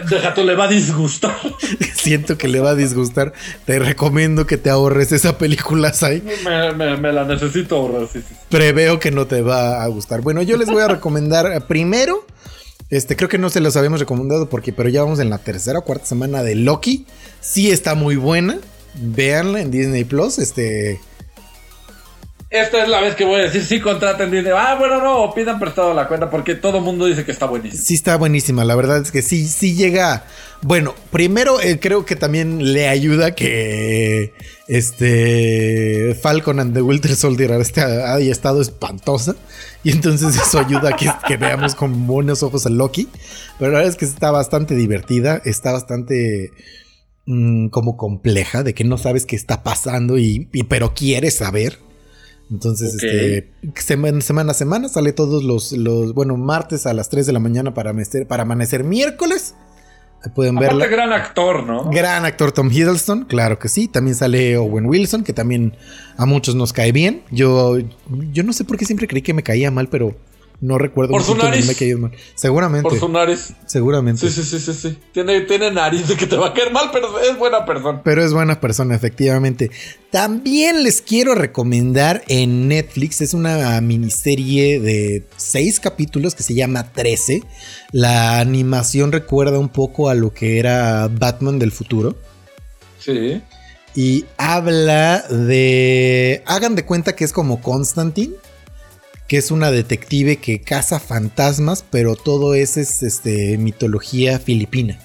Deja 0.10 0.34
tú, 0.34 0.44
le 0.46 0.56
va 0.56 0.66
a 0.66 0.68
disgustar. 0.70 1.36
Siento 1.94 2.38
que 2.38 2.48
le 2.48 2.62
va 2.62 2.72
a 2.72 2.76
disgustar. 2.76 3.34
Te 3.66 3.78
recomiendo 3.80 4.48
que 4.48 4.58
te 4.58 4.70
ahorres 4.70 5.12
esa 5.12 5.38
película, 5.38 5.92
Sai. 5.94 6.24
Me, 6.46 6.72
me- 6.74 6.98
me 6.98 7.12
la 7.12 7.26
necesito 7.26 7.76
ahorrar, 7.76 8.08
sí, 8.12 8.22
sí. 8.28 8.34
Preveo 8.50 9.00
que 9.00 9.12
no 9.12 9.28
te 9.28 9.42
va 9.42 9.84
a 9.84 9.88
gustar. 9.88 10.22
Bueno, 10.22 10.42
yo 10.44 10.56
les 10.56 10.70
voy 10.70 10.82
a 10.82 10.88
recomendar 10.88 11.68
primero. 11.68 12.26
Este, 12.90 13.16
creo 13.18 13.28
que 13.30 13.38
no 13.38 13.50
se 13.50 13.60
los 13.60 13.76
habíamos 13.76 14.00
recomendado 14.00 14.50
porque, 14.50 14.72
pero 14.74 14.88
ya 14.90 15.04
vamos 15.04 15.20
en 15.20 15.30
la 15.30 15.38
tercera 15.40 15.80
o 15.80 15.84
cuarta 15.84 16.06
semana 16.06 16.42
de 16.42 16.56
Loki. 16.56 17.06
Sí 17.42 17.70
está 17.70 17.94
muy 17.96 18.16
buena. 18.16 18.58
Véanla 19.00 19.62
en 19.62 19.72
Disney 19.72 20.04
Plus. 20.04 20.40
Este. 20.40 21.00
Esta 22.50 22.82
es 22.82 22.90
la 22.90 23.00
vez 23.00 23.14
que 23.14 23.26
voy 23.26 23.42
a 23.42 23.44
decir, 23.44 23.64
sí, 23.64 23.80
contraten 23.80 24.32
dinero. 24.32 24.58
Ah, 24.58 24.76
bueno, 24.76 25.04
no, 25.04 25.32
pidan 25.36 25.60
prestado 25.60 25.94
la 25.94 26.08
cuenta 26.08 26.32
porque 26.32 26.56
todo 26.56 26.80
el 26.80 26.84
mundo 26.84 27.06
dice 27.06 27.24
que 27.24 27.32
está 27.32 27.46
buenísimo. 27.46 27.84
Sí 27.84 27.94
está 27.94 28.18
buenísima, 28.18 28.66
la 28.66 28.76
verdad 28.76 29.04
es 29.04 29.12
que 29.12 29.22
sí, 29.22 29.48
sí 29.48 29.76
llega. 29.76 30.24
Bueno, 30.64 30.96
primero 31.12 31.62
eh, 31.62 31.80
creo 31.80 32.06
que 32.06 32.16
también 32.16 32.74
le 32.74 32.88
ayuda 32.88 33.36
que 33.36 34.34
este 34.68 36.18
Falcon 36.20 36.60
and 36.60 36.74
the 36.74 36.82
Winter 36.82 37.16
Soldier 37.16 37.52
este, 37.52 37.82
haya 37.82 38.32
estado 38.32 38.64
espantosa 38.64 39.36
y 39.84 39.92
entonces 39.92 40.36
eso 40.36 40.58
ayuda 40.58 40.90
a 40.90 40.96
que, 40.96 41.08
que 41.28 41.38
veamos 41.38 41.76
con 41.76 42.08
buenos 42.08 42.42
ojos 42.42 42.66
a 42.66 42.70
Loki. 42.70 43.08
Pero 43.60 43.72
la 43.72 43.78
verdad 43.78 43.94
es 43.94 43.98
que 43.98 44.06
está 44.06 44.32
bastante 44.32 44.74
divertida, 44.74 45.40
está 45.46 45.72
bastante 45.72 46.52
mm, 47.30 47.68
como 47.70 47.96
compleja 47.96 48.64
de 48.64 48.74
que 48.74 48.84
no 48.84 48.98
sabes 48.98 49.26
qué 49.26 49.36
está 49.36 49.64
pasando 49.64 50.18
y, 50.18 50.50
y- 50.52 50.64
pero 50.64 50.94
quieres 50.94 51.36
saber. 51.36 51.78
Entonces, 52.52 52.96
este, 52.96 53.52
semana, 53.76 54.22
semana 54.22 54.52
a 54.52 54.56
semana 54.56 54.90
sale 54.90 55.14
todos 55.14 55.44
los, 55.44 55.72
los, 55.72 56.16
bueno, 56.16 56.36
martes 56.36 56.88
a 56.88 56.94
las 56.96 57.08
3 57.10 57.28
de 57.28 57.34
la 57.34 57.40
mañana 57.40 57.76
para 57.76 57.92
amanecer, 57.92 58.26
para 58.28 58.42
amanecer 58.44 58.84
miércoles. 58.84 59.54
Pueden 60.36 60.58
Aparte, 60.58 60.76
verla. 60.76 60.88
gran 60.94 61.14
actor, 61.14 61.64
¿no? 61.66 61.90
Gran 61.92 62.26
actor 62.26 62.52
Tom 62.52 62.70
Hiddleston, 62.72 63.26
claro 63.26 63.58
que 63.60 63.70
sí. 63.70 63.88
También 63.88 64.16
sale 64.16 64.58
Owen 64.58 64.86
Wilson, 64.88 65.24
que 65.24 65.32
también 65.32 65.78
a 66.18 66.26
muchos 66.26 66.56
nos 66.56 66.74
cae 66.74 66.92
bien. 66.92 67.22
Yo, 67.32 67.78
yo 68.34 68.44
no 68.44 68.52
sé 68.52 68.66
por 68.66 68.78
qué 68.78 68.84
siempre 68.86 69.08
creí 69.08 69.22
que 69.22 69.34
me 69.36 69.44
caía 69.44 69.72
mal, 69.72 69.88
pero 69.88 70.18
no 70.62 70.78
recuerdo 70.78 71.12
Por 71.14 71.24
su 71.24 71.36
nariz. 71.36 71.66
me 71.66 71.96
mal. 71.96 72.12
Seguramente, 72.36 72.90
Por 72.90 73.00
su 73.00 73.08
nariz. 73.08 73.54
seguramente. 73.66 74.30
Sí, 74.30 74.44
sí, 74.44 74.44
sí, 74.44 74.60
sí, 74.60 74.74
sí. 74.74 74.98
Tiene, 75.14 75.42
tiene 75.42 75.72
nariz 75.72 76.08
de 76.08 76.16
que 76.18 76.28
te 76.28 76.36
va 76.36 76.48
a 76.48 76.54
caer 76.54 76.72
mal, 76.72 76.90
pero 76.92 77.18
es 77.20 77.38
buena 77.38 77.66
persona. 77.66 78.02
Pero 78.04 78.24
es 78.24 78.34
buena 78.34 78.60
persona, 78.60 78.94
efectivamente. 78.96 79.72
También 80.12 80.84
les 80.84 81.02
quiero 81.02 81.34
recomendar 81.34 82.24
en 82.28 82.68
Netflix, 82.68 83.22
es 83.22 83.34
una 83.34 83.80
miniserie 83.80 84.80
de 84.82 85.24
seis 85.38 85.80
capítulos 85.80 86.36
que 86.36 86.44
se 86.44 86.54
llama 86.56 86.92
13. 86.92 87.44
La 87.92 88.40
animación 88.40 89.12
recuerda 89.14 89.60
un 89.60 89.70
poco 89.70 90.10
a 90.10 90.16
lo 90.16 90.34
que 90.34 90.60
era 90.60 91.08
Batman 91.08 91.58
del 91.58 91.72
futuro. 91.72 92.18
Sí. 93.00 93.42
Y 93.96 94.26
habla 94.38 95.22
de... 95.30 96.44
Hagan 96.46 96.76
de 96.76 96.86
cuenta 96.86 97.16
que 97.16 97.24
es 97.24 97.32
como 97.34 97.62
Constantine, 97.62 98.34
que 99.30 99.38
es 99.38 99.52
una 99.52 99.70
detective 99.70 100.38
que 100.38 100.60
caza 100.60 101.00
fantasmas, 101.00 101.86
pero 101.90 102.16
todo 102.16 102.56
es, 102.56 102.78
es, 102.78 103.04
este, 103.04 103.60
mitología 103.60 104.40
filipina. 104.40 105.00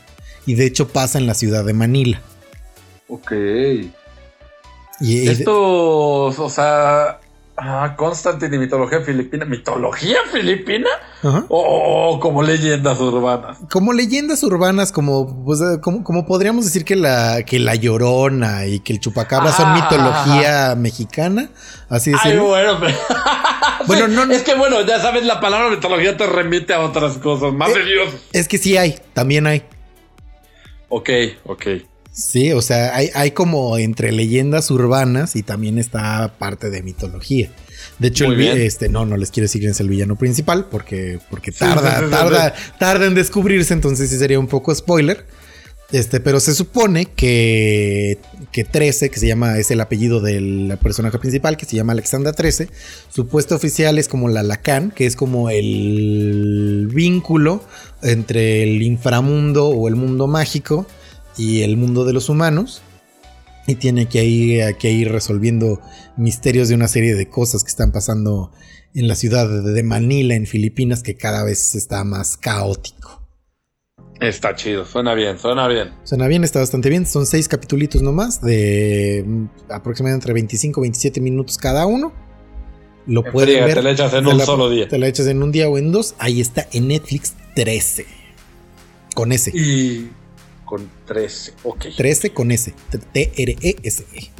Y 0.46 0.54
de 0.54 0.64
hecho 0.64 0.88
pasa 0.88 1.18
en 1.18 1.26
la 1.26 1.34
ciudad 1.34 1.62
de 1.62 1.74
Manila. 1.74 2.22
Ok. 3.08 3.32
Y, 5.00 5.28
Estos, 5.28 6.38
o 6.38 6.50
sea. 6.50 7.20
Ah, 7.56 7.94
Constantine 7.96 8.56
y 8.56 8.58
mitología 8.58 9.00
filipina. 9.02 9.44
¿Mitología 9.44 10.16
filipina? 10.32 10.88
Ajá. 11.22 11.44
O, 11.48 12.10
o 12.14 12.20
como 12.20 12.42
leyendas 12.42 12.98
urbanas. 12.98 13.58
Como 13.70 13.92
leyendas 13.92 14.42
urbanas, 14.42 14.90
como, 14.90 15.44
pues, 15.44 15.60
eh, 15.60 15.80
como, 15.80 16.02
como 16.02 16.26
podríamos 16.26 16.64
decir 16.64 16.84
que 16.84 16.96
la, 16.96 17.44
que 17.44 17.60
la 17.60 17.76
llorona 17.76 18.66
y 18.66 18.80
que 18.80 18.92
el 18.92 18.98
chupacabra 19.00 19.52
son 19.52 19.66
Ah. 19.68 19.74
mitología 19.74 20.74
mexicana. 20.76 21.48
Así 21.88 22.10
Ay, 22.10 22.18
decirlo. 22.32 22.48
bueno, 22.48 22.78
pero- 22.80 22.96
Bueno, 23.86 24.06
Sí, 24.06 24.12
no, 24.14 24.26
no. 24.26 24.32
Es 24.34 24.42
que 24.42 24.54
bueno, 24.54 24.80
ya 24.82 24.98
sabes, 25.00 25.24
la 25.24 25.40
palabra 25.40 25.68
mitología 25.70 26.16
te 26.16 26.26
remite 26.26 26.74
a 26.74 26.80
otras 26.80 27.18
cosas. 27.18 27.52
Más 27.52 27.70
Eh. 27.70 27.78
de 27.78 27.84
Dios. 27.84 28.08
Es 28.32 28.48
que 28.48 28.58
sí 28.58 28.76
hay, 28.76 28.98
también 29.12 29.46
hay. 29.46 29.62
Ok, 30.88 31.10
ok. 31.44 31.66
Sí, 32.14 32.52
o 32.52 32.62
sea, 32.62 32.94
hay, 32.94 33.10
hay 33.12 33.32
como 33.32 33.76
entre 33.76 34.12
leyendas 34.12 34.70
urbanas 34.70 35.34
y 35.34 35.42
también 35.42 35.78
está 35.78 36.38
parte 36.38 36.70
de 36.70 36.80
mitología. 36.80 37.50
De 37.98 38.08
hecho, 38.08 38.26
el 38.26 38.40
este, 38.40 38.88
no, 38.88 39.04
no 39.04 39.16
les 39.16 39.32
quiero 39.32 39.44
decir 39.44 39.60
quién 39.60 39.72
es 39.72 39.80
el 39.80 39.88
villano 39.88 40.14
principal 40.16 40.66
porque, 40.70 41.18
porque 41.28 41.50
tarda, 41.50 41.98
sí, 41.98 42.10
tarda, 42.10 42.54
tarda 42.78 43.06
en 43.06 43.16
descubrirse, 43.16 43.74
entonces 43.74 44.10
sí 44.10 44.16
sería 44.16 44.38
un 44.38 44.46
poco 44.46 44.72
spoiler. 44.72 45.26
Este, 45.90 46.18
pero 46.20 46.38
se 46.38 46.54
supone 46.54 47.06
que, 47.06 48.18
que 48.52 48.64
13, 48.64 49.10
que 49.10 49.18
se 49.18 49.26
llama, 49.26 49.58
es 49.58 49.70
el 49.72 49.80
apellido 49.80 50.20
del 50.20 50.78
personaje 50.80 51.18
principal, 51.18 51.56
que 51.56 51.66
se 51.66 51.76
llama 51.76 51.92
Alexandra 51.92 52.32
13, 52.32 52.68
su 53.12 53.26
puesto 53.26 53.54
oficial 53.56 53.98
es 53.98 54.08
como 54.08 54.28
la 54.28 54.42
Lacan, 54.42 54.92
que 54.92 55.06
es 55.06 55.14
como 55.14 55.50
el 55.50 56.88
vínculo 56.92 57.62
entre 58.02 58.62
el 58.62 58.82
inframundo 58.82 59.68
o 59.68 59.88
el 59.88 59.96
mundo 59.96 60.26
mágico 60.26 60.86
y 61.36 61.62
el 61.62 61.76
mundo 61.76 62.04
de 62.04 62.12
los 62.12 62.28
humanos. 62.28 62.82
Y 63.66 63.76
tiene 63.76 64.06
que 64.06 64.24
ir, 64.24 64.76
que 64.76 64.90
ir 64.90 65.10
resolviendo 65.10 65.80
misterios 66.18 66.68
de 66.68 66.74
una 66.74 66.86
serie 66.88 67.14
de 67.14 67.28
cosas 67.30 67.64
que 67.64 67.70
están 67.70 67.92
pasando 67.92 68.52
en 68.94 69.08
la 69.08 69.14
ciudad 69.14 69.48
de 69.62 69.82
Manila, 69.82 70.34
en 70.34 70.46
Filipinas, 70.46 71.02
que 71.02 71.16
cada 71.16 71.44
vez 71.44 71.74
está 71.74 72.04
más 72.04 72.36
caótico. 72.36 73.22
Está 74.20 74.54
chido, 74.54 74.84
suena 74.84 75.14
bien, 75.14 75.38
suena 75.38 75.66
bien. 75.66 75.92
Suena 76.04 76.28
bien, 76.28 76.44
está 76.44 76.60
bastante 76.60 76.88
bien. 76.90 77.06
Son 77.06 77.26
seis 77.26 77.48
capítulos 77.48 78.02
nomás 78.02 78.40
de 78.40 79.24
mm, 79.26 79.44
aproximadamente 79.70 80.24
entre 80.24 80.34
25 80.34 80.80
y 80.80 80.82
27 80.82 81.20
minutos 81.20 81.56
cada 81.58 81.86
uno. 81.86 82.12
Lo 83.06 83.24
En 83.24 83.32
pueden 83.32 83.48
friega, 83.48 83.66
ver. 83.66 83.74
te 83.76 83.82
la 83.82 83.90
echas 83.90 84.14
en 84.14 84.26
un 84.26 84.38
la- 84.38 84.44
solo 84.46 84.70
día. 84.70 84.88
Te 84.88 84.98
la 84.98 85.08
echas 85.08 85.26
en 85.26 85.42
un 85.42 85.52
día 85.52 85.68
o 85.68 85.76
en 85.78 85.90
dos. 85.90 86.14
Ahí 86.18 86.40
está 86.40 86.68
en 86.72 86.88
Netflix 86.88 87.34
13. 87.54 88.06
Con 89.14 89.32
S. 89.32 89.50
Y 89.54 90.10
13. 91.06 91.52
Ok. 91.64 91.86
13 91.96 92.30
con 92.32 92.50
S. 92.50 92.72
T-R-E-S-E. 93.12 94.30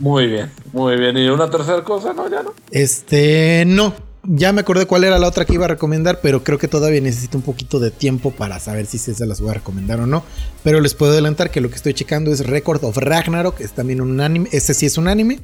Muy 0.00 0.26
bien, 0.26 0.50
muy 0.72 0.96
bien. 0.96 1.16
¿Y 1.16 1.28
una 1.28 1.48
tercera 1.50 1.82
cosa? 1.84 2.12
No, 2.12 2.28
ya 2.28 2.42
no. 2.42 2.52
Este, 2.70 3.64
no. 3.66 3.94
Ya 4.26 4.54
me 4.54 4.62
acordé 4.62 4.86
cuál 4.86 5.04
era 5.04 5.18
la 5.18 5.28
otra 5.28 5.44
que 5.44 5.52
iba 5.52 5.66
a 5.66 5.68
recomendar, 5.68 6.20
pero 6.22 6.42
creo 6.42 6.58
que 6.58 6.66
todavía 6.66 7.00
necesito 7.02 7.36
un 7.36 7.42
poquito 7.44 7.78
de 7.78 7.90
tiempo 7.90 8.30
para 8.30 8.58
saber 8.58 8.86
si 8.86 8.96
se 8.96 9.26
las 9.26 9.40
voy 9.42 9.50
a 9.50 9.54
recomendar 9.54 10.00
o 10.00 10.06
no. 10.06 10.24
Pero 10.62 10.80
les 10.80 10.94
puedo 10.94 11.12
adelantar 11.12 11.50
que 11.50 11.60
lo 11.60 11.68
que 11.68 11.76
estoy 11.76 11.92
checando 11.92 12.32
es 12.32 12.40
Record 12.46 12.82
of 12.84 12.96
Ragnarok, 12.96 13.60
es 13.60 13.72
también 13.72 14.00
un 14.00 14.18
anime, 14.22 14.48
ese 14.50 14.72
sí 14.72 14.86
es 14.86 14.96
un 14.96 15.08
anime, 15.08 15.40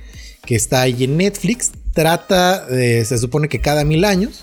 que 0.47 0.57
está 0.57 0.81
ahí 0.81 1.05
en 1.05 1.19
Netflix. 1.19 1.73
Trata, 1.93 2.65
de- 2.67 3.05
se 3.05 3.19
supone 3.19 3.51
que 3.51 3.61
cada 3.61 3.85
mil 3.85 4.03
años, 4.07 4.41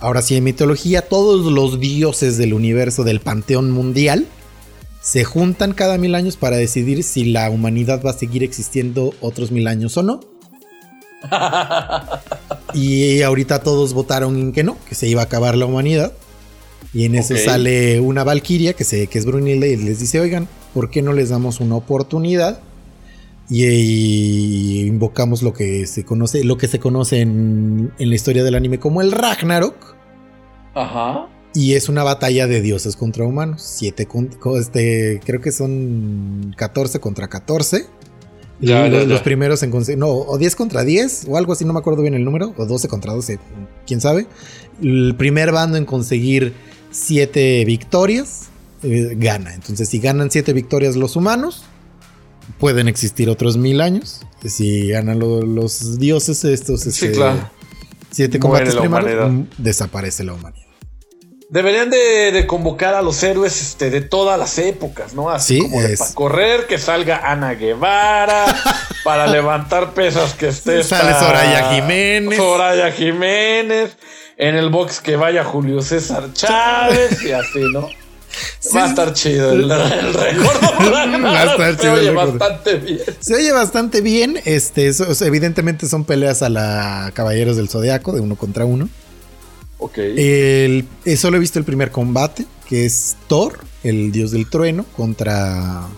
ahora 0.00 0.20
sí 0.20 0.36
en 0.36 0.44
mitología, 0.44 1.00
todos 1.08 1.50
los 1.50 1.80
dioses 1.80 2.36
del 2.36 2.52
universo, 2.52 3.04
del 3.04 3.20
panteón 3.20 3.70
mundial, 3.70 4.26
se 5.08 5.24
juntan 5.24 5.72
cada 5.72 5.96
mil 5.96 6.14
años 6.14 6.36
para 6.36 6.58
decidir 6.58 7.02
si 7.02 7.24
la 7.24 7.48
humanidad 7.48 8.02
va 8.04 8.10
a 8.10 8.12
seguir 8.12 8.42
existiendo 8.42 9.14
otros 9.22 9.50
mil 9.50 9.66
años 9.66 9.96
o 9.96 10.02
no. 10.02 10.20
Y 12.74 13.22
ahorita 13.22 13.60
todos 13.60 13.94
votaron 13.94 14.36
en 14.36 14.52
que 14.52 14.62
no, 14.62 14.76
que 14.86 14.94
se 14.94 15.08
iba 15.08 15.22
a 15.22 15.24
acabar 15.24 15.56
la 15.56 15.64
humanidad. 15.64 16.12
Y 16.92 17.06
en 17.06 17.14
eso 17.14 17.34
sale 17.38 17.98
una 18.00 18.22
Valkyria 18.22 18.74
que, 18.74 18.84
se, 18.84 19.06
que 19.06 19.18
es 19.18 19.24
Brunilda 19.24 19.66
y 19.66 19.76
les 19.76 19.98
dice, 19.98 20.20
oigan, 20.20 20.46
¿por 20.74 20.90
qué 20.90 21.00
no 21.00 21.14
les 21.14 21.30
damos 21.30 21.60
una 21.60 21.76
oportunidad? 21.76 22.60
Y, 23.48 23.64
y 23.64 24.80
invocamos 24.82 25.42
lo 25.42 25.54
que 25.54 25.86
se 25.86 26.04
conoce, 26.04 26.44
lo 26.44 26.58
que 26.58 26.68
se 26.68 26.78
conoce 26.78 27.22
en, 27.22 27.94
en 27.98 28.08
la 28.10 28.14
historia 28.14 28.44
del 28.44 28.54
anime 28.54 28.78
como 28.78 29.00
el 29.00 29.12
Ragnarok. 29.12 29.96
Ajá. 30.74 31.28
Y 31.54 31.74
es 31.74 31.88
una 31.88 32.02
batalla 32.04 32.46
de 32.46 32.60
dioses 32.60 32.94
contra 32.96 33.24
humanos. 33.24 33.62
Siete 33.64 34.06
con- 34.06 34.30
este, 34.58 35.20
creo 35.24 35.40
que 35.40 35.50
son 35.52 36.54
14 36.56 37.00
contra 37.00 37.28
14. 37.28 37.86
Ya, 38.60 38.82
los, 38.88 38.92
ya, 38.92 38.98
ya. 39.00 39.04
los 39.06 39.20
primeros 39.22 39.62
en 39.62 39.70
conseguir. 39.70 39.98
No, 39.98 40.08
o 40.08 40.36
10 40.36 40.56
contra 40.56 40.84
10, 40.84 41.26
o 41.28 41.36
algo 41.36 41.52
así, 41.52 41.64
no 41.64 41.72
me 41.72 41.78
acuerdo 41.78 42.02
bien 42.02 42.14
el 42.14 42.24
número. 42.24 42.54
O 42.56 42.66
12 42.66 42.88
contra 42.88 43.12
12, 43.12 43.38
quién 43.86 44.00
sabe. 44.00 44.26
El 44.82 45.14
primer 45.16 45.52
bando 45.52 45.78
en 45.78 45.84
conseguir 45.84 46.52
7 46.90 47.64
victorias 47.64 48.48
eh, 48.82 49.14
gana. 49.16 49.54
Entonces, 49.54 49.88
si 49.88 49.98
ganan 50.00 50.30
7 50.30 50.52
victorias 50.52 50.96
los 50.96 51.16
humanos, 51.16 51.64
pueden 52.58 52.88
existir 52.88 53.28
otros 53.30 53.56
mil 53.56 53.80
años. 53.80 54.20
Si 54.44 54.88
ganan 54.88 55.18
lo- 55.18 55.42
los 55.42 55.98
dioses, 55.98 56.44
estos. 56.44 56.80
Sí, 56.82 56.88
este, 56.88 57.12
claro. 57.12 57.50
Combates 58.40 58.74
la 58.74 58.80
primarios, 58.80 59.32
mm, 59.32 59.42
desaparece 59.58 60.24
la 60.24 60.34
humanidad. 60.34 60.66
Deberían 61.50 61.88
de, 61.88 62.30
de 62.30 62.46
convocar 62.46 62.94
a 62.94 63.00
los 63.00 63.22
héroes 63.22 63.60
este, 63.62 63.88
de 63.88 64.02
todas 64.02 64.38
las 64.38 64.58
épocas, 64.58 65.14
¿no? 65.14 65.30
Así 65.30 65.56
Sí, 65.56 65.62
como 65.62 65.80
de 65.80 65.94
es- 65.94 65.98
para 65.98 66.12
correr, 66.14 66.66
que 66.66 66.76
salga 66.76 67.22
Ana 67.24 67.54
Guevara, 67.54 68.44
para 69.04 69.26
levantar 69.26 69.94
pesas 69.94 70.34
que 70.34 70.48
esté 70.48 70.84
Sale 70.84 71.10
esta- 71.12 71.24
Soraya 71.24 71.70
Jiménez. 71.72 72.36
Soraya 72.36 72.92
Jiménez. 72.92 73.96
En 74.36 74.54
el 74.56 74.68
box 74.70 75.00
que 75.00 75.16
vaya 75.16 75.42
Julio 75.42 75.80
César 75.82 76.32
Chávez 76.34 77.22
y 77.22 77.32
así, 77.32 77.60
¿no? 77.72 77.88
Va 78.76 78.84
a 78.84 78.88
estar 78.88 79.12
chido 79.14 79.50
el, 79.52 79.62
el 79.70 80.14
récord. 80.14 80.62
Va 81.24 81.40
a 81.40 81.44
estar 81.44 81.72
Se 81.74 81.80
chido 81.80 81.94
el 81.94 82.00
oye 82.00 82.10
bastante 82.10 82.74
bien. 82.76 83.00
Se 83.20 83.34
oye 83.34 83.52
bastante 83.52 84.00
bien. 84.02 84.38
Este, 84.44 84.92
evidentemente 85.22 85.88
son 85.88 86.04
peleas 86.04 86.42
a 86.42 86.50
la 86.50 87.10
Caballeros 87.14 87.56
del 87.56 87.68
Zodiaco, 87.70 88.12
de 88.12 88.20
uno 88.20 88.36
contra 88.36 88.64
uno. 88.66 88.88
Ok. 89.78 89.98
El, 89.98 90.86
solo 91.16 91.36
he 91.36 91.40
visto 91.40 91.58
el 91.58 91.64
primer 91.64 91.90
combate, 91.90 92.44
que 92.68 92.84
es 92.84 93.16
Thor, 93.28 93.58
el 93.84 94.12
dios 94.12 94.32
del 94.32 94.50
trueno, 94.50 94.84
contra 94.96 95.88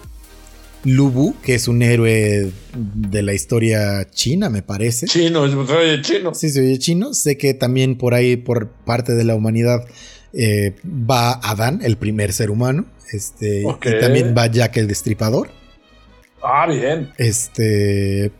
Lubu, 0.84 1.34
que 1.42 1.54
es 1.54 1.68
un 1.68 1.82
héroe 1.82 2.52
de 2.74 3.22
la 3.22 3.34
historia 3.34 4.08
china, 4.10 4.50
me 4.50 4.62
parece. 4.62 5.06
Chino, 5.06 5.48
se 5.48 5.74
oye 5.74 6.02
chino. 6.02 6.34
Sí, 6.34 6.50
se 6.50 6.60
oye 6.60 6.78
chino. 6.78 7.14
Sé 7.14 7.36
que 7.36 7.54
también 7.54 7.96
por 7.96 8.14
ahí, 8.14 8.36
por 8.36 8.68
parte 8.68 9.14
de 9.14 9.24
la 9.24 9.34
humanidad, 9.34 9.84
eh, 10.32 10.76
va 10.84 11.32
Adán, 11.32 11.80
el 11.82 11.96
primer 11.96 12.32
ser 12.32 12.50
humano. 12.50 12.86
Este, 13.12 13.64
Ok. 13.66 13.86
Y 13.86 14.00
también 14.00 14.34
va 14.36 14.46
Jack 14.46 14.76
el 14.76 14.86
Destripador. 14.86 15.50
Ah, 16.42 16.66
bien. 16.68 17.10
Este. 17.18 18.32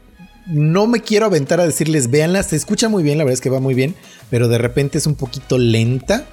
No 0.51 0.87
me 0.87 1.01
quiero 1.01 1.27
aventar 1.27 1.61
a 1.61 1.67
decirles, 1.67 2.11
véanla, 2.11 2.43
se 2.43 2.57
escucha 2.57 2.89
muy 2.89 3.03
bien, 3.03 3.19
la 3.19 3.25
verdad 3.25 3.35
es 3.35 3.41
que 3.41 3.51
va 3.51 3.61
muy 3.61 3.75
bien, 3.75 3.95
pero 4.31 4.49
de 4.49 4.59
repente 4.59 4.99
es 4.99 5.07
un 5.07 5.15
poquito 5.15 5.59
lenta. 5.59 6.25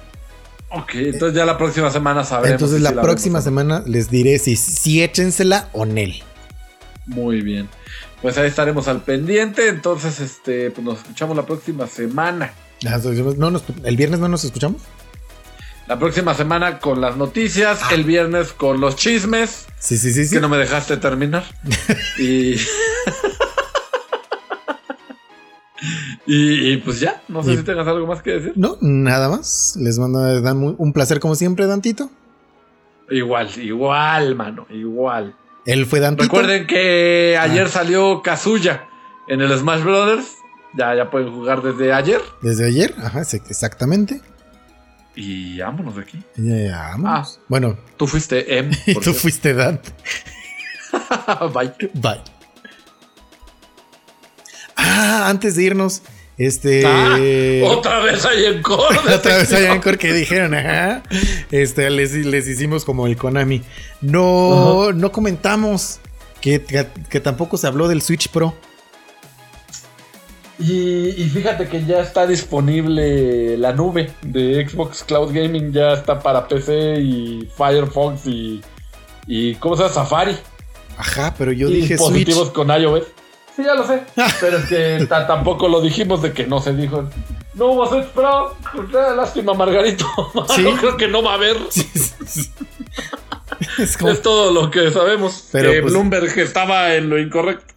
Ok, 0.70 0.94
entonces 0.96 1.34
ya 1.36 1.46
la 1.46 1.56
próxima 1.56 1.90
semana 1.90 2.24
sabremos. 2.24 2.60
Entonces 2.60 2.78
si 2.78 2.94
la 2.94 3.00
próxima 3.00 3.38
vemos. 3.38 3.44
semana 3.44 3.82
les 3.86 4.10
diré 4.10 4.38
si, 4.38 4.56
si 4.56 5.02
échensela 5.02 5.68
o 5.72 5.86
Nel. 5.86 6.22
Muy 7.06 7.40
bien. 7.40 7.68
Pues 8.20 8.36
ahí 8.36 8.48
estaremos 8.48 8.86
al 8.88 9.00
pendiente. 9.02 9.68
Entonces, 9.68 10.20
este, 10.20 10.70
pues 10.72 10.84
nos 10.84 10.98
escuchamos 10.98 11.36
la 11.36 11.46
próxima 11.46 11.86
semana. 11.86 12.52
Ah, 12.86 12.98
No, 13.38 13.50
nos- 13.50 13.62
el 13.84 13.96
viernes 13.96 14.20
no 14.20 14.28
nos 14.28 14.44
escuchamos. 14.44 14.82
La 15.86 15.98
próxima 15.98 16.34
semana 16.34 16.80
con 16.80 17.00
las 17.00 17.16
noticias, 17.16 17.80
el 17.92 18.04
viernes 18.04 18.52
con 18.52 18.78
los 18.78 18.94
chismes, 18.96 19.64
Sí, 19.78 19.96
sí, 19.96 20.12
sí, 20.12 20.26
sí. 20.26 20.34
que 20.34 20.40
no 20.40 20.50
me 20.50 20.58
dejaste 20.58 20.98
terminar. 20.98 21.44
y... 22.18 22.56
y... 26.26 26.72
y 26.72 26.76
pues 26.78 27.00
ya, 27.00 27.22
no 27.28 27.42
sé 27.42 27.52
Y- 27.52 27.56
si 27.58 27.62
tengas 27.62 27.86
algo 27.86 28.06
más 28.06 28.22
que 28.22 28.30
decir. 28.32 28.52
No, 28.56 28.76
nada 28.80 29.28
más. 29.28 29.76
Les 29.80 29.98
mando 29.98 30.40
dan 30.42 30.74
un 30.78 30.92
placer 30.92 31.20
como 31.20 31.34
siempre, 31.34 31.66
Dantito. 31.66 32.10
Igual, 33.10 33.48
igual, 33.58 34.34
mano, 34.34 34.66
igual. 34.70 35.34
Él 35.64 35.86
fue 35.86 36.00
Dantito. 36.00 36.24
Recuerden 36.24 36.66
que 36.66 37.36
ayer 37.40 37.68
salió 37.68 38.22
Kazuya 38.22 38.86
en 39.28 39.40
el 39.40 39.56
Smash 39.58 39.82
Brothers. 39.82 40.34
Ya, 40.76 40.94
ya 40.94 41.10
pueden 41.10 41.32
jugar 41.32 41.62
desde 41.62 41.92
ayer. 41.92 42.20
Desde 42.42 42.66
ayer, 42.66 42.94
ajá, 43.02 43.22
exactamente. 43.22 44.20
Y 45.16 45.58
vámonos 45.58 45.96
de 45.96 46.02
aquí. 46.02 46.22
Ya, 46.36 46.90
vámonos. 46.92 47.40
Bueno, 47.48 47.76
Tú 47.96 48.06
fuiste 48.06 48.58
M. 48.58 48.76
tú 49.02 49.12
fuiste 49.14 49.54
Dante. 49.54 49.90
Bye. 51.54 51.72
Bye. 51.94 52.37
Ah, 54.78 55.28
antes 55.28 55.56
de 55.56 55.64
irnos, 55.64 56.02
este. 56.38 56.84
Ah, 56.86 57.18
otra 57.66 57.98
vez 58.00 58.24
hay 58.24 58.44
encore. 58.44 58.96
Otra 59.14 59.38
vez 59.38 59.52
hay. 59.52 59.66
Anchor 59.66 59.98
que 59.98 60.12
dijeron, 60.12 60.54
ajá. 60.54 61.02
Este, 61.50 61.90
les, 61.90 62.12
les 62.14 62.46
hicimos 62.46 62.84
como 62.84 63.08
el 63.08 63.16
Konami. 63.16 63.62
No, 64.00 64.92
no 64.92 65.10
comentamos 65.10 65.98
que, 66.40 66.62
que, 66.62 66.86
que 67.10 67.18
tampoco 67.18 67.56
se 67.56 67.66
habló 67.66 67.88
del 67.88 68.02
Switch 68.02 68.28
Pro. 68.28 68.54
Y, 70.60 71.10
y 71.10 71.28
fíjate 71.28 71.68
que 71.68 71.84
ya 71.84 72.00
está 72.00 72.26
disponible 72.26 73.56
la 73.58 73.72
nube 73.72 74.10
de 74.22 74.64
Xbox 74.68 75.02
Cloud 75.04 75.32
Gaming. 75.32 75.72
Ya 75.72 75.92
está 75.94 76.20
para 76.20 76.46
PC 76.46 77.00
y 77.00 77.48
Firefox 77.56 78.26
y. 78.26 78.62
y 79.26 79.54
¿Cómo 79.56 79.76
se 79.76 79.82
llama? 79.82 79.94
Safari. 79.94 80.36
Ajá, 80.96 81.34
pero 81.36 81.50
yo 81.52 81.68
y 81.68 81.74
dije 81.74 81.94
dispositivos 81.94 82.48
Switch. 82.48 82.54
con 82.54 82.70
iOS. 82.70 83.04
Sí, 83.58 83.64
ya 83.64 83.74
lo 83.74 83.84
sé. 83.84 84.02
pero 84.40 84.58
es 84.58 84.66
que 84.66 85.04
ta- 85.08 85.26
tampoco 85.26 85.66
lo 85.68 85.80
dijimos 85.80 86.22
de 86.22 86.32
que 86.32 86.46
no 86.46 86.60
se 86.62 86.72
dijo. 86.74 87.08
No 87.54 87.72
hubo 87.72 87.88
Switch 87.88 88.06
Pro. 88.10 88.52
Eh, 88.52 89.16
lástima, 89.16 89.52
Margarito. 89.52 90.06
Sí. 90.54 90.62
no 90.62 90.76
creo 90.76 90.96
que 90.96 91.08
no 91.08 91.24
va 91.24 91.32
a 91.32 91.34
haber. 91.34 91.56
Sí, 91.70 91.82
sí, 91.92 92.12
sí. 92.24 92.50
Es 93.82 93.96
como- 93.96 94.12
Es 94.12 94.22
todo 94.22 94.52
lo 94.52 94.70
que 94.70 94.92
sabemos. 94.92 95.48
Pero, 95.50 95.72
que 95.72 95.80
pues- 95.82 95.92
Bloomberg 95.92 96.38
estaba 96.38 96.94
en 96.94 97.10
lo 97.10 97.18
incorrecto. 97.18 97.74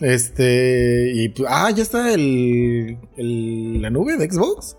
Este. 0.00 1.10
Y 1.14 1.30
pues, 1.30 1.48
ah, 1.50 1.70
ya 1.70 1.82
está 1.82 2.12
el, 2.12 2.98
el- 3.16 3.80
la 3.80 3.88
nube 3.88 4.18
de 4.18 4.30
Xbox. 4.30 4.76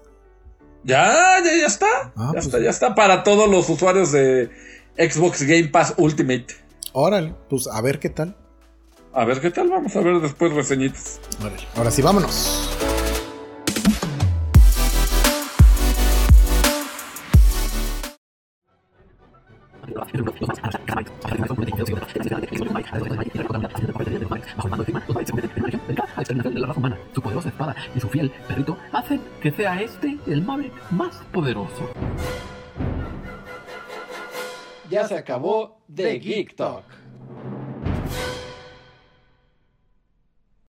Ya, 0.84 1.12
ya, 1.44 1.58
ya 1.62 1.66
está. 1.66 1.88
Ah, 2.16 2.28
ya 2.28 2.32
pues- 2.34 2.46
está, 2.46 2.60
ya 2.60 2.70
está 2.70 2.94
para 2.94 3.24
todos 3.24 3.50
los 3.50 3.68
usuarios 3.68 4.12
de 4.12 4.52
Xbox 4.96 5.42
Game 5.42 5.70
Pass 5.70 5.96
Ultimate. 5.98 6.46
Órale, 6.94 7.34
pues 7.50 7.68
a 7.68 7.82
ver 7.82 7.98
qué 8.00 8.10
tal. 8.10 8.38
A 9.18 9.24
ver 9.24 9.40
qué 9.40 9.50
tal, 9.50 9.70
vamos 9.70 9.96
a 9.96 10.02
ver 10.02 10.20
después 10.20 10.54
reseñitas. 10.54 11.22
Órale. 11.40 11.64
Ahora 11.78 11.90
sí, 11.90 12.02
vámonos. 12.02 12.70
Su 27.14 27.22
poderosa 27.22 27.48
espada 27.48 27.76
y 27.96 28.02
su 28.02 28.10
fiel 28.10 28.30
perrito 28.50 28.78
hacen 28.92 29.22
que 29.42 29.52
sea 29.52 29.82
este 29.82 30.18
el 30.28 30.42
Maverick 30.42 30.74
más 30.92 31.16
poderoso. 31.32 31.90
Ya 34.90 35.08
se 35.08 35.18
acabó 35.18 35.80
The 35.94 36.20
Geek 36.20 36.58
Talk. 36.58 36.84